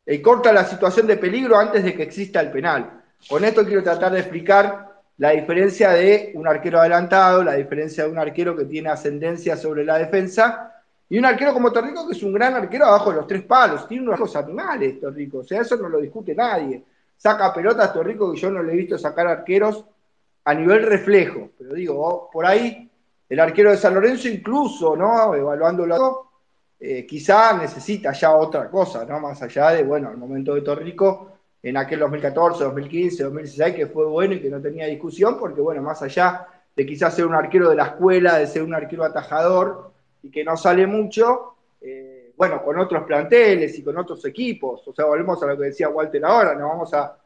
y 0.06 0.20
corta 0.20 0.52
la 0.52 0.64
situación 0.64 1.06
de 1.06 1.16
peligro 1.16 1.58
antes 1.58 1.84
de 1.84 1.94
que 1.94 2.02
exista 2.02 2.40
el 2.40 2.50
penal. 2.50 3.02
Con 3.28 3.44
esto 3.44 3.64
quiero 3.64 3.82
tratar 3.82 4.12
de 4.12 4.20
explicar 4.20 5.00
la 5.18 5.30
diferencia 5.30 5.90
de 5.90 6.32
un 6.34 6.48
arquero 6.48 6.80
adelantado, 6.80 7.44
la 7.44 7.54
diferencia 7.54 8.04
de 8.04 8.10
un 8.10 8.18
arquero 8.18 8.56
que 8.56 8.64
tiene 8.64 8.88
ascendencia 8.88 9.56
sobre 9.56 9.84
la 9.84 9.98
defensa, 9.98 10.81
y 11.12 11.18
un 11.18 11.26
arquero 11.26 11.52
como 11.52 11.70
Torrico, 11.70 12.06
que 12.06 12.14
es 12.14 12.22
un 12.22 12.32
gran 12.32 12.54
arquero 12.54 12.86
abajo 12.86 13.10
de 13.10 13.16
los 13.16 13.26
tres 13.26 13.42
palos, 13.42 13.86
tiene 13.86 14.08
unos 14.08 14.34
animales 14.34 14.98
Torrico, 14.98 15.40
o 15.40 15.44
sea, 15.44 15.60
eso 15.60 15.76
no 15.76 15.86
lo 15.90 16.00
discute 16.00 16.34
nadie. 16.34 16.82
Saca 17.18 17.52
pelotas 17.52 17.92
Torrico 17.92 18.32
que 18.32 18.40
yo 18.40 18.50
no 18.50 18.62
le 18.62 18.72
he 18.72 18.76
visto 18.76 18.96
sacar 18.96 19.26
arqueros 19.26 19.84
a 20.42 20.54
nivel 20.54 20.84
reflejo, 20.84 21.50
pero 21.58 21.74
digo, 21.74 22.30
por 22.32 22.46
ahí 22.46 22.90
el 23.28 23.40
arquero 23.40 23.72
de 23.72 23.76
San 23.76 23.92
Lorenzo 23.92 24.26
incluso, 24.26 24.96
¿no? 24.96 25.34
Evaluándolo, 25.34 26.30
eh, 26.80 27.04
quizá 27.06 27.58
necesita 27.58 28.12
ya 28.12 28.34
otra 28.34 28.70
cosa, 28.70 29.04
¿no? 29.04 29.20
Más 29.20 29.42
allá 29.42 29.72
de, 29.72 29.82
bueno, 29.82 30.10
el 30.10 30.16
momento 30.16 30.54
de 30.54 30.62
Torrico 30.62 31.32
en 31.62 31.76
aquel 31.76 31.98
2014, 31.98 32.64
2015, 32.64 33.24
2016, 33.24 33.74
que 33.74 33.86
fue 33.86 34.06
bueno 34.06 34.32
y 34.32 34.40
que 34.40 34.48
no 34.48 34.62
tenía 34.62 34.86
discusión, 34.86 35.38
porque, 35.38 35.60
bueno, 35.60 35.82
más 35.82 36.00
allá 36.00 36.46
de 36.74 36.86
quizás 36.86 37.14
ser 37.14 37.26
un 37.26 37.34
arquero 37.34 37.68
de 37.68 37.76
la 37.76 37.84
escuela, 37.84 38.38
de 38.38 38.46
ser 38.46 38.62
un 38.62 38.74
arquero 38.74 39.04
atajador 39.04 39.91
y 40.22 40.30
que 40.30 40.44
no 40.44 40.56
sale 40.56 40.86
mucho, 40.86 41.56
eh, 41.80 42.32
bueno, 42.36 42.62
con 42.62 42.78
otros 42.78 43.04
planteles 43.04 43.78
y 43.78 43.82
con 43.82 43.96
otros 43.98 44.24
equipos, 44.24 44.86
o 44.86 44.92
sea, 44.92 45.04
volvemos 45.04 45.42
a 45.42 45.46
lo 45.46 45.58
que 45.58 45.64
decía 45.64 45.88
Walter 45.88 46.24
ahora, 46.24 46.54
no 46.54 46.68
vamos 46.68 46.92
a 46.94 47.16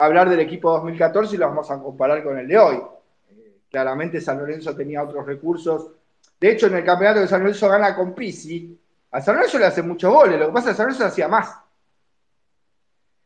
hablar 0.00 0.30
del 0.30 0.40
equipo 0.40 0.70
2014 0.72 1.34
y 1.34 1.38
lo 1.38 1.46
vamos 1.46 1.70
a 1.70 1.78
comparar 1.78 2.22
con 2.24 2.38
el 2.38 2.48
de 2.48 2.58
hoy. 2.58 2.82
Claramente 3.70 4.20
San 4.20 4.38
Lorenzo 4.38 4.74
tenía 4.74 5.02
otros 5.02 5.26
recursos. 5.26 5.92
De 6.40 6.50
hecho, 6.50 6.66
en 6.66 6.76
el 6.76 6.84
campeonato 6.84 7.20
de 7.20 7.28
San 7.28 7.40
Lorenzo 7.40 7.68
gana 7.68 7.94
con 7.94 8.14
Pisi. 8.14 8.78
A 9.10 9.20
San 9.20 9.36
Lorenzo 9.36 9.58
le 9.58 9.66
hace 9.66 9.82
muchos 9.82 10.12
goles, 10.12 10.38
lo 10.38 10.46
que 10.46 10.52
pasa 10.52 10.70
es 10.70 10.74
que 10.74 10.76
San 10.78 10.86
Lorenzo 10.86 11.04
hacía 11.04 11.28
más. 11.28 11.54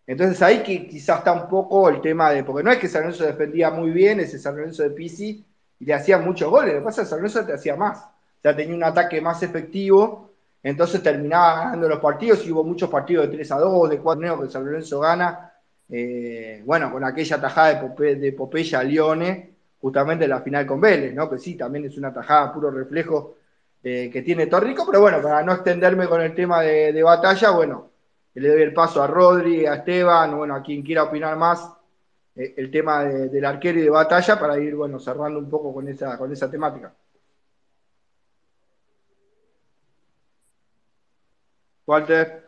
Entonces 0.06 0.42
ahí 0.42 0.62
que 0.62 0.86
quizás 0.86 1.18
está 1.18 1.32
un 1.32 1.48
poco 1.48 1.88
el 1.88 2.00
tema 2.00 2.30
de, 2.30 2.44
porque 2.44 2.62
no 2.62 2.72
es 2.72 2.78
que 2.78 2.88
San 2.88 3.02
Lorenzo 3.02 3.24
defendía 3.24 3.70
muy 3.70 3.90
bien 3.90 4.20
ese 4.20 4.38
San 4.38 4.56
Lorenzo 4.56 4.82
de 4.82 4.90
Pisi 4.90 5.44
y 5.78 5.84
le 5.84 5.94
hacía 5.94 6.18
muchos 6.18 6.50
goles, 6.50 6.74
lo 6.74 6.80
que 6.80 6.84
pasa 6.84 7.02
es 7.02 7.06
que 7.06 7.10
San 7.10 7.18
Lorenzo 7.20 7.46
te 7.46 7.54
hacía 7.54 7.76
más. 7.76 8.04
Sea, 8.44 8.54
tenía 8.54 8.76
un 8.76 8.84
ataque 8.84 9.20
más 9.20 9.42
efectivo 9.42 10.24
entonces 10.64 11.02
terminaba 11.02 11.56
ganando 11.56 11.88
los 11.90 12.00
partidos 12.00 12.44
y 12.46 12.50
hubo 12.50 12.64
muchos 12.64 12.88
partidos 12.88 13.28
de 13.28 13.36
3 13.36 13.52
a 13.52 13.58
2, 13.58 13.90
de 13.90 13.98
4 13.98 14.40
que 14.40 14.48
San 14.48 14.64
Lorenzo 14.64 14.98
gana. 14.98 15.52
Eh, 15.90 16.62
bueno, 16.64 16.90
con 16.90 17.04
aquella 17.04 17.38
tajada 17.38 17.94
de, 17.98 18.16
de 18.16 18.32
Popeye 18.32 18.74
a 18.74 18.82
Lione, 18.82 19.50
justamente 19.78 20.24
en 20.24 20.30
la 20.30 20.40
final 20.40 20.66
con 20.66 20.80
Vélez, 20.80 21.14
¿no? 21.14 21.28
Que 21.28 21.38
sí, 21.38 21.54
también 21.54 21.84
es 21.84 21.98
una 21.98 22.14
tajada 22.14 22.50
puro 22.50 22.70
reflejo 22.70 23.36
eh, 23.82 24.08
que 24.10 24.22
tiene 24.22 24.46
Torrico, 24.46 24.86
pero 24.86 25.02
bueno, 25.02 25.20
para 25.20 25.42
no 25.42 25.52
extenderme 25.52 26.08
con 26.08 26.22
el 26.22 26.34
tema 26.34 26.62
de, 26.62 27.02
batalla, 27.02 27.50
bueno, 27.50 27.90
le 28.32 28.48
doy 28.48 28.62
el 28.62 28.72
paso 28.72 29.02
a 29.02 29.06
Rodri, 29.06 29.66
a 29.66 29.74
Esteban, 29.74 30.34
bueno, 30.34 30.54
a 30.54 30.62
quien 30.62 30.82
quiera 30.82 31.02
opinar 31.02 31.36
más, 31.36 31.70
eh, 32.36 32.54
el 32.56 32.70
tema 32.70 33.04
del 33.04 33.44
arquero 33.44 33.80
y 33.80 33.82
de 33.82 33.90
batalla 33.90 34.40
para 34.40 34.58
ir, 34.58 34.74
bueno, 34.74 34.98
cerrando 34.98 35.38
un 35.38 35.50
poco 35.50 35.74
con 35.74 35.86
esa, 35.88 36.16
con 36.16 36.32
esa 36.32 36.50
temática. 36.50 36.90
Walter. 41.86 42.44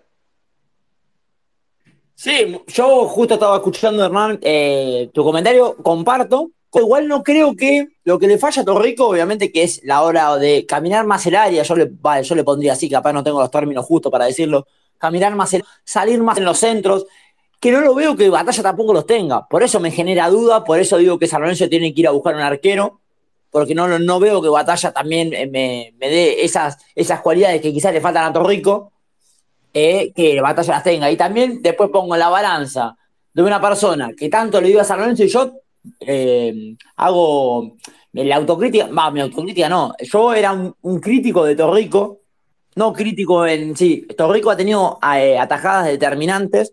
Sí, 2.15 2.59
yo 2.69 3.07
justo 3.09 3.35
estaba 3.35 3.57
escuchando, 3.57 4.05
Hernán, 4.05 4.39
eh, 4.43 5.11
tu 5.13 5.23
comentario, 5.23 5.77
comparto. 5.77 6.51
Igual 6.73 7.09
no 7.09 7.23
creo 7.23 7.55
que 7.55 7.89
lo 8.05 8.19
que 8.19 8.27
le 8.27 8.39
falla 8.39 8.63
a 8.63 8.65
Torrico, 8.65 9.09
obviamente, 9.09 9.51
que 9.51 9.63
es 9.63 9.81
la 9.85 10.03
hora 10.03 10.37
de 10.37 10.67
caminar 10.67 11.07
más 11.07 11.27
el 11.27 11.37
área, 11.37 11.63
yo 11.63 11.75
le, 11.75 11.89
vale, 11.91 12.23
yo 12.23 12.35
le 12.35 12.45
pondría 12.45 12.75
así, 12.75 12.89
capaz 12.91 13.13
no 13.15 13.23
tengo 13.23 13.41
los 13.41 13.51
términos 13.51 13.85
justos 13.85 14.13
para 14.13 14.27
decirlo, 14.27 14.67
caminar 14.99 15.35
más, 15.35 15.55
el, 15.55 15.65
salir 15.85 16.23
más 16.23 16.37
en 16.37 16.45
los 16.45 16.59
centros, 16.59 17.07
que 17.61 17.73
no 17.73 17.81
lo 17.81 17.95
veo 17.95 18.15
que 18.15 18.29
Batalla 18.29 18.63
tampoco 18.63 18.93
los 18.93 19.07
tenga. 19.07 19.47
Por 19.49 19.63
eso 19.63 19.81
me 19.81 19.91
genera 19.91 20.29
duda, 20.29 20.65
por 20.65 20.79
eso 20.79 20.99
digo 20.99 21.19
que 21.19 21.27
San 21.27 21.41
Lorenzo 21.41 21.69
tiene 21.69 21.95
que 21.95 22.01
ir 22.01 22.09
a 22.09 22.11
buscar 22.11 22.35
un 22.35 22.43
arquero, 22.43 23.01
porque 23.51 23.75
no, 23.75 23.99
no 23.99 24.21
veo 24.21 24.43
que 24.43 24.49
Batalla 24.49 24.93
también 24.93 25.33
eh, 25.33 25.47
me, 25.47 25.95
me 25.99 26.09
dé 26.11 26.45
esas, 26.45 26.77
esas 26.95 27.21
cualidades 27.23 27.63
que 27.63 27.73
quizás 27.73 27.93
le 27.93 28.03
faltan 28.03 28.25
a 28.25 28.33
Torrico 28.33 28.93
eh, 29.79 30.11
que 30.15 30.41
batalla 30.41 30.73
las 30.73 30.83
tenga. 30.83 31.11
Y 31.11 31.19
también 31.19 31.61
después 31.61 31.91
pongo 31.91 32.17
la 32.17 32.31
balanza 32.31 32.97
de 33.35 33.43
una 33.43 33.61
persona 33.61 34.11
que 34.17 34.31
tanto 34.31 34.59
le 34.59 34.69
dio 34.69 34.81
a 34.81 34.85
San 34.85 34.99
Lorenzo 34.99 35.25
y 35.25 35.29
yo 35.29 35.53
eh, 36.01 36.75
hago 36.97 37.77
la 38.15 38.37
autocrítica, 38.37 38.87
va, 38.87 39.11
mi 39.11 39.21
autocrítica 39.21 39.69
no, 39.69 39.95
yo 40.01 40.33
era 40.33 40.55
un, 40.55 40.99
crítico 40.99 41.45
de 41.45 41.55
Torrico, 41.55 42.21
no 42.77 42.95
crítico 42.95 43.47
en 43.47 43.77
sí, 43.77 44.07
Torrico 44.17 44.51
ha 44.51 44.57
tenido 44.57 44.99
eh, 45.15 45.39
atajadas 45.39 45.89
determinantes 45.89 46.73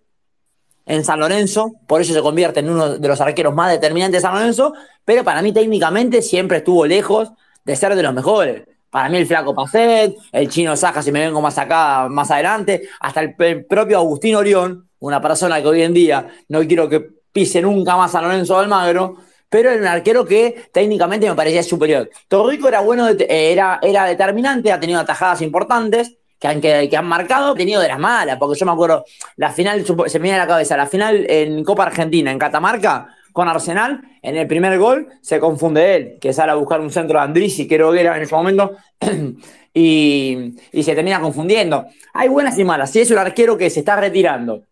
en 0.85 1.03
San 1.03 1.19
Lorenzo, 1.19 1.73
por 1.85 1.99
eso 1.99 2.13
se 2.13 2.21
convierte 2.21 2.61
en 2.61 2.69
uno 2.69 2.97
de 2.97 3.07
los 3.09 3.19
arqueros 3.19 3.53
más 3.53 3.69
determinantes 3.69 4.21
de 4.21 4.27
San 4.27 4.35
Lorenzo, 4.35 4.71
pero 5.03 5.25
para 5.25 5.41
mí 5.41 5.51
técnicamente 5.51 6.21
siempre 6.21 6.59
estuvo 6.59 6.85
lejos 6.85 7.33
de 7.65 7.75
ser 7.75 7.95
de 7.97 8.03
los 8.03 8.13
mejores. 8.13 8.63
Para 8.93 9.09
mí 9.09 9.17
el 9.17 9.25
flaco 9.25 9.55
Pacet, 9.55 10.15
el 10.31 10.49
chino 10.49 10.77
Saja, 10.77 11.01
si 11.01 11.11
me 11.11 11.21
vengo 11.21 11.41
más 11.41 11.57
acá, 11.57 12.07
más 12.11 12.29
adelante, 12.29 12.89
hasta 12.99 13.21
el, 13.21 13.65
propio 13.65 13.97
Agustín 13.97 14.35
Orión, 14.35 14.87
una 14.99 15.19
persona 15.19 15.59
que 15.59 15.67
hoy 15.67 15.81
en 15.81 15.95
día 15.95 16.27
no 16.49 16.59
quiero 16.59 16.87
que 16.87 17.03
pise 17.31 17.59
nunca 17.59 17.97
más 17.97 18.13
a 18.13 18.21
Lorenzo 18.21 18.55
Almagro, 18.55 19.15
pero 19.49 19.71
era 19.71 19.81
un 19.81 19.87
arquero 19.87 20.23
que 20.23 20.69
técnicamente 20.71 21.27
me 21.27 21.33
parecía 21.33 21.63
superior. 21.63 22.07
Torrico 22.27 22.67
era 22.67 22.81
bueno, 22.81 23.07
era, 23.27 23.79
era 23.81 24.05
determinante, 24.05 24.71
ha 24.71 24.79
tenido 24.79 24.99
atajadas 24.99 25.41
importantes, 25.41 26.15
que 26.37 26.47
han, 26.47 26.61
que, 26.61 26.95
han 26.95 27.07
marcado, 27.07 27.55
tenido 27.55 27.81
de 27.81 27.87
las 27.87 27.97
malas, 27.97 28.37
porque 28.37 28.59
yo 28.59 28.67
me 28.67 28.73
acuerdo, 28.73 29.05
la 29.37 29.51
final, 29.51 29.83
se 29.83 30.19
me 30.19 30.23
viene 30.23 30.35
a 30.35 30.43
la 30.43 30.47
cabeza, 30.47 30.77
la 30.77 30.85
final 30.85 31.25
en 31.27 31.63
Copa 31.63 31.85
Argentina, 31.85 32.31
en 32.31 32.37
Catamarca, 32.37 33.07
con 33.33 33.49
Arsenal. 33.49 34.01
En 34.21 34.37
el 34.37 34.47
primer 34.47 34.77
gol 34.79 35.09
se 35.19 35.39
confunde 35.39 35.95
él, 35.95 36.17
que 36.21 36.31
sale 36.31 36.51
a 36.53 36.55
buscar 36.55 36.79
un 36.79 36.91
centro 36.91 37.19
de 37.19 37.25
Andrés 37.25 37.59
y 37.59 37.67
creo 37.67 37.91
que 37.91 37.99
era 37.99 38.15
en 38.15 38.23
ese 38.23 38.33
momento, 38.33 38.77
y, 39.73 40.53
se 40.71 40.95
termina 40.95 41.19
confundiendo. 41.19 41.87
Hay 42.13 42.29
buenas 42.29 42.57
y 42.57 42.63
malas. 42.63 42.91
Si 42.91 43.01
es 43.01 43.11
un 43.11 43.17
arquero 43.17 43.57
que 43.57 43.69
se 43.69 43.79
está 43.81 43.97
retirando, 43.97 44.63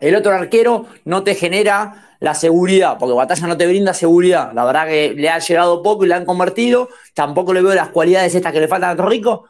el 0.00 0.16
otro 0.16 0.32
arquero 0.32 0.86
no 1.04 1.22
te 1.22 1.34
genera 1.34 2.16
la 2.18 2.34
seguridad, 2.34 2.96
porque 2.98 3.14
Batalla 3.14 3.46
no 3.46 3.56
te 3.56 3.66
brinda 3.66 3.92
seguridad. 3.92 4.52
La 4.54 4.64
verdad 4.64 4.86
que 4.86 5.14
le 5.14 5.28
ha 5.28 5.38
llegado 5.38 5.82
poco 5.82 6.04
y 6.04 6.08
le 6.08 6.14
han 6.14 6.24
convertido. 6.24 6.88
Tampoco 7.14 7.52
le 7.52 7.62
veo 7.62 7.74
las 7.74 7.90
cualidades 7.90 8.34
estas 8.34 8.52
que 8.52 8.60
le 8.60 8.68
faltan 8.68 8.90
a 8.90 8.96
Torrico. 8.96 9.44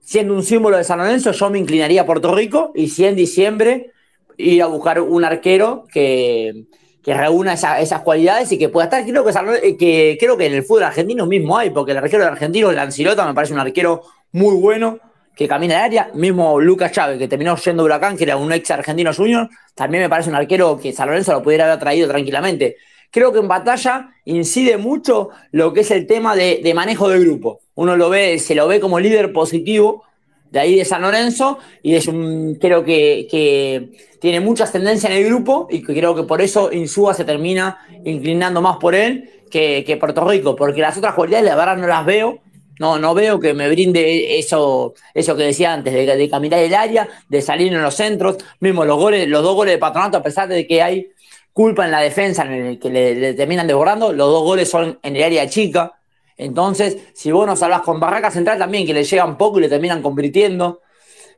Siendo 0.00 0.34
un 0.34 0.42
símbolo 0.42 0.78
de 0.78 0.84
San 0.84 0.98
Lorenzo, 0.98 1.32
yo 1.32 1.50
me 1.50 1.58
inclinaría 1.58 2.04
por 2.04 2.20
Torrico 2.20 2.72
y 2.74 2.88
si 2.88 3.04
en 3.04 3.14
diciembre 3.14 3.92
ir 4.38 4.62
a 4.62 4.66
buscar 4.66 5.00
un 5.00 5.24
arquero 5.24 5.84
que, 5.92 6.64
que 7.02 7.14
reúna 7.14 7.54
esas 7.54 8.00
cualidades 8.02 8.52
y 8.52 8.58
que 8.58 8.68
pueda 8.68 8.84
estar. 8.84 9.04
Creo 9.04 9.24
que, 9.24 9.30
eh, 9.62 9.76
que, 9.76 10.16
creo 10.20 10.36
que 10.36 10.46
en 10.46 10.54
el 10.54 10.62
fútbol 10.62 10.84
argentino 10.84 11.26
mismo 11.26 11.56
hay, 11.56 11.70
porque 11.70 11.92
el 11.92 11.98
arquero 11.98 12.24
argentino, 12.24 12.70
Lancilota, 12.72 13.26
me 13.26 13.34
parece 13.34 13.52
un 13.52 13.60
arquero 13.60 14.02
muy 14.32 14.54
bueno, 14.56 14.98
que 15.34 15.48
camina 15.48 15.76
el 15.76 15.80
área. 15.82 16.10
Mismo 16.14 16.60
Lucas 16.60 16.92
Chávez, 16.92 17.18
que 17.18 17.28
terminó 17.28 17.56
yendo 17.56 17.84
Huracán, 17.84 18.16
que 18.16 18.24
era 18.24 18.36
un 18.36 18.52
ex 18.52 18.70
argentino 18.70 19.12
junior, 19.14 19.48
también 19.74 20.02
me 20.02 20.08
parece 20.08 20.28
un 20.28 20.36
arquero 20.36 20.78
que 20.78 20.92
San 20.92 21.08
Lorenzo 21.08 21.32
lo 21.32 21.42
pudiera 21.42 21.64
haber 21.64 21.78
traído 21.78 22.08
tranquilamente. 22.08 22.76
Creo 23.10 23.32
que 23.32 23.40
en 23.40 23.48
batalla 23.48 24.10
incide 24.24 24.76
mucho 24.76 25.30
lo 25.50 25.72
que 25.72 25.80
es 25.80 25.90
el 25.90 26.06
tema 26.06 26.36
de, 26.36 26.60
de 26.62 26.74
manejo 26.74 27.08
de 27.08 27.18
grupo. 27.18 27.60
Uno 27.74 27.96
lo 27.96 28.10
ve, 28.10 28.38
se 28.38 28.54
lo 28.54 28.68
ve 28.68 28.78
como 28.78 29.00
líder 29.00 29.32
positivo 29.32 30.04
de 30.50 30.60
ahí 30.60 30.76
de 30.76 30.84
San 30.84 31.02
Lorenzo 31.02 31.58
y 31.82 31.94
es 31.94 32.06
un, 32.08 32.56
creo 32.56 32.84
que, 32.84 33.26
que 33.30 33.90
tiene 34.20 34.40
mucha 34.40 34.64
ascendencia 34.64 35.08
en 35.10 35.16
el 35.16 35.24
grupo 35.24 35.68
y 35.70 35.82
creo 35.82 36.14
que 36.14 36.24
por 36.24 36.42
eso 36.42 36.72
Insúa 36.72 37.14
se 37.14 37.24
termina 37.24 37.78
inclinando 38.04 38.60
más 38.60 38.76
por 38.78 38.94
él 38.94 39.30
que, 39.50 39.84
que 39.84 39.96
Puerto 39.96 40.28
Rico, 40.28 40.56
porque 40.56 40.80
las 40.80 40.96
otras 40.96 41.14
cualidades 41.14 41.46
la 41.46 41.56
verdad 41.56 41.76
no 41.76 41.86
las 41.86 42.04
veo. 42.04 42.38
No, 42.78 42.98
no 42.98 43.12
veo 43.12 43.38
que 43.38 43.52
me 43.52 43.68
brinde 43.68 44.38
eso, 44.38 44.94
eso 45.12 45.36
que 45.36 45.42
decía 45.42 45.74
antes, 45.74 45.92
de, 45.92 46.30
caminar 46.30 46.60
el 46.60 46.72
área, 46.72 47.06
de 47.28 47.42
salir 47.42 47.70
en 47.70 47.82
los 47.82 47.94
centros, 47.94 48.38
mismo 48.60 48.86
los 48.86 48.96
goles, 48.96 49.28
los 49.28 49.42
dos 49.42 49.54
goles 49.54 49.74
de 49.74 49.78
patronato, 49.78 50.16
a 50.16 50.22
pesar 50.22 50.48
de 50.48 50.66
que 50.66 50.80
hay 50.80 51.08
culpa 51.52 51.84
en 51.84 51.90
la 51.90 52.00
defensa 52.00 52.42
en 52.46 52.52
el 52.52 52.78
que 52.78 52.88
le, 52.88 53.14
le 53.16 53.34
terminan 53.34 53.66
desbordando, 53.66 54.14
los 54.14 54.28
dos 54.28 54.44
goles 54.44 54.70
son 54.70 54.98
en 55.02 55.14
el 55.14 55.22
área 55.22 55.46
chica, 55.46 55.99
entonces, 56.40 56.96
si 57.12 57.30
vos 57.30 57.46
nos 57.46 57.58
salvás 57.58 57.82
con 57.82 58.00
Barraca 58.00 58.30
Central 58.30 58.58
también, 58.58 58.86
que 58.86 58.94
le 58.94 59.04
llegan 59.04 59.36
poco 59.36 59.58
y 59.58 59.62
le 59.62 59.68
terminan 59.68 60.00
convirtiendo. 60.00 60.80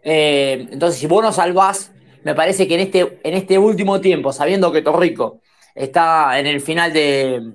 Eh, 0.00 0.68
entonces, 0.70 1.00
si 1.00 1.08
vos 1.08 1.24
nos 1.24 1.34
salvás, 1.34 1.90
me 2.22 2.36
parece 2.36 2.68
que 2.68 2.74
en 2.74 2.80
este, 2.80 3.18
en 3.24 3.34
este 3.34 3.58
último 3.58 4.00
tiempo, 4.00 4.32
sabiendo 4.32 4.70
que 4.70 4.80
Torrico 4.80 5.40
está 5.74 6.38
en 6.38 6.46
el 6.46 6.60
final 6.60 6.92
de, 6.92 7.52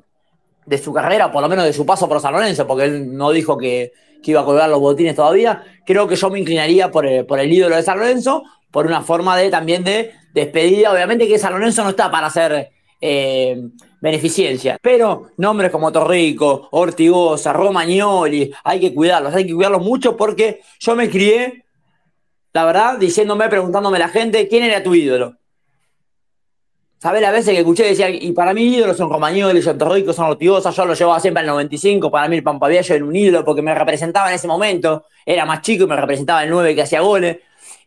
su 0.77 0.91
carrera, 0.91 1.31
por 1.31 1.41
lo 1.41 1.47
menos 1.47 1.63
de 1.63 1.71
su 1.71 1.85
paso 1.85 2.09
por 2.09 2.19
San 2.19 2.33
Lorenzo, 2.33 2.67
porque 2.67 2.83
él 2.83 3.15
no 3.15 3.31
dijo 3.31 3.57
que, 3.57 3.93
iba 4.23 4.41
a 4.41 4.45
colgar 4.45 4.69
los 4.69 4.81
botines 4.81 5.15
todavía, 5.15 5.63
creo 5.85 6.05
que 6.05 6.17
yo 6.17 6.29
me 6.29 6.37
inclinaría 6.37 6.91
por 6.91 7.05
el, 7.05 7.25
por 7.25 7.39
el 7.39 7.49
ídolo 7.49 7.77
de 7.77 7.83
San 7.83 7.97
Lorenzo, 7.97 8.43
por 8.71 8.85
una 8.85 9.01
forma 9.01 9.37
de 9.37 9.49
también 9.49 9.85
de 9.85 10.11
despedida. 10.33 10.91
Obviamente 10.91 11.29
que 11.29 11.39
San 11.39 11.53
Lorenzo 11.53 11.85
no 11.85 11.91
está 11.91 12.11
para 12.11 12.27
hacer 12.27 12.71
eh, 12.99 13.61
beneficencia. 14.01 14.77
Pero 14.81 15.29
nombres 15.37 15.71
como 15.71 15.91
Torrico, 15.91 16.67
Ortigosa, 16.71 17.53
Romagnoli, 17.53 18.51
hay 18.63 18.79
que 18.79 18.93
cuidarlos, 18.93 19.33
hay 19.33 19.45
que 19.45 19.53
cuidarlos 19.53 19.81
mucho 19.81 20.15
porque 20.15 20.61
yo 20.79 20.95
me 20.95 21.09
crié, 21.09 21.65
la 22.53 22.65
verdad, 22.65 22.97
diciéndome, 22.97 23.49
preguntándome 23.49 23.99
la 23.99 24.09
gente, 24.09 24.47
¿quién 24.47 24.63
era 24.63 24.83
tu 24.83 24.95
ídolo? 24.95 25.35
¿Sabes 26.99 27.21
las 27.21 27.31
veces 27.31 27.53
que 27.53 27.59
escuché 27.59 27.83
decía, 27.83 28.09
y 28.09 28.31
para 28.31 28.55
mí 28.55 28.75
ídolos 28.75 28.97
son 28.97 29.11
Romagnoli, 29.11 29.61
son 29.61 29.77
Torrico, 29.77 30.13
son 30.13 30.31
Ortigosa, 30.31 30.71
yo 30.71 30.83
lo 30.83 30.95
llevaba 30.95 31.19
siempre 31.19 31.41
al 31.41 31.47
95, 31.47 32.09
para 32.09 32.27
mí 32.27 32.37
el 32.37 32.43
Pampaviallo 32.43 32.95
era 32.95 33.05
un 33.05 33.15
ídolo 33.15 33.45
porque 33.45 33.61
me 33.61 33.75
representaba 33.75 34.29
en 34.29 34.35
ese 34.35 34.47
momento, 34.47 35.05
era 35.23 35.45
más 35.45 35.61
chico 35.61 35.83
y 35.83 35.87
me 35.87 35.95
representaba 35.95 36.43
el 36.43 36.49
9 36.49 36.73
que 36.73 36.81
hacía 36.81 37.01
goles. 37.01 37.37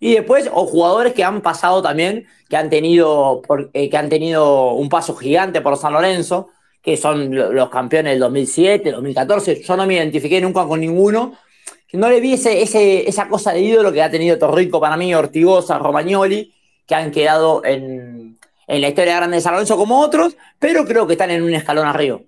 Y 0.02 0.14
después, 0.14 0.50
o 0.52 0.66
jugadores 0.66 1.12
que 1.12 1.22
han 1.22 1.42
pasado 1.42 1.82
también, 1.82 2.26
que 2.48 2.56
han 2.56 2.70
tenido, 2.70 3.42
eh, 3.74 3.90
que 3.90 3.96
han 3.98 4.08
tenido 4.08 4.72
un 4.72 4.88
paso 4.88 5.14
gigante 5.14 5.60
por 5.60 5.76
San 5.76 5.92
Lorenzo, 5.92 6.48
que 6.82 6.96
son 6.96 7.34
los 7.34 7.68
campeones 7.68 8.12
del 8.14 8.20
2007, 8.20 8.92
2014. 8.92 9.62
Yo 9.62 9.76
no 9.76 9.86
me 9.86 9.94
identifiqué 9.94 10.40
nunca 10.40 10.64
con 10.64 10.80
ninguno. 10.80 11.34
No 11.92 12.08
le 12.08 12.20
vi 12.20 12.34
ese, 12.34 13.08
esa 13.08 13.28
cosa 13.28 13.52
de 13.52 13.60
ídolo 13.60 13.92
que 13.92 14.02
ha 14.02 14.10
tenido 14.10 14.38
Torrico 14.38 14.80
para 14.80 14.96
mí, 14.96 15.14
Ortigosa, 15.14 15.78
Romagnoli, 15.78 16.54
que 16.86 16.94
han 16.94 17.10
quedado 17.10 17.62
en, 17.64 18.38
la 18.66 18.88
historia 18.88 19.16
grande 19.16 19.36
de 19.36 19.42
San 19.42 19.52
Lorenzo 19.52 19.76
como 19.76 20.00
otros, 20.00 20.34
pero 20.58 20.86
creo 20.86 21.06
que 21.06 21.14
están 21.14 21.30
en 21.30 21.42
un 21.42 21.52
escalón 21.52 21.86
arriba. 21.86 22.20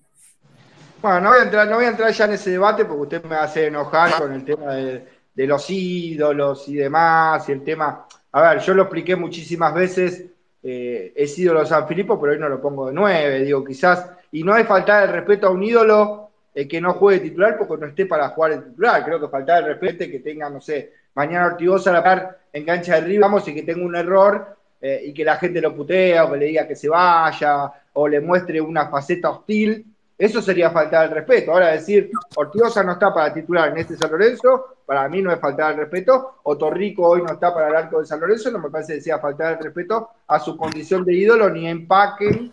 Bueno, 1.00 1.20
no 1.20 1.30
voy 1.76 1.84
a 1.84 1.88
entrar 1.88 2.12
ya 2.12 2.24
en 2.26 2.32
ese 2.32 2.50
debate 2.50 2.84
porque 2.84 3.02
usted 3.02 3.24
me 3.24 3.36
hace 3.36 3.68
enojar 3.68 4.18
con 4.18 4.32
el 4.32 4.44
tema 4.44 4.74
de, 4.74 5.04
de 5.34 5.46
los 5.46 5.68
ídolos 5.70 6.68
y 6.68 6.74
demás, 6.74 7.48
y 7.48 7.52
el 7.52 7.62
tema, 7.62 8.06
a 8.32 8.42
ver, 8.42 8.60
yo 8.60 8.74
lo 8.74 8.82
expliqué 8.82 9.16
muchísimas 9.16 9.74
veces, 9.74 10.26
eh, 10.62 11.12
es 11.16 11.38
ídolo 11.38 11.64
San 11.66 11.88
Filipo, 11.88 12.20
pero 12.20 12.32
hoy 12.32 12.38
no 12.38 12.48
lo 12.48 12.60
pongo 12.60 12.86
de 12.86 12.92
nueve, 12.92 13.40
digo, 13.40 13.64
quizás, 13.64 14.10
y 14.30 14.42
no 14.42 14.56
es 14.56 14.66
faltar 14.66 15.04
el 15.04 15.14
respeto 15.14 15.46
a 15.46 15.50
un 15.50 15.62
ídolo 15.62 16.30
eh, 16.54 16.68
que 16.68 16.80
no 16.80 16.94
juegue 16.94 17.20
titular 17.20 17.56
porque 17.56 17.80
no 17.80 17.86
esté 17.88 18.06
para 18.06 18.28
jugar 18.28 18.52
el 18.52 18.64
titular, 18.64 19.04
creo 19.04 19.20
que 19.20 19.28
faltar 19.28 19.62
el 19.62 19.68
respeto 19.70 20.10
que 20.10 20.20
tenga, 20.20 20.50
no 20.50 20.60
sé, 20.60 20.92
mañana 21.14 21.46
Ortigosa 21.46 21.90
a 21.90 21.94
la 21.94 22.04
par 22.04 22.38
en 22.52 22.64
cancha 22.64 22.92
de 22.92 22.98
arriba, 22.98 23.26
vamos, 23.26 23.46
y 23.48 23.54
que 23.54 23.62
tenga 23.62 23.84
un 23.84 23.96
error 23.96 24.56
eh, 24.80 25.00
y 25.06 25.14
que 25.14 25.24
la 25.24 25.36
gente 25.36 25.60
lo 25.60 25.74
putea 25.74 26.24
o 26.24 26.32
que 26.32 26.38
le 26.38 26.46
diga 26.46 26.66
que 26.66 26.76
se 26.76 26.88
vaya 26.88 27.72
o 27.94 28.08
le 28.08 28.20
muestre 28.20 28.60
una 28.60 28.88
faceta 28.88 29.30
hostil, 29.30 29.91
Eso 30.22 30.40
sería 30.40 30.70
faltar 30.70 31.06
el 31.06 31.14
respeto. 31.16 31.50
Ahora 31.50 31.72
decir, 31.72 32.08
Ortigosa 32.36 32.84
no 32.84 32.92
está 32.92 33.12
para 33.12 33.34
titular 33.34 33.70
en 33.70 33.78
este 33.78 33.96
San 33.96 34.08
Lorenzo, 34.08 34.76
para 34.86 35.08
mí 35.08 35.20
no 35.20 35.32
es 35.32 35.40
faltar 35.40 35.72
el 35.72 35.78
respeto. 35.78 36.36
O 36.44 36.56
Torrico 36.56 37.08
hoy 37.08 37.22
no 37.22 37.32
está 37.32 37.52
para 37.52 37.70
el 37.70 37.74
arco 37.74 37.98
de 37.98 38.06
San 38.06 38.20
Lorenzo, 38.20 38.48
no 38.52 38.60
me 38.60 38.70
parece 38.70 38.94
que 38.94 39.00
sea 39.00 39.18
faltar 39.18 39.54
el 39.54 39.64
respeto 39.64 40.10
a 40.28 40.38
su 40.38 40.56
condición 40.56 41.04
de 41.04 41.12
ídolo, 41.12 41.50
ni 41.50 41.66
empaquen, 41.66 42.52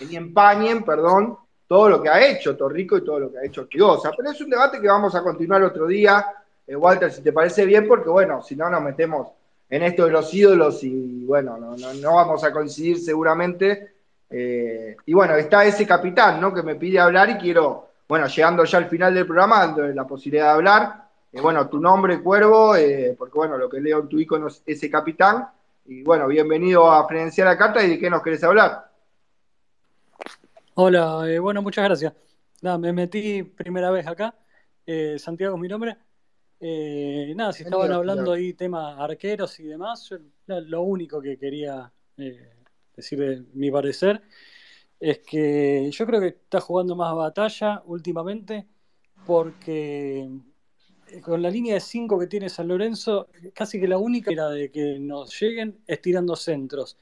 ni 0.00 0.16
empañen, 0.16 0.82
perdón, 0.82 1.38
todo 1.68 1.88
lo 1.88 2.02
que 2.02 2.08
ha 2.08 2.26
hecho 2.26 2.56
Torrico 2.56 2.96
y 2.96 3.04
todo 3.04 3.20
lo 3.20 3.30
que 3.30 3.38
ha 3.38 3.44
hecho 3.44 3.60
Ortigosa. 3.60 4.10
Pero 4.16 4.32
es 4.32 4.40
un 4.40 4.50
debate 4.50 4.80
que 4.80 4.88
vamos 4.88 5.14
a 5.14 5.22
continuar 5.22 5.62
otro 5.62 5.86
día, 5.86 6.26
eh, 6.66 6.74
Walter, 6.74 7.12
si 7.12 7.22
te 7.22 7.32
parece 7.32 7.64
bien, 7.64 7.86
porque 7.86 8.08
bueno, 8.08 8.42
si 8.42 8.56
no 8.56 8.68
nos 8.68 8.82
metemos 8.82 9.28
en 9.70 9.84
esto 9.84 10.06
de 10.06 10.10
los 10.10 10.34
ídolos 10.34 10.82
y 10.82 11.24
bueno, 11.26 11.58
no, 11.58 11.76
no, 11.76 12.14
vamos 12.14 12.42
a 12.42 12.50
coincidir 12.50 12.98
seguramente. 12.98 13.93
Eh, 14.30 14.96
y 15.06 15.12
bueno, 15.12 15.34
está 15.36 15.64
ese 15.64 15.86
capitán, 15.86 16.40
¿no? 16.40 16.52
Que 16.52 16.62
me 16.62 16.74
pide 16.74 16.98
hablar 16.98 17.30
y 17.30 17.36
quiero, 17.36 17.90
bueno, 18.08 18.26
llegando 18.26 18.64
ya 18.64 18.78
al 18.78 18.88
final 18.88 19.14
del 19.14 19.26
programa, 19.26 19.74
la 19.94 20.06
posibilidad 20.06 20.46
de 20.46 20.50
hablar. 20.50 21.04
Eh, 21.32 21.40
bueno, 21.40 21.68
tu 21.68 21.80
nombre, 21.80 22.20
Cuervo, 22.20 22.74
porque 23.18 23.34
bueno, 23.34 23.56
lo 23.56 23.68
que 23.68 23.80
leo 23.80 24.00
en 24.00 24.08
tu 24.08 24.18
icono 24.18 24.48
es 24.48 24.62
ese 24.66 24.90
capitán. 24.90 25.48
Y 25.86 26.02
bueno, 26.02 26.26
bienvenido 26.26 26.90
a 26.90 27.06
Frenenciar 27.06 27.46
la 27.46 27.58
Carta 27.58 27.82
y 27.82 27.90
de 27.90 27.98
qué 27.98 28.08
nos 28.08 28.22
querés 28.22 28.42
hablar. 28.42 28.90
Hola, 30.76 31.22
eh, 31.28 31.38
bueno, 31.38 31.62
muchas 31.62 31.84
gracias. 31.84 32.12
Nada, 32.62 32.78
me 32.78 32.92
metí 32.92 33.42
primera 33.42 33.90
vez 33.90 34.06
acá. 34.06 34.34
Eh, 34.86 35.18
Santiago 35.18 35.54
es 35.54 35.60
mi 35.60 35.68
nombre. 35.68 35.96
Eh, 36.58 37.32
nada, 37.36 37.52
si 37.52 37.62
estaban 37.62 37.92
hablando 37.92 38.32
ahí 38.32 38.54
temas 38.54 38.98
arqueros 38.98 39.60
y 39.60 39.64
demás, 39.64 40.10
lo 40.46 40.82
único 40.82 41.20
que 41.20 41.36
quería 41.38 41.92
decir 42.96 43.18
de 43.18 43.44
mi 43.54 43.70
parecer 43.70 44.22
es 45.00 45.18
que 45.18 45.90
yo 45.90 46.06
creo 46.06 46.20
que 46.20 46.28
está 46.28 46.60
jugando 46.60 46.96
más 46.96 47.14
batalla 47.14 47.82
últimamente 47.86 48.66
porque 49.26 50.28
con 51.22 51.42
la 51.42 51.50
línea 51.50 51.74
de 51.74 51.80
5 51.80 52.18
que 52.18 52.26
tiene 52.26 52.48
San 52.48 52.68
Lorenzo, 52.68 53.28
casi 53.54 53.80
que 53.80 53.88
la 53.88 53.98
única 53.98 54.30
era 54.30 54.48
de 54.48 54.70
que 54.70 54.98
nos 54.98 55.38
lleguen 55.40 55.78
estirando 55.86 56.36
centros. 56.36 56.96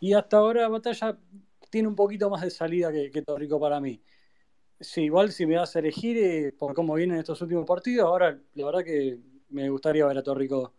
Y 0.00 0.14
hasta 0.14 0.38
ahora 0.38 0.68
Batalla 0.68 1.18
tiene 1.70 1.88
un 1.88 1.94
poquito 1.94 2.28
más 2.30 2.42
de 2.42 2.50
salida 2.50 2.92
que, 2.92 3.10
que 3.10 3.22
Torrico 3.22 3.60
para 3.60 3.80
mí. 3.80 4.02
Sí, 4.80 5.02
igual 5.02 5.30
si 5.32 5.46
me 5.46 5.56
vas 5.56 5.76
a 5.76 5.78
elegir 5.78 6.16
eh, 6.18 6.52
por 6.58 6.74
cómo 6.74 6.94
vienen 6.94 7.18
estos 7.18 7.40
últimos 7.42 7.66
partidos, 7.66 8.06
ahora 8.06 8.38
la 8.54 8.66
verdad 8.66 8.84
que 8.84 9.18
me 9.50 9.68
gustaría 9.70 10.06
ver 10.06 10.18
a 10.18 10.22
Torrico 10.22 10.74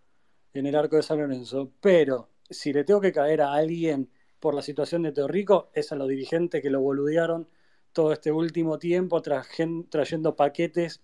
en 0.53 0.66
el 0.66 0.76
arco 0.76 0.97
de 0.97 1.03
San 1.03 1.20
Lorenzo. 1.20 1.72
Pero 1.80 2.30
si 2.49 2.74
le 2.74 2.84
tengo 2.84 2.99
que 2.99 3.14
caer 3.14 3.41
a 3.41 3.53
alguien 3.53 4.09
por 4.43 4.55
la 4.55 4.61
situación 4.61 5.03
de 5.03 5.13
Torrico, 5.13 5.69
es 5.73 5.93
a 5.93 5.95
los 5.95 6.09
dirigentes 6.09 6.61
que 6.61 6.69
lo 6.69 6.81
boludearon 6.81 7.47
todo 7.93 8.11
este 8.11 8.29
último 8.29 8.77
tiempo 8.77 9.21
trayendo 9.21 10.35
paquetes 10.35 11.01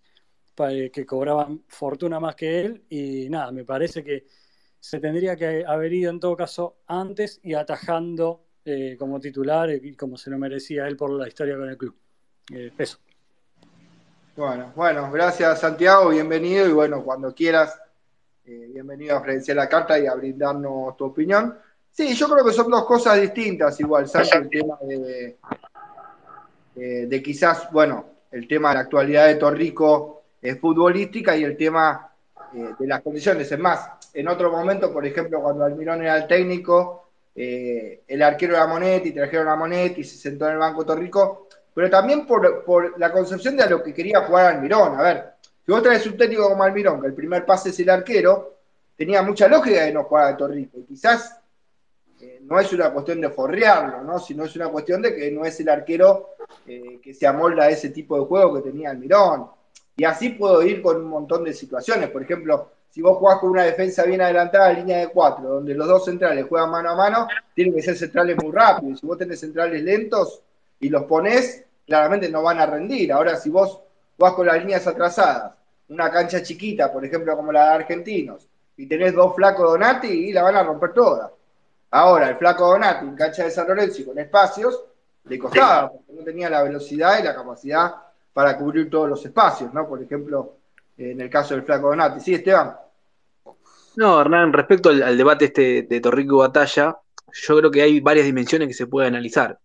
eh, 0.67 0.91
que 0.91 1.05
cobraban 1.05 1.63
fortuna 1.69 2.19
más 2.19 2.35
que 2.35 2.59
él. 2.59 2.83
Y 2.89 3.29
nada, 3.29 3.53
me 3.53 3.63
parece 3.63 4.03
que 4.03 4.25
se 4.77 4.99
tendría 4.99 5.37
que 5.37 5.63
haber 5.65 5.93
ido 5.93 6.11
en 6.11 6.19
todo 6.19 6.35
caso 6.35 6.79
antes 6.85 7.39
y 7.41 7.53
atajando 7.53 8.43
eh, 8.65 8.97
como 8.99 9.21
titular 9.21 9.69
y 9.69 9.95
como 9.95 10.17
se 10.17 10.29
lo 10.29 10.37
merecía 10.37 10.85
él 10.85 10.97
por 10.97 11.09
la 11.09 11.25
historia 11.25 11.55
con 11.55 11.69
el 11.69 11.77
club. 11.77 11.95
Eh, 12.53 12.73
eso. 12.77 12.97
Bueno, 14.35 14.73
bueno, 14.75 15.09
gracias 15.13 15.61
Santiago, 15.61 16.09
bienvenido 16.09 16.67
y 16.67 16.73
bueno, 16.73 17.05
cuando 17.05 17.33
quieras, 17.33 17.79
eh, 18.43 18.67
bienvenido 18.73 19.15
a 19.15 19.21
Fredenciar 19.21 19.55
la 19.55 19.69
Carta 19.69 19.97
y 19.97 20.07
a 20.07 20.15
brindarnos 20.15 20.97
tu 20.97 21.05
opinión. 21.05 21.57
Sí, 21.99 22.15
yo 22.15 22.29
creo 22.29 22.45
que 22.45 22.53
son 22.53 22.71
dos 22.71 22.85
cosas 22.85 23.19
distintas 23.19 23.77
igual, 23.81 24.07
Santi, 24.07 24.37
el 24.37 24.49
tema 24.49 24.77
de, 24.83 25.35
de 27.07 27.21
quizás, 27.21 27.69
bueno, 27.73 28.05
el 28.31 28.47
tema 28.47 28.69
de 28.69 28.75
la 28.75 28.81
actualidad 28.83 29.27
de 29.27 29.35
Torrico 29.35 30.21
es 30.41 30.57
futbolística 30.61 31.35
y 31.35 31.43
el 31.43 31.57
tema 31.57 32.09
de 32.53 32.87
las 32.87 33.01
condiciones. 33.01 33.51
Es 33.51 33.59
más, 33.59 34.13
en 34.13 34.29
otro 34.29 34.49
momento, 34.49 34.93
por 34.93 35.05
ejemplo, 35.05 35.41
cuando 35.41 35.65
Almirón 35.65 36.01
era 36.01 36.15
el 36.15 36.25
técnico, 36.25 37.09
eh, 37.35 38.03
el 38.07 38.23
arquero 38.23 38.55
era 38.55 38.65
Monetti, 38.65 39.11
trajeron 39.11 39.49
a 39.49 39.57
Monetti, 39.57 40.05
se 40.05 40.15
sentó 40.15 40.45
en 40.45 40.53
el 40.53 40.59
banco 40.59 40.85
Torrico, 40.85 41.49
pero 41.73 41.89
también 41.89 42.25
por, 42.25 42.97
la 42.97 43.11
concepción 43.11 43.57
de 43.57 43.69
lo 43.69 43.83
que 43.83 43.93
quería 43.93 44.21
jugar 44.21 44.55
Almirón. 44.55 44.97
A 44.97 45.01
ver, 45.01 45.25
si 45.65 45.69
vos 45.69 45.83
traes 45.83 46.07
un 46.07 46.15
técnico 46.15 46.47
como 46.47 46.63
Almirón, 46.63 47.01
que 47.01 47.07
el 47.07 47.13
primer 47.13 47.45
pase 47.45 47.71
es 47.71 47.79
el 47.81 47.89
arquero, 47.89 48.55
tenía 48.95 49.21
mucha 49.21 49.49
lógica 49.49 49.83
de 49.83 49.91
no 49.91 50.05
jugar 50.05 50.33
a 50.33 50.37
Torrico. 50.37 50.77
Y 50.79 50.83
quizás 50.83 51.38
eh, 52.21 52.39
no 52.43 52.59
es 52.59 52.73
una 52.73 52.91
cuestión 52.91 53.21
de 53.21 53.29
forrearlo, 53.29 54.03
¿no? 54.03 54.19
sino 54.19 54.43
es 54.43 54.55
una 54.55 54.67
cuestión 54.67 55.01
de 55.01 55.15
que 55.15 55.31
no 55.31 55.45
es 55.45 55.59
el 55.59 55.69
arquero 55.69 56.31
eh, 56.67 56.99
que 57.01 57.13
se 57.13 57.25
amolda 57.25 57.63
a 57.63 57.69
ese 57.69 57.89
tipo 57.89 58.19
de 58.19 58.25
juego 58.25 58.55
que 58.55 58.69
tenía 58.69 58.89
Almirón. 58.89 59.47
Y 59.95 60.03
así 60.03 60.29
puedo 60.29 60.61
ir 60.63 60.81
con 60.81 60.97
un 60.97 61.07
montón 61.07 61.43
de 61.43 61.53
situaciones. 61.53 62.09
Por 62.09 62.23
ejemplo, 62.23 62.71
si 62.89 63.01
vos 63.01 63.17
jugás 63.17 63.39
con 63.39 63.51
una 63.51 63.63
defensa 63.63 64.03
bien 64.03 64.21
adelantada, 64.21 64.73
línea 64.73 64.97
de 64.97 65.09
cuatro, 65.09 65.49
donde 65.49 65.73
los 65.73 65.87
dos 65.87 66.05
centrales 66.05 66.45
juegan 66.47 66.71
mano 66.71 66.89
a 66.89 66.95
mano, 66.95 67.27
tienen 67.53 67.73
que 67.73 67.81
ser 67.81 67.95
centrales 67.95 68.35
muy 68.41 68.51
rápidos. 68.51 68.99
Si 68.99 69.05
vos 69.05 69.17
tenés 69.17 69.39
centrales 69.39 69.81
lentos 69.83 70.41
y 70.79 70.89
los 70.89 71.03
ponés, 71.03 71.65
claramente 71.85 72.29
no 72.29 72.43
van 72.43 72.59
a 72.59 72.65
rendir. 72.65 73.11
Ahora, 73.11 73.35
si 73.35 73.49
vos 73.49 73.79
jugás 74.17 74.33
con 74.33 74.47
las 74.47 74.57
líneas 74.57 74.87
atrasadas, 74.87 75.53
una 75.89 76.09
cancha 76.11 76.41
chiquita, 76.41 76.91
por 76.91 77.03
ejemplo, 77.05 77.35
como 77.35 77.51
la 77.51 77.65
de 77.65 77.75
Argentinos, 77.75 78.47
y 78.77 78.85
tenés 78.87 79.13
dos 79.13 79.35
flacos 79.35 79.71
Donati, 79.71 80.07
y 80.07 80.31
la 80.31 80.43
van 80.43 80.55
a 80.55 80.63
romper 80.63 80.93
todas. 80.93 81.31
Ahora, 81.91 82.29
el 82.29 82.37
flaco 82.37 82.67
Donati 82.67 83.05
en 83.05 83.15
cancha 83.15 83.43
de 83.43 83.51
San 83.51 83.67
Lorenzo 83.67 84.01
y 84.01 84.05
con 84.05 84.19
espacios, 84.19 84.83
le 85.25 85.39
costaba, 85.39 85.91
porque 85.91 86.13
no 86.13 86.23
tenía 86.23 86.49
la 86.49 86.63
velocidad 86.63 87.19
y 87.19 87.23
la 87.23 87.35
capacidad 87.35 87.95
para 88.33 88.57
cubrir 88.57 88.89
todos 88.89 89.09
los 89.09 89.25
espacios, 89.25 89.73
¿no? 89.73 89.87
Por 89.87 90.01
ejemplo, 90.01 90.53
en 90.97 91.19
el 91.19 91.29
caso 91.29 91.55
del 91.55 91.63
flaco 91.63 91.89
Donati. 91.89 92.19
¿Sí, 92.19 92.33
Esteban? 92.33 92.75
No, 93.95 94.21
Hernán, 94.21 94.53
respecto 94.53 94.89
al, 94.89 95.17
debate 95.17 95.45
este 95.45 95.83
de 95.83 95.99
Torrico 95.99 96.37
Batalla, 96.37 96.97
yo 97.33 97.57
creo 97.57 97.71
que 97.71 97.81
hay 97.81 97.99
varias 97.99 98.25
dimensiones 98.25 98.67
que 98.67 98.73
se 98.73 98.87
pueden 98.87 99.13
analizar. 99.13 99.59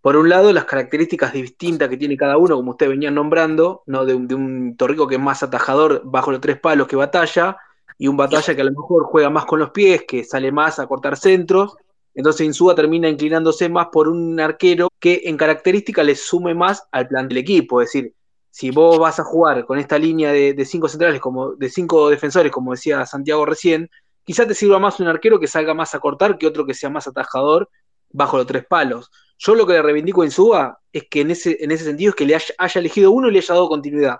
Por 0.00 0.16
un 0.16 0.28
lado, 0.28 0.52
las 0.52 0.66
características 0.66 1.32
distintas 1.32 1.88
que 1.88 1.96
tiene 1.96 2.16
cada 2.16 2.36
uno, 2.36 2.56
como 2.56 2.72
usted 2.72 2.88
venía 2.88 3.10
nombrando, 3.10 3.82
¿no? 3.86 4.04
de, 4.04 4.14
un, 4.14 4.76
Torrico 4.76 5.06
que 5.06 5.14
es 5.14 5.20
más 5.20 5.42
atajador 5.42 6.02
bajo 6.04 6.30
los 6.30 6.40
tres 6.40 6.60
palos 6.60 6.86
que 6.86 6.96
batalla, 6.96 7.56
y 7.98 8.08
un 8.08 8.16
batalla 8.16 8.54
que 8.54 8.60
a 8.60 8.64
lo 8.64 8.72
mejor 8.72 9.04
juega 9.04 9.30
más 9.30 9.44
con 9.44 9.60
los 9.60 9.70
pies, 9.70 10.04
que 10.06 10.24
sale 10.24 10.50
más 10.52 10.78
a 10.78 10.86
cortar 10.86 11.16
centros. 11.16 11.76
Entonces 12.14 12.46
Insúa 12.46 12.74
termina 12.74 13.08
inclinándose 13.08 13.68
más 13.68 13.88
por 13.92 14.08
un 14.08 14.38
arquero 14.40 14.88
que 15.00 15.22
en 15.24 15.36
características 15.36 16.04
le 16.04 16.14
sume 16.14 16.54
más 16.54 16.84
al 16.92 17.08
plan 17.08 17.28
del 17.28 17.38
equipo. 17.38 17.80
Es 17.80 17.92
decir, 17.92 18.14
si 18.50 18.70
vos 18.70 18.98
vas 18.98 19.18
a 19.18 19.24
jugar 19.24 19.64
con 19.66 19.78
esta 19.78 19.98
línea 19.98 20.30
de, 20.32 20.64
cinco 20.64 20.88
centrales, 20.88 21.20
como 21.20 21.56
de 21.56 21.68
cinco 21.68 22.08
defensores, 22.08 22.52
como 22.52 22.72
decía 22.72 23.04
Santiago 23.04 23.44
recién, 23.44 23.90
quizás 24.22 24.46
te 24.46 24.54
sirva 24.54 24.78
más 24.78 25.00
un 25.00 25.08
arquero 25.08 25.40
que 25.40 25.48
salga 25.48 25.74
más 25.74 25.94
a 25.94 25.98
cortar 25.98 26.38
que 26.38 26.46
otro 26.46 26.64
que 26.64 26.74
sea 26.74 26.88
más 26.88 27.08
atajador 27.08 27.68
bajo 28.10 28.36
los 28.36 28.46
tres 28.46 28.64
palos. 28.64 29.10
Yo 29.38 29.56
lo 29.56 29.66
que 29.66 29.72
le 29.72 29.82
reivindico 29.82 30.22
en 30.22 30.30
Suba 30.30 30.78
es 30.92 31.04
que 31.10 31.22
en 31.22 31.32
ese, 31.32 31.58
en 31.60 31.72
ese 31.72 31.84
sentido 31.84 32.10
es 32.10 32.14
que 32.14 32.26
le 32.26 32.36
haya, 32.36 32.80
elegido 32.80 33.10
uno 33.10 33.28
y 33.28 33.32
le 33.32 33.38
haya 33.38 33.54
dado 33.54 33.68
continuidad. 33.68 34.18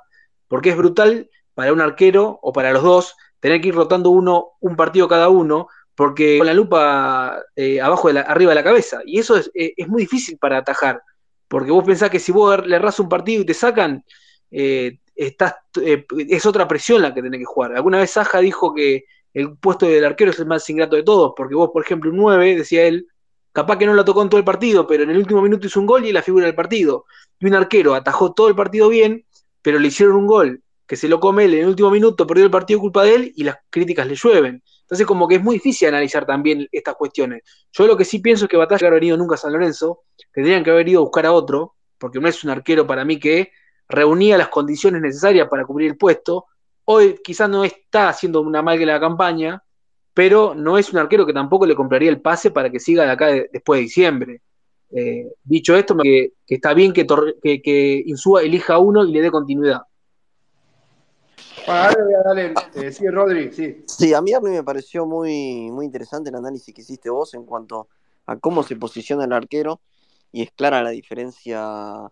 Porque 0.48 0.70
es 0.70 0.76
brutal 0.76 1.30
para 1.54 1.72
un 1.72 1.80
arquero 1.80 2.40
o 2.42 2.52
para 2.52 2.72
los 2.72 2.82
dos 2.82 3.14
tener 3.44 3.60
que 3.60 3.68
ir 3.68 3.74
rotando 3.74 4.08
uno 4.08 4.52
un 4.60 4.74
partido 4.74 5.06
cada 5.06 5.28
uno, 5.28 5.68
porque 5.94 6.38
con 6.38 6.46
la 6.46 6.54
lupa 6.54 7.42
eh, 7.54 7.78
abajo 7.78 8.08
de 8.08 8.14
la, 8.14 8.20
arriba 8.22 8.52
de 8.52 8.54
la 8.54 8.64
cabeza. 8.64 9.02
Y 9.04 9.18
eso 9.18 9.36
es, 9.36 9.50
eh, 9.54 9.74
es, 9.76 9.86
muy 9.86 10.00
difícil 10.00 10.38
para 10.38 10.56
atajar. 10.56 11.02
Porque 11.46 11.70
vos 11.70 11.84
pensás 11.84 12.08
que 12.08 12.18
si 12.18 12.32
vos 12.32 12.66
le 12.66 12.76
erras 12.76 12.98
un 13.00 13.08
partido 13.10 13.42
y 13.42 13.44
te 13.44 13.52
sacan, 13.52 14.02
eh, 14.50 14.98
eh, 15.14 16.06
es 16.30 16.46
otra 16.46 16.66
presión 16.66 17.02
la 17.02 17.12
que 17.12 17.20
tenés 17.20 17.38
que 17.38 17.44
jugar. 17.44 17.76
Alguna 17.76 17.98
vez 17.98 18.12
Saja 18.12 18.38
dijo 18.38 18.72
que 18.72 19.04
el 19.34 19.58
puesto 19.58 19.84
del 19.84 20.06
arquero 20.06 20.30
es 20.30 20.38
el 20.38 20.46
más 20.46 20.68
ingrato 20.70 20.96
de 20.96 21.02
todos, 21.02 21.34
porque 21.36 21.54
vos, 21.54 21.68
por 21.70 21.84
ejemplo, 21.84 22.10
un 22.10 22.16
9, 22.16 22.56
decía 22.56 22.84
él, 22.84 23.08
capaz 23.52 23.76
que 23.76 23.84
no 23.84 23.92
lo 23.92 24.06
tocó 24.06 24.22
en 24.22 24.30
todo 24.30 24.38
el 24.38 24.46
partido, 24.46 24.86
pero 24.86 25.02
en 25.02 25.10
el 25.10 25.18
último 25.18 25.42
minuto 25.42 25.66
hizo 25.66 25.80
un 25.80 25.86
gol 25.86 26.06
y 26.06 26.12
la 26.12 26.22
figura 26.22 26.46
del 26.46 26.54
partido. 26.54 27.04
Y 27.38 27.44
un 27.44 27.54
arquero 27.56 27.94
atajó 27.94 28.32
todo 28.32 28.48
el 28.48 28.54
partido 28.54 28.88
bien, 28.88 29.26
pero 29.60 29.78
le 29.78 29.88
hicieron 29.88 30.16
un 30.16 30.26
gol 30.26 30.62
que 30.86 30.96
se 30.96 31.08
lo 31.08 31.18
come 31.20 31.44
él 31.44 31.54
en 31.54 31.60
el 31.60 31.68
último 31.68 31.90
minuto, 31.90 32.26
perdió 32.26 32.44
el 32.44 32.50
partido 32.50 32.80
culpa 32.80 33.04
de 33.04 33.14
él 33.14 33.32
y 33.36 33.44
las 33.44 33.56
críticas 33.70 34.06
le 34.06 34.14
llueven. 34.14 34.62
Entonces, 34.82 35.06
como 35.06 35.26
que 35.26 35.36
es 35.36 35.42
muy 35.42 35.56
difícil 35.56 35.88
analizar 35.88 36.26
también 36.26 36.68
estas 36.70 36.94
cuestiones. 36.96 37.42
Yo 37.72 37.86
lo 37.86 37.96
que 37.96 38.04
sí 38.04 38.18
pienso 38.18 38.44
es 38.44 38.50
que 38.50 38.56
Batalla 38.56 38.88
no 38.88 38.96
ha 38.96 38.98
venido 38.98 39.16
nunca 39.16 39.34
a 39.34 39.38
San 39.38 39.52
Lorenzo, 39.52 40.02
tendrían 40.32 40.62
que 40.62 40.70
haber 40.70 40.88
ido 40.88 41.00
a 41.00 41.04
buscar 41.04 41.26
a 41.26 41.32
otro, 41.32 41.74
porque 41.98 42.20
no 42.20 42.28
es 42.28 42.44
un 42.44 42.50
arquero 42.50 42.86
para 42.86 43.04
mí 43.04 43.18
que 43.18 43.50
reunía 43.88 44.36
las 44.36 44.48
condiciones 44.48 45.00
necesarias 45.00 45.48
para 45.48 45.64
cubrir 45.64 45.90
el 45.90 45.96
puesto. 45.96 46.46
Hoy 46.84 47.18
quizás 47.24 47.48
no 47.48 47.64
está 47.64 48.10
haciendo 48.10 48.42
una 48.42 48.60
mal 48.60 48.78
que 48.78 48.84
la 48.84 49.00
campaña, 49.00 49.62
pero 50.12 50.54
no 50.54 50.76
es 50.76 50.92
un 50.92 50.98
arquero 50.98 51.24
que 51.24 51.32
tampoco 51.32 51.66
le 51.66 51.74
compraría 51.74 52.10
el 52.10 52.20
pase 52.20 52.50
para 52.50 52.70
que 52.70 52.78
siga 52.78 53.04
de 53.04 53.10
acá 53.10 53.26
después 53.50 53.78
de 53.78 53.82
diciembre. 53.82 54.42
Eh, 54.90 55.32
dicho 55.42 55.74
esto, 55.76 55.96
que, 55.96 56.34
está 56.46 56.72
bien 56.72 56.92
que, 56.92 57.04
que, 57.42 58.02
Insúa 58.06 58.42
elija 58.42 58.78
uno 58.78 59.04
y 59.04 59.12
le 59.12 59.22
dé 59.22 59.30
continuidad. 59.30 59.80
Eh, 62.74 62.92
sí, 62.92 63.08
Rodri, 63.08 63.52
sí. 63.52 63.84
Sí, 63.86 64.14
a 64.14 64.20
mí 64.20 64.32
me 64.42 64.62
pareció 64.62 65.06
muy, 65.06 65.70
muy 65.70 65.86
interesante 65.86 66.30
el 66.30 66.36
análisis 66.36 66.74
que 66.74 66.82
hiciste 66.82 67.10
vos 67.10 67.34
en 67.34 67.44
cuanto 67.44 67.88
a 68.26 68.36
cómo 68.36 68.62
se 68.62 68.76
posiciona 68.76 69.24
el 69.24 69.32
arquero 69.32 69.80
y 70.32 70.42
es 70.42 70.50
clara 70.50 70.82
la 70.82 70.90
diferencia 70.90 72.10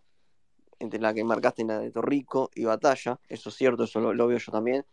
entre 0.78 1.00
la 1.00 1.14
que 1.14 1.24
marcaste 1.24 1.62
en 1.62 1.68
la 1.68 1.78
de 1.78 1.90
Torrico 1.90 2.50
y 2.54 2.64
Batalla, 2.64 3.18
eso 3.28 3.48
es 3.48 3.54
cierto, 3.54 3.84
eso 3.84 4.00
lo, 4.00 4.26
veo 4.26 4.38
yo 4.38 4.52
también, 4.52 4.84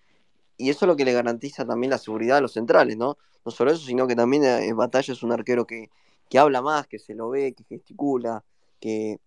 y 0.57 0.69
eso 0.69 0.85
es 0.85 0.87
lo 0.87 0.95
que 0.95 1.05
le 1.05 1.13
garantiza 1.13 1.65
también 1.65 1.91
la 1.91 1.97
seguridad 1.97 2.37
a 2.37 2.41
los 2.41 2.53
centrales, 2.53 2.97
¿no? 2.97 3.17
No 3.45 3.51
solo 3.51 3.71
eso, 3.71 3.85
sino 3.85 4.07
que 4.07 4.15
también 4.15 4.43
en 4.43 4.77
Batalla 4.77 5.13
es 5.13 5.23
un 5.23 5.31
arquero 5.31 5.65
que, 5.65 5.89
habla 6.37 6.61
más, 6.61 6.87
que 6.87 6.99
se 6.99 7.15
lo 7.15 7.29
ve, 7.29 7.53
que 7.53 7.63
gesticula, 7.63 8.43
que 8.79 9.19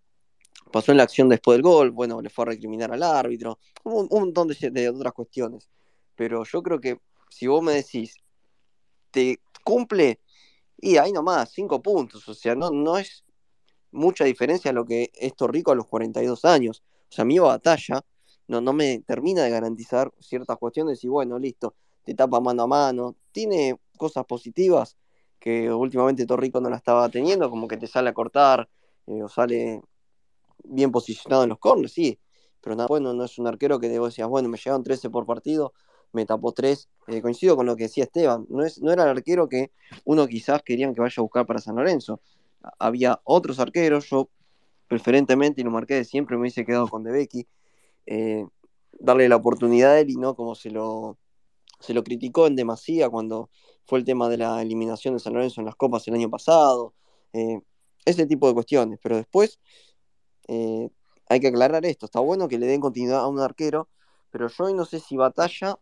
pasó 0.73 0.93
en 0.93 0.99
la 0.99 1.05
acción 1.05 1.29
después 1.29 1.57
del 1.57 1.63
gol, 1.63 1.91
bueno, 1.91 2.21
le 2.21 2.31
fue 2.31 2.45
a 2.45 2.49
recriminar 2.49 2.93
al 2.93 3.03
árbitro, 3.03 3.59
un, 3.85 4.09
montón 4.11 4.49
de, 4.49 4.89
otras 4.89 5.13
cuestiones. 5.13 5.69
Pero 6.17 6.45
yo 6.45 6.63
creo 6.63 6.81
que 6.81 6.99
si 7.29 7.47
vos 7.47 7.63
me 7.63 7.75
decís, 7.75 8.17
te 9.11 9.41
cumple, 9.65 10.21
y 10.79 10.97
ahí 10.97 11.13
nomás, 11.13 11.53
cinco 11.53 11.81
puntos, 11.83 12.29
o 12.29 12.35
sea, 12.35 12.55
no, 12.55 12.71
no 12.71 12.99
es 12.99 13.25
mucha 13.93 14.25
diferencia 14.25 14.73
lo 14.73 14.85
que 14.85 15.11
es 15.15 15.35
Torrico 15.37 15.73
a 15.73 15.75
los 15.75 15.87
42 15.87 16.45
años. 16.45 16.83
O 17.11 17.13
sea, 17.13 17.25
mi 17.25 17.39
batalla 17.39 18.05
no, 18.49 18.61
no 18.61 18.73
me 18.73 19.01
termina 19.01 19.45
de 19.45 19.51
garantizar 19.51 20.13
ciertas 20.19 20.57
cuestiones 20.59 21.05
y 21.05 21.09
bueno, 21.09 21.39
listo, 21.39 21.75
te 22.05 22.15
tapa 22.15 22.41
mano 22.41 22.63
a 22.65 22.67
mano. 22.67 23.17
Tiene 23.33 23.79
cosas 23.97 24.25
positivas 24.25 24.97
que 25.39 25.73
últimamente 25.73 26.27
Torrico 26.27 26.61
no 26.61 26.71
la 26.71 26.77
estaba 26.77 27.09
teniendo, 27.09 27.51
como 27.51 27.69
que 27.69 27.77
te 27.77 27.87
sale 27.87 28.11
a 28.11 28.15
cortar 28.15 28.69
eh, 29.07 29.23
o 29.23 29.29
sale 29.29 29.83
bien 30.65 30.93
posicionado 30.93 31.45
en 31.45 31.51
los 31.51 31.59
corners, 31.59 31.93
sí. 31.93 32.19
Pero 32.61 32.77
nada, 32.77 32.87
bueno, 32.87 33.13
no 33.13 33.25
es 33.25 33.39
un 33.39 33.47
arquero 33.47 33.81
que 33.81 33.99
vos 33.99 34.11
decías, 34.11 34.29
bueno, 34.29 34.49
me 34.49 34.57
llegaron 34.57 34.83
13 34.85 35.11
por 35.11 35.27
partido, 35.27 35.73
me 36.13 36.27
tapó 36.27 36.53
3. 36.53 36.89
Eh, 37.09 37.23
coincido 37.23 37.57
con 37.57 37.67
lo 37.67 37.77
que 37.77 37.85
decía 37.85 38.05
Esteban, 38.05 38.47
no, 38.49 38.65
es, 38.65 38.81
no 38.81 38.93
era 38.93 39.05
el 39.05 39.11
arquero 39.11 39.49
que 39.49 39.73
uno 40.05 40.27
quizás 40.29 40.63
querían 40.63 40.95
que 40.95 41.01
vaya 41.01 41.15
a 41.19 41.23
buscar 41.23 41.47
para 41.47 41.61
San 41.61 41.77
Lorenzo 41.77 42.21
había 42.79 43.21
otros 43.25 43.59
arqueros, 43.59 44.09
yo 44.09 44.29
preferentemente, 44.89 45.61
y 45.61 45.65
lo 45.65 45.71
marqué 45.71 45.95
de 45.95 46.05
siempre, 46.05 46.37
me 46.37 46.43
hubiese 46.43 46.65
quedado 46.65 46.89
con 46.89 47.03
De 47.03 47.13
Becky, 47.13 47.47
eh, 48.07 48.47
darle 48.93 49.29
la 49.29 49.37
oportunidad 49.37 49.93
a 49.93 50.01
él 50.01 50.11
y 50.11 50.17
no 50.17 50.35
como 50.35 50.55
se 50.55 50.71
lo, 50.71 51.19
se 51.81 51.95
lo 51.95 52.05
criticó 52.05 52.47
en 52.47 52.57
demasía 52.57 53.09
cuando 53.09 53.51
fue 53.87 53.99
el 53.99 54.05
tema 54.05 54.29
de 54.29 54.39
la 54.39 54.61
eliminación 54.63 55.15
de 55.15 55.21
San 55.21 55.33
Lorenzo 55.35 55.61
en 55.61 55.67
las 55.67 55.77
copas 55.77 56.07
el 56.09 56.15
año 56.15 56.31
pasado, 56.31 56.95
eh, 57.33 57.61
ese 58.05 58.27
tipo 58.27 58.49
de 58.49 58.55
cuestiones, 58.55 58.99
pero 59.03 59.17
después 59.17 59.61
eh, 60.53 60.91
hay 61.31 61.41
que 61.41 61.49
aclarar 61.49 61.87
esto, 61.87 62.05
está 62.05 62.21
bueno 62.21 62.47
que 62.47 62.59
le 62.59 62.67
den 62.67 62.81
continuidad 62.81 63.21
a 63.21 63.27
un 63.27 63.41
arquero, 63.41 63.89
pero 64.31 64.49
yo 64.49 64.65
hoy 64.65 64.75
no 64.75 64.85
sé 64.85 65.01
si 65.01 65.17
batalla 65.17 65.79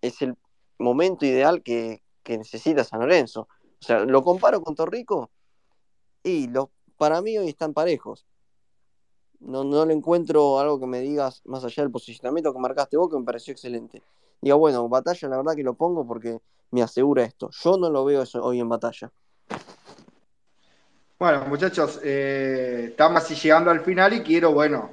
es 0.00 0.20
el 0.22 0.36
momento 0.78 1.24
ideal 1.24 1.62
que, 1.62 2.02
necesita 2.26 2.82
San 2.82 3.00
Lorenzo. 3.00 3.42
O 3.42 3.84
sea, 3.84 4.00
lo 4.00 4.24
comparo 4.24 4.60
con 4.60 4.74
Torrico 4.74 5.30
y 6.24 6.48
los, 6.48 6.68
para 6.96 7.22
mí 7.22 7.38
hoy 7.38 7.48
están 7.48 7.74
parejos. 7.74 8.26
No, 9.38 9.62
no 9.62 9.86
le 9.86 9.94
encuentro 9.94 10.58
algo 10.58 10.80
que 10.80 10.86
me 10.86 11.00
digas 11.00 11.42
más 11.44 11.64
allá 11.64 11.84
del 11.84 11.92
posicionamiento 11.92 12.52
que 12.52 12.58
marcaste 12.58 12.96
vos, 12.96 13.08
que 13.08 13.18
me 13.18 13.24
pareció 13.24 13.52
excelente. 13.52 14.02
Digo, 14.40 14.58
bueno, 14.58 14.88
batalla, 14.88 15.28
la 15.28 15.36
verdad 15.36 15.54
que 15.54 15.62
lo 15.62 15.74
pongo 15.74 16.04
porque 16.04 16.40
me 16.72 16.82
asegura 16.82 17.22
esto. 17.22 17.50
Yo 17.50 17.76
no 17.76 17.88
lo 17.88 18.04
veo 18.04 18.24
hoy 18.40 18.58
en 18.58 18.68
batalla. 18.68 19.12
Bueno, 21.22 21.44
muchachos, 21.46 22.00
eh, 22.02 22.86
estamos 22.88 23.22
así 23.22 23.36
llegando 23.36 23.70
al 23.70 23.78
final 23.82 24.12
y 24.12 24.22
quiero, 24.22 24.52
bueno, 24.52 24.90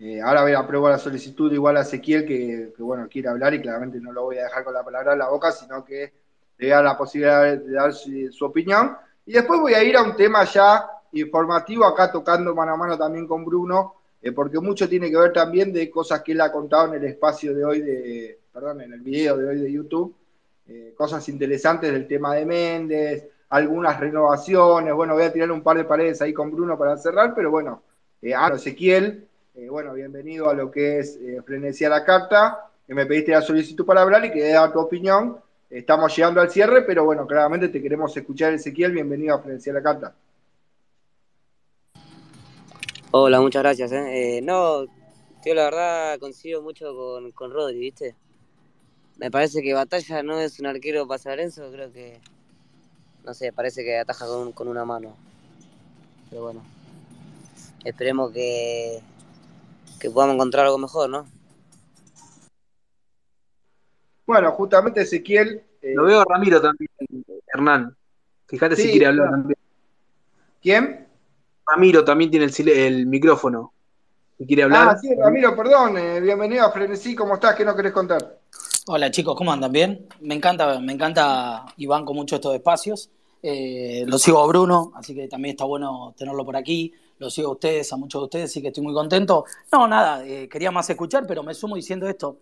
eh, 0.00 0.20
ahora 0.20 0.42
voy 0.42 0.50
a 0.50 0.58
aprobar 0.58 0.90
la 0.90 0.98
solicitud 0.98 1.52
igual 1.52 1.76
a 1.76 1.82
Ezequiel, 1.82 2.26
que, 2.26 2.72
bueno, 2.78 3.06
quiere 3.08 3.28
hablar 3.28 3.54
y 3.54 3.62
claramente 3.62 4.00
no 4.00 4.10
lo 4.10 4.24
voy 4.24 4.38
a 4.38 4.42
dejar 4.42 4.64
con 4.64 4.74
la 4.74 4.82
palabra 4.82 5.12
en 5.12 5.20
la 5.20 5.28
boca, 5.28 5.52
sino 5.52 5.84
que 5.84 6.12
le 6.58 6.66
da 6.66 6.82
la 6.82 6.98
posibilidad 6.98 7.56
de 7.56 7.70
dar 7.70 7.92
su 7.92 8.44
opinión. 8.44 8.96
Y 9.24 9.34
después 9.34 9.60
voy 9.60 9.74
a 9.74 9.84
ir 9.84 9.96
a 9.96 10.02
un 10.02 10.16
tema 10.16 10.42
ya 10.42 10.84
informativo, 11.12 11.84
acá 11.84 12.10
tocando 12.10 12.56
mano 12.56 12.72
a 12.72 12.76
mano 12.76 12.98
también 12.98 13.28
con 13.28 13.44
Bruno, 13.44 13.94
eh, 14.20 14.32
porque 14.32 14.58
mucho 14.58 14.88
tiene 14.88 15.08
que 15.08 15.16
ver 15.16 15.32
también 15.32 15.72
de 15.72 15.88
cosas 15.88 16.24
que 16.24 16.32
él 16.32 16.40
ha 16.40 16.50
contado 16.50 16.88
en 16.88 16.94
el 16.94 17.04
espacio 17.08 17.54
de 17.54 17.64
hoy, 17.64 17.82
de, 17.82 18.36
perdón, 18.52 18.80
en 18.80 18.94
el 18.94 19.00
video 19.00 19.36
de 19.36 19.46
hoy 19.46 19.60
de 19.60 19.70
YouTube, 19.70 20.12
eh, 20.66 20.92
cosas 20.96 21.28
interesantes 21.28 21.92
del 21.92 22.08
tema 22.08 22.34
de 22.34 22.44
Méndez, 22.44 23.28
algunas 23.48 23.98
renovaciones, 23.98 24.94
bueno, 24.94 25.14
voy 25.14 25.24
a 25.24 25.32
tirar 25.32 25.50
un 25.50 25.62
par 25.62 25.76
de 25.76 25.84
paredes 25.84 26.20
ahí 26.22 26.32
con 26.32 26.50
Bruno 26.50 26.78
para 26.78 26.96
cerrar, 26.96 27.34
pero 27.34 27.50
bueno, 27.50 27.82
eh, 28.20 28.34
Ezequiel, 28.54 29.26
eh, 29.54 29.68
bueno, 29.68 29.94
bienvenido 29.94 30.48
a 30.48 30.54
lo 30.54 30.70
que 30.70 30.98
es 30.98 31.18
Frenesía 31.44 31.88
la 31.88 32.04
Carta, 32.04 32.70
que 32.86 32.94
me 32.94 33.06
pediste 33.06 33.32
la 33.32 33.42
solicitud 33.42 33.84
para 33.84 34.02
hablar 34.02 34.24
y 34.24 34.32
que 34.32 34.52
dar 34.52 34.72
tu 34.72 34.80
opinión 34.80 35.38
Estamos 35.70 36.16
llegando 36.16 36.40
al 36.40 36.50
cierre, 36.50 36.80
pero 36.82 37.04
bueno, 37.04 37.26
claramente 37.26 37.68
te 37.68 37.82
queremos 37.82 38.16
escuchar, 38.16 38.54
Ezequiel. 38.54 38.92
Bienvenido 38.92 39.34
a 39.34 39.42
Frenesía 39.42 39.74
la 39.74 39.82
Carta. 39.82 40.14
Hola, 43.10 43.38
muchas 43.42 43.62
gracias. 43.62 43.92
¿eh? 43.92 44.38
Eh, 44.38 44.40
no, 44.40 44.86
tío, 45.42 45.54
la 45.54 45.64
verdad 45.64 46.18
coincido 46.18 46.62
mucho 46.62 46.94
con, 46.96 47.32
con 47.32 47.52
Rodri, 47.52 47.78
¿viste? 47.78 48.16
Me 49.18 49.30
parece 49.30 49.60
que 49.60 49.74
Batalla 49.74 50.22
no 50.22 50.40
es 50.40 50.58
un 50.58 50.66
arquero 50.66 51.06
para 51.06 51.18
San 51.18 51.32
Lorenzo, 51.32 51.70
creo 51.70 51.92
que, 51.92 52.18
no 53.28 53.34
sé, 53.34 53.52
parece 53.52 53.84
que 53.84 53.98
ataja 53.98 54.26
con, 54.26 54.52
con 54.52 54.68
una 54.68 54.86
mano. 54.86 55.14
Pero 56.30 56.44
bueno, 56.44 56.62
esperemos 57.84 58.32
que, 58.32 59.02
que 60.00 60.10
podamos 60.10 60.36
encontrar 60.36 60.64
algo 60.64 60.78
mejor, 60.78 61.10
¿no? 61.10 61.26
Bueno, 64.26 64.50
justamente 64.52 65.02
Ezequiel. 65.02 65.62
Eh, 65.82 65.92
Lo 65.94 66.04
veo 66.04 66.22
a 66.22 66.24
Ramiro 66.24 66.58
también, 66.62 66.88
Hernán. 67.52 67.94
Fíjate 68.46 68.76
si 68.76 68.90
quiere 68.92 69.06
hablar 69.06 69.30
también. 69.30 69.58
¿Quién? 70.62 71.06
Ramiro 71.66 72.02
también 72.02 72.30
tiene 72.30 72.46
el, 72.86 73.06
micrófono. 73.06 73.74
Si 74.38 74.46
quiere 74.46 74.62
hablar. 74.62 74.88
Ah, 74.88 74.98
sí, 74.98 75.14
Ramiro, 75.14 75.54
perdón. 75.54 75.98
Eh, 75.98 76.20
bienvenido 76.20 76.64
a 76.64 76.72
Frenesí. 76.72 77.14
¿Cómo 77.14 77.34
estás? 77.34 77.54
¿Qué 77.54 77.64
no 77.66 77.76
querés 77.76 77.92
contar? 77.92 78.38
Hola 78.86 79.10
chicos, 79.10 79.36
¿cómo 79.36 79.52
andan? 79.52 79.70
¿Bien? 79.70 80.08
Me 80.22 80.34
encanta, 80.34 80.80
me 80.80 80.94
encanta 80.94 81.66
y 81.76 81.86
banco 81.86 82.14
mucho 82.14 82.36
estos 82.36 82.54
espacios. 82.54 83.10
Eh, 83.42 84.04
lo 84.06 84.18
sigo 84.18 84.40
a 84.40 84.46
Bruno, 84.46 84.92
así 84.94 85.14
que 85.14 85.28
también 85.28 85.54
está 85.54 85.64
bueno 85.64 86.14
tenerlo 86.16 86.44
por 86.44 86.56
aquí. 86.56 86.92
Lo 87.18 87.30
sigo 87.30 87.48
a 87.48 87.52
ustedes, 87.52 87.92
a 87.92 87.96
muchos 87.96 88.20
de 88.20 88.24
ustedes, 88.24 88.50
así 88.50 88.62
que 88.62 88.68
estoy 88.68 88.84
muy 88.84 88.94
contento. 88.94 89.44
No, 89.72 89.88
nada, 89.88 90.24
quería 90.48 90.70
más 90.70 90.88
escuchar, 90.90 91.26
pero 91.26 91.42
me 91.42 91.54
sumo 91.54 91.76
diciendo 91.76 92.08
esto. 92.08 92.38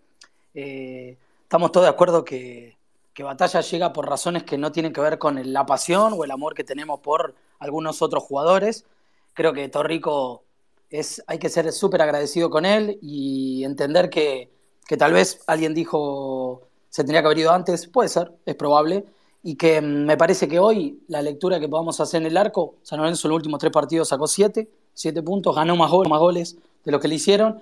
Eh, 0.59 1.15
estamos 1.43 1.71
todos 1.71 1.85
de 1.85 1.91
acuerdo 1.91 2.25
que, 2.25 2.75
Batalla 3.19 3.61
llega 3.61 3.93
por 3.93 4.07
razones 4.07 4.43
que 4.43 4.59
no 4.59 4.71
tienen 4.71 4.93
que 4.93 5.01
ver 5.01 5.17
con 5.17 5.41
la 5.51 5.65
pasión 5.65 6.13
o 6.15 6.23
el 6.23 6.29
amor 6.29 6.53
que 6.53 6.63
tenemos 6.63 6.99
por 6.99 7.35
algunos 7.59 8.01
otros 8.03 8.23
jugadores. 8.23 8.85
Creo 9.33 9.53
que 9.53 9.69
Torrico 9.69 10.43
es, 10.89 11.23
hay 11.27 11.39
que 11.39 11.49
ser 11.49 11.71
súper 11.71 12.01
agradecido 12.03 12.49
con 12.51 12.65
él 12.65 12.99
y 13.01 13.63
entender 13.63 14.09
que, 14.11 14.51
tal 14.99 15.13
vez 15.13 15.41
alguien 15.47 15.73
dijo 15.73 16.63
se 16.89 17.03
tenía 17.03 17.21
que 17.21 17.27
haber 17.27 17.39
ido 17.39 17.51
antes, 17.51 17.87
puede 17.87 18.09
ser, 18.09 18.31
es 18.45 18.55
probable, 18.55 19.05
y 19.43 19.55
que 19.55 19.81
mm, 19.81 20.05
me 20.05 20.17
parece 20.17 20.47
que 20.47 20.59
hoy 20.59 20.99
la 21.07 21.21
lectura 21.21 21.59
que 21.59 21.69
podamos 21.69 21.99
hacer 21.99 22.21
en 22.21 22.27
el 22.27 22.37
arco, 22.37 22.75
San 22.83 22.99
Lorenzo 22.99 23.27
en 23.27 23.29
los 23.29 23.37
últimos 23.37 23.59
tres 23.59 23.71
partidos 23.71 24.09
sacó 24.09 24.27
siete, 24.27 24.69
siete 24.93 25.21
puntos, 25.21 25.55
ganó 25.55 25.75
más 25.75 25.91
goles, 25.91 26.09
más 26.09 26.19
goles 26.19 26.57
de 26.83 26.91
lo 26.91 26.99
que 26.99 27.07
le 27.07 27.15
hicieron, 27.15 27.59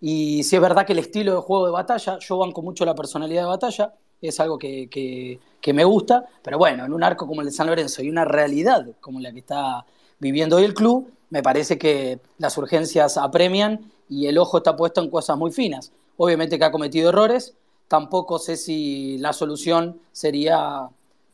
y 0.00 0.42
si 0.44 0.56
es 0.56 0.62
verdad 0.62 0.86
que 0.86 0.92
el 0.92 1.00
estilo 1.00 1.34
de 1.34 1.40
juego 1.40 1.66
de 1.66 1.72
batalla, 1.72 2.18
yo 2.20 2.38
banco 2.38 2.62
mucho 2.62 2.84
la 2.84 2.94
personalidad 2.94 3.42
de 3.42 3.48
batalla, 3.48 3.94
es 4.20 4.40
algo 4.40 4.58
que, 4.58 4.88
que, 4.88 5.72
me 5.72 5.84
gusta, 5.84 6.26
pero 6.42 6.58
bueno, 6.58 6.84
en 6.84 6.92
un 6.92 7.04
arco 7.04 7.26
como 7.26 7.42
el 7.42 7.48
de 7.48 7.52
San 7.52 7.66
Lorenzo 7.66 8.02
y 8.02 8.08
una 8.08 8.24
realidad 8.24 8.86
como 9.00 9.20
la 9.20 9.32
que 9.32 9.40
está 9.40 9.84
viviendo 10.18 10.56
hoy 10.56 10.64
el 10.64 10.74
club, 10.74 11.12
me 11.30 11.42
parece 11.42 11.78
que 11.78 12.18
las 12.38 12.56
urgencias 12.56 13.18
apremian 13.18 13.92
y 14.08 14.26
el 14.26 14.38
ojo 14.38 14.58
está 14.58 14.76
puesto 14.76 15.02
en 15.02 15.10
cosas 15.10 15.36
muy 15.36 15.52
finas. 15.52 15.92
Obviamente 16.16 16.58
que 16.58 16.64
ha 16.64 16.72
cometido 16.72 17.10
errores, 17.10 17.54
tampoco 17.86 18.38
sé 18.38 18.56
si 18.56 19.18
la 19.18 19.32
solución 19.32 20.00
sería 20.10 20.88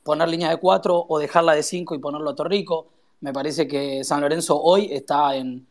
poner 0.04 0.28
línea 0.28 0.50
de 0.50 0.58
cuatro 0.58 1.04
o 1.08 1.18
dejarla 1.18 1.54
de 1.54 1.64
cinco 1.64 1.94
y 1.96 1.98
ponerlo 1.98 2.30
a 2.30 2.34
Torrico. 2.36 2.86
Me 3.22 3.32
parece 3.32 3.66
que 3.66 4.04
San 4.04 4.20
Lorenzo 4.20 4.60
hoy 4.60 4.88
está 4.92 5.34
en, 5.34 5.66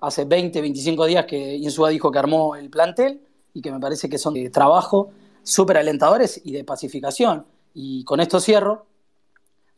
hace 0.00 0.26
20, 0.26 0.60
25 0.60 1.06
días 1.06 1.24
que 1.24 1.56
Insúa 1.56 1.88
dijo 1.88 2.12
que 2.12 2.18
armó 2.18 2.54
el 2.54 2.70
plantel 2.70 3.20
y 3.54 3.62
que 3.62 3.72
me 3.72 3.80
parece 3.80 4.08
que 4.08 4.18
son 4.18 4.34
de 4.34 4.50
trabajo 4.50 5.10
súper 5.42 5.78
alentadores 5.78 6.40
y 6.44 6.52
de 6.52 6.62
pacificación. 6.62 7.46
Y 7.74 8.04
con 8.04 8.20
esto 8.20 8.38
cierro. 8.38 8.86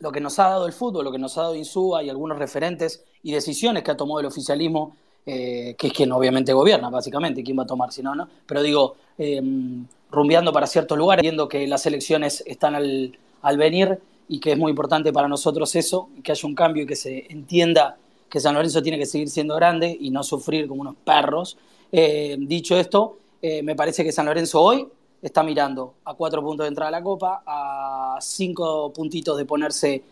Lo 0.01 0.11
que 0.11 0.21
nos 0.21 0.37
ha 0.41 0.49
dado 0.49 0.67
el 0.67 0.73
fútbol, 0.73 1.05
lo 1.05 1.13
que 1.13 1.19
nos 1.19 1.39
ha 1.39 1.43
dado 1.43 1.55
Insúa 1.55 2.03
y 2.03 2.11
algunos 2.11 2.37
referentes 2.37 3.05
y 3.23 3.31
decisiones 3.31 3.85
que 3.85 3.93
ha 3.93 3.97
tomado 3.97 4.19
el 4.19 4.27
oficialismo, 4.27 4.97
eh, 5.25 5.77
que 5.79 5.87
es 5.87 5.93
quien 5.93 6.11
obviamente 6.11 6.53
gobierna, 6.53 6.91
básicamente, 6.91 7.45
quién 7.45 7.57
va 7.57 7.63
a 7.63 7.67
tomar 7.69 7.93
si 7.93 8.03
no, 8.03 8.13
¿no? 8.13 8.29
Pero 8.45 8.63
digo, 8.65 8.97
em, 9.17 9.87
rumbeando 10.11 10.53
para 10.53 10.67
ciertos 10.67 10.99
lugares, 10.99 11.23
viendo 11.23 11.49
que 11.49 11.69
las 11.69 11.87
elecciones 11.87 12.43
están 12.45 12.75
al, 12.75 13.17
al 13.43 13.59
venir 13.59 13.99
y 14.29 14.41
que 14.41 14.53
es 14.53 14.59
muy 14.59 14.71
importante 14.71 15.13
para 15.13 15.29
nosotros 15.29 15.75
eso, 15.77 16.09
que 16.23 16.33
haya 16.33 16.49
un 16.49 16.55
cambio 16.55 16.85
y 16.85 16.87
que 16.87 16.97
se 16.97 17.27
entienda 17.29 17.99
que 18.31 18.41
San 18.41 18.55
Lorenzo 18.55 18.83
tiene 18.83 18.99
que 18.99 19.05
seguir 19.05 19.29
siendo 19.29 19.55
grande 19.57 19.95
y 20.01 20.09
no 20.09 20.23
sufrir 20.23 20.67
como 20.67 20.81
unos 20.81 20.95
perros. 21.05 21.59
Eh, 21.93 22.37
dicho 22.41 22.79
esto, 22.79 23.19
eh, 23.43 23.63
me 23.63 23.77
parece 23.77 24.03
que 24.03 24.11
San 24.11 24.25
Lorenzo 24.25 24.63
hoy 24.63 24.89
está 25.21 25.43
mirando 25.43 25.97
a 26.07 26.15
cuatro 26.15 26.43
puntos 26.43 26.65
de 26.65 26.69
entrada 26.69 26.89
a 26.89 26.93
la 26.93 27.03
Copa, 27.03 27.43
a 27.45 28.17
cinco 28.23 28.91
puntitos 28.91 29.37
de 29.37 29.45
ponerse 29.45 30.03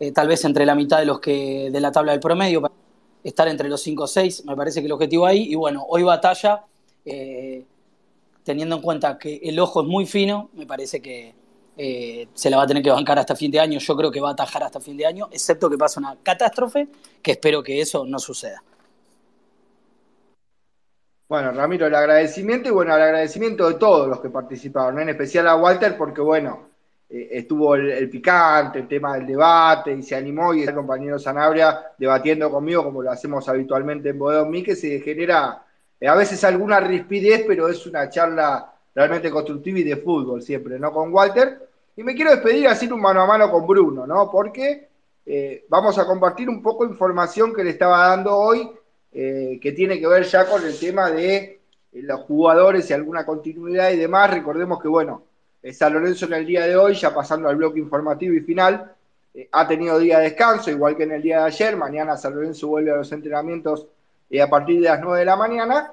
eh, 0.00 0.10
tal 0.10 0.26
vez 0.26 0.42
entre 0.46 0.64
la 0.64 0.74
mitad 0.74 1.00
de 1.00 1.04
los 1.04 1.20
que 1.20 1.68
de 1.70 1.80
la 1.80 1.92
tabla 1.92 2.12
del 2.12 2.20
promedio. 2.20 2.62
estar 3.22 3.46
entre 3.48 3.68
los 3.68 3.82
5 3.82 4.04
o 4.04 4.06
6, 4.06 4.44
me 4.46 4.56
parece 4.56 4.80
que 4.80 4.86
el 4.86 4.92
objetivo 4.92 5.26
ahí. 5.26 5.52
Y 5.52 5.54
bueno, 5.54 5.84
hoy 5.88 6.02
batalla, 6.02 6.64
teniendo 8.44 8.76
en 8.76 8.82
cuenta 8.82 9.18
que 9.18 9.36
el 9.42 9.58
ojo 9.58 9.82
es 9.82 9.86
muy 9.86 10.06
fino, 10.06 10.48
me 10.54 10.64
parece 10.64 11.02
que 11.02 11.34
eh, 11.76 12.28
se 12.32 12.48
la 12.48 12.56
va 12.56 12.62
a 12.62 12.66
tener 12.66 12.82
que 12.82 12.90
bancar 12.90 13.18
hasta 13.18 13.36
fin 13.36 13.50
de 13.50 13.60
año. 13.60 13.78
Yo 13.78 13.96
creo 13.96 14.10
que 14.10 14.20
va 14.20 14.30
a 14.30 14.32
atajar 14.32 14.62
hasta 14.62 14.80
fin 14.80 14.96
de 14.96 15.06
año, 15.06 15.28
excepto 15.30 15.68
que 15.68 15.76
pase 15.76 16.00
una 16.00 16.16
catástrofe, 16.22 16.88
que 17.22 17.32
espero 17.32 17.62
que 17.62 17.80
eso 17.80 18.04
no 18.06 18.18
suceda. 18.18 18.62
Bueno, 21.28 21.50
Ramiro, 21.50 21.86
el 21.88 21.94
agradecimiento 21.94 22.68
y 22.68 22.72
bueno, 22.72 22.94
el 22.94 23.02
agradecimiento 23.02 23.68
de 23.68 23.74
todos 23.74 24.08
los 24.08 24.20
que 24.20 24.30
participaron, 24.30 25.00
en 25.00 25.08
especial 25.08 25.48
a 25.48 25.56
Walter, 25.56 25.96
porque 25.98 26.20
bueno, 26.20 26.68
eh, 27.08 27.28
estuvo 27.32 27.74
el, 27.74 28.08
picante, 28.08 28.78
el 28.78 28.88
tema 28.88 29.16
del 29.16 29.26
debate, 29.26 29.92
y 29.92 30.02
se 30.04 30.14
animó 30.14 30.54
y 30.54 30.62
el 30.62 30.72
compañero 30.72 31.18
Sanabria 31.18 31.92
debatiendo 31.98 32.48
conmigo, 32.48 32.84
como 32.84 33.02
lo 33.02 33.10
hacemos 33.10 33.48
habitualmente 33.48 34.10
en 34.10 34.18
Bodón 34.20 34.50
Mí, 34.50 34.62
que 34.62 34.76
se 34.76 35.00
genera 35.00 35.64
eh, 36.00 36.06
a 36.06 36.14
veces 36.14 36.42
alguna 36.44 36.78
rispidez, 36.78 37.44
pero 37.46 37.68
es 37.68 37.84
una 37.86 38.08
charla 38.08 38.72
realmente 38.94 39.30
constructiva 39.30 39.80
y 39.80 39.84
de 39.84 39.96
fútbol 39.96 40.42
siempre, 40.42 40.78
¿no? 40.78 40.92
Con 40.92 41.12
Walter. 41.12 41.65
Y 41.96 42.02
me 42.02 42.14
quiero 42.14 42.30
despedir 42.30 42.68
así 42.68 42.86
un 42.86 43.00
mano 43.00 43.22
a 43.22 43.26
mano 43.26 43.50
con 43.50 43.66
Bruno, 43.66 44.06
¿no? 44.06 44.30
Porque 44.30 44.88
eh, 45.24 45.64
vamos 45.68 45.98
a 45.98 46.04
compartir 46.04 46.48
un 46.48 46.62
poco 46.62 46.84
de 46.84 46.92
información 46.92 47.54
que 47.54 47.64
le 47.64 47.70
estaba 47.70 48.08
dando 48.08 48.36
hoy 48.36 48.70
eh, 49.12 49.58
que 49.62 49.72
tiene 49.72 49.98
que 49.98 50.06
ver 50.06 50.24
ya 50.24 50.46
con 50.46 50.62
el 50.62 50.78
tema 50.78 51.10
de 51.10 51.36
eh, 51.36 51.58
los 52.02 52.20
jugadores 52.20 52.90
y 52.90 52.92
alguna 52.92 53.24
continuidad 53.24 53.90
y 53.92 53.96
demás. 53.96 54.30
Recordemos 54.30 54.80
que, 54.80 54.88
bueno, 54.88 55.22
San 55.72 55.94
Lorenzo 55.94 56.26
en 56.26 56.34
el 56.34 56.46
día 56.46 56.66
de 56.66 56.76
hoy, 56.76 56.94
ya 56.94 57.14
pasando 57.14 57.48
al 57.48 57.56
bloque 57.56 57.80
informativo 57.80 58.34
y 58.34 58.40
final, 58.40 58.92
ha 59.50 59.66
tenido 59.66 59.98
día 59.98 60.18
de 60.18 60.24
descanso, 60.24 60.70
igual 60.70 60.96
que 60.96 61.04
en 61.04 61.12
el 61.12 61.22
día 61.22 61.40
de 61.40 61.44
ayer. 61.46 61.76
Mañana 61.76 62.16
San 62.16 62.34
Lorenzo 62.34 62.68
vuelve 62.68 62.92
a 62.92 62.96
los 62.96 63.10
entrenamientos 63.10 63.86
a 64.40 64.46
partir 64.48 64.80
de 64.80 64.88
las 64.88 65.00
9 65.00 65.18
de 65.18 65.24
la 65.24 65.36
mañana. 65.36 65.92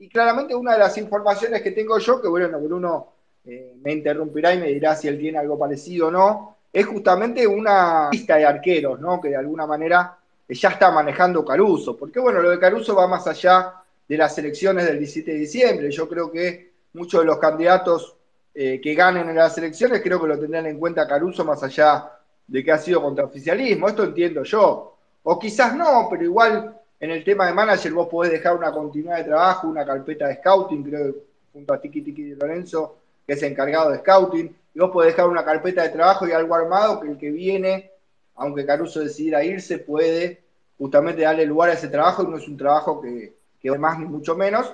y 0.00 0.08
claramente 0.08 0.54
una 0.54 0.72
de 0.72 0.78
las 0.78 0.98
informaciones 0.98 1.62
que 1.62 1.70
tengo 1.70 1.98
yo, 1.98 2.20
que 2.20 2.28
bueno, 2.28 2.58
Bruno 2.58 3.13
me 3.44 3.92
interrumpirá 3.92 4.54
y 4.54 4.58
me 4.58 4.68
dirá 4.68 4.96
si 4.96 5.08
él 5.08 5.18
tiene 5.18 5.38
algo 5.38 5.58
parecido 5.58 6.08
o 6.08 6.10
no, 6.10 6.56
es 6.72 6.86
justamente 6.86 7.46
una 7.46 8.08
lista 8.10 8.36
de 8.36 8.46
arqueros, 8.46 9.00
¿no? 9.00 9.20
Que 9.20 9.28
de 9.28 9.36
alguna 9.36 9.66
manera 9.66 10.18
ya 10.48 10.70
está 10.70 10.90
manejando 10.90 11.44
Caruso, 11.44 11.96
porque 11.96 12.20
bueno, 12.20 12.40
lo 12.40 12.50
de 12.50 12.58
Caruso 12.58 12.94
va 12.94 13.06
más 13.06 13.26
allá 13.26 13.74
de 14.08 14.16
las 14.16 14.36
elecciones 14.38 14.84
del 14.84 14.98
17 14.98 15.32
de 15.32 15.38
diciembre. 15.38 15.90
Yo 15.90 16.08
creo 16.08 16.30
que 16.30 16.72
muchos 16.94 17.20
de 17.20 17.26
los 17.26 17.38
candidatos 17.38 18.16
eh, 18.54 18.80
que 18.82 18.94
ganen 18.94 19.28
en 19.28 19.36
las 19.36 19.56
elecciones 19.58 20.02
creo 20.02 20.20
que 20.20 20.28
lo 20.28 20.38
tendrán 20.38 20.66
en 20.66 20.78
cuenta 20.78 21.06
Caruso 21.06 21.44
más 21.44 21.62
allá 21.62 22.10
de 22.46 22.62
que 22.62 22.72
ha 22.72 22.78
sido 22.78 23.02
contra 23.02 23.24
oficialismo. 23.24 23.88
Esto 23.88 24.04
entiendo 24.04 24.42
yo. 24.42 24.96
O 25.22 25.38
quizás 25.38 25.74
no, 25.74 26.08
pero 26.10 26.24
igual 26.24 26.76
en 27.00 27.10
el 27.10 27.24
tema 27.24 27.46
de 27.46 27.52
manager 27.52 27.92
vos 27.92 28.08
podés 28.08 28.32
dejar 28.32 28.56
una 28.56 28.72
continuidad 28.72 29.18
de 29.18 29.24
trabajo, 29.24 29.68
una 29.68 29.84
carpeta 29.84 30.28
de 30.28 30.36
scouting, 30.36 30.82
creo 30.82 31.12
que 31.12 31.18
junto 31.52 31.72
a 31.72 31.80
Tiki 31.80 32.02
Tiki 32.02 32.22
de 32.30 32.36
Lorenzo, 32.36 32.98
que 33.26 33.34
es 33.34 33.42
encargado 33.42 33.90
de 33.90 33.98
scouting, 33.98 34.56
y 34.74 34.78
vos 34.78 34.90
podés 34.90 35.12
dejar 35.12 35.28
una 35.28 35.44
carpeta 35.44 35.82
de 35.82 35.90
trabajo 35.90 36.26
y 36.26 36.32
algo 36.32 36.54
armado 36.54 37.00
que 37.00 37.08
el 37.08 37.18
que 37.18 37.30
viene 37.30 37.90
aunque 38.36 38.66
Caruso 38.66 39.00
decidiera 39.00 39.44
irse, 39.44 39.78
puede 39.78 40.42
justamente 40.78 41.22
darle 41.22 41.46
lugar 41.46 41.70
a 41.70 41.74
ese 41.74 41.88
trabajo 41.88 42.22
y 42.22 42.26
no 42.26 42.36
es 42.36 42.48
un 42.48 42.56
trabajo 42.56 43.00
que, 43.00 43.36
que 43.60 43.70
más 43.78 43.98
ni 43.98 44.06
mucho 44.06 44.34
menos. 44.34 44.72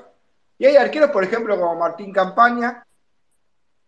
Y 0.59 0.67
hay 0.67 0.77
arqueros, 0.77 1.11
por 1.11 1.25
ejemplo, 1.25 1.59
como 1.59 1.77
Martín 1.77 2.13
Campaña, 2.13 2.85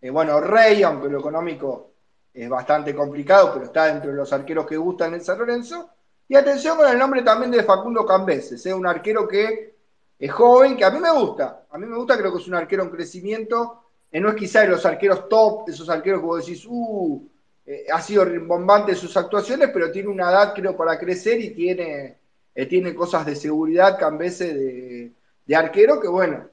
eh, 0.01 0.10
bueno, 0.10 0.40
Rey, 0.40 0.82
aunque 0.82 1.09
lo 1.09 1.20
económico 1.20 1.90
es 2.34 2.48
bastante 2.48 2.94
complicado, 2.94 3.52
pero 3.52 3.66
está 3.66 3.86
dentro 3.86 4.10
de 4.10 4.16
los 4.16 4.32
arqueros 4.32 4.66
que 4.66 4.76
gustan 4.76 5.14
en 5.14 5.22
San 5.22 5.39
Lorenzo. 5.39 5.90
Y 6.28 6.34
atención 6.34 6.76
con 6.76 6.89
el 6.89 6.98
nombre 6.98 7.22
también 7.22 7.51
de 7.51 7.62
Facundo 7.62 8.06
Cambeses, 8.06 8.64
es 8.64 8.72
un 8.72 8.86
arquero 8.86 9.28
que 9.28 9.74
es 10.18 10.32
joven, 10.32 10.76
que 10.76 10.84
a 10.84 10.90
mí 10.90 10.98
me 10.98 11.10
gusta. 11.10 11.64
A 11.70 11.78
mí 11.78 11.86
me 11.86 11.97
gusta, 11.97 12.16
creo 12.16 12.32
que 12.32 12.39
es 12.39 12.48
un 12.48 12.55
arquero 12.55 12.84
en 12.84 12.90
crecimiento. 12.90 13.81
Eh, 14.12 14.20
no 14.20 14.28
es 14.28 14.34
quizá 14.34 14.60
de 14.60 14.68
los 14.68 14.84
arqueros 14.84 15.26
top, 15.26 15.70
esos 15.70 15.89
arqueros 15.89 16.20
que 16.20 16.26
vos 16.26 16.44
decís, 16.44 16.66
uh, 16.68 17.26
eh, 17.64 17.86
ha 17.90 18.01
sido 18.02 18.26
rimbombante 18.26 18.94
sus 18.94 19.16
actuaciones, 19.16 19.70
pero 19.72 19.90
tiene 19.90 20.09
una 20.09 20.30
edad, 20.30 20.52
creo, 20.55 20.76
para 20.76 20.98
crecer 20.98 21.40
y 21.40 21.51
tiene, 21.55 22.18
eh, 22.55 22.66
tiene 22.66 22.94
cosas 22.94 23.24
de 23.24 23.34
seguridad, 23.34 23.98
Cambese 23.98 24.52
de, 24.52 25.12
de 25.47 25.56
arquero, 25.56 25.98
que 25.98 26.09
bueno, 26.09 26.47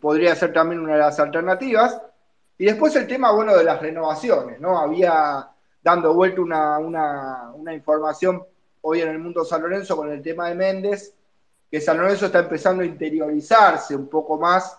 podría 0.00 0.36
ser 0.36 0.52
también 0.52 0.82
una 0.82 0.92
de 0.92 0.98
las 1.00 1.18
alternativas. 1.18 2.00
Y 2.58 2.66
después 2.66 2.94
el 2.94 3.06
tema, 3.06 3.32
bueno, 3.32 3.56
de 3.56 3.64
las 3.64 3.80
renovaciones, 3.80 4.60
¿no? 4.60 4.78
Había 4.78 5.48
dando 5.82 6.14
vuelta 6.14 6.42
una, 6.42 6.78
una, 6.78 7.50
una 7.54 7.74
información 7.74 8.44
hoy 8.82 9.00
en 9.00 9.08
el 9.08 9.18
mundo 9.18 9.44
San 9.44 9.62
Lorenzo 9.62 9.96
con 9.96 10.12
el 10.12 10.22
tema 10.22 10.48
de 10.48 10.54
Méndez, 10.54 11.14
que 11.70 11.80
San 11.80 11.96
Lorenzo 11.96 12.26
está 12.26 12.40
empezando 12.40 12.82
a 12.82 12.86
interiorizarse 12.86 13.96
un 13.96 14.08
poco 14.08 14.36
más 14.38 14.78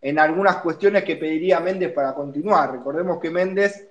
en 0.00 0.18
algunas 0.18 0.56
cuestiones 0.58 1.04
que 1.04 1.16
pediría 1.16 1.60
Méndez 1.60 1.92
para 1.92 2.14
continuar. 2.14 2.72
Recordemos 2.72 3.18
que 3.20 3.30
Méndez 3.30 3.88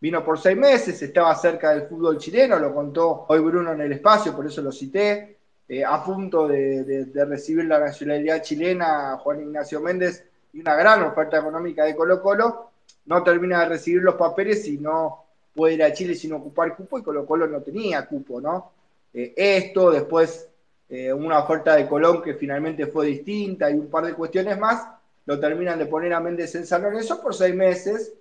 Vino 0.00 0.24
por 0.24 0.38
seis 0.38 0.56
meses, 0.56 1.02
estaba 1.02 1.34
cerca 1.34 1.74
del 1.74 1.86
fútbol 1.86 2.16
chileno, 2.16 2.58
lo 2.58 2.74
contó 2.74 3.26
hoy 3.28 3.38
Bruno 3.40 3.72
en 3.72 3.82
el 3.82 3.92
espacio, 3.92 4.34
por 4.34 4.46
eso 4.46 4.62
lo 4.62 4.72
cité. 4.72 5.36
Eh, 5.68 5.84
a 5.84 6.02
punto 6.02 6.48
de, 6.48 7.06
recibir 7.28 7.66
la 7.66 7.78
nacionalidad 7.78 8.42
chilena, 8.42 9.18
Juan 9.18 9.42
Ignacio 9.42 9.78
Méndez, 9.78 10.24
y 10.54 10.60
una 10.60 10.74
gran 10.74 11.02
oferta 11.02 11.38
económica 11.38 11.84
de 11.84 11.94
Colo 11.94 12.22
Colo, 12.22 12.70
no 13.04 13.22
termina 13.22 13.60
de 13.60 13.68
recibir 13.68 14.02
los 14.02 14.14
papeles 14.14 14.66
y 14.68 14.78
no 14.78 15.26
puede 15.54 15.74
ir 15.74 15.82
a 15.84 15.92
Chile 15.92 16.14
sin 16.14 16.32
ocupar 16.32 16.74
cupo, 16.74 16.98
y 16.98 17.02
Colo 17.02 17.26
Colo 17.26 17.46
no 17.46 17.60
tenía 17.60 18.06
cupo, 18.06 18.40
¿no? 18.40 18.72
Eh, 19.12 19.34
esto, 19.36 19.90
después 19.90 20.48
eh, 20.88 21.12
una 21.12 21.40
oferta 21.40 21.76
de 21.76 21.86
Colón 21.86 22.22
que 22.22 22.34
finalmente 22.34 22.86
fue 22.86 23.06
distinta 23.06 23.70
y 23.70 23.74
un 23.74 23.90
par 23.90 24.06
de 24.06 24.14
cuestiones 24.14 24.58
más, 24.58 24.88
lo 25.30 25.38
terminan 25.38 25.78
de 25.78 25.86
poner 25.86 26.12
a 26.12 26.18
Méndez 26.18 26.56
en 26.56 26.66
San 26.66 26.82
Lorenzo 26.82 27.22
por 27.22 27.32
seis 27.32 27.54
meses, 27.54 28.14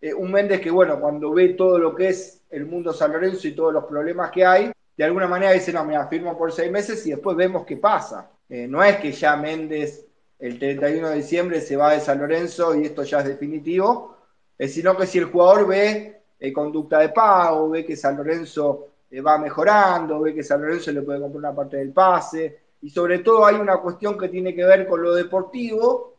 eh, 0.00 0.14
un 0.14 0.30
Méndez 0.30 0.60
que, 0.60 0.70
bueno, 0.70 1.00
cuando 1.00 1.32
ve 1.32 1.54
todo 1.54 1.76
lo 1.76 1.92
que 1.92 2.10
es 2.10 2.40
el 2.50 2.66
mundo 2.66 2.92
San 2.92 3.10
Lorenzo 3.10 3.48
y 3.48 3.52
todos 3.52 3.72
los 3.72 3.84
problemas 3.86 4.30
que 4.30 4.46
hay, 4.46 4.70
de 4.96 5.02
alguna 5.02 5.26
manera 5.26 5.50
dice, 5.50 5.72
no, 5.72 5.84
me 5.84 5.98
firmo 6.06 6.38
por 6.38 6.52
seis 6.52 6.70
meses 6.70 7.04
y 7.04 7.10
después 7.10 7.36
vemos 7.36 7.66
qué 7.66 7.78
pasa. 7.78 8.30
Eh, 8.48 8.68
no 8.68 8.80
es 8.84 8.98
que 8.98 9.10
ya 9.10 9.34
Méndez 9.34 10.06
el 10.38 10.56
31 10.60 11.08
de 11.08 11.16
diciembre 11.16 11.60
se 11.60 11.74
va 11.74 11.94
de 11.94 11.98
San 11.98 12.20
Lorenzo 12.20 12.76
y 12.76 12.84
esto 12.84 13.02
ya 13.02 13.18
es 13.18 13.24
definitivo, 13.24 14.16
eh, 14.56 14.68
sino 14.68 14.96
que 14.96 15.08
si 15.08 15.18
el 15.18 15.24
jugador 15.24 15.66
ve 15.66 16.22
conducta 16.54 17.00
de 17.00 17.08
pago, 17.08 17.70
ve 17.70 17.84
que 17.84 17.96
San 17.96 18.16
Lorenzo 18.16 18.86
va 19.26 19.36
mejorando, 19.36 20.20
ve 20.20 20.32
que 20.32 20.44
San 20.44 20.62
Lorenzo 20.62 20.92
le 20.92 21.02
puede 21.02 21.18
comprar 21.18 21.40
una 21.40 21.56
parte 21.56 21.78
del 21.78 21.90
pase, 21.90 22.60
y 22.82 22.88
sobre 22.88 23.18
todo 23.18 23.46
hay 23.46 23.56
una 23.56 23.78
cuestión 23.78 24.16
que 24.16 24.28
tiene 24.28 24.54
que 24.54 24.64
ver 24.64 24.86
con 24.86 25.02
lo 25.02 25.12
deportivo, 25.12 26.11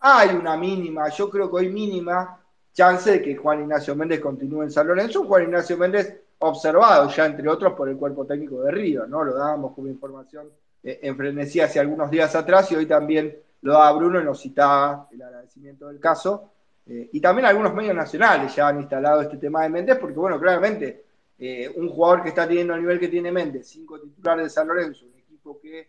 hay 0.00 0.30
una 0.30 0.56
mínima, 0.56 1.08
yo 1.08 1.28
creo 1.28 1.50
que 1.50 1.56
hoy 1.56 1.68
mínima, 1.68 2.40
chance 2.72 3.10
de 3.10 3.22
que 3.22 3.36
Juan 3.36 3.62
Ignacio 3.62 3.96
Méndez 3.96 4.20
continúe 4.20 4.62
en 4.62 4.70
San 4.70 4.86
Lorenzo. 4.86 5.24
Juan 5.24 5.44
Ignacio 5.44 5.76
Méndez 5.76 6.20
observado 6.38 7.10
ya, 7.10 7.26
entre 7.26 7.48
otros, 7.48 7.72
por 7.74 7.88
el 7.88 7.96
cuerpo 7.96 8.24
técnico 8.24 8.62
de 8.62 8.70
Río, 8.70 9.06
¿no? 9.06 9.24
Lo 9.24 9.34
dábamos 9.34 9.74
como 9.74 9.88
información 9.88 10.48
eh, 10.82 11.00
en 11.02 11.16
frenesí 11.16 11.60
hace 11.60 11.80
algunos 11.80 12.10
días 12.10 12.34
atrás 12.36 12.70
y 12.70 12.76
hoy 12.76 12.86
también 12.86 13.36
lo 13.62 13.72
daba 13.72 13.92
Bruno 13.92 14.20
y 14.20 14.24
nos 14.24 14.40
citaba 14.40 15.08
el 15.10 15.20
agradecimiento 15.20 15.88
del 15.88 15.98
caso. 15.98 16.52
Eh, 16.86 17.10
y 17.12 17.20
también 17.20 17.46
algunos 17.46 17.74
medios 17.74 17.94
nacionales 17.94 18.54
ya 18.54 18.68
han 18.68 18.78
instalado 18.80 19.20
este 19.22 19.36
tema 19.36 19.62
de 19.64 19.68
Méndez, 19.70 19.98
porque, 19.98 20.14
bueno, 20.14 20.38
claramente, 20.38 21.04
eh, 21.38 21.70
un 21.76 21.88
jugador 21.88 22.22
que 22.22 22.28
está 22.28 22.46
teniendo 22.46 22.74
el 22.74 22.80
nivel 22.80 23.00
que 23.00 23.08
tiene 23.08 23.32
Méndez, 23.32 23.66
cinco 23.68 24.00
titulares 24.00 24.44
de 24.44 24.50
San 24.50 24.68
Lorenzo, 24.68 25.06
un 25.06 25.18
equipo 25.18 25.58
que 25.60 25.88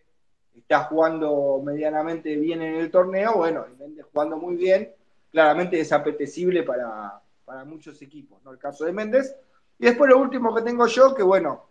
está 0.69 0.83
jugando 0.83 1.59
medianamente 1.65 2.35
bien 2.35 2.61
en 2.61 2.75
el 2.75 2.91
torneo, 2.91 3.33
bueno, 3.37 3.65
y 3.73 3.81
Méndez 3.81 4.05
jugando 4.13 4.37
muy 4.37 4.55
bien, 4.55 4.93
claramente 5.31 5.79
es 5.79 5.91
apetecible 5.91 6.61
para, 6.61 7.19
muchos 7.65 7.99
equipos, 8.03 8.39
¿no? 8.43 8.51
El 8.51 8.59
caso 8.59 8.85
de 8.85 8.91
Méndez. 8.91 9.35
Y 9.79 9.87
después 9.87 10.07
lo 10.07 10.19
último 10.19 10.53
que 10.53 10.61
tengo 10.61 10.85
yo, 10.85 11.15
que 11.15 11.23
bueno, 11.23 11.65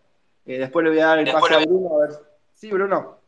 eh, 0.44 0.58
después 0.58 0.82
le 0.82 0.90
voy 0.90 0.98
a 0.98 1.06
dar 1.06 1.18
el 1.20 1.30
paso 1.30 1.54
a 1.54 1.58
Bruno, 1.60 1.96
a 1.96 2.06
ver. 2.08 2.10
Sí, 2.54 2.72
Bruno. 2.72 3.18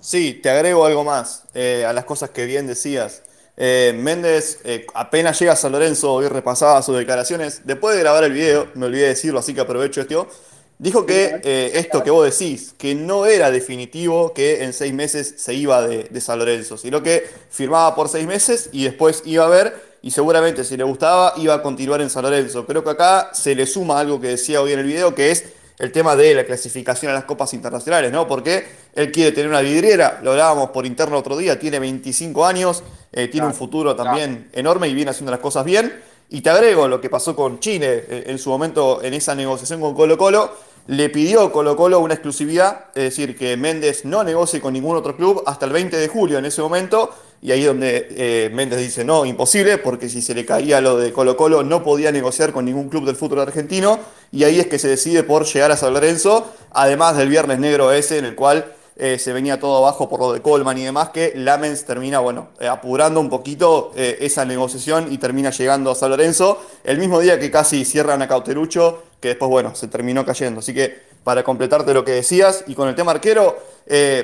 Sí, 0.00 0.40
te 0.42 0.50
agrego 0.50 0.84
algo 0.84 1.04
más 1.04 1.46
eh, 1.54 1.84
a 1.86 1.92
las 1.92 2.04
cosas 2.04 2.30
que 2.30 2.44
bien 2.44 2.66
decías. 2.66 3.22
Eh, 3.56 3.92
Méndez 3.96 4.60
apenas 4.94 5.38
llega 5.38 5.52
a 5.52 5.56
San 5.56 5.70
Lorenzo, 5.70 6.12
hoy 6.12 6.26
repasaba 6.26 6.82
sus 6.82 6.96
declaraciones. 6.98 7.64
Después 7.64 7.94
de 7.94 8.02
grabar 8.02 8.24
el 8.24 8.32
video, 8.32 8.66
me 8.74 8.86
olvidé 8.86 9.06
decirlo, 9.06 9.38
así 9.38 9.54
que 9.54 9.60
aprovecho 9.60 10.00
esto. 10.00 10.26
Dijo 10.80 11.04
que 11.04 11.42
eh, 11.44 11.72
esto 11.74 12.02
que 12.02 12.10
vos 12.10 12.24
decís, 12.24 12.74
que 12.78 12.94
no 12.94 13.26
era 13.26 13.50
definitivo 13.50 14.32
que 14.32 14.64
en 14.64 14.72
seis 14.72 14.94
meses 14.94 15.34
se 15.36 15.52
iba 15.52 15.86
de, 15.86 16.20
San 16.22 16.38
Lorenzo, 16.38 16.78
sino 16.78 17.02
que 17.02 17.28
firmaba 17.50 17.94
por 17.94 18.08
seis 18.08 18.26
meses 18.26 18.70
y 18.72 18.84
después 18.84 19.22
iba 19.26 19.44
a 19.44 19.48
ver 19.48 19.98
y 20.00 20.10
seguramente 20.10 20.64
si 20.64 20.78
le 20.78 20.84
gustaba 20.84 21.34
iba 21.36 21.52
a 21.52 21.62
continuar 21.62 22.00
en 22.00 22.08
San 22.08 22.22
Lorenzo. 22.22 22.64
Creo 22.64 22.82
que 22.82 22.88
acá 22.88 23.28
se 23.34 23.54
le 23.54 23.66
suma 23.66 24.00
algo 24.00 24.18
que 24.22 24.28
decía 24.28 24.62
hoy 24.62 24.72
en 24.72 24.78
el 24.78 24.86
video, 24.86 25.14
que 25.14 25.30
es 25.30 25.44
el 25.78 25.92
tema 25.92 26.16
de 26.16 26.34
la 26.34 26.46
clasificación 26.46 27.10
a 27.10 27.14
las 27.14 27.24
copas 27.24 27.52
internacionales, 27.52 28.10
¿no? 28.10 28.26
Porque 28.26 28.64
él 28.94 29.12
quiere 29.12 29.32
tener 29.32 29.50
una 29.50 29.60
vidriera, 29.60 30.20
lo 30.22 30.30
hablábamos 30.30 30.70
por 30.70 30.86
interno 30.86 31.18
otro 31.18 31.36
día, 31.36 31.60
tiene 31.60 31.78
25 31.78 32.46
años, 32.46 32.82
eh, 33.12 33.28
tiene 33.28 33.46
un 33.46 33.54
futuro 33.54 33.94
también 33.94 34.48
enorme 34.54 34.88
y 34.88 34.94
viene 34.94 35.10
haciendo 35.10 35.30
las 35.30 35.40
cosas 35.40 35.62
bien. 35.66 35.92
Y 36.32 36.42
te 36.42 36.48
agrego 36.48 36.86
lo 36.86 37.00
que 37.00 37.10
pasó 37.10 37.34
con 37.34 37.58
Chile 37.58 38.04
eh, 38.08 38.24
en 38.28 38.38
su 38.38 38.50
momento 38.50 39.02
en 39.02 39.14
esa 39.14 39.34
negociación 39.34 39.80
con 39.80 39.94
Colo 39.94 40.16
Colo, 40.16 40.69
le 40.86 41.08
pidió 41.08 41.52
Colo 41.52 41.76
Colo 41.76 42.00
una 42.00 42.14
exclusividad, 42.14 42.86
es 42.94 43.04
decir, 43.04 43.36
que 43.36 43.56
Méndez 43.56 44.04
no 44.04 44.24
negocie 44.24 44.60
con 44.60 44.72
ningún 44.72 44.96
otro 44.96 45.16
club 45.16 45.42
hasta 45.46 45.66
el 45.66 45.72
20 45.72 45.96
de 45.96 46.08
julio 46.08 46.38
en 46.38 46.44
ese 46.44 46.62
momento, 46.62 47.10
y 47.42 47.52
ahí 47.52 47.64
donde 47.64 48.08
eh, 48.10 48.50
Méndez 48.52 48.80
dice 48.80 49.04
no, 49.04 49.24
imposible, 49.24 49.78
porque 49.78 50.08
si 50.08 50.20
se 50.20 50.34
le 50.34 50.44
caía 50.44 50.80
lo 50.80 50.98
de 50.98 51.12
Colo 51.12 51.36
Colo 51.36 51.62
no 51.62 51.82
podía 51.82 52.12
negociar 52.12 52.52
con 52.52 52.64
ningún 52.64 52.88
club 52.88 53.06
del 53.06 53.16
fútbol 53.16 53.40
argentino, 53.40 53.98
y 54.32 54.44
ahí 54.44 54.60
es 54.60 54.66
que 54.66 54.78
se 54.78 54.88
decide 54.88 55.22
por 55.22 55.44
llegar 55.44 55.70
a 55.70 55.76
San 55.76 55.94
Lorenzo, 55.94 56.52
además 56.72 57.16
del 57.16 57.28
Viernes 57.28 57.58
Negro 57.58 57.92
ese 57.92 58.18
en 58.18 58.24
el 58.24 58.34
cual 58.34 58.74
eh, 59.02 59.18
se 59.18 59.32
venía 59.32 59.58
todo 59.58 59.78
abajo 59.78 60.10
por 60.10 60.20
lo 60.20 60.30
de 60.34 60.42
Coleman 60.42 60.76
y 60.76 60.84
demás, 60.84 61.08
que 61.08 61.32
Lamens 61.34 61.86
termina, 61.86 62.18
bueno, 62.18 62.48
eh, 62.60 62.68
apurando 62.68 63.18
un 63.18 63.30
poquito 63.30 63.92
eh, 63.96 64.18
esa 64.20 64.44
negociación 64.44 65.10
y 65.10 65.16
termina 65.16 65.48
llegando 65.48 65.90
a 65.90 65.94
San 65.94 66.10
Lorenzo 66.10 66.62
el 66.84 66.98
mismo 66.98 67.18
día 67.18 67.38
que 67.38 67.50
casi 67.50 67.86
cierran 67.86 68.20
a 68.20 68.28
Cauterucho, 68.28 69.02
que 69.18 69.28
después, 69.28 69.50
bueno, 69.50 69.74
se 69.74 69.88
terminó 69.88 70.26
cayendo. 70.26 70.60
Así 70.60 70.74
que 70.74 70.98
para 71.24 71.42
completarte 71.42 71.94
lo 71.94 72.04
que 72.04 72.12
decías, 72.12 72.64
y 72.66 72.74
con 72.74 72.88
el 72.88 72.94
tema 72.94 73.12
arquero, 73.12 73.58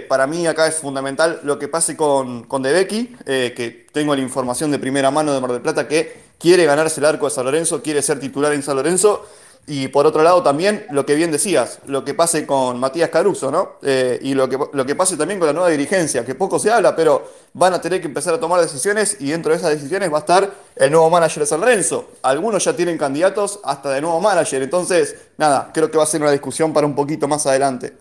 para 0.09 0.27
mí 0.27 0.47
acá 0.47 0.67
es 0.67 0.77
fundamental 0.77 1.41
lo 1.43 1.59
que 1.59 1.69
pase 1.69 1.97
con, 1.97 2.45
con 2.45 2.63
De 2.63 2.73
Becky, 2.73 3.17
que 3.27 3.87
tengo 3.93 4.15
la 4.15 4.23
información 4.23 4.71
de 4.71 4.79
primera 4.79 5.11
mano 5.11 5.35
de 5.35 5.41
Mar 5.41 5.53
del 5.53 5.61
Plata 5.61 5.89
que 5.89 6.27
quiere 6.39 6.65
ganarse 6.65 7.01
el 7.01 7.07
arco 7.07 7.27
de 7.27 7.31
San 7.31 7.45
Lorenzo, 7.45 7.83
quiere 7.83 8.01
ser 8.03 8.21
titular 8.21 8.53
en 8.53 8.63
San 8.63 8.77
Lorenzo. 8.77 9.27
Y 9.69 9.89
por 9.89 10.07
otro 10.07 10.23
lado 10.23 10.45
también 10.45 10.87
lo 10.91 11.05
que 11.05 11.17
bien 11.17 11.33
decías, 11.33 11.81
lo 11.87 12.05
que 12.05 12.15
pase 12.15 12.47
con 12.47 12.79
Matías 12.79 13.11
Caruso, 13.11 13.51
¿no? 13.51 13.73
Eh, 13.83 14.17
y 14.23 14.35
lo 14.35 14.49
que, 14.49 14.57
lo 14.73 14.87
que 14.87 14.95
pase 14.95 15.17
también 15.17 15.41
con 15.41 15.49
la 15.49 15.53
nueva 15.53 15.71
dirigencia, 15.71 16.25
que 16.25 16.37
poco 16.37 16.61
se 16.61 16.71
habla, 16.71 16.95
pero 16.95 17.29
van 17.53 17.75
a 17.75 17.81
tener 17.81 18.01
que 18.01 18.07
empezar 18.07 18.33
a 18.35 18.39
tomar 18.39 18.61
decisiones 18.61 19.17
y 19.21 19.31
dentro 19.31 19.51
de 19.51 19.59
esas 19.59 19.71
decisiones 19.71 20.13
va 20.13 20.19
a 20.19 20.21
estar 20.21 20.51
el 20.77 20.91
nuevo 20.93 21.11
manager 21.11 21.41
de 21.41 21.47
San 21.47 21.61
Lorenzo. 21.61 22.11
Algunos 22.23 22.65
ya 22.65 22.77
tienen 22.77 22.97
candidatos 22.97 23.59
hasta 23.65 23.91
de 23.91 24.01
nuevo 24.01 24.21
manager, 24.21 24.63
entonces, 24.63 25.17
nada, 25.37 25.71
creo 25.75 25.91
que 25.91 25.99
va 25.99 26.05
a 26.05 26.07
ser 26.07 26.23
una 26.23 26.31
discusión 26.31 26.73
para 26.73 26.87
un 26.87 26.95
poquito 26.95 27.27
más 27.27 27.45
adelante. 27.47 27.97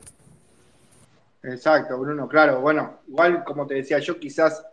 Exacto, 1.42 1.98
Bruno, 1.98 2.28
claro. 2.28 2.62
Bueno, 2.62 3.00
igual 3.08 3.44
como 3.44 3.66
te 3.66 3.74
decía 3.74 3.98
yo, 3.98 4.20
quizás 4.20 4.64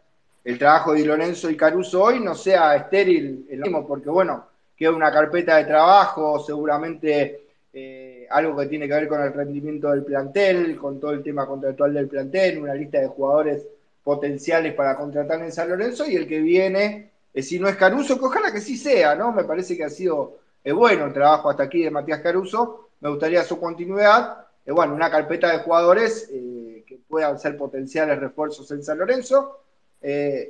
el 0.44 0.58
trabajo 0.58 0.92
de 0.92 1.06
Lorenzo 1.06 1.48
y 1.48 1.56
Caruso 1.56 2.02
hoy 2.02 2.20
no 2.20 2.34
sea 2.34 2.76
estéril 2.76 3.46
el 3.50 3.60
mismo, 3.60 3.86
porque 3.86 4.10
bueno, 4.10 4.51
queda 4.82 4.90
una 4.90 5.12
carpeta 5.12 5.58
de 5.58 5.64
trabajo, 5.64 6.40
seguramente 6.40 7.42
eh, 7.72 8.26
algo 8.28 8.56
que 8.56 8.66
tiene 8.66 8.88
que 8.88 8.94
ver 8.94 9.06
con 9.06 9.22
el 9.22 9.32
rendimiento 9.32 9.88
del 9.90 10.04
plantel, 10.04 10.76
con 10.76 10.98
todo 10.98 11.12
el 11.12 11.22
tema 11.22 11.46
contractual 11.46 11.94
del 11.94 12.08
plantel, 12.08 12.58
una 12.58 12.74
lista 12.74 12.98
de 12.98 13.06
jugadores 13.06 13.64
potenciales 14.02 14.74
para 14.74 14.96
contratar 14.96 15.40
en 15.40 15.52
San 15.52 15.68
Lorenzo 15.68 16.04
y 16.04 16.16
el 16.16 16.26
que 16.26 16.40
viene, 16.40 17.10
eh, 17.32 17.42
si 17.42 17.60
no 17.60 17.68
es 17.68 17.76
Caruso, 17.76 18.18
que 18.18 18.24
ojalá 18.24 18.50
que 18.50 18.60
sí 18.60 18.76
sea, 18.76 19.14
¿no? 19.14 19.30
Me 19.30 19.44
parece 19.44 19.76
que 19.76 19.84
ha 19.84 19.88
sido 19.88 20.38
eh, 20.64 20.72
bueno 20.72 21.06
el 21.06 21.12
trabajo 21.12 21.48
hasta 21.48 21.62
aquí 21.62 21.84
de 21.84 21.90
Matías 21.92 22.20
Caruso, 22.20 22.88
me 23.00 23.08
gustaría 23.08 23.44
su 23.44 23.60
continuidad, 23.60 24.46
bueno, 24.66 24.94
una 24.94 25.10
carpeta 25.12 25.52
de 25.52 25.58
jugadores 25.58 26.28
que 26.28 26.98
puedan 27.08 27.38
ser 27.38 27.56
potenciales 27.56 28.18
refuerzos 28.18 28.70
en 28.70 28.82
San 28.82 28.98
Lorenzo. 28.98 29.58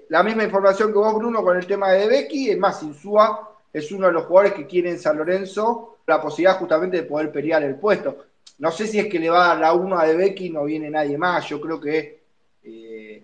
la 0.09 0.23
misma 0.23 0.45
información 0.45 0.93
que 0.93 0.99
vos, 0.99 1.15
Bruno, 1.15 1.43
con 1.43 1.57
el 1.57 1.67
tema 1.67 1.93
de 1.93 2.07
Becky, 2.09 2.51
es 2.51 2.59
más, 2.59 2.83
Insúa 2.83 3.52
es 3.73 3.91
uno 3.93 4.09
de 4.09 4.13
los 4.13 4.27
jugadores 4.27 4.55
que 4.55 4.67
quiere 4.67 4.91
en 4.91 4.99
San 4.99 5.17
Lorenzo 5.17 5.99
la 6.07 6.21
posibilidad 6.21 6.59
justamente 6.59 6.99
de 6.99 7.03
poder 7.05 7.31
pelear 7.31 7.63
el 7.63 7.77
puesto. 7.77 8.17
No 8.59 8.71
sé 8.71 8.87
si 8.87 8.99
es 8.99 9.07
que 9.07 9.19
le 9.19 9.31
va 9.31 9.45
a 9.45 9.49
dar 9.49 9.59
la 9.59 9.73
1 9.73 9.99
a 9.99 10.07
De 10.07 10.17
Becky, 10.17 10.51
no 10.51 10.65
viene 10.65 10.91
nadie 10.91 11.17
más. 11.17 11.49
Yo 11.49 11.61
creo 11.61 11.81
que 11.81 12.21
eh, 12.65 13.23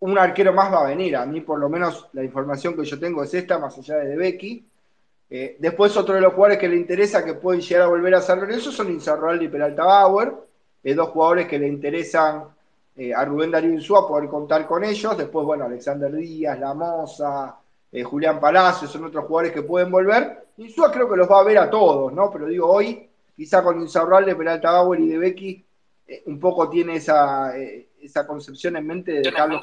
un 0.00 0.18
arquero 0.18 0.52
más 0.52 0.72
va 0.72 0.84
a 0.84 0.88
venir. 0.88 1.16
A 1.16 1.26
mí, 1.26 1.40
por 1.40 1.58
lo 1.58 1.68
menos, 1.68 2.08
la 2.12 2.24
información 2.24 2.74
que 2.74 2.84
yo 2.84 2.98
tengo 2.98 3.22
es 3.22 3.34
esta, 3.34 3.58
más 3.58 3.76
allá 3.78 3.96
de 3.96 4.08
De 4.08 4.16
Becky. 4.16 4.64
Eh, 5.30 5.56
después, 5.58 5.96
otro 5.96 6.14
de 6.14 6.20
los 6.20 6.32
jugadores 6.32 6.58
que 6.58 6.68
le 6.68 6.76
interesa 6.76 7.24
que 7.24 7.34
pueden 7.34 7.60
llegar 7.60 7.82
a 7.82 7.88
volver 7.88 8.14
a 8.14 8.22
San 8.22 8.40
Lorenzo 8.40 8.72
son 8.72 8.90
Inzarroaldi 8.90 9.46
y 9.46 9.48
Peralta 9.48 9.84
Bauer. 9.84 10.32
Eh, 10.82 10.94
dos 10.94 11.10
jugadores 11.10 11.46
que 11.46 11.58
le 11.58 11.68
interesan 11.68 12.44
a 13.16 13.24
Rubén 13.24 13.50
Darío 13.50 13.72
Insúa 13.72 14.06
poder 14.06 14.28
contar 14.28 14.66
con 14.66 14.84
ellos. 14.84 15.18
Después, 15.18 15.44
bueno, 15.44 15.64
Alexander 15.64 16.12
Díaz, 16.12 16.58
La 16.60 16.74
Moza, 16.74 17.56
eh, 17.94 18.02
Julián 18.02 18.40
Palacios, 18.40 18.90
son 18.90 19.04
otros 19.04 19.24
jugadores 19.24 19.52
que 19.52 19.62
pueden 19.62 19.88
volver. 19.88 20.48
Insúa 20.56 20.90
creo 20.90 21.08
que 21.08 21.16
los 21.16 21.30
va 21.30 21.38
a 21.38 21.44
ver 21.44 21.58
a 21.58 21.70
todos, 21.70 22.12
¿no? 22.12 22.28
Pero 22.32 22.46
digo, 22.46 22.68
hoy, 22.68 23.08
quizá 23.36 23.62
con 23.62 23.80
Insaurralde, 23.80 24.34
Peralta 24.34 24.72
Bauer 24.72 24.98
y 24.98 25.06
de 25.06 25.18
Becky, 25.18 25.64
eh, 26.08 26.24
un 26.26 26.40
poco 26.40 26.68
tiene 26.68 26.96
esa, 26.96 27.56
eh, 27.56 27.90
esa 28.02 28.26
concepción 28.26 28.76
en 28.76 28.84
mente 28.84 29.12
de 29.12 29.20
dejarlo. 29.20 29.60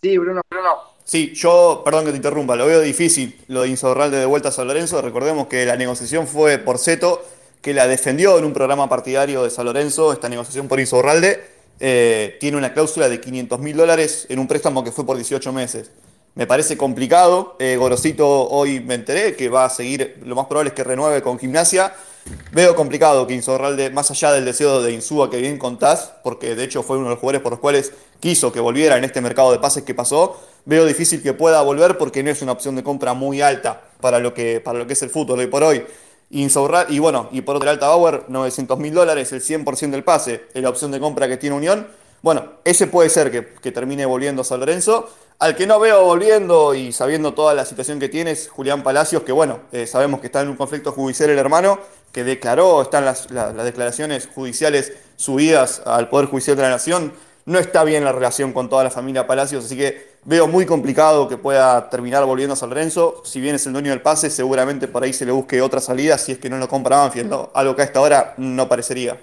Sí, 0.00 0.16
Bruno. 0.16 0.40
Bruno. 0.48 0.70
Sí, 1.04 1.34
yo, 1.34 1.82
perdón 1.84 2.06
que 2.06 2.12
te 2.12 2.16
interrumpa, 2.16 2.56
lo 2.56 2.64
veo 2.64 2.80
difícil 2.80 3.38
lo 3.48 3.62
de 3.62 3.68
Insaurralde 3.68 4.16
de 4.16 4.24
vuelta 4.24 4.48
a 4.48 4.52
San 4.52 4.68
Lorenzo. 4.68 5.02
Recordemos 5.02 5.48
que 5.48 5.66
la 5.66 5.76
negociación 5.76 6.26
fue 6.26 6.56
por 6.56 6.78
Seto, 6.78 7.26
que 7.60 7.74
la 7.74 7.86
defendió 7.86 8.38
en 8.38 8.46
un 8.46 8.54
programa 8.54 8.88
partidario 8.88 9.44
de 9.44 9.50
San 9.50 9.66
Lorenzo, 9.66 10.14
esta 10.14 10.30
negociación 10.30 10.66
por 10.66 10.80
Insaurralde. 10.80 11.44
tiene 11.78 12.56
una 12.56 12.72
cláusula 12.72 13.10
de 13.10 13.20
500 13.20 13.60
mil 13.60 13.76
dólares 13.76 14.26
en 14.30 14.38
un 14.38 14.48
préstamo 14.48 14.82
que 14.82 14.92
fue 14.92 15.04
por 15.04 15.16
18 15.16 15.52
meses. 15.52 15.90
Me 16.38 16.46
parece 16.46 16.76
complicado. 16.76 17.56
Eh, 17.58 17.76
Gorosito 17.76 18.48
hoy 18.48 18.78
me 18.78 18.94
enteré 18.94 19.34
que 19.34 19.48
va 19.48 19.64
a 19.64 19.70
seguir, 19.70 20.22
lo 20.24 20.36
más 20.36 20.46
probable 20.46 20.68
es 20.68 20.74
que 20.74 20.84
renueve 20.84 21.20
con 21.20 21.36
gimnasia. 21.36 21.92
Veo 22.52 22.76
complicado 22.76 23.26
que 23.26 23.34
Insorralde, 23.34 23.90
más 23.90 24.08
allá 24.12 24.30
del 24.30 24.44
deseo 24.44 24.80
de 24.80 24.92
Insúa 24.92 25.30
que 25.30 25.38
bien 25.38 25.58
contás, 25.58 26.12
porque 26.22 26.54
de 26.54 26.62
hecho 26.62 26.84
fue 26.84 26.96
uno 26.96 27.06
de 27.06 27.14
los 27.14 27.18
jugadores 27.18 27.42
por 27.42 27.50
los 27.50 27.58
cuales 27.58 27.92
quiso 28.20 28.52
que 28.52 28.60
volviera 28.60 28.96
en 28.96 29.02
este 29.02 29.20
mercado 29.20 29.50
de 29.50 29.58
pases 29.58 29.82
que 29.82 29.94
pasó, 29.94 30.40
veo 30.64 30.84
difícil 30.84 31.24
que 31.24 31.32
pueda 31.32 31.60
volver 31.62 31.98
porque 31.98 32.22
no 32.22 32.30
es 32.30 32.40
una 32.40 32.52
opción 32.52 32.76
de 32.76 32.84
compra 32.84 33.14
muy 33.14 33.40
alta 33.40 33.82
para 34.00 34.20
lo 34.20 34.32
que, 34.32 34.60
para 34.60 34.78
lo 34.78 34.86
que 34.86 34.92
es 34.92 35.02
el 35.02 35.10
fútbol 35.10 35.40
hoy 35.40 35.48
por 35.48 35.64
hoy. 35.64 35.84
y 36.30 36.98
bueno, 37.00 37.28
y 37.32 37.40
por 37.40 37.56
otro 37.56 37.68
Alta 37.68 37.88
Bauer, 37.88 38.26
900 38.28 38.78
mil 38.78 38.94
dólares, 38.94 39.32
el 39.32 39.42
100% 39.42 39.90
del 39.90 40.04
pase, 40.04 40.44
es 40.54 40.62
la 40.62 40.68
opción 40.68 40.92
de 40.92 41.00
compra 41.00 41.26
que 41.26 41.36
tiene 41.36 41.56
Unión. 41.56 41.88
Bueno, 42.22 42.44
ese 42.64 42.86
puede 42.86 43.10
ser 43.10 43.32
que, 43.32 43.54
que 43.60 43.72
termine 43.72 44.06
volviendo 44.06 44.42
a 44.42 44.44
San 44.44 44.60
Lorenzo. 44.60 45.08
Al 45.40 45.54
que 45.54 45.68
no 45.68 45.78
veo 45.78 46.04
volviendo 46.04 46.74
y 46.74 46.90
sabiendo 46.90 47.32
toda 47.32 47.54
la 47.54 47.64
situación 47.64 48.00
que 48.00 48.08
tiene 48.08 48.32
es 48.32 48.48
Julián 48.48 48.82
Palacios, 48.82 49.22
que 49.22 49.30
bueno, 49.30 49.60
eh, 49.70 49.86
sabemos 49.86 50.18
que 50.18 50.26
está 50.26 50.40
en 50.40 50.48
un 50.48 50.56
conflicto 50.56 50.90
judicial 50.90 51.30
el 51.30 51.38
hermano, 51.38 51.78
que 52.10 52.24
declaró, 52.24 52.82
están 52.82 53.04
las, 53.04 53.28
declaraciones 53.28 54.26
judiciales 54.34 54.92
subidas 55.14 55.80
al 55.86 56.08
Poder 56.08 56.26
Judicial 56.26 56.56
de 56.56 56.62
la 56.64 56.70
Nación. 56.70 57.12
No 57.46 57.60
está 57.60 57.84
bien 57.84 58.02
la 58.02 58.10
relación 58.10 58.52
con 58.52 58.68
toda 58.68 58.82
la 58.82 58.90
familia 58.90 59.28
Palacios, 59.28 59.64
así 59.64 59.76
que 59.76 60.16
veo 60.24 60.48
muy 60.48 60.66
complicado 60.66 61.28
que 61.28 61.36
pueda 61.36 61.88
terminar 61.88 62.24
volviendo 62.24 62.54
a 62.54 62.56
San 62.56 62.70
Lorenzo. 62.70 63.22
Si 63.24 63.40
bien 63.40 63.54
es 63.54 63.64
el 63.68 63.74
dueño 63.74 63.92
del 63.92 64.02
pase, 64.02 64.30
seguramente 64.30 64.88
por 64.88 65.04
ahí 65.04 65.12
se 65.12 65.24
le 65.24 65.30
busque 65.30 65.62
otra 65.62 65.80
salida 65.80 66.18
si 66.18 66.32
es 66.32 66.38
que 66.38 66.50
no 66.50 66.58
lo 66.58 66.68
compra 66.68 66.96
Banfield. 66.96 67.32
Algo 67.54 67.76
que 67.76 67.82
a 67.82 67.84
esta 67.84 68.00
hora 68.00 68.34
no 68.38 68.68
parecería. 68.68 69.16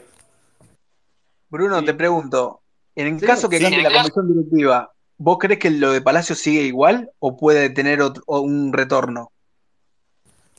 Bruno, 1.49 1.83
te 1.83 1.93
pregunto, 1.93 2.61
en 2.95 3.07
el 3.15 3.21
caso 3.21 3.49
que 3.49 3.59
cambie 3.59 3.83
la 3.83 3.91
comisión 3.91 4.27
directiva, 4.29 4.94
¿Vos 5.17 5.37
crees 5.39 5.59
que 5.59 5.69
lo 5.69 5.93
de 5.93 6.01
Palacio 6.01 6.35
sigue 6.35 6.61
igual 6.61 7.09
o 7.19 7.37
puede 7.37 7.69
tener 7.69 7.99
un 8.27 8.73
retorno? 8.73 9.31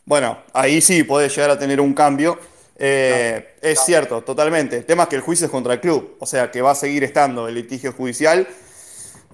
Bueno, 0.04 0.38
ahí 0.52 0.80
sí 0.80 1.02
puede 1.02 1.28
llegar 1.28 1.50
a 1.50 1.58
tener 1.58 1.80
un 1.80 1.92
cambio. 1.92 2.38
Eh, 2.78 3.56
es 3.60 3.80
cierto, 3.80 4.22
totalmente. 4.22 4.78
El 4.78 4.84
tema 4.86 5.04
es 5.04 5.08
que 5.08 5.16
el 5.16 5.22
juicio 5.22 5.46
es 5.46 5.50
contra 5.50 5.74
el 5.74 5.80
club, 5.80 6.16
o 6.20 6.26
sea 6.26 6.50
que 6.50 6.62
va 6.62 6.70
a 6.70 6.74
seguir 6.74 7.04
estando 7.04 7.48
el 7.48 7.54
litigio 7.54 7.92
judicial. 7.92 8.46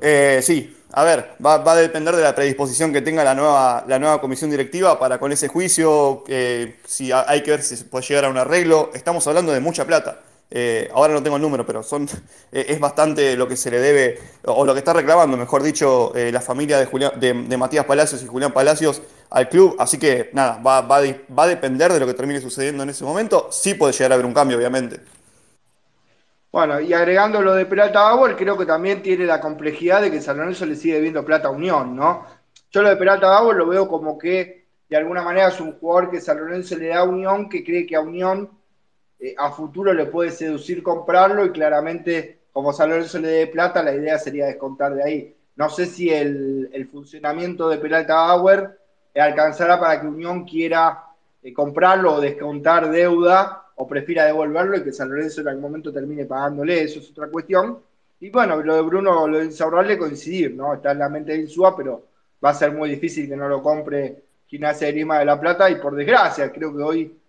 Eh, 0.00 0.40
sí, 0.42 0.76
a 0.92 1.04
ver, 1.04 1.36
va, 1.44 1.54
a 1.54 1.76
depender 1.76 2.16
de 2.16 2.22
la 2.22 2.34
predisposición 2.34 2.92
que 2.92 3.02
tenga 3.02 3.22
la 3.22 3.34
nueva, 3.34 3.84
la 3.86 3.98
nueva 3.98 4.20
comisión 4.20 4.50
directiva 4.50 4.98
para 4.98 5.18
con 5.18 5.30
ese 5.32 5.48
juicio, 5.48 6.24
eh, 6.28 6.76
si 6.86 7.12
hay 7.12 7.42
que 7.42 7.50
ver 7.52 7.62
si 7.62 7.76
se 7.76 7.84
puede 7.84 8.04
llegar 8.06 8.24
a 8.24 8.28
un 8.28 8.38
arreglo. 8.38 8.90
Estamos 8.94 9.26
hablando 9.26 9.52
de 9.52 9.60
mucha 9.60 9.84
plata. 9.84 10.20
Eh, 10.54 10.90
ahora 10.92 11.14
no 11.14 11.22
tengo 11.22 11.36
el 11.36 11.42
número, 11.42 11.64
pero 11.64 11.82
son, 11.82 12.06
eh, 12.52 12.66
es 12.68 12.78
bastante 12.78 13.36
lo 13.36 13.48
que 13.48 13.56
se 13.56 13.70
le 13.70 13.80
debe, 13.80 14.18
o 14.44 14.66
lo 14.66 14.74
que 14.74 14.80
está 14.80 14.92
reclamando, 14.92 15.38
mejor 15.38 15.62
dicho, 15.62 16.14
eh, 16.14 16.30
la 16.30 16.42
familia 16.42 16.78
de, 16.78 17.56
Matías 17.56 17.86
Palacios 17.86 18.22
y 18.22 18.26
Julián 18.26 18.52
Palacios 18.52 19.00
al 19.30 19.48
club. 19.48 19.76
Así 19.78 19.98
que 19.98 20.28
nada, 20.34 20.60
va, 20.64 20.82
va, 20.82 20.98
a 20.98 21.46
depender 21.46 21.92
de 21.92 22.00
lo 22.00 22.06
que 22.06 22.12
termine 22.12 22.38
sucediendo 22.40 22.82
en 22.82 22.90
ese 22.90 23.02
momento. 23.02 23.48
Sí 23.50 23.72
puede 23.74 23.94
llegar 23.94 24.12
a 24.12 24.14
haber 24.16 24.26
un 24.26 24.34
cambio, 24.34 24.58
obviamente. 24.58 25.00
Bueno, 26.52 26.78
y 26.80 26.92
agregando 26.92 27.40
lo 27.40 27.54
de 27.54 27.64
Peralta 27.64 28.02
Bauer, 28.02 28.36
creo 28.36 28.58
que 28.58 28.66
también 28.66 29.00
tiene 29.00 29.24
la 29.24 29.40
complejidad 29.40 30.02
de 30.02 30.10
que 30.10 30.20
San 30.20 30.36
Lorenzo 30.36 30.66
le 30.66 30.76
sigue 30.76 31.00
viendo 31.00 31.24
plata 31.24 31.48
a 31.48 31.50
Unión, 31.50 31.96
¿no? 31.96 32.26
Yo 32.70 32.82
lo 32.82 32.90
de 32.90 32.96
Peralta 32.96 33.28
Bauer 33.28 33.56
lo 33.56 33.66
veo 33.66 33.88
como 33.88 34.18
que 34.18 34.66
de 34.90 34.96
alguna 34.98 35.22
manera 35.22 35.48
es 35.48 35.58
un 35.60 35.72
jugador 35.78 36.10
que 36.10 36.20
San 36.20 36.36
Lorenzo 36.36 36.76
le 36.76 36.88
da 36.88 36.98
a 36.98 37.04
Unión, 37.04 37.48
que 37.48 37.64
cree 37.64 37.86
que 37.86 37.96
a 37.96 38.00
Unión 38.00 38.50
eh, 39.22 39.36
a 39.38 39.52
futuro 39.52 39.94
le 39.94 40.06
puede 40.06 40.32
seducir 40.32 40.82
comprarlo 40.82 41.46
y 41.46 41.52
claramente 41.52 42.40
como 42.52 42.72
San 42.72 42.90
Lorenzo 42.90 43.20
le 43.20 43.28
dé 43.28 43.46
plata, 43.46 43.82
la 43.82 43.94
idea 43.94 44.18
sería 44.18 44.46
descontar 44.46 44.94
de 44.94 45.04
ahí. 45.04 45.36
No 45.54 45.70
sé 45.70 45.86
si 45.86 46.10
el, 46.10 46.88
funcionamiento 46.90 47.68
de 47.68 47.78
Peralta 47.78 48.14
Bauer 48.14 48.78
alcanzará 49.14 49.78
para 49.78 50.00
que 50.00 50.08
Unión 50.08 50.44
quiera 50.44 51.04
eh, 51.40 51.52
comprarlo 51.52 52.14
o 52.14 52.20
descontar 52.20 52.90
deuda 52.90 53.66
o 53.76 53.86
prefiera 53.86 54.24
devolverlo 54.24 54.76
y 54.76 54.82
que 54.82 54.92
San 54.92 55.08
Lorenzo 55.08 55.40
en 55.40 55.48
algún 55.48 55.62
momento 55.62 55.92
termine 55.92 56.26
pagándole, 56.26 56.82
eso 56.82 56.98
es 56.98 57.10
otra 57.10 57.28
cuestión. 57.28 57.78
Y 58.20 58.28
bueno, 58.30 58.60
lo 58.60 58.74
de 58.74 58.82
Bruno, 58.82 59.28
lo 59.28 59.38
de 59.38 59.46
Insaurralde 59.46 59.98
coincidir, 59.98 60.54
¿no? 60.54 60.74
Está 60.74 60.92
en 60.92 60.98
la 60.98 61.08
mente 61.08 61.32
de 61.32 61.42
Insúa, 61.42 61.76
pero 61.76 62.06
va 62.44 62.50
a 62.50 62.54
ser 62.54 62.72
muy 62.72 62.90
difícil 62.90 63.28
que 63.28 63.36
no 63.36 63.48
lo 63.48 63.62
compre 63.62 64.22
Gimnasia 64.46 64.88
de 64.88 64.92
Lima 64.94 65.20
de 65.20 65.24
la 65.24 65.40
Plata 65.40 65.70
y 65.70 65.76
por 65.76 65.94
desgracia, 65.94 66.52
creo 66.52 66.76
que 66.76 66.82
hoy 66.82 67.21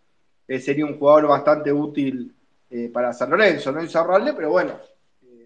eh, 0.47 0.59
sería 0.59 0.85
un 0.85 0.97
jugador 0.97 1.27
bastante 1.27 1.71
útil 1.71 2.33
eh, 2.69 2.89
para 2.93 3.13
San 3.13 3.29
Lorenzo, 3.29 3.71
no 3.71 3.81
Insaurralde, 3.81 4.33
pero 4.33 4.51
bueno. 4.51 4.73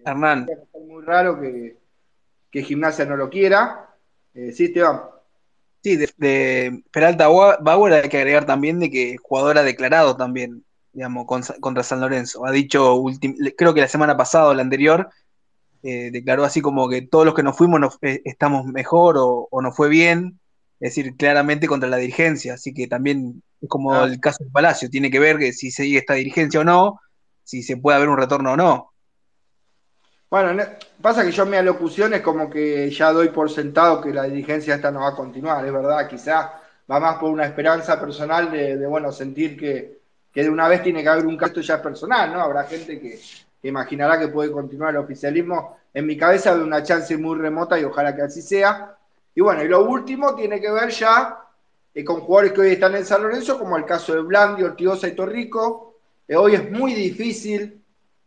Hernán. 0.04 0.48
Es 0.48 0.80
muy 0.80 1.02
raro 1.04 1.40
que, 1.40 1.76
que 2.50 2.62
Gimnasia 2.62 3.04
no 3.04 3.16
lo 3.16 3.28
quiera. 3.28 3.90
sí, 4.32 4.64
Esteban. 4.66 5.00
Sí, 5.82 5.96
de, 5.96 6.82
Peralta 6.90 7.28
Bauer 7.28 7.92
hay 7.92 8.08
que 8.08 8.18
agregar 8.18 8.46
también 8.46 8.80
de 8.80 8.90
que 8.90 9.16
jugador 9.16 9.58
ha 9.58 9.62
declarado 9.62 10.16
también, 10.16 10.64
digamos, 10.92 11.26
contra 11.60 11.82
San 11.82 12.00
Lorenzo. 12.00 12.44
Ha 12.44 12.50
dicho, 12.50 13.02
creo 13.56 13.74
que 13.74 13.80
la 13.80 13.88
semana 13.88 14.16
pasada 14.16 14.48
o 14.48 14.54
la 14.54 14.62
anterior, 14.62 15.08
eh, 15.82 16.10
declaró 16.10 16.44
así 16.44 16.60
como 16.60 16.88
que 16.88 17.02
todos 17.02 17.24
los 17.24 17.34
que 17.34 17.44
nos 17.44 17.56
fuimos 17.56 17.98
eh, 18.02 18.20
estamos 18.24 18.66
mejor 18.66 19.14
o, 19.18 19.48
nos 19.62 19.76
fue 19.76 19.88
bien, 19.88 20.40
es 20.80 20.94
decir, 20.94 21.16
claramente 21.16 21.68
contra 21.68 21.88
la 21.88 21.98
dirigencia, 21.98 22.54
así 22.54 22.74
que 22.74 22.88
también 22.88 23.42
es 23.60 23.68
como 23.68 23.94
ah. 23.94 24.04
el 24.04 24.20
caso 24.20 24.44
del 24.44 24.52
Palacio, 24.52 24.90
tiene 24.90 25.10
que 25.10 25.18
ver 25.18 25.38
que 25.38 25.52
si 25.52 25.70
sigue 25.70 25.98
esta 25.98 26.14
dirigencia 26.14 26.60
o 26.60 26.64
no, 26.64 27.00
si 27.44 27.62
se 27.62 27.76
puede 27.76 27.96
haber 27.96 28.08
un 28.08 28.18
retorno 28.18 28.52
o 28.52 28.56
no. 28.56 28.92
Bueno, 30.30 30.62
pasa 31.00 31.24
que 31.24 31.32
yo 31.32 31.44
en 31.44 31.50
mi 31.50 31.56
alocución 31.56 32.12
es 32.12 32.20
como 32.20 32.50
que 32.50 32.90
ya 32.90 33.12
doy 33.12 33.30
por 33.30 33.50
sentado 33.50 34.00
que 34.00 34.12
la 34.12 34.24
dirigencia 34.24 34.74
esta 34.74 34.90
no 34.90 35.00
va 35.00 35.08
a 35.08 35.16
continuar, 35.16 35.64
es 35.64 35.72
verdad, 35.72 36.06
quizás 36.06 36.46
va 36.90 37.00
más 37.00 37.16
por 37.16 37.30
una 37.30 37.46
esperanza 37.46 37.98
personal 37.98 38.50
de, 38.50 38.86
bueno, 38.86 39.10
sentir 39.10 39.58
que, 39.58 40.00
que, 40.32 40.42
de 40.42 40.50
una 40.50 40.68
vez 40.68 40.82
tiene 40.82 41.02
que 41.02 41.08
haber 41.08 41.26
un 41.26 41.36
caso 41.36 41.60
ya 41.60 41.80
personal, 41.80 42.32
¿no? 42.32 42.42
Habrá 42.42 42.64
gente 42.64 43.00
que, 43.00 43.18
imaginará 43.62 44.18
que 44.18 44.28
puede 44.28 44.52
continuar 44.52 44.90
el 44.90 44.98
oficialismo. 44.98 45.78
En 45.92 46.06
mi 46.06 46.16
cabeza 46.16 46.54
de 46.54 46.62
una 46.62 46.82
chance 46.82 47.16
muy 47.16 47.38
remota 47.38 47.78
y 47.78 47.84
ojalá 47.84 48.14
que 48.14 48.22
así 48.22 48.42
sea. 48.42 48.96
Y 49.34 49.40
bueno, 49.40 49.62
y 49.62 49.68
lo 49.68 49.84
último 49.84 50.34
tiene 50.34 50.60
que 50.60 50.70
ver 50.70 50.90
ya 50.90 51.47
eh, 51.98 52.04
con 52.04 52.20
jugadores 52.20 52.52
que 52.52 52.60
hoy 52.60 52.68
están 52.68 52.94
en 52.94 53.04
San 53.04 53.20
Lorenzo, 53.24 53.58
como 53.58 53.76
el 53.76 53.84
caso 53.84 54.14
de 54.14 54.20
Blandi, 54.20 54.62
Ortigosa 54.62 55.08
y 55.08 55.16
Torrico. 55.16 55.96
Eh, 56.28 56.36
hoy 56.36 56.54
es 56.54 56.70
muy 56.70 56.94
difícil 56.94 57.82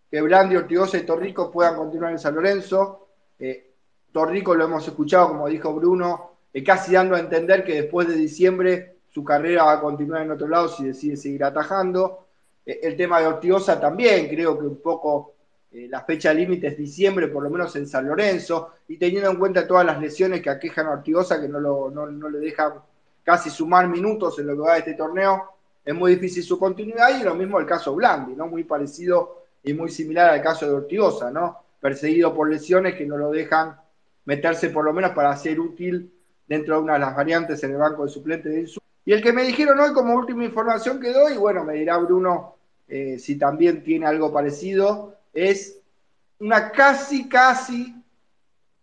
que 0.10 0.20
Blandi, 0.20 0.58
Ortigosa 0.58 0.98
y 0.98 1.04
Torrico 1.04 1.50
puedan 1.50 1.78
continuar 1.78 2.12
en 2.12 2.20
San 2.20 2.36
Lorenzo. 2.36 3.08
Eh, 3.40 3.72
Torrico 4.12 4.56
lo 4.56 4.66
hemos 4.66 4.86
escuchado, 4.86 5.30
como 5.30 5.48
dijo 5.48 5.74
Bruno, 5.74 6.32
casi 6.66 6.92
dando 6.92 7.16
a 7.16 7.22
entender 7.22 7.64
que 7.64 7.84
después 7.84 8.10
de 8.10 8.16
diciembre 8.16 8.98
su 9.10 9.24
carrera 9.24 9.64
va 9.64 9.72
a 9.76 9.80
continuar 9.80 10.24
en 10.24 10.32
otro 10.32 10.50
lado 10.50 10.68
si 10.68 10.84
decide 10.84 11.16
seguir 11.16 11.46
atajando. 11.46 12.28
El 12.66 12.98
tema 12.98 13.22
de 13.22 13.28
Ortigosa 13.28 13.80
también, 13.80 14.28
creo 14.28 14.60
que 14.60 14.66
un 14.66 14.82
poco 14.82 15.36
la 15.72 16.02
fecha 16.02 16.34
límite 16.34 16.68
es 16.68 16.78
diciembre, 16.78 17.30
por 17.30 17.42
lo 17.42 17.50
menos 17.50 17.74
en 17.78 17.88
San 17.88 18.06
Lorenzo, 18.06 18.72
y 18.90 18.98
teniendo 18.98 19.30
en 19.30 19.38
cuenta 19.38 19.66
todas 19.66 19.86
las 19.86 20.02
lesiones 20.02 20.42
que 20.42 20.50
aquejan 20.50 20.88
a 20.88 20.92
Ortigosa, 20.92 21.40
que 21.40 21.48
no, 21.48 21.90
no 21.90 22.30
le 22.30 22.40
dejan 22.40 22.74
casi 23.24 23.50
sumar 23.50 23.88
minutos 23.88 24.38
en 24.40 24.48
lo 24.48 24.54
que 24.54 24.62
va 24.62 24.74
de 24.74 24.80
este 24.80 24.94
torneo, 24.94 25.52
es 25.84 25.96
muy 25.96 26.16
difícil 26.16 26.44
su 26.44 26.60
continuidad, 26.60 27.20
y 27.20 27.24
lo 27.24 27.36
mismo 27.36 27.60
el 27.60 27.66
caso 27.66 27.96
Blandi, 27.96 28.34
¿no? 28.36 28.48
Muy 28.48 28.64
parecido 28.64 29.44
y 29.64 29.74
muy 29.74 29.90
similar 29.90 30.30
al 30.30 30.42
caso 30.42 30.66
de 30.66 30.74
Ortigosa, 30.74 31.32
¿no? 31.32 31.58
Perseguido 31.80 32.34
por 32.34 32.50
lesiones 32.50 32.96
que 32.96 33.06
no 33.06 33.18
lo 33.18 33.32
dejan 33.32 33.76
meterse 34.26 34.70
por 34.70 34.86
lo 34.86 34.94
menos 34.94 35.12
para 35.12 35.36
ser 35.36 35.60
útil 35.60 36.14
dentro 36.48 36.76
de 36.76 36.82
una 36.82 36.94
de 36.94 37.00
las 37.00 37.16
variantes 37.16 37.64
en 37.64 37.72
el 37.72 37.78
banco 37.78 38.04
de 38.04 38.10
suplentes 38.10 38.52
de 38.52 38.60
Insu. 38.62 38.80
Y 39.04 39.14
el 39.14 39.22
que 39.22 39.34
me 39.34 39.44
dijeron 39.44 39.80
hoy 39.80 39.94
como 39.94 40.14
última 40.14 40.44
información 40.44 41.00
que 41.00 41.12
doy, 41.12 41.38
bueno, 41.38 41.64
me 41.64 41.74
dirá 41.74 41.98
Bruno 41.98 42.56
eh, 42.88 43.18
si 43.18 43.38
también 43.38 43.84
tiene 43.84 44.06
algo 44.06 44.32
parecido, 44.32 45.16
es 45.34 45.80
una 46.40 46.72
casi, 46.72 47.30
casi, 47.30 47.96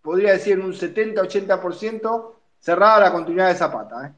podría 0.01 0.32
decir 0.32 0.59
un 0.59 0.73
70-80% 0.73 2.32
cerrada 2.59 3.01
la 3.01 3.12
continuidad 3.12 3.48
de 3.48 3.55
Zapata. 3.55 4.06
¿eh? 4.06 4.12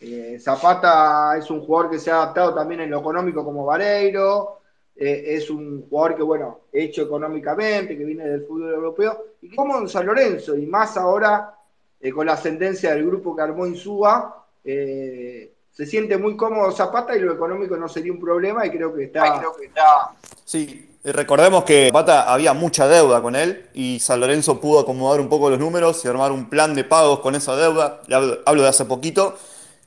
Eh, 0.00 0.38
Zapata 0.40 1.36
es 1.36 1.50
un 1.50 1.60
jugador 1.60 1.90
que 1.90 1.98
se 1.98 2.10
ha 2.10 2.16
adaptado 2.22 2.54
también 2.54 2.82
en 2.82 2.90
lo 2.90 3.00
económico 3.00 3.44
como 3.44 3.64
Vareiro, 3.64 4.58
eh, 4.94 5.36
es 5.36 5.48
un 5.48 5.86
jugador 5.88 6.16
que, 6.16 6.22
bueno, 6.22 6.60
hecho 6.72 7.02
económicamente, 7.02 7.96
que 7.96 8.04
viene 8.04 8.28
del 8.28 8.44
fútbol 8.44 8.74
europeo, 8.74 9.24
y 9.42 9.54
como 9.54 9.78
en 9.78 9.88
San 9.88 10.06
Lorenzo, 10.06 10.56
y 10.56 10.66
más 10.66 10.96
ahora 10.96 11.54
eh, 12.00 12.12
con 12.12 12.26
la 12.26 12.34
ascendencia 12.34 12.94
del 12.94 13.06
grupo 13.06 13.34
que 13.34 13.42
armó 13.42 13.66
Insúa, 13.66 14.44
eh, 14.64 15.52
se 15.72 15.86
siente 15.86 16.16
muy 16.16 16.36
cómodo 16.36 16.72
Zapata 16.72 17.16
y 17.16 17.20
lo 17.20 17.32
económico 17.32 17.76
no 17.76 17.88
sería 17.88 18.12
un 18.12 18.20
problema 18.20 18.66
y 18.66 18.70
creo 18.70 18.94
que 18.94 19.04
está... 19.04 19.38
Creo 19.38 19.56
que 19.56 19.66
está... 19.66 20.10
Sí, 20.44 20.96
recordemos 21.04 21.62
que 21.62 21.88
Zapata 21.88 22.32
había 22.32 22.52
mucha 22.52 22.88
deuda 22.88 23.22
con 23.22 23.36
él 23.36 23.68
y 23.74 24.00
San 24.00 24.18
Lorenzo 24.18 24.60
pudo 24.60 24.80
acomodar 24.80 25.20
un 25.20 25.28
poco 25.28 25.50
los 25.50 25.58
números 25.58 26.04
y 26.04 26.08
armar 26.08 26.32
un 26.32 26.48
plan 26.48 26.74
de 26.74 26.84
pagos 26.84 27.20
con 27.20 27.36
esa 27.36 27.54
deuda, 27.56 28.00
hablo 28.46 28.62
de 28.62 28.68
hace 28.68 28.84
poquito, 28.84 29.36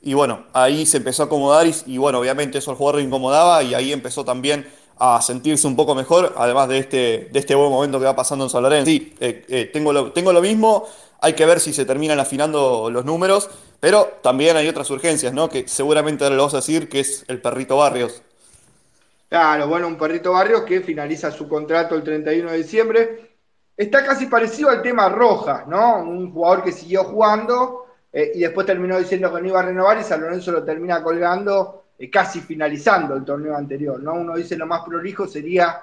y 0.02 0.14
bueno, 0.16 0.46
ahí 0.54 0.86
se 0.86 0.98
empezó 0.98 1.24
a 1.24 1.26
acomodar 1.28 1.68
y, 1.86 1.98
bueno, 1.98 2.20
obviamente 2.20 2.58
eso 2.58 2.72
al 2.72 2.78
jugador 2.78 3.00
le 3.00 3.08
incomodaba 3.08 3.62
y 3.62 3.76
ahí 3.76 3.94
empezó 3.94 4.26
también 4.26 4.68
a 4.98 5.22
sentirse 5.22 5.68
un 5.68 5.76
poco 5.76 5.94
mejor, 5.94 6.34
además 6.38 6.70
de 6.70 6.80
este, 6.80 7.30
de 7.32 7.40
este 7.40 7.54
buen 7.56 7.70
momento 7.70 8.00
que 8.00 8.06
va 8.06 8.16
pasando 8.16 8.46
en 8.46 8.50
San 8.50 8.64
Lorenzo. 8.64 8.86
Sí, 8.86 9.16
eh, 9.20 9.46
eh, 9.48 9.70
tengo, 9.72 9.94
lo, 9.94 10.12
tengo 10.12 10.34
lo 10.34 10.42
mismo, 10.42 10.88
hay 11.20 11.34
que 11.34 11.46
ver 11.46 11.60
si 11.60 11.72
se 11.72 11.86
terminan 11.86 12.20
afinando 12.20 12.90
los 12.90 13.06
números, 13.06 13.50
pero 13.80 14.20
también 14.24 14.58
hay 14.58 14.68
otras 14.68 14.90
urgencias, 14.90 15.34
¿no? 15.34 15.50
Que 15.50 15.68
seguramente 15.68 16.24
ahora 16.24 16.36
lo 16.36 16.44
vas 16.44 16.54
a 16.56 16.58
decir, 16.58 16.90
que 16.90 17.00
es 17.00 17.24
el 17.28 17.40
perrito 17.40 17.78
Barrios. 17.78 18.24
Claro, 19.30 19.68
bueno, 19.68 19.88
un 19.88 19.98
perrito 19.98 20.34
Barrios 20.34 20.64
que 20.64 20.82
finaliza 20.82 21.32
su 21.32 21.48
contrato 21.48 21.96
el 21.96 22.04
31 22.04 22.52
de 22.52 22.58
diciembre. 22.58 23.38
Está 23.78 24.04
casi 24.06 24.26
parecido 24.26 24.70
al 24.70 24.82
tema 24.82 25.10
Rojas, 25.10 25.68
¿no? 25.68 26.00
Un 26.00 26.34
jugador 26.34 26.64
que 26.64 26.72
siguió 26.72 27.04
jugando 27.06 27.86
eh, 28.14 28.32
y 28.36 28.40
después 28.42 28.66
terminó 28.68 29.00
diciendo 29.00 29.34
que 29.34 29.42
no 29.42 29.48
iba 29.48 29.60
a 29.62 29.66
renovar 29.66 30.00
y 30.00 30.04
San 30.04 30.22
Lorenzo 30.22 30.52
lo 30.52 30.64
termina 30.64 31.02
colgando 31.02 31.84
eh, 31.98 32.10
casi 32.10 32.42
finalizando 32.42 33.16
el 33.16 33.24
torneo 33.24 33.56
anterior, 33.56 34.02
¿no? 34.02 34.14
Uno 34.14 34.36
dice 34.36 34.58
lo 34.58 34.66
más 34.66 34.84
prolijo 34.84 35.28
sería 35.28 35.82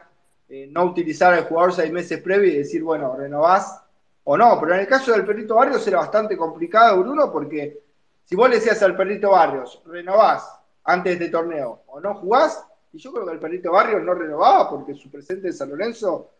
eh, 0.48 0.68
no 0.70 0.84
utilizar 0.84 1.32
al 1.32 1.44
jugador 1.44 1.72
seis 1.72 1.92
meses 1.92 2.20
previo 2.20 2.50
y 2.50 2.58
decir, 2.58 2.82
bueno, 2.82 3.14
renovás 3.16 3.82
o 4.24 4.36
no, 4.36 4.58
pero 4.60 4.74
en 4.74 4.80
el 4.80 4.86
caso 4.86 5.12
del 5.12 5.24
Perrito 5.24 5.54
Barrios 5.54 5.86
era 5.86 5.98
bastante 5.98 6.36
complicado, 6.36 7.00
Bruno, 7.02 7.32
porque 7.32 7.82
si 8.24 8.36
vos 8.36 8.48
le 8.50 8.56
decías 8.56 8.82
al 8.82 8.96
Perrito 8.96 9.30
Barrios, 9.30 9.82
renovás 9.86 10.58
antes 10.84 11.18
de 11.18 11.28
torneo 11.28 11.82
o 11.86 12.00
no 12.00 12.14
jugás, 12.14 12.62
y 12.92 12.98
yo 12.98 13.12
creo 13.12 13.26
que 13.26 13.32
el 13.32 13.38
Perrito 13.38 13.72
Barrios 13.72 14.02
no 14.02 14.14
renovaba 14.14 14.68
porque 14.68 14.94
su 14.94 15.10
presente 15.10 15.48
en 15.48 15.54
San 15.54 15.70
Lorenzo 15.70 16.30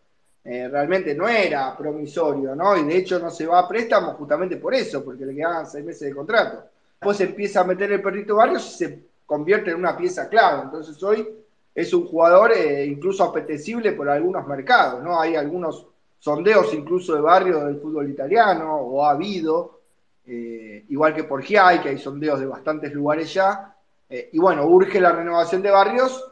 eh, 0.43 0.69
realmente 0.69 1.13
no 1.13 1.27
era 1.27 1.75
promisorio, 1.75 2.55
¿no? 2.55 2.77
Y 2.77 2.85
de 2.85 2.97
hecho 2.97 3.19
no 3.19 3.29
se 3.29 3.45
va 3.45 3.59
a 3.59 3.67
préstamo 3.67 4.13
justamente 4.13 4.55
por 4.55 4.73
eso, 4.73 5.03
porque 5.03 5.25
le 5.25 5.35
quedaban 5.35 5.67
seis 5.67 5.85
meses 5.85 6.07
de 6.07 6.15
contrato. 6.15 6.63
Después 6.93 7.19
empieza 7.21 7.61
a 7.61 7.65
meter 7.65 7.91
el 7.91 8.01
Perrito 8.01 8.35
Barrios 8.35 8.65
y 8.67 8.77
se 8.77 8.99
convierte 9.25 9.71
en 9.71 9.77
una 9.77 9.97
pieza 9.97 10.29
clave. 10.29 10.63
Entonces 10.63 11.01
hoy 11.03 11.27
es 11.75 11.93
un 11.93 12.07
jugador 12.07 12.53
eh, 12.53 12.85
incluso 12.85 13.23
apetecible 13.23 13.91
por 13.91 14.09
algunos 14.09 14.47
mercados, 14.47 15.03
¿no? 15.03 15.19
Hay 15.19 15.35
algunos 15.35 15.85
sondeos 16.17 16.73
incluso 16.73 17.15
de 17.15 17.21
barrio 17.21 17.65
del 17.65 17.79
fútbol 17.79 18.09
italiano, 18.09 18.75
o 18.75 19.05
ha 19.05 19.11
habido, 19.11 19.79
eh, 20.25 20.85
igual 20.89 21.13
que 21.13 21.25
por 21.25 21.43
Giai, 21.43 21.81
que 21.81 21.89
hay 21.89 21.97
sondeos 21.97 22.39
de 22.39 22.45
bastantes 22.45 22.93
lugares 22.93 23.33
ya. 23.33 23.75
Y 24.09 24.39
bueno, 24.39 24.65
urge 24.65 24.99
la 24.99 25.11
renovación 25.11 25.61
de 25.61 25.69
barrios. 25.69 26.25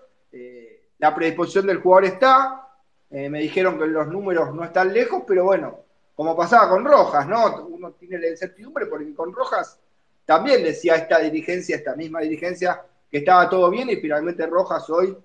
la 0.98 1.14
predisposición 1.14 1.68
del 1.68 1.78
jugador 1.78 2.06
está. 2.06 2.67
Me 3.10 3.40
dijeron 3.40 3.80
que 3.80 3.88
los 3.88 4.08
números 4.08 4.54
no 4.54 4.64
están 4.64 4.94
lejos, 4.94 5.24
pero 5.26 5.46
bueno, 5.46 5.80
como 6.16 6.36
pasaba 6.36 6.70
con 6.70 6.84
Rojas, 6.84 7.28
¿no? 7.28 7.66
Uno 7.68 7.92
tiene 7.92 8.20
la 8.20 8.28
incertidumbre 8.30 8.88
porque 8.88 9.14
con 9.14 9.32
Rojas 9.32 9.80
también 10.26 10.62
decía 10.62 10.96
esta 10.96 11.20
dirigencia, 11.20 11.78
esta 11.78 11.96
misma 11.96 12.20
dirigencia, 12.20 12.82
que 13.10 13.20
estaba 13.20 13.50
todo 13.50 13.70
bien 13.70 13.90
y 13.90 13.96
finalmente 13.96 14.46
Rojas 14.46 14.90
hoy 14.90 15.18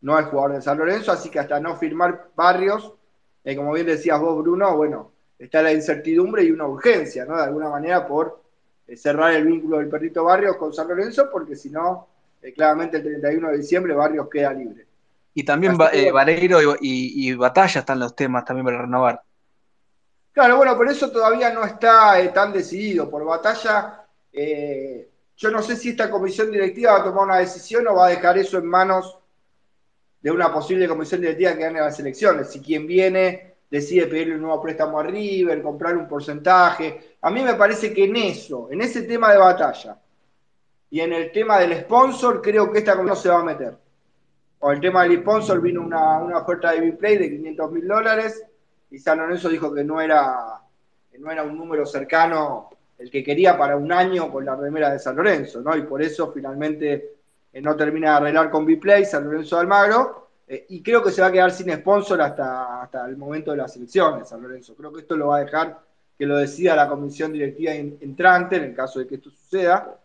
no 0.00 0.18
es 0.18 0.26
jugador 0.26 0.54
de 0.54 0.62
San 0.62 0.78
Lorenzo, 0.78 1.12
así 1.12 1.28
que 1.28 1.38
hasta 1.38 1.60
no 1.60 1.76
firmar 1.76 2.28
Barrios, 2.34 2.94
eh, 3.44 3.56
como 3.56 3.72
bien 3.72 3.86
decías 3.86 4.20
vos, 4.20 4.42
Bruno, 4.42 4.76
bueno, 4.76 5.12
está 5.38 5.60
la 5.60 5.72
incertidumbre 5.72 6.44
y 6.44 6.50
una 6.50 6.66
urgencia, 6.66 7.24
¿no? 7.24 7.36
De 7.36 7.42
alguna 7.42 7.68
manera 7.68 8.06
por 8.06 8.42
eh, 8.86 8.96
cerrar 8.96 9.34
el 9.34 9.44
vínculo 9.44 9.78
del 9.78 9.88
perrito 9.88 10.24
Barrios 10.24 10.56
con 10.56 10.72
San 10.72 10.88
Lorenzo, 10.88 11.28
porque 11.30 11.56
si 11.56 11.70
no, 11.70 12.08
eh, 12.40 12.52
claramente 12.52 12.96
el 12.98 13.02
31 13.02 13.50
de 13.50 13.58
diciembre 13.58 13.94
Barrios 13.94 14.28
queda 14.30 14.52
libre. 14.52 14.86
Y 15.34 15.44
también 15.44 15.76
Vareiro 15.76 16.60
y, 16.80 17.28
y, 17.28 17.34
Batalla 17.34 17.80
están 17.80 18.00
los 18.00 18.14
temas 18.14 18.44
también 18.44 18.66
para 18.66 18.82
renovar. 18.82 19.22
Claro, 20.32 20.56
bueno, 20.56 20.76
pero 20.76 20.90
eso 20.90 21.10
todavía 21.10 21.52
no 21.52 21.64
está 21.64 22.32
tan 22.32 22.52
decidido. 22.52 23.08
Por 23.08 23.24
Batalla 23.24 24.02
eh, 24.32 25.10
yo 25.36 25.50
no 25.50 25.62
sé 25.62 25.76
si 25.76 25.90
esta 25.90 26.10
comisión 26.10 26.50
directiva 26.50 26.92
va 26.92 26.98
a 27.00 27.04
tomar 27.04 27.24
una 27.24 27.38
decisión 27.38 27.86
o 27.88 27.94
va 27.94 28.06
a 28.06 28.10
dejar 28.10 28.38
eso 28.38 28.58
en 28.58 28.66
manos 28.66 29.18
de 30.20 30.30
una 30.30 30.52
posible 30.52 30.86
comisión 30.86 31.20
directiva 31.20 31.54
que 31.54 31.62
gane 31.62 31.80
las 31.80 31.98
elecciones. 31.98 32.50
Si 32.50 32.60
quien 32.60 32.86
viene 32.86 33.56
decide 33.68 34.06
pedirle 34.06 34.36
un 34.36 34.42
nuevo 34.42 34.62
préstamo 34.62 35.00
a 35.00 35.02
River, 35.02 35.62
comprar 35.62 35.96
un 35.96 36.06
porcentaje. 36.06 37.16
A 37.20 37.30
mí 37.30 37.42
me 37.42 37.54
parece 37.54 37.92
que 37.92 38.04
en 38.04 38.16
eso, 38.16 38.68
en 38.70 38.82
ese 38.82 39.02
tema 39.02 39.32
de 39.32 39.38
batalla 39.38 39.98
y 40.90 41.00
en 41.00 41.12
el 41.12 41.32
tema 41.32 41.58
del 41.58 41.80
sponsor, 41.80 42.40
creo 42.40 42.70
que 42.70 42.78
esta 42.78 42.96
comisión 42.96 43.16
se 43.16 43.28
va 43.30 43.40
a 43.40 43.44
meter. 43.44 43.81
O 44.64 44.70
el 44.70 44.80
tema 44.80 45.02
del 45.02 45.20
sponsor 45.20 45.60
vino 45.60 45.80
una, 45.80 46.18
una 46.18 46.38
oferta 46.38 46.70
de 46.70 46.80
Biplay 46.80 47.18
de 47.18 47.30
500 47.30 47.72
mil 47.72 47.88
dólares 47.88 48.44
y 48.92 48.98
San 48.98 49.18
Lorenzo 49.18 49.48
dijo 49.48 49.74
que 49.74 49.82
no 49.82 50.00
era, 50.00 50.60
que 51.10 51.18
no 51.18 51.32
era 51.32 51.42
un 51.42 51.58
número 51.58 51.84
cercano 51.84 52.70
el 52.96 53.10
que 53.10 53.24
quería 53.24 53.58
para 53.58 53.76
un 53.76 53.90
año 53.90 54.30
con 54.30 54.44
la 54.44 54.54
remera 54.54 54.92
de 54.92 55.00
San 55.00 55.16
Lorenzo, 55.16 55.62
¿no? 55.62 55.76
Y 55.76 55.82
por 55.82 56.00
eso 56.00 56.30
finalmente 56.30 57.16
no 57.54 57.74
termina 57.74 58.10
de 58.10 58.16
arreglar 58.18 58.50
con 58.50 58.64
Biplay, 58.64 59.04
San 59.04 59.24
Lorenzo 59.24 59.56
de 59.56 59.62
Almagro, 59.62 60.28
y 60.68 60.80
creo 60.80 61.02
que 61.02 61.10
se 61.10 61.22
va 61.22 61.26
a 61.26 61.32
quedar 61.32 61.50
sin 61.50 61.72
sponsor 61.72 62.22
hasta, 62.22 62.82
hasta 62.82 63.06
el 63.06 63.16
momento 63.16 63.50
de 63.50 63.56
las 63.56 63.76
elecciones, 63.76 64.28
San 64.28 64.42
Lorenzo. 64.42 64.76
Creo 64.76 64.92
que 64.92 65.00
esto 65.00 65.16
lo 65.16 65.28
va 65.28 65.38
a 65.38 65.44
dejar 65.44 65.80
que 66.16 66.24
lo 66.24 66.36
decida 66.36 66.76
la 66.76 66.88
comisión 66.88 67.32
directiva 67.32 67.72
entrante 67.72 68.56
en 68.56 68.64
el 68.64 68.74
caso 68.76 69.00
de 69.00 69.08
que 69.08 69.16
esto 69.16 69.30
suceda. 69.30 69.98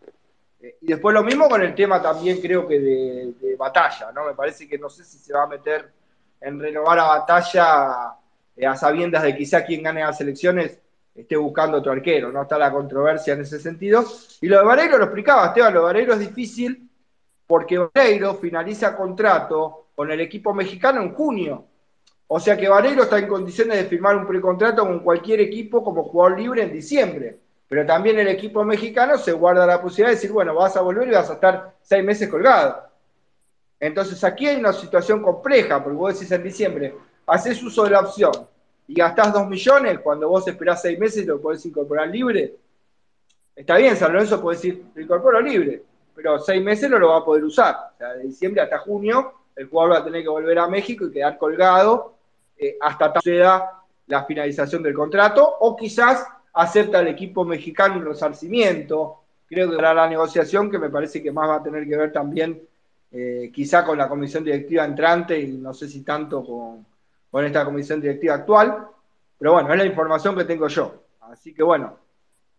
Y 0.60 0.86
después 0.86 1.14
lo 1.14 1.22
mismo 1.22 1.48
con 1.48 1.62
el 1.62 1.74
tema 1.74 2.02
también 2.02 2.40
creo 2.40 2.66
que 2.66 2.80
de, 2.80 3.32
de 3.40 3.56
batalla, 3.56 4.10
¿no? 4.12 4.24
Me 4.24 4.34
parece 4.34 4.68
que 4.68 4.78
no 4.78 4.90
sé 4.90 5.04
si 5.04 5.18
se 5.18 5.32
va 5.32 5.44
a 5.44 5.46
meter 5.46 5.90
en 6.40 6.58
renovar 6.58 6.98
a 6.98 7.04
batalla 7.04 8.14
eh, 8.56 8.66
a 8.66 8.76
sabiendas 8.76 9.22
de 9.22 9.36
quizá 9.36 9.64
quien 9.64 9.82
gane 9.82 10.00
las 10.00 10.20
elecciones 10.20 10.80
esté 11.14 11.36
buscando 11.36 11.78
otro 11.78 11.92
arquero, 11.92 12.30
no 12.30 12.42
está 12.42 12.58
la 12.58 12.72
controversia 12.72 13.34
en 13.34 13.40
ese 13.40 13.58
sentido. 13.58 14.04
Y 14.40 14.46
lo 14.46 14.58
de 14.58 14.64
Vareiro 14.64 14.98
lo 14.98 15.04
explicaba 15.04 15.46
Esteban, 15.46 15.74
lo 15.74 15.80
de 15.80 15.86
Vareiro 15.86 16.12
es 16.14 16.20
difícil 16.20 16.88
porque 17.46 17.78
Vareiro 17.78 18.34
finaliza 18.34 18.96
contrato 18.96 19.86
con 19.94 20.10
el 20.10 20.20
equipo 20.20 20.54
mexicano 20.54 21.02
en 21.02 21.14
junio. 21.14 21.64
O 22.28 22.38
sea 22.38 22.56
que 22.56 22.68
Vareiro 22.68 23.04
está 23.04 23.18
en 23.18 23.26
condiciones 23.26 23.78
de 23.78 23.84
firmar 23.84 24.16
un 24.16 24.26
precontrato 24.26 24.86
con 24.86 25.00
cualquier 25.00 25.40
equipo 25.40 25.82
como 25.82 26.04
jugador 26.04 26.38
libre 26.38 26.62
en 26.62 26.72
diciembre. 26.72 27.38
Pero 27.68 27.84
también 27.84 28.18
el 28.18 28.28
equipo 28.28 28.64
mexicano 28.64 29.18
se 29.18 29.32
guarda 29.32 29.66
la 29.66 29.80
posibilidad 29.80 30.08
de 30.08 30.14
decir, 30.14 30.32
bueno, 30.32 30.54
vas 30.54 30.76
a 30.76 30.80
volver 30.80 31.08
y 31.08 31.12
vas 31.12 31.28
a 31.28 31.34
estar 31.34 31.74
seis 31.82 32.02
meses 32.02 32.28
colgado. 32.28 32.82
Entonces 33.78 34.24
aquí 34.24 34.46
hay 34.46 34.56
una 34.56 34.72
situación 34.72 35.22
compleja, 35.22 35.82
porque 35.82 35.96
vos 35.96 36.14
decís 36.14 36.32
en 36.32 36.42
diciembre, 36.42 36.94
haces 37.26 37.62
uso 37.62 37.84
de 37.84 37.90
la 37.90 38.00
opción 38.00 38.32
y 38.86 38.94
gastás 38.94 39.32
dos 39.32 39.46
millones 39.46 40.00
cuando 40.00 40.28
vos 40.30 40.48
esperás 40.48 40.80
seis 40.80 40.98
meses 40.98 41.24
y 41.24 41.26
lo 41.26 41.40
podés 41.40 41.64
incorporar 41.66 42.08
libre. 42.08 42.56
Está 43.54 43.76
bien, 43.76 43.96
San 43.96 44.12
Lorenzo 44.12 44.40
puede 44.40 44.56
decir, 44.56 44.84
lo 44.94 45.02
incorporo 45.02 45.40
libre, 45.40 45.82
pero 46.14 46.38
seis 46.38 46.62
meses 46.62 46.88
no 46.88 46.98
lo 46.98 47.08
va 47.08 47.18
a 47.18 47.24
poder 47.24 47.44
usar. 47.44 47.74
O 47.94 47.98
sea, 47.98 48.14
de 48.14 48.22
diciembre 48.24 48.62
hasta 48.62 48.78
junio, 48.78 49.34
el 49.54 49.68
jugador 49.68 49.94
va 49.94 49.98
a 49.98 50.04
tener 50.04 50.22
que 50.22 50.28
volver 50.28 50.58
a 50.58 50.68
México 50.68 51.06
y 51.06 51.12
quedar 51.12 51.36
colgado 51.36 52.14
eh, 52.56 52.78
hasta 52.80 53.12
que 53.22 53.44
la 54.06 54.24
finalización 54.24 54.82
del 54.82 54.94
contrato, 54.94 55.56
o 55.60 55.76
quizás 55.76 56.26
acepta 56.58 56.98
el 56.98 57.06
equipo 57.06 57.44
mexicano 57.44 57.98
un 57.98 58.04
resarcimiento. 58.04 59.20
Creo 59.46 59.70
que 59.70 59.76
será 59.76 59.94
la 59.94 60.08
negociación 60.08 60.68
que 60.68 60.78
me 60.78 60.90
parece 60.90 61.22
que 61.22 61.30
más 61.30 61.48
va 61.48 61.56
a 61.56 61.62
tener 61.62 61.86
que 61.88 61.96
ver 61.96 62.12
también 62.12 62.60
eh, 63.12 63.50
quizá 63.54 63.84
con 63.84 63.96
la 63.96 64.08
comisión 64.08 64.42
directiva 64.42 64.84
entrante 64.84 65.38
y 65.38 65.52
no 65.52 65.72
sé 65.72 65.88
si 65.88 66.02
tanto 66.02 66.44
con, 66.44 67.44
esta 67.44 67.64
comisión 67.64 68.00
directiva 68.00 68.34
actual, 68.34 68.88
pero 69.38 69.52
bueno, 69.52 69.72
es 69.72 69.78
la 69.78 69.84
información 69.84 70.36
que 70.36 70.44
tengo 70.44 70.66
yo. 70.66 71.04
Así 71.20 71.54
que 71.54 71.62
bueno, 71.62 71.96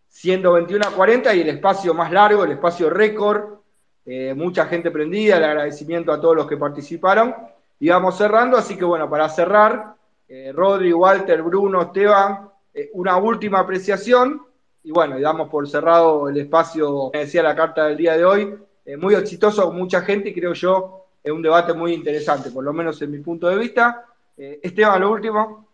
siendo 0.08 0.54
21 0.54 0.88
a 0.88 0.90
40 0.92 1.34
y 1.34 1.42
el 1.42 1.50
espacio 1.50 1.92
más 1.92 2.10
largo, 2.10 2.44
el 2.44 2.52
espacio 2.52 2.88
récord, 2.88 3.58
eh, 4.06 4.32
mucha 4.34 4.64
gente 4.64 4.90
prendida, 4.90 5.36
el 5.36 5.44
agradecimiento 5.44 6.10
a 6.10 6.20
todos 6.20 6.36
los 6.36 6.46
que 6.46 6.56
participaron. 6.56 7.34
Y 7.78 7.90
vamos 7.90 8.16
cerrando, 8.16 8.56
así 8.56 8.78
que 8.78 8.84
bueno, 8.84 9.10
para 9.10 9.28
cerrar, 9.28 9.94
eh, 10.26 10.52
Rodri, 10.54 10.92
Walter, 10.92 11.42
Bruno, 11.42 11.82
Esteban, 11.82 12.49
una 12.92 13.16
última 13.16 13.60
apreciación. 13.60 14.42
Y 14.82 14.92
bueno, 14.92 15.20
damos 15.20 15.48
por 15.48 15.68
cerrado 15.68 16.28
el 16.28 16.38
espacio, 16.38 17.10
me 17.12 17.20
decía 17.20 17.42
la 17.42 17.54
carta 17.54 17.86
del 17.86 17.96
día 17.96 18.16
de 18.16 18.24
hoy, 18.24 18.54
eh, 18.84 18.96
muy 18.96 19.14
exitoso 19.14 19.72
mucha 19.72 20.00
gente 20.00 20.32
creo 20.32 20.54
yo 20.54 21.00
es 21.22 21.32
un 21.32 21.42
debate 21.42 21.74
muy 21.74 21.92
interesante, 21.92 22.50
por 22.50 22.64
lo 22.64 22.72
menos 22.72 23.00
en 23.02 23.10
mi 23.10 23.18
punto 23.18 23.48
de 23.48 23.56
vista. 23.56 24.06
Eh, 24.36 24.60
Esteban, 24.62 25.00
lo 25.00 25.10
último. 25.10 25.68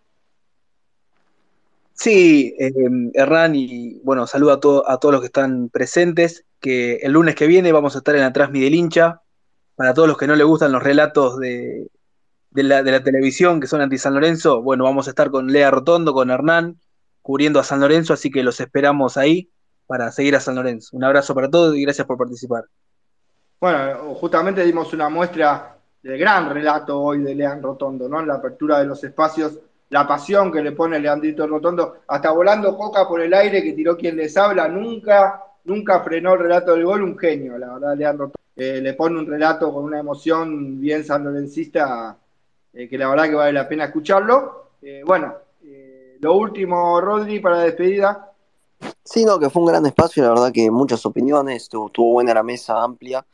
Sí, 1.92 2.54
eh, 2.58 2.72
Hernán, 3.14 3.54
y 3.54 4.00
bueno, 4.02 4.26
saludo 4.26 4.52
a, 4.52 4.92
a 4.92 4.98
todos 4.98 5.12
los 5.12 5.20
que 5.20 5.26
están 5.26 5.68
presentes, 5.68 6.44
que 6.60 6.96
el 6.96 7.12
lunes 7.12 7.34
que 7.34 7.46
viene 7.46 7.72
vamos 7.72 7.94
a 7.94 7.98
estar 7.98 8.14
en 8.16 8.22
la 8.22 8.32
Transmi 8.32 8.60
del 8.60 8.74
hincha, 8.74 9.22
para 9.76 9.94
todos 9.94 10.08
los 10.08 10.18
que 10.18 10.26
no 10.26 10.34
les 10.34 10.46
gustan 10.46 10.72
los 10.72 10.82
relatos 10.82 11.38
de, 11.38 11.88
la, 12.50 12.82
de 12.82 12.90
la 12.90 13.02
televisión 13.02 13.60
que 13.60 13.66
son 13.66 13.80
anti 13.80 13.98
San 13.98 14.14
Lorenzo, 14.14 14.62
bueno, 14.62 14.84
vamos 14.84 15.06
a 15.06 15.10
estar 15.10 15.30
con 15.30 15.46
Lea 15.46 15.70
Rotondo, 15.70 16.12
con 16.12 16.30
Hernán, 16.30 16.80
cubriendo 17.26 17.58
a 17.58 17.64
San 17.64 17.80
Lorenzo, 17.80 18.12
así 18.12 18.30
que 18.30 18.44
los 18.44 18.60
esperamos 18.60 19.16
ahí 19.16 19.50
para 19.88 20.12
seguir 20.12 20.36
a 20.36 20.40
San 20.40 20.54
Lorenzo. 20.54 20.96
Un 20.96 21.02
abrazo 21.02 21.34
para 21.34 21.50
todos 21.50 21.74
y 21.74 21.82
gracias 21.82 22.06
por 22.06 22.16
participar. 22.16 22.66
Bueno, 23.60 24.14
justamente 24.14 24.64
dimos 24.64 24.92
una 24.92 25.08
muestra 25.08 25.76
del 26.04 26.18
gran 26.20 26.48
relato 26.54 27.00
hoy 27.00 27.22
de 27.22 27.34
Lean 27.34 27.60
Rotondo, 27.60 28.08
¿no? 28.08 28.20
En 28.20 28.28
la 28.28 28.34
apertura 28.34 28.78
de 28.78 28.86
los 28.86 29.02
espacios, 29.02 29.58
la 29.88 30.06
pasión 30.06 30.52
que 30.52 30.62
le 30.62 30.70
pone 30.70 31.00
Leandrito 31.00 31.48
Rotondo, 31.48 31.96
hasta 32.06 32.30
volando 32.30 32.76
coca 32.76 33.08
por 33.08 33.20
el 33.20 33.34
aire 33.34 33.60
que 33.60 33.72
tiró 33.72 33.96
quien 33.96 34.16
les 34.16 34.36
habla, 34.36 34.68
nunca, 34.68 35.42
nunca 35.64 36.04
frenó 36.04 36.34
el 36.34 36.38
relato 36.38 36.74
del 36.74 36.84
gol, 36.84 37.02
un 37.02 37.18
genio, 37.18 37.58
la 37.58 37.72
verdad, 37.72 37.96
Lean 37.96 38.18
Rotondo. 38.18 38.36
Eh, 38.54 38.80
le 38.80 38.94
pone 38.94 39.18
un 39.18 39.26
relato 39.26 39.74
con 39.74 39.82
una 39.82 39.98
emoción 39.98 40.80
bien 40.80 41.04
sanlorencista, 41.04 42.16
eh, 42.72 42.88
que 42.88 42.96
la 42.96 43.08
verdad 43.08 43.24
que 43.24 43.34
vale 43.34 43.52
la 43.52 43.68
pena 43.68 43.86
escucharlo. 43.86 44.68
Eh, 44.80 45.02
bueno, 45.04 45.34
lo 46.26 46.34
último, 46.34 47.00
Rodri, 47.00 47.38
para 47.38 47.58
la 47.58 47.62
despedida. 47.62 48.32
Sí, 49.04 49.24
no, 49.24 49.38
que 49.38 49.48
fue 49.48 49.62
un 49.62 49.68
gran 49.68 49.86
espacio, 49.86 50.24
la 50.24 50.30
verdad 50.30 50.50
que 50.52 50.72
muchas 50.72 51.06
opiniones, 51.06 51.62
estuvo, 51.62 51.86
estuvo 51.86 52.14
buena 52.14 52.34
la 52.34 52.42
mesa 52.42 52.82
amplia 52.82 53.24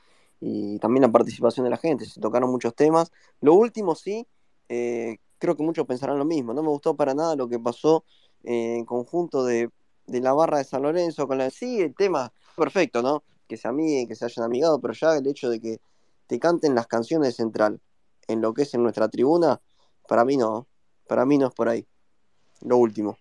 y 0.43 0.79
también 0.79 1.01
la 1.01 1.11
participación 1.11 1.65
de 1.65 1.71
la 1.71 1.79
gente, 1.79 2.05
se 2.05 2.21
tocaron 2.21 2.51
muchos 2.51 2.75
temas. 2.75 3.11
Lo 3.41 3.55
último 3.55 3.95
sí, 3.95 4.27
eh, 4.69 5.17
creo 5.39 5.57
que 5.57 5.63
muchos 5.63 5.87
pensarán 5.87 6.19
lo 6.19 6.27
mismo, 6.27 6.53
no 6.53 6.63
me 6.63 6.69
gustó 6.69 6.95
para 6.95 7.15
nada 7.15 7.35
lo 7.35 7.49
que 7.49 7.59
pasó 7.59 8.05
en 8.45 8.85
conjunto 8.85 9.43
de, 9.43 9.71
la 10.09 10.35
barra 10.35 10.59
de 10.59 10.65
San 10.65 10.83
Lorenzo 10.83 11.27
con 11.27 11.39
la... 11.39 11.49
Sí, 11.49 11.81
el 11.81 11.95
tema 11.95 12.31
perfecto, 12.55 13.01
¿no? 13.01 13.23
Que 13.49 13.57
se 13.57 13.69
amiguen, 13.69 14.07
que 14.07 14.17
se 14.17 14.27
hayan 14.27 14.45
amigado, 14.45 14.79
pero 14.83 14.93
ya 14.93 15.17
el 15.17 15.27
hecho 15.27 15.49
de 15.49 15.61
que 15.61 15.81
te 16.27 16.39
canten 16.39 16.75
las 16.75 16.87
canciones 16.89 17.37
Central 17.37 17.81
en 18.29 18.43
lo 18.43 18.53
que 18.53 18.63
es 18.63 18.75
en 18.75 18.83
nuestra 18.83 19.09
tribuna, 19.09 19.63
para 20.07 20.27
mí 20.27 20.37
no, 20.37 20.67
para 21.09 21.25
mí 21.25 21.39
no 21.39 21.47
es 21.47 21.55
por 21.55 21.71
ahí. 21.71 21.87
Lo 22.65 22.77
último. 22.77 23.17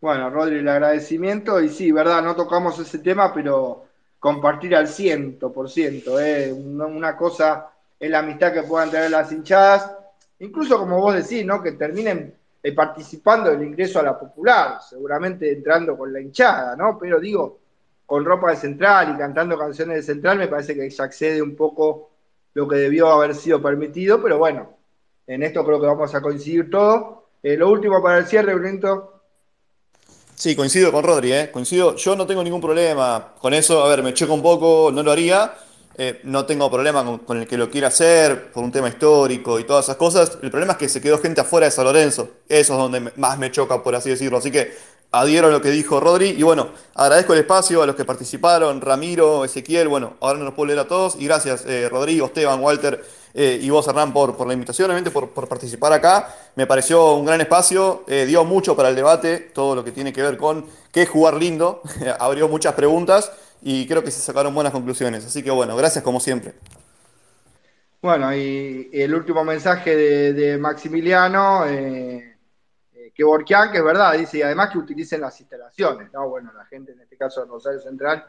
Bueno, 0.00 0.30
Rodri, 0.30 0.58
el 0.58 0.68
agradecimiento 0.68 1.60
y 1.60 1.68
sí, 1.68 1.92
verdad, 1.92 2.22
no 2.22 2.34
tocamos 2.34 2.78
ese 2.78 3.00
tema, 3.00 3.34
pero 3.34 3.84
compartir 4.18 4.74
al 4.74 4.88
ciento 4.88 5.52
por 5.52 5.68
ciento. 5.68 6.18
¿eh? 6.18 6.52
Una 6.52 7.16
cosa 7.16 7.70
es 7.98 8.10
la 8.10 8.20
amistad 8.20 8.52
que 8.52 8.62
puedan 8.62 8.90
tener 8.90 9.10
las 9.10 9.30
hinchadas, 9.30 9.90
incluso 10.38 10.78
como 10.78 10.98
vos 11.00 11.14
decís, 11.14 11.44
¿no? 11.44 11.62
que 11.62 11.72
terminen 11.72 12.34
eh, 12.62 12.72
participando 12.72 13.50
del 13.50 13.62
ingreso 13.62 14.00
a 14.00 14.02
la 14.02 14.18
popular, 14.18 14.80
seguramente 14.88 15.50
entrando 15.52 15.96
con 15.96 16.12
la 16.12 16.20
hinchada, 16.20 16.76
¿no? 16.76 16.98
Pero 16.98 17.18
digo, 17.18 17.58
con 18.04 18.24
ropa 18.24 18.50
de 18.50 18.56
central 18.56 19.14
y 19.14 19.18
cantando 19.18 19.58
canciones 19.58 19.96
de 19.96 20.02
central, 20.02 20.36
me 20.36 20.48
parece 20.48 20.74
que 20.74 20.90
se 20.90 21.02
accede 21.02 21.40
un 21.40 21.56
poco 21.56 22.10
lo 22.52 22.68
que 22.68 22.76
debió 22.76 23.08
haber 23.08 23.34
sido 23.34 23.62
permitido, 23.62 24.22
pero 24.22 24.36
bueno, 24.36 24.76
en 25.26 25.42
esto 25.42 25.64
creo 25.64 25.80
que 25.80 25.86
vamos 25.86 26.14
a 26.14 26.20
coincidir 26.20 26.68
todos. 26.68 27.19
Eh, 27.42 27.56
lo 27.56 27.70
último 27.70 28.02
para 28.02 28.18
el 28.18 28.26
cierre, 28.26 28.54
Brento. 28.54 29.22
Sí, 30.34 30.56
coincido 30.56 30.90
con 30.90 31.04
Rodri, 31.04 31.32
¿eh? 31.32 31.50
coincido. 31.52 31.96
Yo 31.96 32.16
no 32.16 32.26
tengo 32.26 32.42
ningún 32.42 32.60
problema 32.60 33.34
con 33.38 33.52
eso. 33.52 33.84
A 33.84 33.88
ver, 33.88 34.02
me 34.02 34.14
checo 34.14 34.32
un 34.32 34.42
poco, 34.42 34.90
no 34.92 35.02
lo 35.02 35.12
haría. 35.12 35.52
Eh, 35.96 36.20
no 36.24 36.46
tengo 36.46 36.70
problema 36.70 37.04
con, 37.26 37.36
el 37.38 37.46
que 37.46 37.58
lo 37.58 37.68
quiera 37.68 37.88
hacer 37.88 38.50
por 38.52 38.64
un 38.64 38.72
tema 38.72 38.88
histórico 38.88 39.58
y 39.58 39.64
todas 39.64 39.84
esas 39.84 39.96
cosas. 39.96 40.38
El 40.40 40.50
problema 40.50 40.72
es 40.72 40.78
que 40.78 40.88
se 40.88 41.00
quedó 41.00 41.18
gente 41.18 41.42
afuera 41.42 41.66
de 41.66 41.72
San 41.72 41.84
Lorenzo. 41.84 42.30
Eso 42.48 42.72
es 42.72 42.78
donde 42.78 43.12
más 43.16 43.38
me 43.38 43.50
choca, 43.50 43.82
por 43.82 43.94
así 43.94 44.08
decirlo. 44.08 44.38
Así 44.38 44.50
que 44.50 44.72
adhiero 45.12 45.48
a 45.48 45.50
lo 45.50 45.60
que 45.60 45.70
dijo 45.70 46.00
Rodri. 46.00 46.30
Y 46.30 46.42
bueno, 46.42 46.68
agradezco 46.94 47.32
el 47.32 47.40
espacio 47.40 47.82
a 47.82 47.86
los 47.86 47.96
que 47.96 48.04
participaron, 48.04 48.80
Ramiro, 48.80 49.44
Ezequiel. 49.44 49.88
Bueno, 49.88 50.14
ahora 50.20 50.38
no 50.38 50.44
los 50.46 50.54
puedo 50.54 50.66
leer 50.66 50.80
a 50.80 50.88
todos. 50.88 51.16
Y 51.18 51.26
gracias, 51.26 51.64
eh, 51.66 51.88
Rodrigo, 51.88 52.26
Esteban, 52.26 52.60
Walter 52.60 53.04
eh, 53.34 53.58
y 53.60 53.70
vos, 53.70 53.86
Hernán, 53.86 54.12
por, 54.12 54.36
por 54.36 54.46
la 54.46 54.54
invitación, 54.54 54.86
obviamente, 54.86 55.10
por, 55.10 55.30
participar 55.30 55.92
acá. 55.92 56.34
Me 56.56 56.66
pareció 56.66 57.14
un 57.14 57.24
gran 57.24 57.40
espacio, 57.40 58.04
eh, 58.08 58.26
dio 58.26 58.44
mucho 58.44 58.76
para 58.76 58.88
el 58.88 58.96
debate, 58.96 59.38
todo 59.38 59.74
lo 59.74 59.84
que 59.84 59.92
tiene 59.92 60.12
que 60.12 60.22
ver 60.22 60.36
con 60.36 60.66
qué 60.92 61.06
jugar 61.06 61.34
lindo, 61.34 61.82
abrió 62.18 62.48
muchas 62.48 62.74
preguntas 62.74 63.30
y 63.62 63.86
creo 63.86 64.02
que 64.02 64.10
se 64.10 64.20
sacaron 64.20 64.54
buenas 64.54 64.72
conclusiones. 64.72 65.24
Así 65.24 65.42
que 65.42 65.50
bueno, 65.50 65.76
gracias 65.76 66.02
como 66.02 66.20
siempre. 66.20 66.54
Bueno, 68.02 68.34
y 68.34 68.88
el 68.94 69.14
último 69.14 69.44
mensaje 69.44 69.94
de, 69.94 70.56
Maximiliano, 70.56 71.66
que 73.20 73.24
Borquian, 73.24 73.70
que 73.70 73.76
es 73.76 73.84
verdad, 73.84 74.16
dice, 74.16 74.38
y 74.38 74.42
además 74.42 74.70
que 74.70 74.78
utilicen 74.78 75.20
las 75.20 75.38
instalaciones, 75.38 76.10
¿no? 76.10 76.26
Bueno, 76.30 76.50
la 76.56 76.64
gente, 76.64 76.92
en 76.92 77.00
este 77.02 77.18
caso 77.18 77.42
de 77.42 77.48
Rosario 77.48 77.78
Central, 77.78 78.24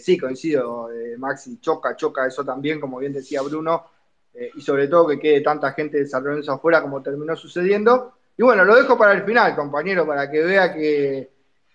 sí, 0.00 0.18
coincido, 0.18 0.88
Maxi, 1.16 1.60
choca, 1.60 1.94
choca 1.94 2.26
eso 2.26 2.44
también, 2.44 2.80
como 2.80 2.98
bien 2.98 3.12
decía 3.12 3.40
Bruno, 3.40 3.86
eh, 4.34 4.50
y 4.56 4.60
sobre 4.60 4.88
todo 4.88 5.06
que 5.06 5.20
quede 5.20 5.42
tanta 5.42 5.70
gente 5.74 5.98
de 5.98 6.06
San 6.06 6.24
Lorenzo 6.24 6.50
afuera 6.50 6.82
como 6.82 7.00
terminó 7.00 7.36
sucediendo. 7.36 8.14
Y 8.36 8.42
bueno, 8.42 8.64
lo 8.64 8.74
dejo 8.74 8.98
para 8.98 9.12
el 9.12 9.22
final, 9.22 9.54
compañero, 9.54 10.04
para 10.04 10.28
que 10.28 10.42
vea 10.42 10.74
que, 10.74 11.30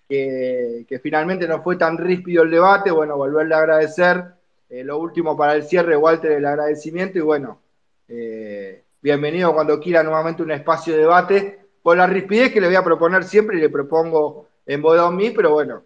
que, 0.06 1.00
finalmente 1.02 1.48
no 1.48 1.62
fue 1.62 1.76
tan 1.76 1.96
ríspido 1.96 2.42
el 2.42 2.50
debate. 2.50 2.90
Bueno, 2.90 3.16
volverle 3.16 3.54
a 3.54 3.58
agradecer. 3.60 4.24
Eh, 4.68 4.84
lo 4.84 4.98
último 4.98 5.34
para 5.34 5.54
el 5.54 5.62
cierre, 5.62 5.96
Walter, 5.96 6.32
el 6.32 6.44
agradecimiento. 6.44 7.16
Y 7.16 7.22
bueno, 7.22 7.62
eh, 8.08 8.84
bienvenido 9.00 9.54
cuando 9.54 9.80
quiera 9.80 10.02
nuevamente 10.02 10.42
un 10.42 10.50
espacio 10.50 10.92
de 10.92 11.00
debate 11.00 11.67
con 11.88 11.96
la 11.96 12.06
rispidez 12.06 12.52
que 12.52 12.60
le 12.60 12.66
voy 12.66 12.76
a 12.76 12.84
proponer 12.84 13.24
siempre 13.24 13.56
y 13.56 13.60
le 13.62 13.70
propongo 13.70 14.48
en 14.66 14.82
Bodón 14.82 15.16
mí, 15.16 15.30
pero 15.30 15.52
bueno, 15.52 15.84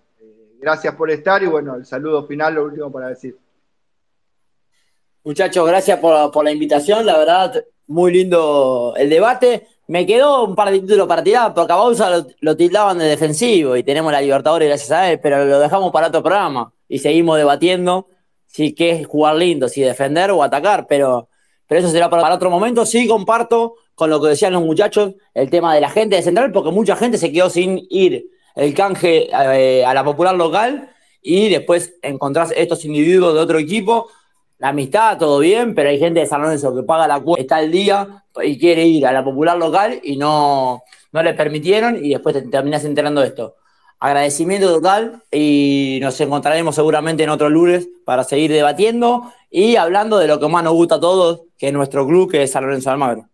gracias 0.59 0.97
por 0.97 1.09
estar 1.13 1.41
y 1.45 1.47
bueno, 1.47 1.77
el 1.77 1.87
saludo 1.87 2.27
final, 2.27 2.55
lo 2.55 2.65
último 2.65 2.91
para 2.91 3.11
decir. 3.11 3.39
Muchachos, 5.23 5.65
gracias 5.65 6.01
por, 6.01 6.43
la 6.43 6.51
invitación. 6.51 7.07
La 7.07 7.17
verdad, 7.17 7.65
muy 7.87 8.13
lindo 8.13 8.95
el 8.97 9.09
debate. 9.11 9.69
Me 9.87 10.05
quedó 10.05 10.43
un 10.43 10.57
par 10.57 10.73
de 10.73 10.81
títulos 10.81 11.07
para 11.07 11.23
tirar, 11.23 11.55
porque 11.55 11.73
a 11.73 11.77
Bausa 11.77 12.11
lo, 12.11 12.27
lo, 12.41 12.57
tildaban 12.57 12.99
de 12.99 13.05
defensivo 13.05 13.77
y 13.77 13.85
tenemos 13.85 14.11
la 14.11 14.21
Libertadores 14.21 14.67
gracias 14.67 14.91
a 14.91 15.13
él, 15.13 15.21
pero 15.21 15.45
lo 15.45 15.61
dejamos 15.61 15.93
para 15.93 16.09
otro 16.09 16.21
programa 16.21 16.73
y 16.89 16.99
seguimos 16.99 17.39
debatiendo 17.39 18.09
si 18.47 18.75
qué 18.75 18.91
es 18.91 19.07
jugar 19.07 19.37
lindo, 19.37 19.69
si 19.69 19.83
defender 19.83 20.33
o 20.33 20.43
atacar, 20.43 20.89
pero, 20.89 21.29
pero 21.69 21.79
eso 21.79 21.91
será 21.91 22.11
para, 22.11 22.35
otro 22.35 22.51
momento. 22.51 22.85
Sí 22.85 23.07
comparto 23.07 23.77
con 23.95 24.11
lo 24.11 24.21
que 24.21 24.29
decían 24.29 24.53
los 24.53 24.63
muchachos 24.63 25.15
el 25.35 25.51
tema 25.51 25.75
de 25.75 25.81
la 25.81 25.91
gente 25.91 26.17
de 26.17 26.23
Central, 26.23 26.53
porque 26.53 26.71
mucha 26.71 26.97
gente 26.97 27.19
se 27.19 27.33
quedó 27.33 27.51
sin 27.51 27.87
ir 27.91 28.27
el 28.55 28.75
canje 28.75 29.29
eh, 29.33 29.85
a 29.85 29.95
la 29.95 30.05
popular 30.05 30.35
local 30.35 30.91
y 31.21 31.49
después 31.49 31.95
encontrás 32.03 32.53
estos 32.57 32.85
individuos 32.85 33.35
de 33.35 33.41
otro 33.41 33.59
equipo. 33.59 34.09
La 34.59 34.69
amistad, 34.69 35.19
todo 35.19 35.39
bien, 35.39 35.75
pero 35.75 35.89
hay 35.89 35.99
gente 35.99 36.21
de 36.21 36.27
San 36.27 36.43
Lorenzo 36.43 36.75
que 36.75 36.83
paga 36.83 37.09
la 37.09 37.21
cuota, 37.21 37.43
está 37.43 37.57
al 37.57 37.71
día 37.71 38.25
y 38.43 38.59
quiere 38.59 38.87
ir 38.87 39.07
a 39.07 39.13
la 39.13 39.25
popular 39.25 39.57
local 39.57 40.01
y 40.03 40.17
no, 40.17 40.83
no 41.13 41.23
le 41.23 41.35
permitieron 41.35 42.05
y 42.05 42.11
después 42.11 42.35
te 42.35 42.43
terminás 42.43 42.85
enterando 42.85 43.23
esto 43.23 43.57
agradecimiento 44.03 44.67
total 44.67 45.23
y 45.31 46.01
nos 46.03 46.21
encontraremos 46.21 46.75
seguramente 46.75 47.23
en 47.23 47.31
otro 47.31 47.49
lunes 47.49 47.89
para 48.05 48.25
seguir 48.25 48.51
debatiendo 48.51 49.33
y 49.49 49.77
hablando 49.77 50.19
de 50.19 50.27
lo 50.27 50.41
que 50.41 50.49
más 50.49 50.65
nos 50.65 50.73
gusta 50.73 50.97
a 50.97 51.01
todos, 51.01 51.43
que 51.57 51.69
es 51.69 51.73
nuestro 51.73 52.05
club, 52.05 52.29
que 52.29 52.43
es 52.43 52.51
San 52.51 52.65
Lorenzo 52.65 52.91
Almagro. 52.91 53.29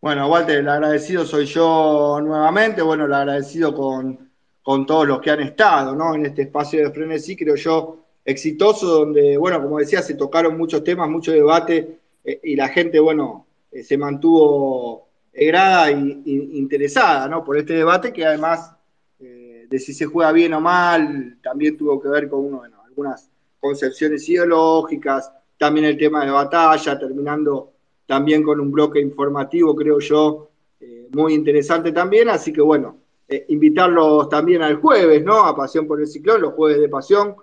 Bueno, 0.00 0.28
Walter, 0.28 0.58
el 0.60 0.68
agradecido 0.68 1.26
soy 1.26 1.44
yo 1.44 2.20
nuevamente, 2.22 2.80
bueno, 2.80 3.04
el 3.04 3.12
agradecido 3.12 3.74
con, 3.74 4.30
con 4.62 4.86
todos 4.86 5.06
los 5.06 5.20
que 5.20 5.30
han 5.30 5.40
estado 5.40 5.94
¿no? 5.94 6.14
en 6.14 6.24
este 6.24 6.42
espacio 6.42 6.80
de 6.82 6.90
frenesí, 6.90 7.36
creo 7.36 7.54
yo, 7.56 8.06
exitoso, 8.24 8.86
donde, 8.86 9.36
bueno, 9.36 9.62
como 9.62 9.78
decía, 9.78 10.00
se 10.00 10.14
tocaron 10.14 10.56
muchos 10.56 10.82
temas, 10.84 11.08
mucho 11.10 11.32
debate 11.32 11.98
eh, 12.24 12.40
y 12.42 12.56
la 12.56 12.68
gente, 12.68 12.98
bueno, 12.98 13.46
eh, 13.70 13.82
se 13.82 13.98
mantuvo 13.98 15.08
grada 15.34 15.90
e 15.90 15.92
interesada 15.92 17.28
¿no? 17.28 17.44
por 17.44 17.58
este 17.58 17.74
debate 17.74 18.12
que 18.12 18.24
además 18.24 18.74
de 19.18 19.78
si 19.78 19.94
se 19.94 20.06
juega 20.06 20.32
bien 20.32 20.52
o 20.54 20.60
mal, 20.60 21.38
también 21.40 21.76
tuvo 21.76 22.00
que 22.00 22.08
ver 22.08 22.28
con 22.28 22.50
bueno, 22.50 22.82
algunas 22.84 23.30
concepciones 23.60 24.28
ideológicas, 24.28 25.30
también 25.56 25.86
el 25.86 25.96
tema 25.96 26.24
de 26.24 26.32
batalla, 26.32 26.98
terminando 26.98 27.74
también 28.10 28.42
con 28.42 28.58
un 28.58 28.72
bloque 28.72 28.98
informativo, 28.98 29.76
creo 29.76 30.00
yo, 30.00 30.50
eh, 30.80 31.06
muy 31.12 31.32
interesante 31.32 31.92
también, 31.92 32.28
así 32.28 32.52
que 32.52 32.60
bueno, 32.60 32.96
eh, 33.28 33.44
invitarlos 33.50 34.28
también 34.28 34.62
al 34.62 34.80
jueves, 34.80 35.24
¿no? 35.24 35.44
A 35.44 35.54
Pasión 35.54 35.86
por 35.86 36.00
el 36.00 36.08
Ciclón, 36.08 36.40
los 36.40 36.54
jueves 36.54 36.80
de 36.80 36.88
Pasión, 36.88 37.36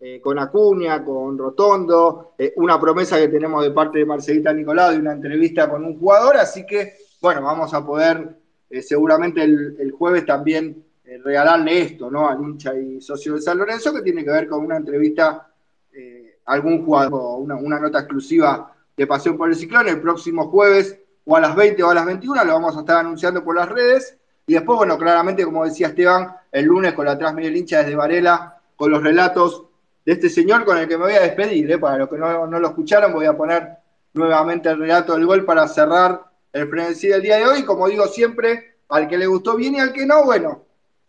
eh, 0.00 0.22
con 0.22 0.38
Acuña, 0.38 1.04
con 1.04 1.36
Rotondo, 1.36 2.32
una 2.56 2.80
promesa 2.80 3.18
que 3.18 3.28
tenemos 3.28 3.62
de 3.62 3.72
parte 3.72 3.98
de 3.98 4.06
Marcelita 4.06 4.50
Nicolau 4.50 4.92
de 4.92 4.98
una 4.98 5.12
entrevista 5.12 5.68
con 5.68 5.84
un 5.84 5.98
jugador, 5.98 6.38
así 6.38 6.64
que 6.64 6.94
bueno, 7.20 7.42
vamos 7.42 7.74
a 7.74 7.84
poder 7.84 8.34
seguramente 8.80 9.42
el 9.42 9.92
jueves 9.92 10.24
también 10.24 10.84
regalarle 11.22 11.82
esto 11.82 12.10
¿no? 12.10 12.26
al 12.30 12.42
hincha 12.42 12.74
y 12.74 12.98
socio 13.02 13.34
de 13.34 13.42
San 13.42 13.58
Lorenzo, 13.58 13.92
que 13.92 14.00
tiene 14.00 14.24
que 14.24 14.30
ver 14.30 14.48
con 14.48 14.64
una 14.64 14.78
entrevista, 14.78 15.50
algún 16.46 16.84
jugador, 16.84 17.40
una, 17.40 17.56
una 17.56 17.78
nota 17.78 17.98
exclusiva 17.98 18.73
de 18.96 19.06
Pasión 19.06 19.36
por 19.36 19.48
el 19.48 19.56
Ciclón, 19.56 19.88
el 19.88 20.00
próximo 20.00 20.48
jueves 20.48 20.98
o 21.24 21.36
a 21.36 21.40
las 21.40 21.56
20 21.56 21.82
o 21.82 21.90
a 21.90 21.94
las 21.94 22.06
21, 22.06 22.44
lo 22.44 22.52
vamos 22.52 22.76
a 22.76 22.80
estar 22.80 22.98
anunciando 22.98 23.42
por 23.42 23.56
las 23.56 23.68
redes. 23.68 24.18
Y 24.46 24.54
después, 24.54 24.76
bueno, 24.76 24.98
claramente, 24.98 25.44
como 25.44 25.64
decía 25.64 25.88
Esteban, 25.88 26.36
el 26.52 26.66
lunes 26.66 26.92
con 26.92 27.06
la 27.06 27.18
transmisión 27.18 27.52
del 27.52 27.60
hincha 27.60 27.78
desde 27.78 27.96
Varela, 27.96 28.60
con 28.76 28.90
los 28.90 29.02
relatos 29.02 29.64
de 30.04 30.12
este 30.12 30.28
señor 30.28 30.64
con 30.64 30.76
el 30.76 30.86
que 30.86 30.98
me 30.98 31.04
voy 31.04 31.14
a 31.14 31.22
despedir. 31.22 31.70
¿eh? 31.70 31.78
Para 31.78 31.98
los 31.98 32.08
que 32.08 32.18
no, 32.18 32.46
no, 32.46 32.58
lo 32.58 32.68
escucharon, 32.68 33.12
voy 33.12 33.26
a 33.26 33.36
poner 33.36 33.78
nuevamente 34.12 34.68
el 34.68 34.78
relato 34.78 35.14
del 35.14 35.26
gol 35.26 35.44
para 35.44 35.66
cerrar 35.66 36.20
el 36.52 36.68
frenesí 36.68 37.08
del 37.08 37.22
día 37.22 37.38
de 37.38 37.46
hoy. 37.46 37.64
Como 37.64 37.88
digo 37.88 38.06
siempre, 38.06 38.76
al 38.90 39.08
que 39.08 39.16
le 39.16 39.26
gustó 39.26 39.56
bien 39.56 39.76
y 39.76 39.80
al 39.80 39.92
que 39.92 40.04
no, 40.04 40.24
bueno, 40.24 40.64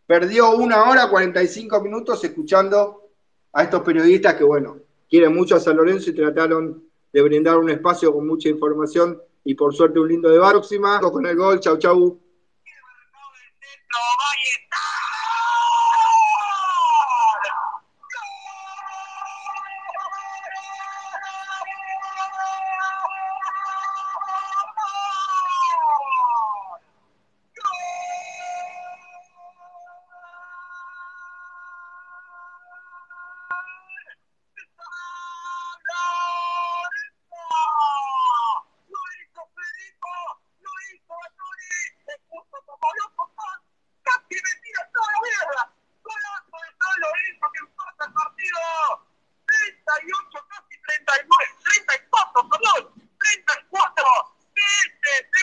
perdió 0.08 0.52
una 0.52 0.90
hora 0.90 1.10
45 1.10 1.82
minutos 1.82 2.24
escuchando 2.24 3.10
a 3.52 3.64
estos 3.64 3.82
periodistas 3.82 4.36
que, 4.36 4.44
bueno, 4.44 4.78
quieren 5.10 5.36
mucho 5.36 5.58
a 5.58 5.60
San 5.60 5.76
Lorenzo 5.76 6.10
y 6.10 6.16
trataron 6.16 6.84
de 7.16 7.22
brindar 7.22 7.58
un 7.58 7.70
espacio 7.70 8.12
con 8.12 8.28
mucha 8.28 8.50
información 8.50 9.18
y 9.46 9.56
por 9.56 9.74
suerte 9.74 10.00
un 10.00 10.10
lindo 10.10 10.28
de 10.28 10.38
próxima. 10.38 11.00
Con 11.00 11.26
el 11.26 11.38
gol, 11.38 11.62
chau 11.62 11.78
chau. 11.78 12.20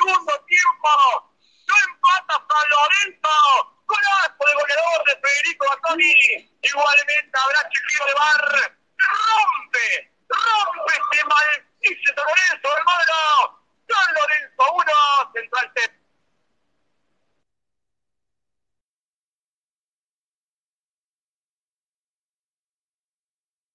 segundo 0.02 0.32
tiempo. 0.46 0.90
No 1.66 1.74
empata 1.86 2.34
San 2.48 2.70
Lorenzo. 2.70 3.28
Golazo 3.86 4.44
de 4.46 4.54
goleador 4.54 5.04
de 5.06 5.14
Federico 5.20 5.66
Batoni. 5.68 6.50
Igualmente 6.62 7.38
habrá 7.38 7.68
chiquillo 7.70 8.06
de 8.06 8.14
bar. 8.14 8.78
Rompe, 8.98 10.12
rompe 10.28 10.92
este 10.92 11.24
maldito 11.26 12.12
San 12.14 12.24
Lorenzo, 12.26 12.76
hermano. 12.76 13.62
San 13.88 14.14
Lorenzo 14.14 14.62
1, 14.74 15.32
Central 15.34 15.72
3. 15.74 16.01